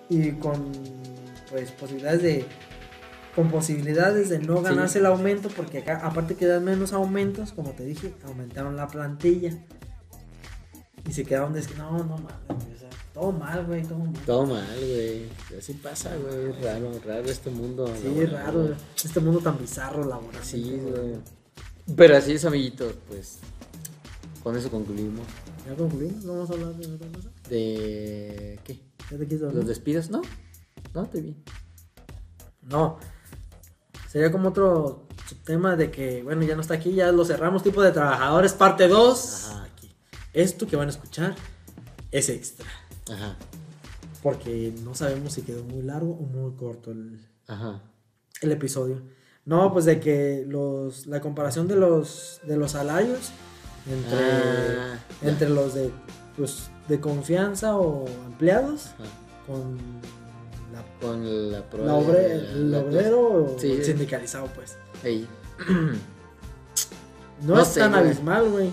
[0.10, 0.72] y con
[1.50, 2.46] pues posibilidades de
[3.36, 4.64] con posibilidades de no Sí.
[4.64, 8.88] ganarse el aumento porque acá aparte que dan menos aumentos como te dije aumentaron la
[8.88, 9.52] plantilla
[11.08, 12.83] y se quedaron de no no mames
[13.14, 15.30] todo mal güey todo mal Todo mal, güey.
[15.58, 16.50] Así pasa, güey.
[16.50, 17.88] Es raro, raro este mundo.
[17.96, 18.76] sí laboral, raro güey.
[19.04, 21.16] este mundo tan bizarro laboral Sí, güey.
[21.96, 23.40] Pero así es, amiguitos, pues.
[24.42, 25.26] Con eso concluimos.
[25.66, 28.74] ya concluimos vamos a hablar de otra cosa ¿De qué?
[29.10, 29.58] ¿Ya te quieres dormir?
[29.60, 30.10] ¿Los despidos?
[30.10, 30.22] No.
[30.94, 31.44] No, estoy bien.
[32.62, 32.98] No.
[34.10, 35.08] Sería como otro
[35.44, 37.64] tema de que, bueno, ya no está aquí, ya lo cerramos.
[37.64, 39.46] Tipo de trabajadores, parte 2.
[39.46, 39.64] Ajá.
[39.64, 39.96] Aquí.
[40.34, 41.36] Esto que van a escuchar
[42.12, 42.68] es extra.
[43.12, 43.36] Ajá.
[44.22, 47.82] Porque no sabemos si quedó muy largo o muy corto el, Ajá.
[48.42, 49.02] el episodio.
[49.46, 53.32] No, pues de que los, la comparación de los, de los salarios
[53.92, 55.92] entre, Ah, entre los de,
[56.38, 59.04] pues, de confianza o empleados Ajá.
[59.46, 59.78] con
[60.72, 63.20] la, Con la pro- la obre- la- el obrero
[63.54, 64.78] o Sí, el sindicalizado, pues.
[67.42, 68.04] No, No es sé, tan güey.
[68.06, 68.70] abismal, güey.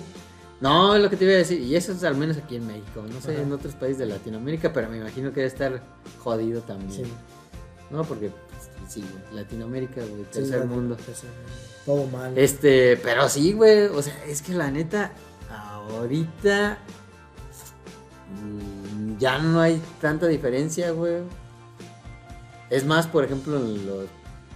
[0.61, 1.61] No, es lo que te iba a decir.
[1.61, 3.03] Y eso es al menos aquí en México.
[3.11, 3.43] No sé Ajá.
[3.43, 5.83] en otros países de Latinoamérica, pero me imagino que debe estar
[6.19, 6.93] jodido también.
[7.07, 7.13] Sí.
[7.91, 10.97] No, porque pues, sí, Latinoamérica, güey, Sí, tercer mundo.
[10.97, 11.53] tercer mundo.
[11.87, 12.37] Todo mal.
[12.37, 13.87] Este, pero sí, güey.
[13.87, 15.13] O sea, es que la neta,
[15.51, 16.79] ahorita
[18.45, 21.23] mm, ya no hay tanta diferencia, güey.
[22.69, 24.07] Es más, por ejemplo, en los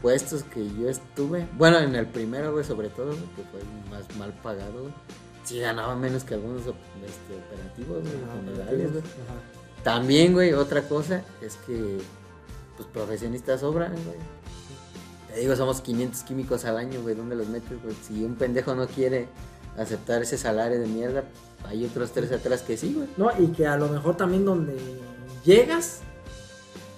[0.03, 3.61] puestos que yo estuve, bueno, en el primero, güey, sobre todo, que fue
[3.91, 4.93] más mal pagado, güey.
[5.45, 9.03] Sí ganaba menos que algunos este, operativos, güey, Ajá, generales, güey.
[9.03, 9.35] Ajá.
[9.83, 11.99] También, güey, otra cosa es que,
[12.77, 14.17] pues, profesionistas sobran, güey.
[15.29, 17.15] Te digo, somos 500 químicos al año, güey.
[17.15, 17.95] ¿Dónde los metes, güey?
[18.03, 19.29] Si un pendejo no quiere
[19.77, 21.25] aceptar ese salario de mierda,
[21.67, 23.09] hay otros tres atrás que sí, güey.
[23.17, 24.77] No, y que a lo mejor también donde
[25.45, 26.01] llegas,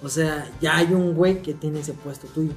[0.01, 2.53] o sea, ya hay un güey que tiene ese puesto tuyo.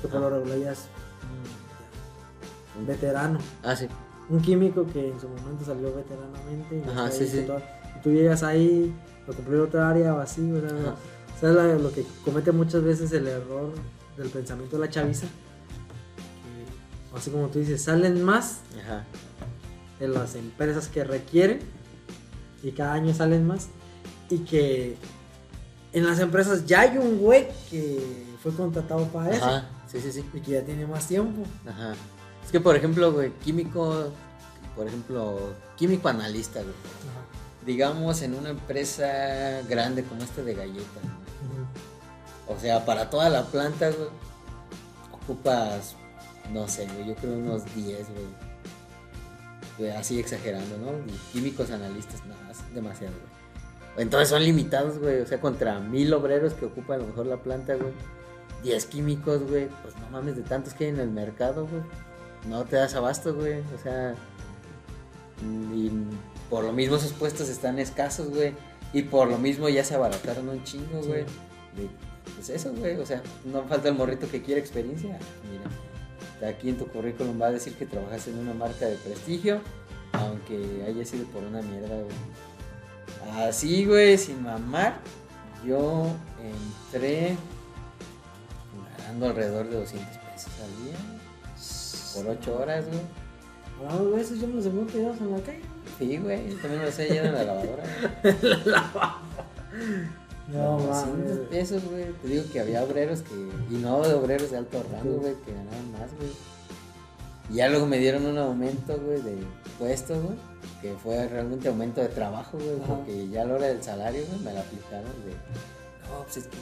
[0.00, 3.38] Que por lo regular ya es ya, un veterano.
[3.62, 3.86] Ah, sí.
[4.28, 6.82] Un químico que en su momento salió veteranamente.
[6.86, 7.42] y Ajá, sí, sí.
[7.46, 7.60] todo-
[7.98, 8.92] y tú llegas ahí,
[9.26, 10.94] lo cumplió otra área o así, o sea, Ajá.
[11.36, 13.72] o sea, la- lo que comete muchas veces el error
[14.16, 15.26] del pensamiento de la chaviza.
[15.26, 19.04] que, así como tú dices, salen más Ajá.
[20.00, 21.60] de las empresas que requieren
[22.62, 23.68] y cada año salen más
[24.30, 24.96] y que
[25.92, 29.68] en las empresas ya hay un güey que fue contratado para eso Ajá.
[29.86, 30.24] Sí, sí, sí.
[30.32, 31.42] y que ya tiene más tiempo.
[31.66, 31.94] Ajá.
[32.44, 34.08] Es que, por ejemplo, güey, químico,
[34.76, 36.74] por ejemplo, químico analista, güey.
[37.64, 42.56] Digamos, en una empresa grande como esta de galleta, güey.
[42.56, 44.08] O sea, para toda la planta, güey,
[45.12, 45.94] ocupas,
[46.52, 48.52] no sé, güey, yo creo unos 10, güey.
[49.78, 50.98] Güey, Así exagerando, ¿no?
[51.06, 53.42] Y químicos analistas, nada, es demasiado, güey.
[53.96, 55.20] Entonces son limitados, güey.
[55.20, 57.92] O sea, contra mil obreros que ocupan a lo mejor la planta, güey.
[58.62, 59.68] 10 químicos, güey.
[59.82, 61.82] Pues no mames de tantos que hay en el mercado, güey.
[62.48, 63.60] No te das abasto, güey.
[63.60, 64.14] O sea,
[65.74, 65.90] y
[66.50, 68.54] por lo mismo esos puestos están escasos, güey.
[68.92, 71.24] Y por lo mismo ya se abarataron un chingo, güey.
[72.34, 72.98] Pues eso, güey.
[72.98, 75.18] O sea, no falta el morrito que quiere experiencia.
[75.50, 79.60] Mira, aquí en tu currículum va a decir que trabajas en una marca de prestigio,
[80.12, 83.46] aunque haya sido por una mierda, güey.
[83.46, 84.98] Así, güey, sin mamar,
[85.64, 86.06] yo
[86.92, 87.36] entré
[88.98, 90.96] ganando alrededor de 200 pesos al día.
[92.14, 93.00] Por 8 horas, güey.
[93.88, 95.60] Hablando de eso, yo me los encuentro tirados en la calle.
[95.98, 97.84] Sí, güey, yo también me lo sé llenar en la lavadora.
[98.22, 98.34] güey.
[100.48, 101.38] No, 200 mames.
[101.48, 102.12] pesos, güey.
[102.20, 103.34] Te digo que había obreros que.
[103.70, 106.30] Y no de obreros de alto rango, güey, que ganaban más, güey.
[107.48, 109.38] Y ya luego me dieron un aumento, güey, de
[109.78, 110.36] puesto, güey.
[110.82, 112.74] Que fue realmente aumento de trabajo, güey.
[112.82, 112.96] Ajá.
[112.96, 115.30] Porque ya a la hora del salario, güey, me la aplicaron de.
[116.10, 116.56] No, pues es que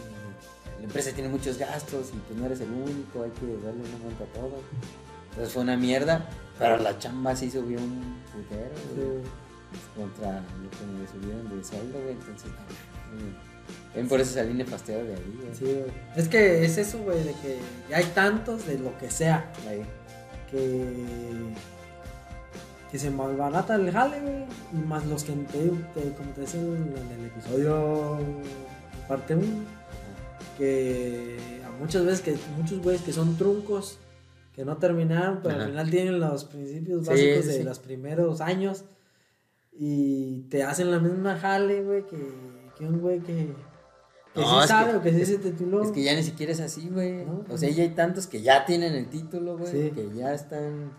[0.78, 3.98] la empresa tiene muchos gastos y pues no eres el único, hay que darle una
[4.04, 4.60] monta a todo.
[5.30, 6.26] Entonces fue una mierda,
[6.58, 9.22] pero la chamba sí subió un putero, güey,
[9.96, 12.50] contra lo que me subieron de sueldo, güey, entonces,
[13.94, 15.54] ven por eso salí nefasteado de ahí, güey.
[15.54, 15.92] Sí, güey.
[16.16, 19.82] Es que es eso, güey, de que ya hay tantos de lo que sea Ahí.
[20.50, 21.54] que
[22.90, 25.58] que se malbarata el jale, güey, y más los que te,
[25.94, 28.18] te- como te decía en el episodio
[29.06, 29.46] parte 1,
[30.58, 33.98] que a muchas veces que muchos güeyes que son truncos
[34.52, 35.64] que no terminaron, pero Ajá.
[35.64, 38.84] al final tienen los principios básicos sí, de los primeros años
[39.72, 42.16] y te hacen la misma jale, güey, que,
[42.76, 43.54] que un güey que,
[44.34, 45.82] que No, sí sabe que- o que sí es- se tituló.
[45.82, 47.24] Es que ya ni siquiera es así, güey.
[47.24, 47.44] ¿No?
[47.48, 49.70] O sea, ya hay tantos que ya tienen el título, güey.
[49.70, 49.90] Sí.
[49.94, 50.90] Que ya están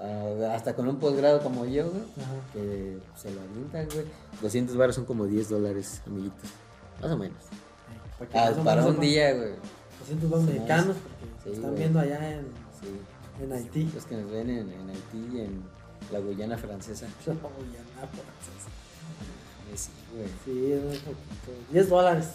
[0.00, 2.02] ah, hasta con un posgrado como yo, güey.
[2.52, 4.06] Que se lo avientan, güey.
[4.42, 6.50] 200 baros son como 10 dólares, amiguitos.
[7.02, 7.38] Más o menos.
[8.34, 9.50] Ah, más o para menos un día, güey.
[10.00, 12.46] 200 dólares Sí, mexicanos, porque sí, están viendo allá en,
[12.80, 13.44] Sí.
[13.44, 13.90] en Haití.
[13.94, 15.62] Los que nos ven en, en Haití y en
[16.12, 17.06] la Guyana francesa.
[17.26, 20.28] Uy, ya, nada, pues, Sí, güey.
[20.44, 21.72] Sí, es muy poquito.
[21.72, 22.26] 10 dólares.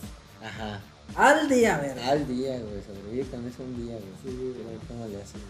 [0.43, 0.81] Ajá.
[1.15, 1.99] Al día, ver.
[1.99, 2.81] Al día, güey.
[2.83, 4.13] Sobrevive con eso un día, güey.
[4.23, 4.77] Sí, güey.
[4.87, 5.41] ¿Cómo le haces,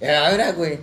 [0.00, 0.14] güey?
[0.14, 0.78] Ahora, güey.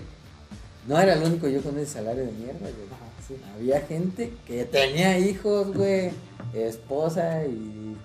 [0.87, 2.87] No era el único yo con ese salario de mierda, güey.
[2.91, 3.35] Ajá, sí.
[3.55, 6.11] Había gente que tenía hijos, güey,
[6.53, 7.95] esposa y,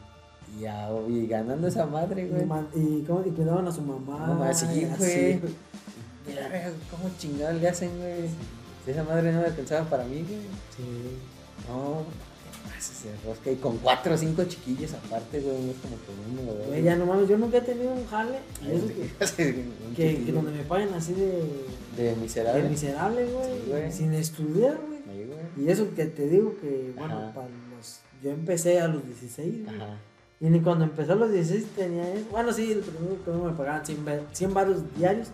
[0.60, 2.42] y, a- y ganando esa madre, güey.
[2.74, 4.52] y, cómo- cuidaban a su mamá.
[4.54, 5.40] Sí, y güey.
[6.26, 8.28] Mira, ¿cómo chingado le hacen, güey?
[8.84, 10.40] Si esa madre no me alcanzaba para mí, güey.
[10.76, 11.18] Sí.
[11.68, 13.50] No, ¿qué pasa ese rosca?
[13.50, 16.66] Y con cuatro o cinco chiquillos aparte, güey, no es como que uno, güey.
[16.68, 18.38] Güey, ya no mames, yo nunca he tenido un jale.
[18.66, 19.02] Eso ¿de que?
[19.88, 21.42] Un que, que donde me paguen así de,
[21.96, 22.62] De miserable.
[22.62, 23.44] de miserable, güey.
[23.46, 23.92] Sí, güey.
[23.92, 24.94] sin estudiar, güey.
[25.56, 27.32] Y eso que te digo que, bueno, Ajá.
[27.34, 28.00] para los.
[28.22, 29.76] Yo empecé a los 16, güey.
[29.76, 29.98] Ajá.
[30.44, 32.26] Y ni cuando empecé a los 16 tenía eso.
[32.30, 35.28] Bueno, sí, el primero que me pagaban 100, ve- 100 baros diarios.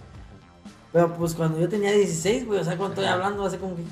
[0.92, 3.82] Pero pues cuando yo tenía 16, güey, o sea, cuando estoy hablando hace como que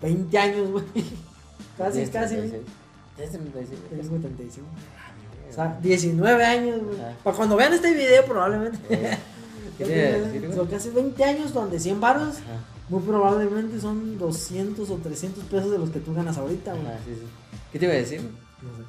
[0.00, 0.84] 20 años, güey.
[1.78, 2.48] Casi, Tienes casi, güey.
[2.50, 2.62] 36.
[3.16, 4.00] Tienes 36, güey.
[4.02, 4.66] Tengo 35.
[4.96, 6.96] Ah, O sea, 19 años, güey.
[7.22, 8.78] Para cuando vean este video, probablemente.
[8.90, 9.18] Eh,
[9.78, 10.54] ¿Qué decir?
[10.54, 12.64] Son casi 20 años donde 100 baros, Ajá.
[12.88, 16.86] muy probablemente son 200 o 300 pesos de los que tú ganas ahorita, güey.
[16.86, 17.26] Ajá, sí, sí.
[17.72, 18.20] ¿Qué te iba a decir?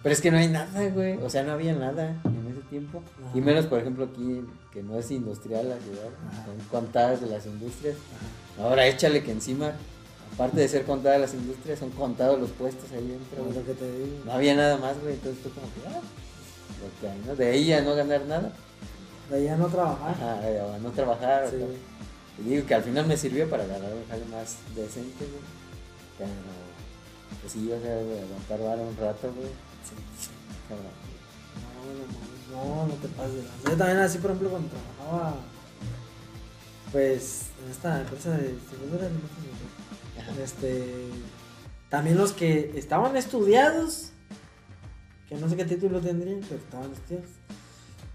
[0.01, 1.17] Pero es que no hay nada, güey.
[1.17, 3.01] O sea, no había nada en ese tiempo.
[3.21, 3.37] Ajá.
[3.37, 6.09] Y menos, por ejemplo, aquí, que no es industrial la ciudad.
[6.45, 7.95] Son contadas de las industrias.
[7.95, 8.63] Ajá.
[8.63, 9.73] Ahora échale que encima,
[10.33, 13.27] aparte de ser contadas las industrias, son contados los puestos ahí dentro.
[13.31, 13.59] Pero es güey.
[13.59, 14.25] lo que te digo.
[14.25, 15.13] No había nada más, güey.
[15.15, 16.01] Entonces fue como que, ah,
[16.81, 17.35] lo que hay, ¿no?
[17.35, 18.53] De ahí a no ganar nada.
[19.29, 20.11] De allá no trabajar.
[20.11, 21.49] Ajá, a no trabajar.
[21.49, 21.57] Sí.
[22.39, 26.29] Y digo que al final me sirvió para ganar algo más decente, güey.
[27.43, 29.49] Pues sí, o sea, de aguantar vara un rato, güey.
[29.83, 30.29] Sí, sí,
[30.69, 30.87] cabrón.
[32.49, 33.43] No, no, no, no te pases.
[33.65, 35.35] Yo también así, por ejemplo, cuando trabajaba,
[36.93, 39.09] pues, en esta empresa de seguridad
[40.41, 41.09] este,
[41.89, 44.11] también los que estaban estudiados,
[45.27, 47.29] que no sé qué título tendrían, pero estaban estudiados,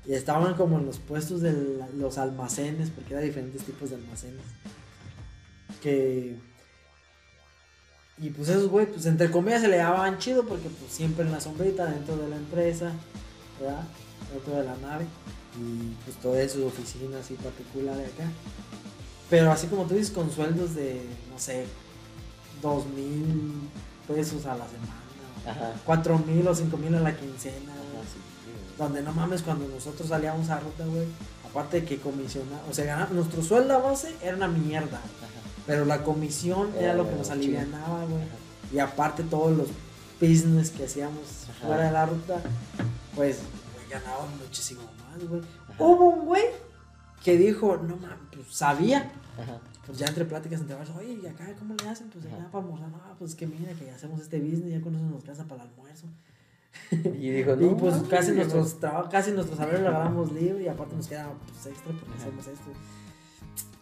[0.06, 4.40] y estaban como en los puestos de los almacenes, porque era diferentes tipos de almacenes,
[5.82, 6.47] que...
[8.20, 11.32] Y pues esos güey, pues entre comillas se le daban chido porque pues siempre en
[11.32, 12.92] la sombrita dentro de la empresa,
[13.60, 13.84] ¿verdad?
[14.32, 15.06] Dentro de la nave.
[15.60, 18.28] Y pues toda su oficina así particular de acá.
[19.30, 21.66] Pero así como tú dices, con sueldos de, no sé,
[22.62, 23.52] dos mil
[24.06, 25.02] pesos a la semana.
[25.84, 27.72] Cuatro mil o cinco mil a la quincena.
[27.72, 28.76] Ajá, sí, sí, güey.
[28.78, 31.06] Donde no mames, cuando nosotros salíamos a ruta, güey.
[31.48, 34.98] Aparte de que comisiona, o sea, gana- nuestro sueldo a base era una mierda.
[34.98, 35.27] Ajá.
[35.68, 37.34] Pero la comisión era lo que nos chido.
[37.34, 38.24] alivianaba, güey.
[38.72, 39.68] Y aparte todos los
[40.20, 41.66] business que hacíamos Ajá.
[41.68, 42.40] fuera de la ruta,
[43.14, 43.38] pues
[43.88, 45.42] ganaban muchísimo más, güey.
[45.78, 46.44] Hubo un güey
[47.22, 49.12] que dijo, no mames, pues sabía.
[49.40, 49.58] Ajá.
[49.86, 52.08] Pues ya entre pláticas entre varios, oye, ¿y acá cómo le hacen?
[52.10, 55.04] Pues acá para almorzar, no, pues que mira, que hacemos este business, ya con eso
[55.04, 56.06] nos casa para el almuerzo.
[56.92, 60.64] Y dijo, y no, pues mames, casi nuestros trabajos, casi nuestro salario lo agarramos libre
[60.64, 62.22] y aparte nos queda pues extra porque Ajá.
[62.24, 62.70] hacemos esto.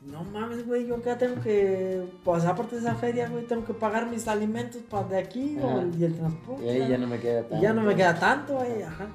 [0.07, 3.75] No mames, güey, yo acá tengo que, pues aparte de esa feria, güey, tengo que
[3.75, 6.65] pagar mis alimentos para de aquí o el- y el transporte.
[6.65, 7.63] Y ahí ya no me queda Y tanto.
[7.63, 9.07] ya no me queda tanto, güey, ajá.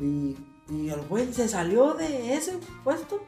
[0.00, 0.36] Y,
[0.68, 3.20] y el güey se salió de ese puesto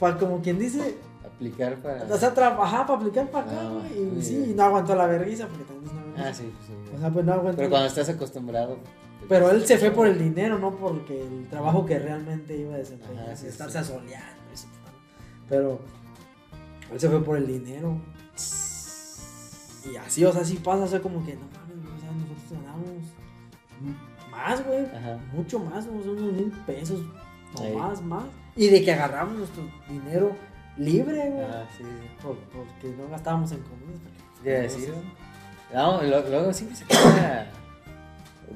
[0.00, 2.02] para como quien dice, Aplicar para.
[2.12, 4.18] o sea, trabajar para aplicar para acá, Ah, güey.
[4.18, 6.28] y sí, y no aguantó la vergüenza porque también vergüenza.
[6.30, 6.96] Ah, sí, pues, sí.
[6.96, 7.56] O sea, pues no aguantó.
[7.58, 8.78] Pero cuando estás acostumbrado.
[9.28, 12.78] Pero él se fue por el dinero, no porque el trabajo que realmente iba a
[12.78, 13.92] desempeñar, Ajá, sí, estarse sí.
[13.92, 14.42] asoleando.
[14.52, 14.68] Eso,
[15.48, 15.78] pero
[16.92, 17.98] él se fue por el dinero.
[19.90, 22.62] Y así, o sea, sí pasa, o sea, como que no mames, o sea, nosotros
[22.62, 24.84] ganamos más, güey.
[24.86, 25.18] Ajá.
[25.32, 27.00] Mucho más, unos mil pesos
[27.54, 27.70] o Sí.
[27.76, 28.24] más, más.
[28.56, 30.34] Y de que agarramos nuestro dinero
[30.78, 31.44] libre, güey.
[31.44, 32.08] Ah, sí, sí.
[32.22, 34.00] por- porque no gastábamos en comidas.
[34.00, 34.94] porque, ¿Qué iba a decir?
[35.74, 37.50] No, lo- luego siempre se queda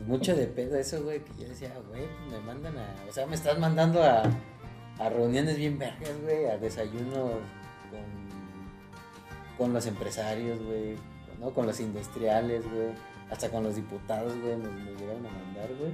[0.06, 2.94] mucho de pedo eso, güey, que yo decía, güey, pues me mandan a...
[3.08, 4.22] O sea, me estás mandando a,
[4.98, 7.12] a reuniones bien vergas, güey, a desayunos
[7.90, 8.17] con,
[9.58, 10.94] con los empresarios, güey,
[11.40, 11.50] ¿no?
[11.50, 12.88] Con los industriales, güey,
[13.30, 15.92] hasta con los diputados, güey, nos, nos llegaron a mandar, güey.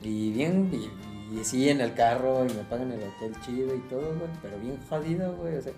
[0.00, 3.80] Y bien, y, y sí, en el carro, y me pagan el hotel chido y
[3.88, 5.72] todo, güey, pero bien jodido, güey, o sea...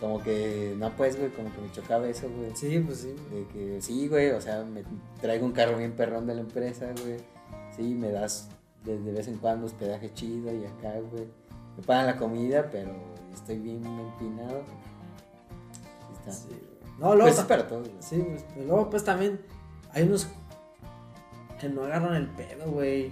[0.00, 2.54] Como que, no pues, güey, como que me chocaba eso, güey.
[2.54, 3.16] Sí, pues sí.
[3.32, 4.84] De que sí, güey, o sea, me
[5.20, 7.16] traigo un carro bien perrón de la empresa, güey.
[7.74, 8.48] Sí, me das
[8.84, 11.26] de, de vez en cuando hospedaje chido y acá, güey.
[11.76, 12.92] Me pagan la comida, pero
[13.34, 14.62] estoy bien empinado.
[16.30, 16.48] Sí.
[16.50, 16.60] Sí.
[16.98, 18.02] No, luego, Pues es ta- para todos, güey.
[18.02, 19.40] sí, pues, pero luego pues también
[19.92, 20.26] hay unos
[21.60, 23.10] que no agarran el pedo, güey.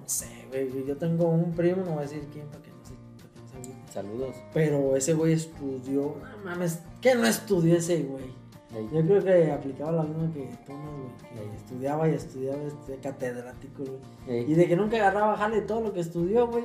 [0.00, 0.84] No sé, güey.
[0.86, 3.92] Yo tengo un primo, no voy a decir quién para que no se, no agüite.
[3.92, 4.36] Saludos.
[4.52, 6.16] Pero ese güey estudió.
[6.20, 8.24] No mames, ¿qué no estudió ese güey?
[8.74, 8.88] Ey.
[8.92, 11.12] Yo creo que aplicaba la misma que tú, ¿no, güey?
[11.32, 11.56] Que Ey.
[11.56, 14.00] estudiaba y estudiaba este catedrático, güey.
[14.38, 14.50] Ey.
[14.52, 16.64] Y de que nunca agarraba jale todo lo que estudió, güey.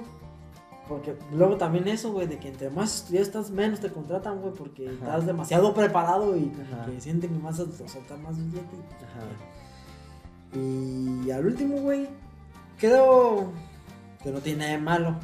[0.89, 4.53] Porque luego también eso, güey, de que entre más estudias estás menos te contratan, güey,
[4.55, 4.95] porque Ajá.
[4.95, 6.51] estás demasiado preparado y
[6.85, 8.75] que sienten que a soltar más billete.
[9.05, 10.59] Ajá.
[10.59, 12.09] Y al último, güey,
[12.79, 13.51] creo
[14.23, 15.15] que no tiene nada de malo.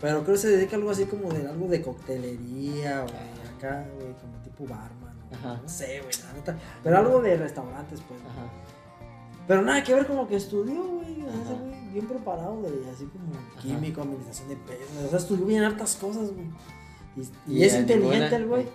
[0.00, 3.84] Pero creo que se dedica a algo así como de algo de coctelería de acá,
[3.96, 5.16] güey, como tipo barman.
[5.32, 5.62] o.
[5.62, 6.58] No sé, güey, la neta.
[6.84, 8.20] Pero algo de restaurantes, pues.
[8.20, 8.48] Ajá.
[9.48, 11.22] Pero nada que ver como que estudió, güey.
[11.22, 11.62] o sea, Ese Ajá.
[11.62, 13.60] güey bien preparado de así como Ajá.
[13.60, 15.04] químico, administración de pesos.
[15.04, 16.46] O sea, estudió bien hartas cosas, güey.
[17.16, 18.66] Y, y Y es inteligente el güey.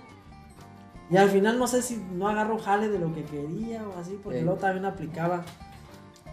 [1.10, 4.20] Y al final no sé si no agarró jale de lo que quería o así,
[4.22, 4.44] porque Ey.
[4.44, 5.44] luego también aplicaba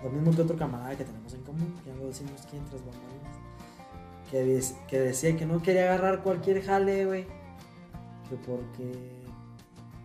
[0.03, 4.75] lo mismo que otro camarada que tenemos en común, que ya decimos quién tras bambalinas.
[4.89, 7.25] Que decía que no quería agarrar cualquier jale, güey.
[8.29, 9.24] Que porque.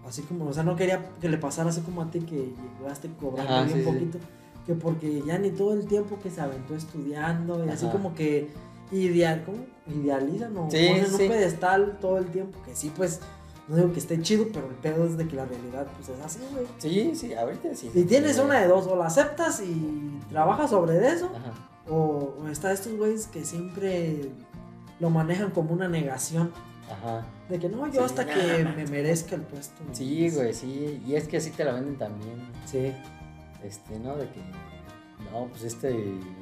[0.10, 3.10] Así como, o sea, no quería que le pasara así como a ti que llegaste
[3.22, 3.90] cobrando Ajá, bien sí, sí.
[3.92, 4.18] poquito.
[4.66, 8.50] Que porque ya ni todo el tiempo que se aventó estudiando y así como que
[8.92, 9.60] ideal, ¿cómo?
[9.88, 12.58] Idealizan o Sí, ponen un pedestal todo el tiempo.
[12.66, 13.20] Que sí, pues,
[13.68, 16.26] no digo que esté chido, pero el pedo es de que la realidad, pues es
[16.26, 16.66] así, güey.
[16.80, 17.92] Sí, sí, ahorita sí.
[17.94, 21.54] Y tienes una de dos, o la aceptas y trabajas sobre eso, Ajá.
[21.94, 24.32] o, o está estos güeyes que siempre
[25.00, 26.52] lo manejan como una negación.
[26.90, 27.26] Ajá.
[27.50, 29.84] De que no, yo Sí, hasta que me merezca el puesto.
[29.92, 31.02] Sí, güey, sí.
[31.06, 32.40] Y es que así te la venden también.
[32.66, 32.92] Sí.
[33.64, 34.16] Este, ¿no?
[34.16, 34.40] De que.
[35.32, 35.94] No, pues este.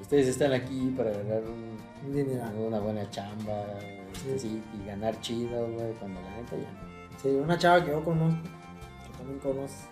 [0.02, 2.54] Ustedes están aquí para ganar un- dineral.
[2.56, 3.66] una buena chamba.
[4.14, 4.50] este, Sí.
[4.50, 5.94] sí, y ganar chido, güey.
[6.00, 7.20] Cuando la neta ya.
[7.22, 9.86] Sí, una chava que yo conozco, que también conoces,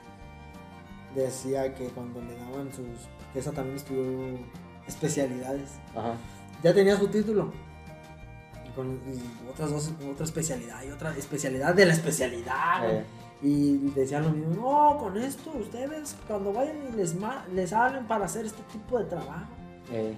[1.16, 2.86] decía que cuando le daban sus.
[3.34, 4.38] que esa también estudió
[4.88, 5.72] especialidades.
[5.96, 6.14] Ajá.
[6.64, 7.52] Ya tenía su título.
[8.76, 9.00] Con
[9.50, 12.90] otras dos, otra especialidad y otra especialidad de la especialidad.
[12.90, 13.06] Eh,
[13.42, 17.16] Y decían lo mismo, no, con esto ustedes cuando vayan y les,
[17.54, 19.46] les hablen para hacer este tipo de trabajo.
[19.92, 20.16] eh,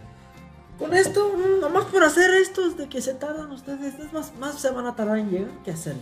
[0.79, 4.59] Con esto, mm, nomás por hacer esto de que se tardan ustedes, es más, más
[4.61, 6.01] se van a tardar en llegar que hacerlo.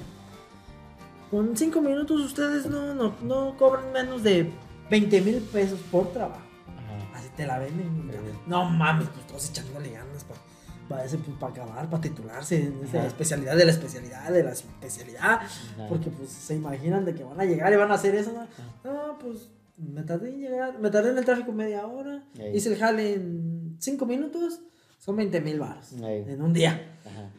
[1.31, 4.51] Con cinco minutos ustedes no, no, no cobran menos de
[4.91, 6.41] 20 mil pesos por trabajo.
[7.15, 8.09] Así te la venden.
[8.11, 8.17] Sí.
[8.45, 10.39] No mames, pues todos echándole ganas para
[10.89, 13.07] acabar, para titularse en esa Ajá.
[13.07, 15.39] especialidad de la especialidad de la especialidad.
[15.89, 18.31] Porque pues se imaginan de que van a llegar y van a hacer eso.
[18.83, 22.23] No, pues me tardé en llegar, me tardé en el tráfico media hora.
[22.53, 24.59] Hice el jale en 5 minutos.
[24.99, 26.97] Son 20 mil baros en un día.
[27.05, 27.29] Ajá.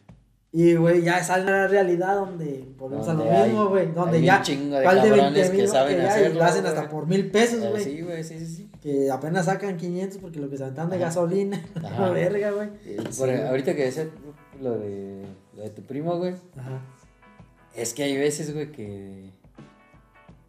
[0.52, 3.92] Y, güey, ya sale la realidad donde volvemos a lo mismo, güey.
[3.92, 6.44] Donde hay ya un chingo de ¿cuál de cabrones 20 que mil saben hacerlo, lo
[6.44, 7.84] hacen hasta por mil pesos, Eh, güey.
[7.84, 8.70] sí, güey, sí, sí, sí.
[8.86, 11.06] Que apenas sacan 500 porque lo que se aventan de Ajá.
[11.06, 11.60] gasolina.
[11.74, 12.06] Ajá.
[12.06, 12.68] La verga, güey.
[12.84, 13.42] Sí, güey.
[13.44, 14.08] ahorita que decía
[14.62, 15.24] lo de,
[15.56, 16.34] lo de tu primo, güey.
[16.56, 16.80] Ajá.
[17.74, 19.30] Es que hay veces, güey, que.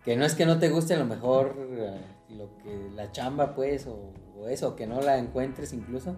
[0.05, 1.99] Que no es que no te guste a lo mejor eh,
[2.37, 6.15] lo que la chamba, pues, o, o eso, que no la encuentres incluso.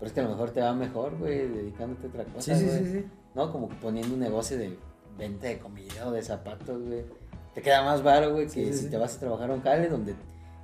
[0.00, 2.56] Pero es que a lo mejor te va mejor, güey, dedicándote a otra cosa.
[2.56, 2.78] Sí, sí, güey.
[2.84, 3.04] sí, sí.
[3.36, 3.52] ¿No?
[3.52, 4.76] Como poniendo un negocio de
[5.16, 7.04] venta de comida o de zapatos, güey.
[7.54, 9.62] Te queda más baro, güey, que Sí, sí, si te vas a trabajar a un
[9.62, 10.16] jale donde.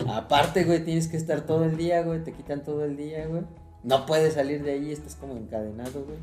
[0.08, 3.42] Aparte, güey, tienes que estar todo el día, güey, te quitan todo el día, güey.
[3.84, 6.18] No puedes salir de ahí, estás como encadenado, güey.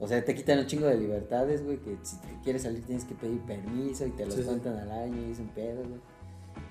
[0.00, 3.04] O sea, te quitan un chingo de libertades, güey, que si te quieres salir tienes
[3.04, 4.46] que pedir permiso y te los Sí, sí.
[4.46, 6.00] cuentan al año y es un pedo, güey.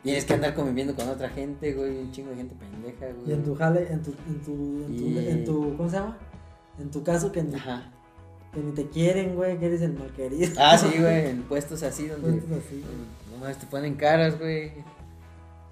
[0.03, 3.30] Tienes que andar conviviendo con otra gente, güey, un chingo de gente pendeja, güey.
[3.30, 4.53] Y en tu jale, en tu, en tu,
[4.85, 6.17] en tu, Y- en tu- ¿cómo se llama?
[6.80, 7.92] En tu caso que ni, Ajá.
[8.53, 10.53] que ni te quieren, güey, que eres el malquerido.
[10.59, 12.32] Ah, sí, güey, en puestos así donde...
[12.32, 13.32] Puestos así, güey.
[13.32, 14.72] No mames, te ponen caras, güey.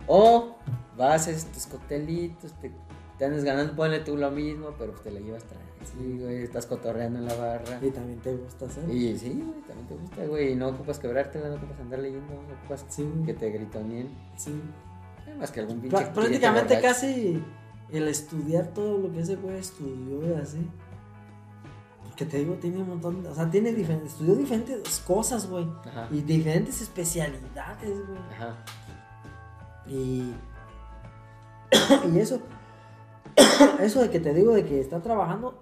[0.07, 0.55] O
[0.97, 2.71] vas, haces tus coctelitos, te
[3.17, 6.65] te andas ganando, ponle tú lo mismo, pero pues te la llevas tranqui, güey, estás
[6.65, 7.79] cotorreando en la barra.
[7.81, 8.89] Y también te gusta hacer.
[8.89, 12.33] Y sí, güey, también te gusta, güey, y no ocupas quebrártela, no ocupas andar leyendo,
[12.33, 14.09] no ocupas Sí, que te gritoneen.
[14.35, 14.61] Sí.
[15.39, 17.41] Más que algún pinche prácticamente casi
[17.89, 20.69] el estudiar todo lo que ese güey estudió y así.
[22.03, 25.65] Porque te digo, tiene un montón, de- o sea, tiene diferentes, estudió diferentes cosas, güey.
[26.11, 28.19] Y diferentes especialidades, güey.
[28.33, 28.57] ajá,
[29.87, 30.33] Y,
[32.13, 32.39] y eso,
[33.79, 35.55] eso de que te digo de que está trabajando,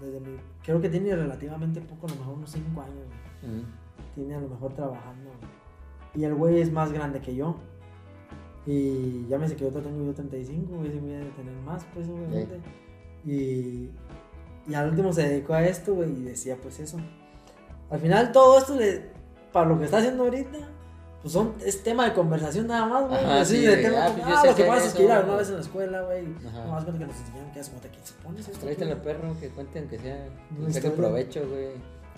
[0.00, 3.64] desde mi, creo que tiene relativamente poco, a lo mejor unos 5 años,
[4.14, 5.30] tiene a lo mejor trabajando.
[6.14, 7.56] Y el güey es más grande que yo.
[8.66, 11.56] Y ya me sé que yo tengo yo 35, güey, sí me voy a tener
[11.64, 12.60] más, pues, obviamente.
[13.24, 13.90] Y,
[14.68, 16.98] y al último se dedicó a esto, güey, y decía, pues eso.
[17.90, 19.10] Al final todo esto, le,
[19.52, 20.58] para lo que está haciendo ahorita,
[21.22, 23.24] pues son, es tema de conversación nada más, güey.
[23.24, 25.36] Así sí, de tema, ah, como, pues ah, lo que pasa es que ir alguna
[25.36, 26.22] vez en la escuela, güey.
[26.26, 28.60] No más cuenta que nos enseñaron que hace cuenta que se pones esto.
[28.60, 29.00] Tráetelo aquí.
[29.04, 30.28] perro, que cuenten que sea,
[30.66, 31.68] que saque provecho, güey,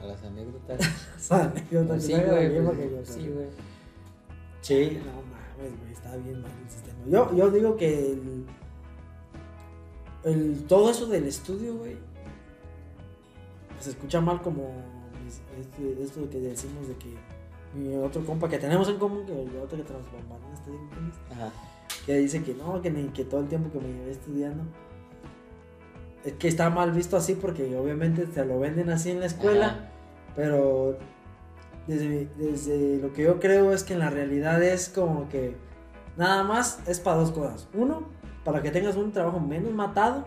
[0.00, 0.80] a las anécdotas.
[1.16, 3.46] O sea, anécdota Pues que sí, güey, pues, sí, güey.
[4.60, 6.98] Sí, no mames, güey, está bien mal el sistema.
[7.08, 8.46] Yo, yo digo que el,
[10.24, 11.96] el- todo eso del estudio, güey,
[13.80, 14.70] se escucha mal como
[15.58, 17.16] este- esto que decimos de que
[17.74, 20.70] mi otro compa que tenemos en común, que el otro que este
[21.32, 21.50] Ajá,
[22.06, 24.64] que dice que no, que, ni, que todo el tiempo que me llevé estudiando,
[26.24, 29.66] es que está mal visto así porque obviamente te lo venden así en la escuela.
[29.66, 29.88] Ajá.
[30.34, 30.98] Pero
[31.86, 35.56] desde, desde lo que yo creo es que en la realidad es como que
[36.16, 37.68] nada más es para dos cosas.
[37.74, 38.02] Uno,
[38.44, 40.24] para que tengas un trabajo menos matado,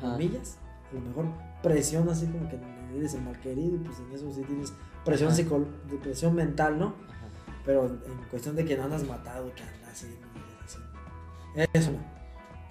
[0.00, 0.58] comillas.
[0.90, 1.26] A lo mejor
[1.62, 2.58] presión así como que
[2.96, 4.72] eres el mal querido y pues en eso sí tienes
[5.04, 5.36] presión, Ajá.
[5.36, 6.86] psicol de presión mental, ¿no?
[6.86, 7.26] Ajá.
[7.64, 10.18] Pero en cuestión de que no andas matado, que andas así.
[10.64, 10.78] así.
[11.72, 11.98] Es una.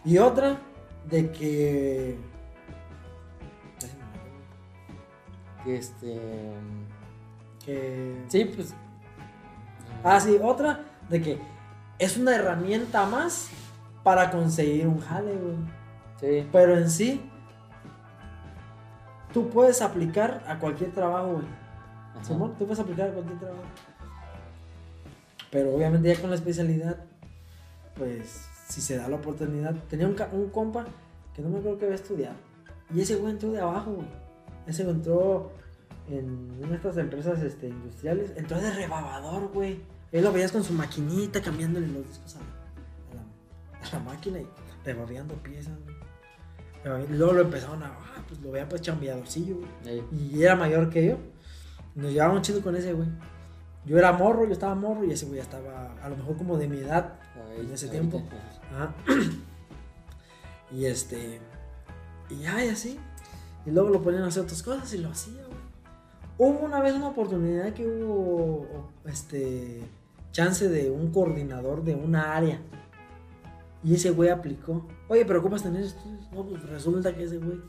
[0.06, 0.58] Y otra,
[1.10, 2.18] de que...
[5.64, 6.20] Que este.
[7.64, 8.74] que Sí, pues.
[10.04, 11.38] Ah, sí, otra de que
[12.00, 13.50] es una herramienta más
[14.04, 15.56] para conseguir un jale, güey.
[16.20, 16.50] Sí.
[16.52, 17.22] Pero en sí,
[19.34, 21.46] tú puedes aplicar a cualquier trabajo, güey.
[22.24, 23.64] Simón, tú puedes aplicar a cualquier trabajo.
[25.52, 26.98] Pero obviamente ya con la especialidad,
[27.96, 29.76] pues si se da la oportunidad.
[29.90, 30.86] Tenía un, un compa
[31.36, 32.36] que no me acuerdo que había estudiado.
[32.94, 34.08] Y ese güey entró de abajo, güey.
[34.68, 35.52] Ese güey entró
[36.10, 38.32] en una de estas empresas este, industriales.
[38.36, 39.82] Entró de rebabador, güey.
[40.12, 44.00] Él lo veías con su maquinita cambiándole los discos a la, a la- a la
[44.00, 44.48] máquina y
[44.86, 47.08] rebabeando piezas, güey.
[47.10, 47.88] Luego lo empezaron a.
[47.88, 51.18] Ah, pues lo veía pues chambeadorcillo, güey y era mayor que yo.
[51.96, 53.08] Nos llevábamos chido con ese güey.
[53.86, 56.58] Yo era morro, yo estaba morro y ese güey ya estaba a lo mejor como
[56.58, 57.14] de mi edad.
[57.52, 58.22] Ahí, En ese tiempo.
[58.74, 58.94] Ajá.
[60.72, 61.40] Y este.
[62.30, 63.00] Y ya, y así.
[63.66, 65.60] Y luego lo ponían a hacer otras cosas y lo hacía, güey.
[66.40, 69.88] Hubo una vez una oportunidad que hubo este
[70.32, 72.60] chance de un coordinador de una área.
[73.84, 74.88] Y ese güey aplicó.
[75.10, 76.28] Oye, pero ¿cómo vas a tener estudios?
[76.32, 77.60] No, pues resulta que ese güey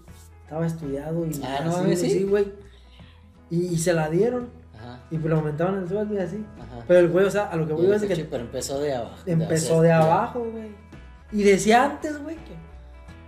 [0.44, 2.22] estaba estudiado y Ah, no así, ¿sí?
[2.24, 2.52] güey.
[3.54, 4.48] Y, y se la dieron.
[4.76, 5.00] Ajá.
[5.10, 6.44] Y pues le aumentaban el sueldo y así.
[6.58, 6.84] Ajá.
[6.88, 8.42] Pero el güey, o sea, a lo que voy Y es de el que Pero
[8.44, 9.16] empezó de abajo.
[9.26, 10.70] empezó de abajo, güey.
[11.32, 12.54] Y decía antes, güey, que,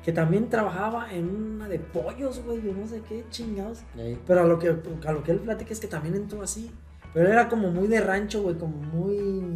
[0.05, 3.80] que también trabajaba en una de pollos, güey, yo no sé qué chingados.
[4.26, 6.70] Pero a lo que, a lo que él platica es que también entró así.
[7.14, 9.55] Pero era como muy de rancho, güey, como muy...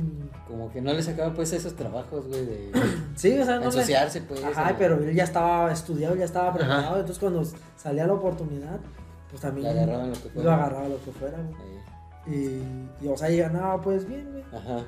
[0.49, 2.71] Como que no le sacaba pues esos trabajos, güey, de
[3.15, 4.43] Sí, o sea, no le- ensuciarse, pues.
[4.43, 6.59] Ajá, pero él ya estaba estudiado, ya estaba Ajá.
[6.59, 6.95] preparado.
[7.01, 7.43] Entonces cuando
[7.77, 8.81] salía la oportunidad,
[9.31, 10.43] pues también lo que fuera.
[10.45, 11.57] lo agarraba lo que fuera, güey.
[11.73, 11.83] Ey.
[13.01, 14.45] Y, y, o sea, y ganaba pues bien, güey.
[14.53, 14.85] Ajá.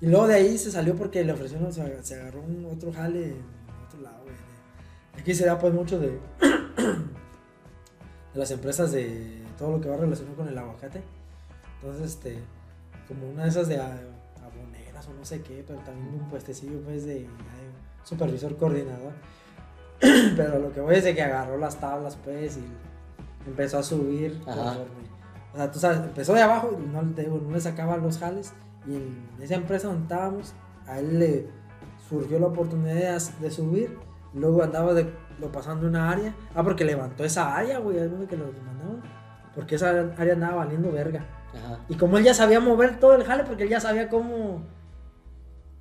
[0.00, 2.92] Y luego de ahí se salió porque le ofrecieron, se, ag- se agarró un otro
[2.92, 3.44] jale en
[3.86, 4.36] otro lado, güey.
[5.18, 6.08] Aquí se da pues mucho de,
[8.34, 11.02] de las empresas de todo lo que va relacionado con el aguacate.
[11.80, 12.38] Entonces, este,
[13.08, 13.98] como una de esas de a-
[14.44, 17.28] aboneras o no sé qué, pero también un puestecillo pues de, de
[18.04, 19.12] supervisor coordinador.
[20.36, 22.64] pero lo que voy es de que agarró las tablas pues y
[23.46, 24.40] empezó a subir.
[24.46, 28.18] O sea, tú sabes, empezó de abajo y no, te digo, no le sacaba los
[28.18, 28.52] jales.
[28.86, 30.54] Y en esa empresa donde estábamos,
[30.86, 31.46] a él le
[32.08, 33.98] surgió la oportunidad de, subir.
[34.34, 35.10] Luego andaba de,
[35.40, 36.34] lo pasando una área.
[36.54, 37.96] Ah, porque levantó esa área, güey.
[37.96, 39.02] Es que lo mandaban.
[39.54, 41.24] Porque esa área andaba valiendo verga.
[41.54, 41.78] Ajá.
[41.88, 44.62] Y como él ya sabía mover todo el jale, porque él ya sabía cómo.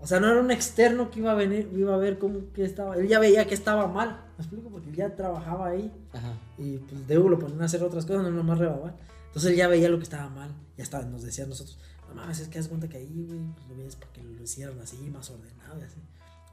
[0.05, 2.63] O sea, no era un externo que iba a venir, iba a ver cómo que
[2.63, 2.95] estaba.
[2.95, 4.23] Él ya veía que estaba mal.
[4.37, 4.69] ¿Me explico?
[4.69, 5.91] Porque él ya trabajaba ahí.
[6.13, 6.33] Ajá.
[6.59, 8.95] Y pues Debo lo ponían a hacer otras cosas, no nomás rebabar.
[9.25, 10.53] Entonces él ya veía lo que estaba mal.
[10.77, 13.39] Ya estaba, nos decía a nosotros, no mames, es que haz cuenta que ahí, güey,
[13.55, 15.97] pues lo vienes para que lo hicieran así, más ordenado y así.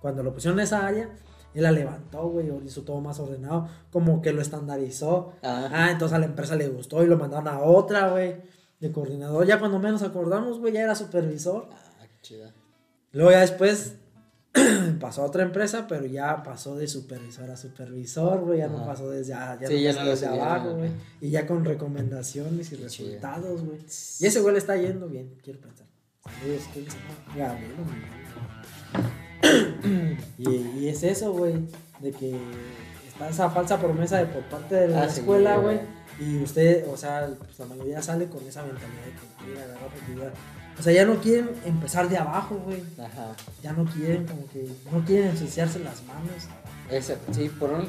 [0.00, 1.10] Cuando lo pusieron en esa área,
[1.52, 5.34] Él la levantó, güey, o hizo todo más ordenado, como que lo estandarizó.
[5.42, 5.68] Ah.
[5.70, 8.34] Ah, entonces a la empresa le gustó y lo mandaron a otra, güey,
[8.80, 9.46] de coordinador.
[9.46, 11.68] Ya cuando menos acordamos, güey, ya era supervisor.
[11.70, 12.54] Ah, qué chida.
[13.12, 13.94] Luego ya después
[15.00, 18.86] pasó a otra empresa, pero ya pasó de supervisor a supervisor, güey, ya no Ajá.
[18.86, 20.90] pasó desde, a- ya Sí, no ya pasó no desde abajo, güey.
[21.20, 23.78] Y ya con recomendaciones y Qué resultados, güey.
[24.20, 25.86] Y ese güey le está yendo bien, quiero pensar.
[26.24, 26.92] Saludos, Miguel.
[30.38, 31.54] y, y es eso, güey,
[32.00, 32.38] de que
[33.08, 35.76] está esa falsa promesa de por parte de la Ah, sí, escuela, güey.
[35.78, 36.02] güey.
[36.20, 39.84] Y usted, o sea, pues la mayoría sale con esa mentalidad de que quiere agarrar
[39.88, 40.32] oportunidad.
[40.78, 42.82] O sea, ya no quieren empezar de abajo, güey.
[42.98, 43.34] Ajá.
[43.62, 46.48] Ya no quieren, como que no quieren ensuciarse las manos.
[46.90, 47.86] Esa, sí, por un.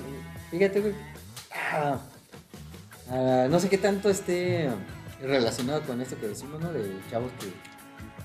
[0.52, 0.94] Fíjate, güey.
[1.52, 1.98] Ah,
[3.10, 4.70] ah, no sé qué tanto esté
[5.22, 6.72] relacionado con esto que decimos, ¿no?
[6.72, 7.48] De chavos que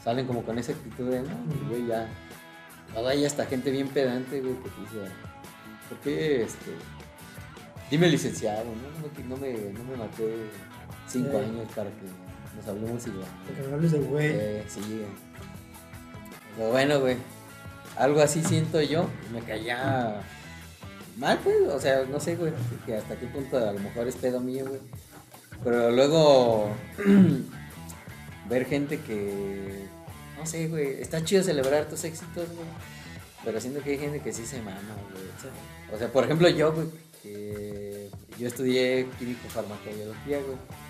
[0.03, 1.69] salen como con esa actitud de, no, Ujú.
[1.71, 2.09] güey, ya.
[2.93, 5.13] Luego hay hasta gente bien pedante, güey, que te dice,
[5.89, 6.73] ¿por qué este.
[7.91, 9.25] Dime licenciado, ¿no?
[9.29, 10.51] No, me, no me maté
[11.07, 12.07] cinco años para que
[12.57, 14.27] nos hablemos no hables de güey.
[14.27, 15.07] Eh, sí, güey.
[16.57, 17.17] Pero bueno, güey.
[17.97, 19.09] Algo así siento yo.
[19.33, 20.21] Me caía
[21.17, 21.57] mal, pues.
[21.69, 22.53] O sea, no sé, güey.
[22.87, 24.81] Que hasta qué punto a lo mejor es pedo mío, güey.
[25.63, 26.71] Pero luego
[28.49, 29.87] ver gente que.
[30.37, 31.01] No sé, güey.
[31.01, 32.67] Está chido celebrar tus éxitos, güey.
[33.45, 34.81] Pero siento que hay gente que sí se mama,
[35.13, 35.25] güey.
[35.93, 36.89] O sea, por ejemplo, yo, güey.
[37.23, 40.88] Que yo estudié químico farmacobiología, güey.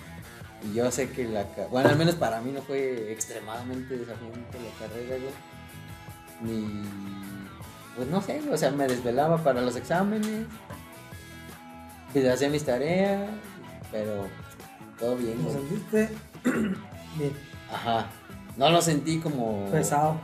[0.63, 1.45] Y yo sé que la...
[1.71, 5.33] Bueno, al menos para mí no fue extremadamente desafiante la carrera, güey.
[6.41, 6.83] Ni...
[7.95, 10.45] Pues no sé, o sea, me desvelaba para los exámenes.
[12.13, 13.29] Pues hacía mis tareas,
[13.91, 14.25] pero
[14.99, 15.55] todo bien, ¿Lo güey.
[15.55, 16.09] sentiste?
[17.17, 17.33] Bien,
[17.71, 18.07] Ajá.
[18.57, 19.69] No lo sentí como...
[19.71, 20.15] pesado.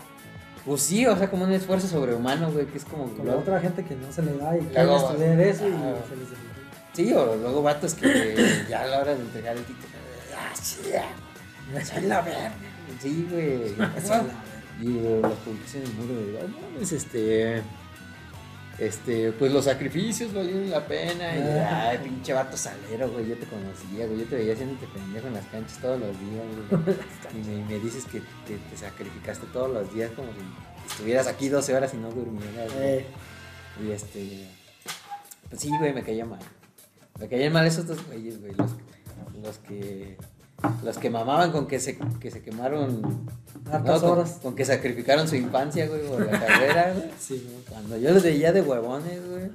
[0.66, 3.06] Pues sí, o sea, como un esfuerzo sobrehumano, güey, que es como...
[3.10, 5.94] Con la otra gente que no se le da y Luego- estudiar eso y Ajá.
[6.10, 6.28] se les.
[6.94, 9.95] Sí, o luego vatos que ya a la hora de entregar el título...
[11.76, 12.54] Ah, soy la verga!
[13.02, 13.74] Sí, güey.
[14.82, 17.62] Y las publicaciones en el muro de, "Oh, mames, este,
[18.78, 21.36] este, pues los sacrificios valieron la pena.
[21.36, 21.90] Y, Ah.
[21.92, 25.34] ay, pinche vato salero, güey, yo te conocía, güey, yo te veía haciéndote pendejo en
[25.34, 26.96] las canchas todos los días, güey.
[27.42, 31.48] y me, me dices que te, te sacrificaste todos los días como si estuvieras aquí
[31.48, 32.86] 12 horas y no durmieras, güey.
[33.00, 33.06] Eh,
[33.86, 34.48] Y este,
[35.50, 36.40] pues sí, güey, me caía mal.
[37.20, 38.72] Me caían mal esos dos güeyes, güey, los,
[39.42, 40.18] los que...
[40.84, 43.28] Los que mamaban con que se, que se quemaron
[43.72, 44.40] Hartas con, horas.
[44.42, 47.10] con que sacrificaron su infancia, güey, por la carrera, güey.
[47.20, 47.72] sí, ¿no?
[47.72, 49.50] Cuando yo los veía de huevones, güey.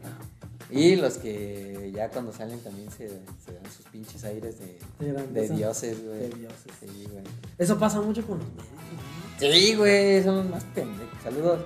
[0.71, 6.05] Y los que ya cuando salen también se, se dan sus pinches aires de, dioses,
[6.05, 6.21] güey.
[6.21, 6.73] De dioses.
[6.81, 7.25] Sí, güey.
[7.59, 9.21] Eso pasa mucho con los médicos, ¿no?
[9.41, 11.23] Sí, güey, son los más pendejos.
[11.23, 11.61] Saludos.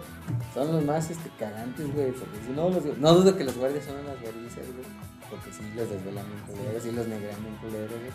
[0.54, 2.12] Son los más este, cagantes, güey.
[2.12, 4.86] Porque si no, los, no dudo que los guardias son unas guardias, güey.
[5.28, 8.12] Porque sí, los desvelan bien culeros, sí los negran bien culeros, güey.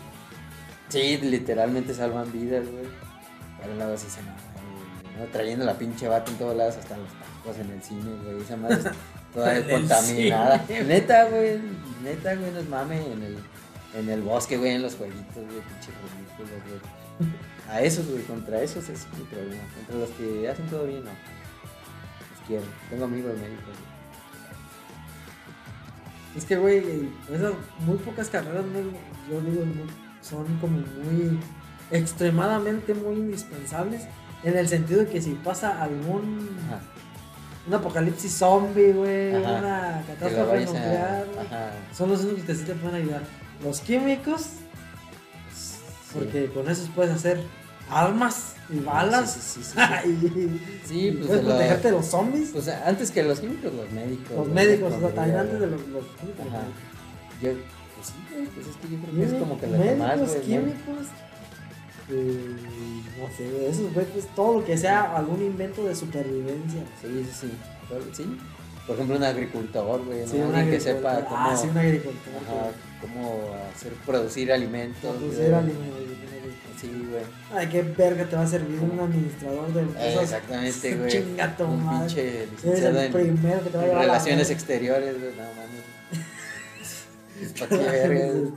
[0.90, 2.84] Sí, literalmente salvan vidas, güey.
[3.62, 5.26] Pero luego sí se ¿no?
[5.32, 8.40] Trayendo la pinche bata en todos lados, hasta los tacos, en el cine, güey.
[8.42, 8.78] Esa madre
[9.34, 10.66] toda contaminada.
[10.66, 10.82] cine.
[10.84, 11.58] Neta, güey.
[12.02, 13.38] Neta, güey, nos mame en el,
[13.94, 16.50] en el bosque, güey, en los jueguitos, güey, pinche ridículos,
[17.18, 17.30] güey.
[17.68, 19.62] A esos, güey, contra esos es mi problema.
[19.76, 21.10] Contra los que hacen todo bien, no.
[21.10, 22.64] Los quiero.
[22.88, 23.90] Tengo amigos médicos, güey.
[26.36, 28.78] Es que, güey, esas muy pocas carreras, ¿no?
[29.30, 31.38] yo digo, muy- son como muy
[31.90, 34.02] extremadamente muy indispensables
[34.44, 36.80] en el sentido de que si pasa algún Ajá.
[37.66, 41.94] un apocalipsis zombie, güey, una catástrofe nuclear, a...
[41.94, 43.22] son los únicos que sí te pueden ayudar.
[43.62, 44.46] Los químicos,
[45.54, 45.78] Sí.
[46.14, 47.42] porque con esos puedes hacer
[47.90, 51.06] armas y balas Sí, sí, sí, sí, sí.
[51.08, 52.50] y, pues, puedes de protegerte de los zombies.
[52.52, 54.36] Pues antes que los químicos, los médicos.
[54.36, 56.46] los médicos, o sea, también antes de los, los químicos.
[56.48, 56.62] Ajá.
[57.40, 57.54] güey.
[57.54, 57.60] Yo,
[58.00, 60.18] pues sí, güey, pues es que yo creo que es como que la que más,
[60.18, 60.34] güey.
[60.34, 60.40] ¿no?
[60.42, 61.06] químicos,
[62.10, 62.56] eh,
[63.18, 66.82] no sé, esos güey, pues todo lo que sea algún invento de supervivencia.
[67.00, 67.50] Sí, sí, sí.
[68.12, 68.38] Sí.
[68.86, 70.26] Por ejemplo, un agricultor, güey, ¿no?
[70.26, 71.28] Sí, un Alguien que sepa agricultor.
[71.38, 72.32] cómo, Ah, sí, un agricultor.
[72.36, 72.70] ajá,
[73.00, 73.40] cómo
[73.74, 75.16] hacer producir alimentos.
[75.16, 76.20] Producir alimentos, güey.
[76.80, 77.22] Sí, güey.
[77.52, 80.22] Ay, qué verga te va a servir un administrador de Eh, empresas.
[80.22, 81.10] Exactamente, güey.
[81.10, 81.98] Chinga tu Un madre.
[82.06, 85.32] pinche licenciado el en, primero que te va a llevar relaciones exteriores, güey.
[85.36, 85.89] No mames.
[87.60, 88.50] Este,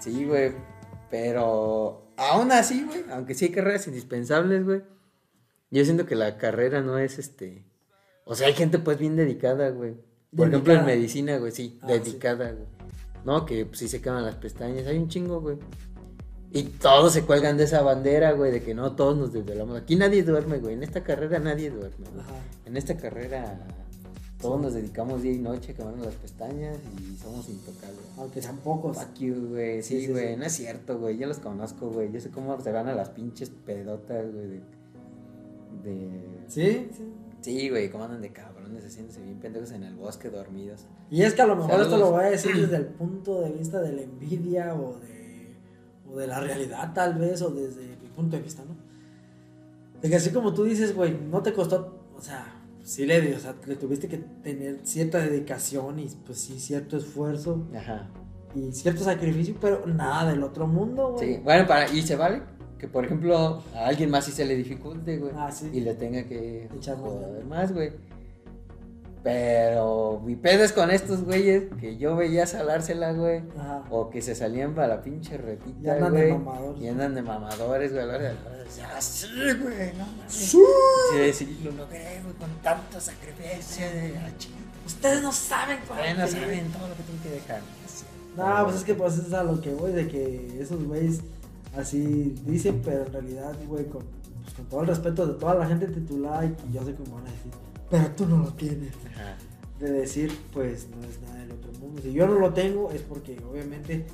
[0.00, 0.52] Sí, güey.
[1.10, 4.82] Pero aún así, güey, aunque sí hay carreras indispensables, güey.
[5.70, 7.64] Yo siento que la carrera no es este.
[8.24, 9.96] O sea, hay gente pues bien dedicada, güey.
[10.34, 12.66] Por ejemplo, en medicina, güey, sí, Ah, dedicada, güey.
[13.24, 15.58] No, que pues, sí se queman las pestañas, hay un chingo, güey.
[16.52, 19.76] Y todos se cuelgan de esa bandera, güey, de que no todos nos desvelamos.
[19.76, 20.74] Aquí nadie duerme, güey.
[20.74, 22.24] En esta carrera nadie duerme, güey.
[22.64, 23.66] En esta carrera
[24.40, 28.00] Todos nos dedicamos día y noche a quemarnos las pestañas y somos intocables.
[28.18, 28.96] Aunque sean pocos.
[28.98, 29.82] Fuck you, güey.
[29.82, 30.34] Sí, Sí, sí, güey.
[30.34, 30.36] sí.
[30.38, 31.16] No es cierto, güey.
[31.16, 32.12] Yo los conozco, güey.
[32.12, 34.46] Yo sé cómo se van a las pinches pedotas, güey.
[34.48, 34.60] De...
[35.82, 36.44] de...
[36.48, 37.12] Sí, sí.
[37.40, 37.90] Sí, güey.
[37.90, 40.84] Cómo andan de cabrones haciéndose bien pendejos en el bosque dormidos.
[41.10, 43.50] Y es que a lo mejor esto lo voy a decir desde el punto de
[43.52, 45.54] vista de la envidia o de,
[46.12, 48.74] o de la realidad tal vez, o desde mi punto de vista, ¿no?
[50.02, 52.55] De que así como tú dices, güey, no te costó, o sea,
[52.86, 57.66] sí le, o sea, le tuviste que tener cierta dedicación y pues sí, cierto esfuerzo
[57.76, 58.08] Ajá.
[58.54, 61.34] y cierto sacrificio, pero nada del otro mundo, güey.
[61.34, 61.40] Sí.
[61.42, 61.90] Bueno, para...
[61.90, 62.42] y se vale
[62.78, 65.32] que, por ejemplo, a alguien más sí se le dificulte, güey.
[65.34, 65.68] Ah, sí.
[65.72, 67.90] Y le tenga que Echar joder más, güey.
[69.26, 73.42] Pero mi pedo es con estos güeyes que yo veía salársela, güey.
[73.58, 73.82] Ajá.
[73.90, 76.38] O que se salían para la pinche Y retita, andan de güey.
[76.38, 76.80] mamadores.
[76.82, 78.04] Y andan de mamadores, güey.
[78.04, 79.26] A la hora de la hora, decía, "Ah, sí,
[79.60, 80.32] güey, no mames.
[80.32, 80.62] Sí.
[81.12, 84.54] Sí, sí, lo logré, güey, con tanto sacrificio de la chica.
[84.86, 87.60] Ustedes no saben cuál no saben todo lo que tengo que dejar.
[88.36, 91.20] No, pues es que pues es a lo que voy, de que esos güeyes
[91.76, 94.04] así dicen, pero en realidad, güey, con,
[94.44, 97.26] pues, con todo el respeto de toda la gente titulada, y yo sé cómo van
[97.26, 97.50] a decir,
[97.90, 98.92] pero tú no lo tienes.
[99.14, 99.36] Ajá.
[99.80, 102.00] De decir, pues no es nada del otro mundo.
[102.02, 104.06] Si yo no lo tengo, es porque obviamente,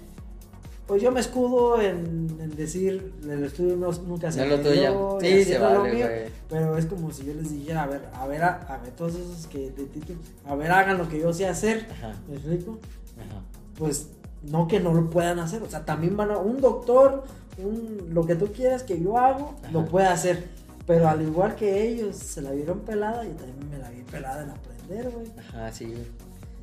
[0.86, 5.18] pues yo me escudo en, en decir, el estudio no, nunca se No lo tuyo.
[5.20, 6.06] Sí, se lo vale, mío.
[6.48, 9.14] Pero es como si yo les dijera, a ver, a ver, a, a ver, todos
[9.14, 11.86] esos que de título, a ver, hagan lo que yo sé hacer.
[11.92, 12.14] Ajá.
[12.28, 12.78] ¿Me explico?
[13.18, 13.42] Ajá.
[13.78, 14.08] pues
[14.42, 17.24] no que no lo puedan hacer, o sea, también van a un doctor,
[17.58, 19.72] un, lo que tú quieras que yo hago, Ajá.
[19.72, 20.48] lo puede hacer,
[20.86, 24.42] pero al igual que ellos se la vieron pelada, yo también me la vi pelada
[24.42, 25.26] en aprender, güey.
[25.38, 26.06] Ajá, sí, güey.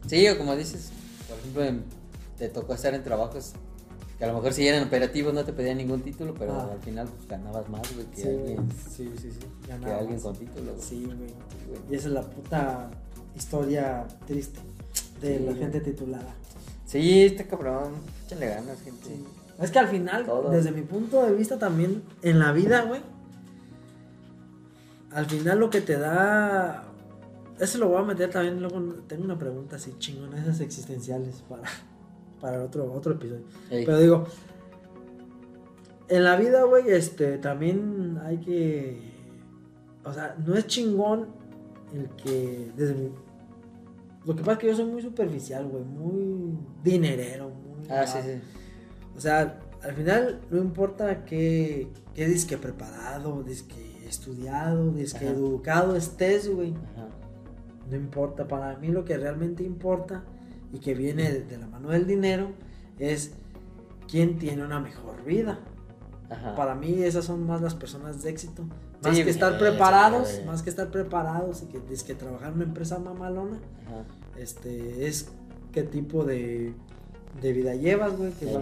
[0.07, 0.91] Sí, o como dices,
[1.27, 1.83] por ejemplo, en-
[2.38, 3.53] te tocó estar en trabajos
[4.17, 6.69] que a lo mejor si eran operativos no te pedían ningún título, pero Ah.
[6.73, 9.39] al final pues, ganabas más, güey, que Sí, alguien, sí, sí, sí.
[9.65, 10.81] que alguien con título, güey.
[10.85, 11.33] Sí, güey.
[11.89, 12.89] Y esa es la puta
[13.35, 14.59] historia triste
[15.22, 15.57] de Sí, la güey.
[15.64, 16.35] gente titulada.
[16.85, 17.93] Sí, está cabrón.
[18.25, 19.06] Échale ganas, gente.
[19.07, 19.25] Sí.
[19.61, 20.49] Es que al final, Todo.
[20.49, 23.01] desde mi punto de vista también, en la vida, güey,
[25.11, 26.83] al final lo que te da...
[27.59, 31.63] Eso lo voy a meter también, luego tengo una pregunta así chingona, esas existenciales para,
[32.41, 33.43] para otro, otro episodio.
[33.69, 34.27] Ey, Pero digo,
[36.07, 38.99] en la vida, güey, este, también hay que...
[40.05, 41.27] O sea, no es chingón
[41.93, 43.11] el que, desde mi...
[44.25, 47.89] Lo que pasa es que yo soy muy superficial, güey, muy dinerero, muy...
[47.89, 48.41] Ah, sí, sí.
[49.15, 55.35] O sea, al final no importa qué, qué disque preparado, disque estudiado, disque Ajá.
[55.35, 56.73] educado estés, güey.
[57.89, 58.47] No importa.
[58.47, 60.23] Para mí lo que realmente importa
[60.73, 62.51] y que viene de, la mano del dinero
[62.99, 63.31] es
[64.09, 65.59] quién tiene una mejor vida.
[66.29, 66.55] Ajá.
[66.55, 68.63] Para mí esas son más las personas de éxito.
[69.03, 70.45] Más Sí, que estar güey, preparados, güey.
[70.45, 73.57] más que estar preparados y que, es que trabajar en una empresa mamalona,
[73.88, 74.03] Ajá.
[74.38, 75.29] este, es
[75.71, 76.73] qué tipo de,
[77.41, 78.57] de vida llevas, güey, que, Sí.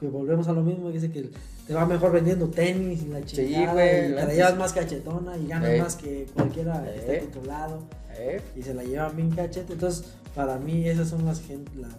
[0.00, 1.30] que volvemos a lo mismo, que dice que
[1.66, 4.72] te va mejor vendiendo tenis y la Sí, chingada, güey, y te la- llevas más
[4.72, 5.80] cachetona y ganas Sí.
[5.80, 7.26] más que cualquiera que esté Sí.
[7.26, 7.82] titulado
[8.18, 11.92] Eh, y se la llevan bien cachete, entonces para mí esas son las gente, las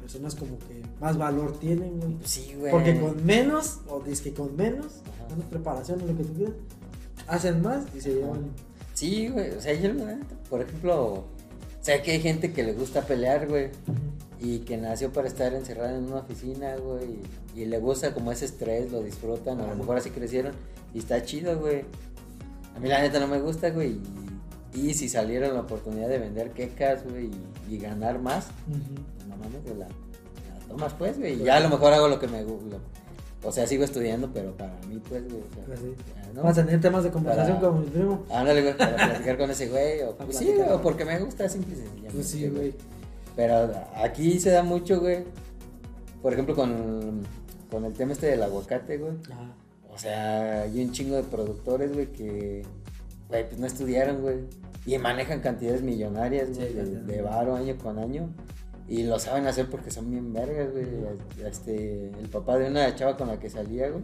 [0.00, 2.16] personas como que más valor tienen, güey.
[2.24, 2.70] sí, güey.
[2.70, 5.28] Porque con menos, o dice que con menos, Ajá.
[5.30, 6.54] menos preparación o lo que tú quieras,
[7.26, 8.18] hacen más y se Ajá.
[8.20, 8.50] llevan.
[8.94, 9.50] Sí, güey.
[9.50, 9.90] O sea, yo,
[10.48, 11.24] por ejemplo,
[11.80, 13.70] sé que hay gente que le gusta pelear, güey.
[14.44, 17.20] Y que nació para estar encerrada en una oficina, güey.
[17.54, 19.60] Y, y le gusta como ese estrés, lo disfrutan.
[19.60, 20.52] A lo mejor así crecieron.
[20.92, 21.84] Y está chido, güey.
[22.74, 23.98] A mí la neta no me gusta, güey.
[24.74, 27.30] Y, y si saliera la oportunidad de vender quecas, güey,
[27.68, 31.40] y, y ganar más, pues no mames, la, la tomas, pues, güey.
[31.40, 32.78] Y ya a lo mejor hago lo que me gusta.
[33.44, 35.42] O sea, sigo estudiando, pero para mí, pues, güey.
[35.42, 35.94] o sea, Pues sí.
[36.34, 36.42] ¿no?
[36.42, 38.24] Vamos a tener temas de conversación Para- con mi primo.
[38.30, 40.00] Ándale, güey, para platicar con ese güey.
[40.02, 42.10] O, pues sí, o porque me gusta, simple y sencillamente.
[42.14, 42.74] Pues sí, güey.
[43.36, 45.24] Pero aquí se da mucho, güey.
[46.20, 47.22] Por ejemplo, con,
[47.70, 49.12] con el tema este del aguacate, güey.
[49.30, 49.54] Ajá.
[49.92, 52.62] O sea, hay un chingo de productores, güey, que,
[53.28, 54.38] güey, pues no estudiaron, güey.
[54.86, 58.30] Y manejan cantidades millonarias, güey, Sí, de, de varo año con año.
[58.88, 60.86] Y lo saben hacer porque son bien vergas, güey.
[61.46, 64.02] Este, el papá de una chava con la que salía, güey.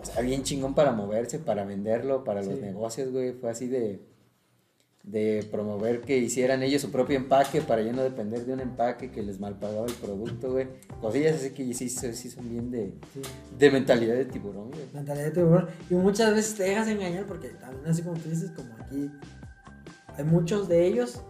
[0.00, 3.32] O sea, bien chingón para moverse, para venderlo, para los negocios, güey.
[3.32, 4.00] Fue así de,
[5.02, 9.10] de promover que hicieran ellos su propio empaque para ya no depender de un empaque
[9.10, 10.68] que les malpagaba el producto, güey.
[11.00, 13.20] Cosillas así que sí, sí, son bien de, Sí.
[13.58, 14.82] de mentalidad de tiburón, güey.
[14.92, 15.66] Mentalidad de tiburón.
[15.88, 19.10] Y muchas veces te dejas engañar porque también así como tú dices, como aquí
[20.16, 21.22] hay muchos de ellos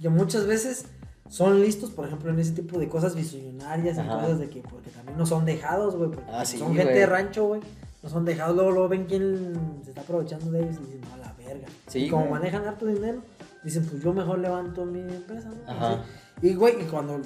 [0.00, 0.84] que muchas veces
[1.28, 4.90] son listos, por ejemplo, en ese tipo de cosas visionarias y cosas de que porque
[4.90, 7.60] también no son dejados, güey, porque Ah, sí, son gente de rancho, güey.
[8.02, 9.52] No son dejados, luego, luego ven quién
[9.84, 11.66] se está aprovechando de ellos y dicen, no, la verga.
[11.86, 12.40] Sí, y como güey.
[12.40, 13.22] manejan harto dinero,
[13.64, 15.70] dicen, pues yo mejor levanto mi empresa, ¿no?
[15.70, 16.04] Ajá.
[16.42, 17.20] Y, güey, y cuando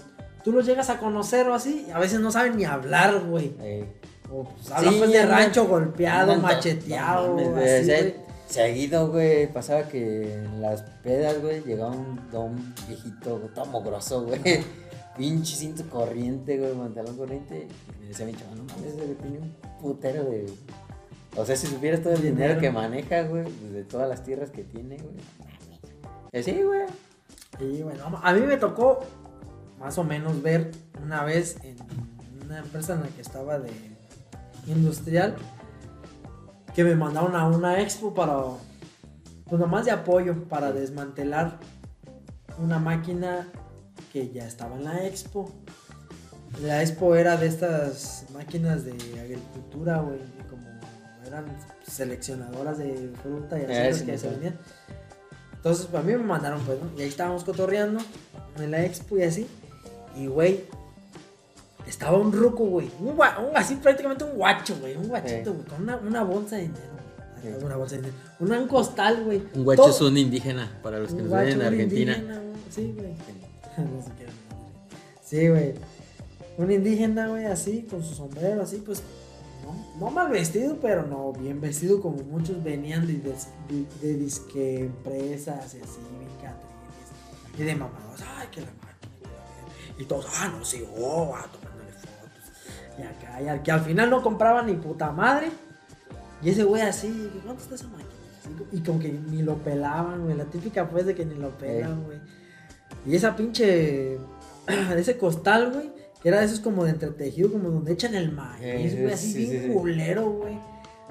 [0.44, 3.54] tú los llegas a conocer o así, a veces no saben ni hablar, güey.
[3.60, 3.92] Ey.
[4.30, 8.14] O pues hablan Sí, pues de rancho golpeado, macheteado, no güey, así.
[8.46, 14.40] Seguido, güey, pasaba que en las pedas, güey, llegaba un don viejito, todo mogroso, güey.
[15.16, 17.66] Pinche cinto corriente, güey, pantalón corriente.
[17.98, 20.46] Y me decía mi chaval, no mames, tiene un putero de.
[21.36, 22.60] O sea, si supieras todo el dinero, Dinero.
[22.60, 25.14] que maneja, güey, de todas las tierras que tiene, güey.
[26.32, 26.86] Eh, Sí, güey.
[27.60, 29.00] Y bueno, a mí me tocó
[29.78, 30.70] más o menos ver
[31.02, 31.76] una vez en
[32.44, 33.70] una empresa en la que estaba de
[34.66, 35.36] industrial
[36.74, 38.34] que me mandaron a una expo para,
[39.44, 41.58] pues nomás de apoyo, para desmantelar
[42.58, 43.48] una máquina
[44.12, 45.52] que ya estaba en la expo.
[46.62, 50.18] La expo era de estas máquinas de agricultura, güey,
[51.32, 51.46] eran
[51.86, 54.58] seleccionadoras de fruta y así Eh, sí, que se vendían.
[55.54, 56.90] Entonces, a mí me mandaron, pues, ¿no?
[56.98, 58.00] Y ahí estábamos cotorreando
[58.58, 59.46] en la expo y así.
[60.16, 60.64] Y, güey,
[61.86, 62.90] estaba un ruco, güey.
[63.00, 64.96] Un, un- así prácticamente un guacho, güey.
[64.96, 65.66] Un guachito, güey.
[65.66, 66.80] Con una, una bolsa de dinero,
[67.42, 67.54] güey.
[67.54, 67.58] Eh.
[67.64, 68.18] Una bolsa de dinero.
[68.60, 69.42] Un costal, güey.
[69.54, 72.12] Un guacho Todo- es un indígena, para los que nos ven en Argentina.
[72.16, 72.56] indígena, güey.
[72.70, 73.12] Sí, güey.
[75.24, 75.74] Sí, güey.
[76.58, 79.02] Un indígena, güey, así, con su sombrero, así, pues.
[79.62, 84.80] No, no mal vestido, pero no bien vestido, como muchos venían de, de, de disque
[84.80, 86.32] empresas y así, bien.
[87.58, 89.98] Y de mamados, ay, que la máquina, que la verga.
[89.98, 92.98] Y todos, ah, no, sí, oh, ah, tomándole fotos.
[92.98, 95.50] Y acá, y al, que al final no compraba ni puta madre.
[96.42, 98.08] Y ese güey así, ¿cuánto está esa máquina?
[98.72, 100.36] Y como que ni lo pelaban, güey.
[100.36, 102.18] La típica pues de que ni lo pelan, güey.
[103.06, 104.18] Y esa pinche.
[104.96, 105.90] Ese costal, güey.
[106.24, 109.12] Era de esos como de entretejido, como donde echan el maíz, Eh, güey.
[109.12, 110.56] Así sí, bien culero, güey.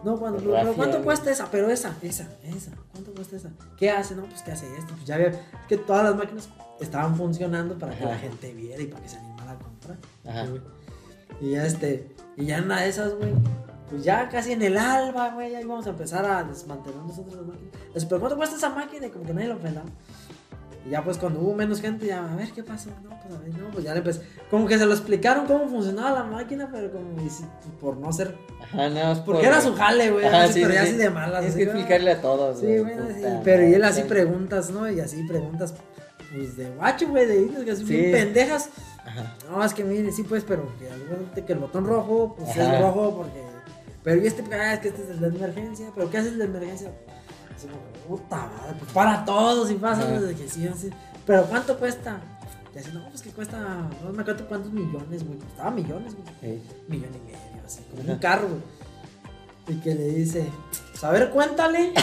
[0.03, 1.05] No, cuando, pero Rafia, ¿cuánto güey.
[1.05, 1.51] cuesta esa?
[1.51, 2.71] Pero esa, esa, esa.
[2.91, 3.49] ¿Cuánto cuesta esa?
[3.77, 4.15] ¿Qué hace?
[4.15, 4.93] No, pues ¿qué hace esto?
[4.95, 5.17] Pues ya.
[5.19, 6.49] Es que todas las máquinas
[6.79, 8.13] estaban funcionando para que Ajá.
[8.13, 9.97] la gente viera y para que se animara a comprar.
[10.25, 10.45] Ajá.
[10.47, 10.61] güey.
[11.39, 12.07] Y ya este,
[12.37, 13.31] y ya una de esas, güey,
[13.89, 17.45] pues ya casi en el alba, güey, ya íbamos a empezar a desmantelar nosotros las
[17.45, 18.05] máquinas.
[18.05, 19.05] Pero ¿cuánto cuesta esa máquina?
[19.07, 19.85] Y como que nadie lo pelaba.
[20.85, 22.89] Y ya pues cuando hubo menos gente, ya, a ver qué pasó.
[23.03, 24.21] No, pues a ver, no, pues ya le empecé.
[24.49, 27.45] Como que se lo explicaron cómo funcionaba la máquina, pero como si-
[27.79, 28.35] por no ser.
[28.63, 30.25] Ajá, no, es Porque era su jale, güey.
[30.25, 30.89] Ajá, así, sí, pero sí, ya sí.
[30.89, 31.39] así de malas.
[31.41, 32.93] Tienes que explicarle a todos, Sí, güey.
[32.93, 34.89] así, pero y él así preguntas, ¿no?
[34.89, 35.75] Y así preguntas,
[36.33, 37.95] pues de guacho, güey, de indios, que así Sí.
[37.95, 38.69] bien pendejas.
[39.05, 39.35] Ajá.
[39.51, 40.63] No, es que mire, sí, pues, pero
[41.35, 42.75] que que el botón rojo, pues Ajá.
[42.75, 43.41] es rojo porque.
[44.03, 45.91] Pero y este, ah, es que este es el de emergencia.
[45.93, 46.91] ¿Pero qué hace el de emergencia?
[47.61, 50.89] Así como, puta madre, pues para todos y pasa sí, así.
[51.27, 52.19] Pero ¿cuánto cuesta?
[52.73, 55.37] Y así, no, pues que cuesta, no me acuerdo cuántos millones, güey.
[55.37, 56.59] Costaba millones, güey.
[56.87, 58.61] Millón y medio, así, como un carro, güey.
[59.67, 60.49] Y que le dice,
[61.01, 61.93] pues a ver, cuéntale.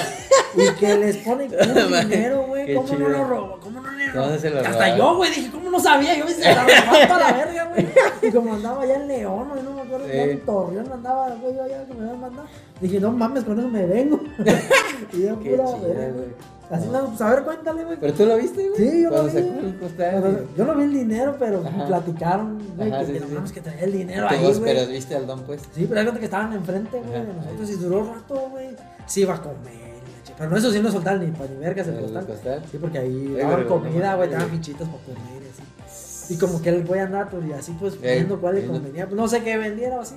[0.56, 1.48] y que les pone
[2.00, 2.74] dinero, güey.
[2.74, 3.60] ¿Cómo no lo robó?
[3.60, 4.20] ¿Cómo no le robó?
[4.26, 4.98] ¿Dónde se lo Hasta robaron?
[4.98, 6.16] yo, güey, dije, ¿cómo no sabía?
[6.16, 6.66] Yo se la
[7.08, 7.86] para la verga, güey.
[8.22, 10.12] Y como andaba allá en León, güey, no me acuerdo, Sí.
[10.16, 12.48] ya en Torreón andaba, güey, yo allá que me habían mandado.
[12.80, 14.20] Dije, no mames, con eso me vengo.
[15.12, 16.57] y yo, pura verga, güey.
[16.70, 16.92] Así, No.
[17.02, 17.97] no, pues a ver, cuéntale, güey.
[17.98, 18.90] Pero tú lo viste, güey.
[18.90, 19.30] Sí, yo lo vi.
[19.30, 20.47] sacó el costal.
[20.56, 21.86] Yo no vi el dinero, pero Ajá.
[21.86, 24.74] platicaron, güey, Ajá, que, sí, que sí, traía el dinero ahí, vos, güey.
[24.74, 25.62] pero viste al don, pues.
[25.74, 28.68] Sí, pero hay que estaban enfrente, güey, de nosotros y duró rato, güey.
[29.06, 29.94] Sí iba a comer,
[30.36, 32.26] pero no eso sí no soltaron ni para ni vergas el El costal.
[32.26, 32.62] costal.
[32.70, 36.34] Sí, porque ahí daban comida, güey, daban fichitas para comer y así.
[36.34, 39.06] Y como que el güey andaba, pues, y así, pues, viendo cuál le convenía.
[39.06, 40.16] No sé qué vendiera o así.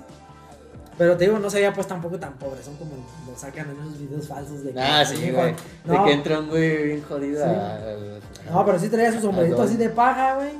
[1.01, 2.91] Pero te digo, no se veía pues tampoco tan pobre, son como
[3.27, 5.55] lo sacan en esos videos falsos de que- Ah, sí, güey.
[5.83, 7.49] No, De que entra un güey bien jodido Sí.
[7.49, 10.51] a- a- no, pero sí traía su sombrerito así de paja, güey.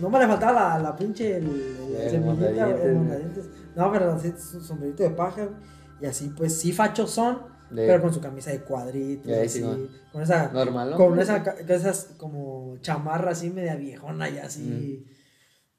[0.00, 3.28] No me le faltaba la, la pinche el, el, El semillita, el.
[3.76, 5.56] No, pero así su sombrerito de paja, güey.
[6.00, 7.38] Y así, pues sí, fachos son,
[7.70, 9.76] De- pero con su camisa de cuadritos, así, sí, ¿no?
[10.12, 10.96] con esa, Normal, ¿no?
[10.96, 15.04] con esa, ca- con esas como chamarra así media viejona y así,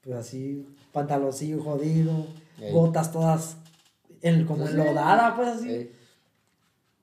[0.04, 2.26] pues así, pantaloncillo jodido,
[2.60, 2.72] Ey.
[2.72, 3.56] botas todas
[4.22, 4.72] en, como Sí.
[4.72, 5.90] enlodada, pues así.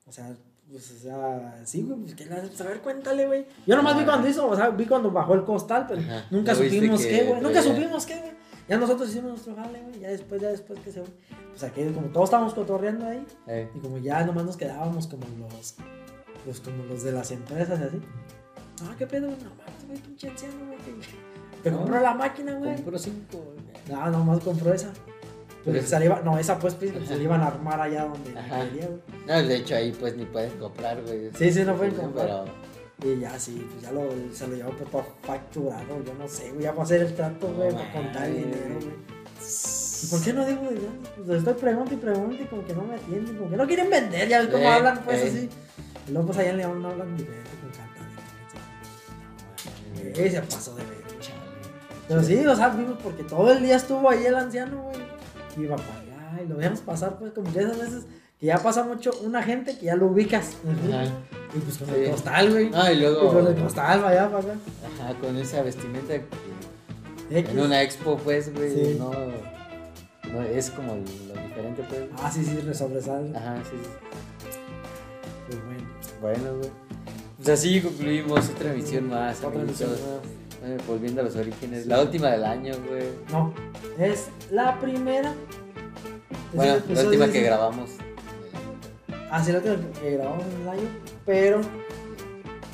[0.06, 0.34] O sea,
[0.70, 2.50] pues, o sea, sí, güey, pues, ¿qué le haces?
[2.50, 3.46] Pues, a ver, cuéntale, güey.
[3.66, 6.26] Yo nomás vi cuando hizo, o sea, vi cuando bajó el costal, pero Ajá.
[6.32, 7.42] nunca ¿No viste supimos que qué, güey.
[7.42, 8.32] Nunca supimos qué, güey.
[8.68, 10.00] Ya nosotros hicimos nuestro jale, güey.
[10.02, 11.02] Ya después, ya después que se.
[11.02, 13.26] Pues aquí, como todos estábamos cotorreando ahí,
[13.76, 15.76] y como ya nomás nos quedábamos como los,
[16.46, 18.00] pues como los de las empresas así.
[18.84, 19.40] Ah, qué pedo, güey.
[19.40, 20.78] No mames, güey, pinche anciano, güey.
[20.80, 21.78] que- Que No.
[21.80, 22.76] compró la máquina, güey.
[22.76, 23.58] Compró cinco, güey.
[23.90, 24.92] No, nomás compró esa.
[25.68, 28.06] Pero Pero- se le iba, no, esa pues, pues, se le iban a armar allá
[28.06, 29.02] donde quería, güey.
[29.28, 31.30] No, de hecho ahí pues ni puedes comprar, güey.
[31.38, 32.46] Sí, sí, no pueden comprar.
[33.00, 36.26] Pero Y ya sí, pues ya lo, se lo llevó pues, para facturarlo, yo no
[36.30, 39.18] sé, güey, ya para hacer el trato, güey, No para contar el dinero, güey.
[40.04, 40.90] ¿Y por qué no digo dinero?
[41.26, 43.90] Pues estoy preguntando y preguntando y como que no me atienden, como que no quieren
[43.90, 45.28] vender, ya ves cómo Eh, hablan, pues eh.
[45.28, 45.50] así.
[46.08, 48.08] Y luego pues allá en León no hablan diferente con cantar.
[50.16, 51.20] Sí, se pasó de ver.
[51.20, 51.40] Chale.
[52.08, 54.98] Pero sí, o sea, vimos porque todo el día estuvo ahí el anciano, güey.
[55.58, 58.06] Iba para allá y lo veíamos pasar, pues, como que esas veces
[58.40, 60.58] que ya pasa mucho una gente que ya lo ubicas.
[60.64, 61.04] Ajá.
[61.56, 61.94] Y pues con Sí.
[61.96, 62.72] el costal, güey.
[62.74, 63.32] Ah, y Y luego.
[63.34, 64.60] con el costal para allá, para acá.
[65.02, 66.14] Ajá, con esa vestimenta
[67.30, 68.96] que en una expo, pues, güey, Sí.
[69.00, 69.12] no,
[70.32, 70.44] no.
[70.44, 71.02] Es como lo
[71.42, 72.02] diferente, pues.
[72.22, 73.34] Ah, sí, sí, resobresal.
[73.36, 74.50] Ajá, sí, sí.
[75.48, 75.88] Pues bueno.
[76.22, 76.70] Bueno, güey.
[77.38, 79.38] Pues así concluimos otra emisión más.
[79.44, 79.90] Otra amiguitos.
[79.90, 80.00] más.
[80.64, 81.86] Eh, volviendo a los orígenes.
[81.86, 83.04] La última del año, güey.
[83.32, 83.54] No,
[84.00, 85.34] es la primera.
[86.54, 87.92] Bueno, la última que grabamos.
[89.30, 90.90] Ah, sí, la última que grabamos en el año.
[91.26, 91.62] Pero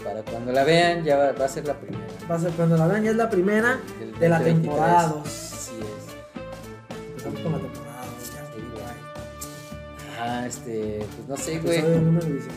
[0.03, 2.03] Para cuando la vean, ya va, va a ser la primera.
[2.29, 3.79] va a ser cuando la vean, ya es la primera
[4.19, 4.61] de la 2023.
[4.61, 5.27] temporada 2.
[5.27, 7.07] Así es.
[7.09, 8.33] Empezamos con la temporada 2.
[8.33, 10.19] Ya, Sí, güey.
[10.21, 11.05] Ah, este.
[11.17, 11.77] Pues no sé, güey.
[11.79, 12.53] Episodio número 19.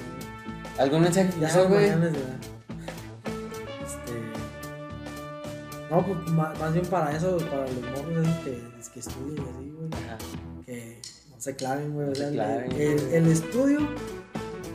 [0.79, 1.91] ¿Algún mensaje Ya güey?
[5.90, 8.60] No, pues más, más bien para eso, para los morros esos que,
[8.92, 9.89] que estudian y así, güey.
[10.05, 10.18] Ajá.
[10.66, 11.00] Que
[11.31, 12.06] no se claven, güey.
[12.06, 13.15] No o se sea, el- claven, el, güey.
[13.15, 13.78] el estudio,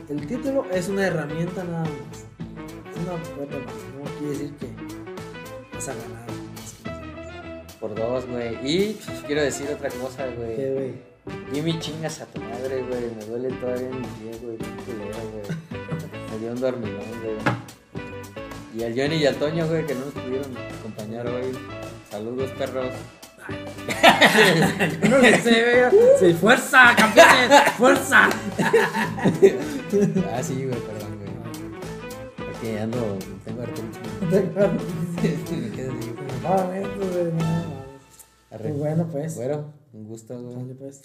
[0.08, 1.90] el título es una herramienta nada más.
[2.90, 3.74] Es una puerta más.
[3.98, 4.66] No quiere decir que
[5.74, 6.26] vas a ganar.
[6.54, 8.54] más que Por dos, güey.
[8.66, 8.94] Y
[9.26, 10.56] quiero decir otra cosa, güey.
[10.56, 11.12] Que, güey.
[11.52, 13.14] Jimmy, chingas a tu madre, güey.
[13.16, 14.56] Me duele todavía en mi pie, güey.
[14.56, 15.58] Qué culero, güey.
[16.32, 17.36] Me dio un dormilón, güey.
[18.74, 20.50] Y al Johnny y al Toño, güey, que no nos pudieron
[20.92, 21.56] acompañar hoy.
[22.10, 22.92] Saludos, perros.
[25.10, 26.18] No sé, güey.
[26.20, 28.30] Sí, fuerza, campeones, fuerza.
[30.30, 31.32] Ah, sí, güey, perdón, güey.
[32.36, 33.98] Porque ando, tengo artritis.
[35.50, 36.14] Me quedo así.
[36.46, 36.82] Ah, güey,
[38.58, 39.34] pues, bueno, pues.
[39.34, 40.74] Bueno, un gusto, güey.
[40.74, 41.00] Pues.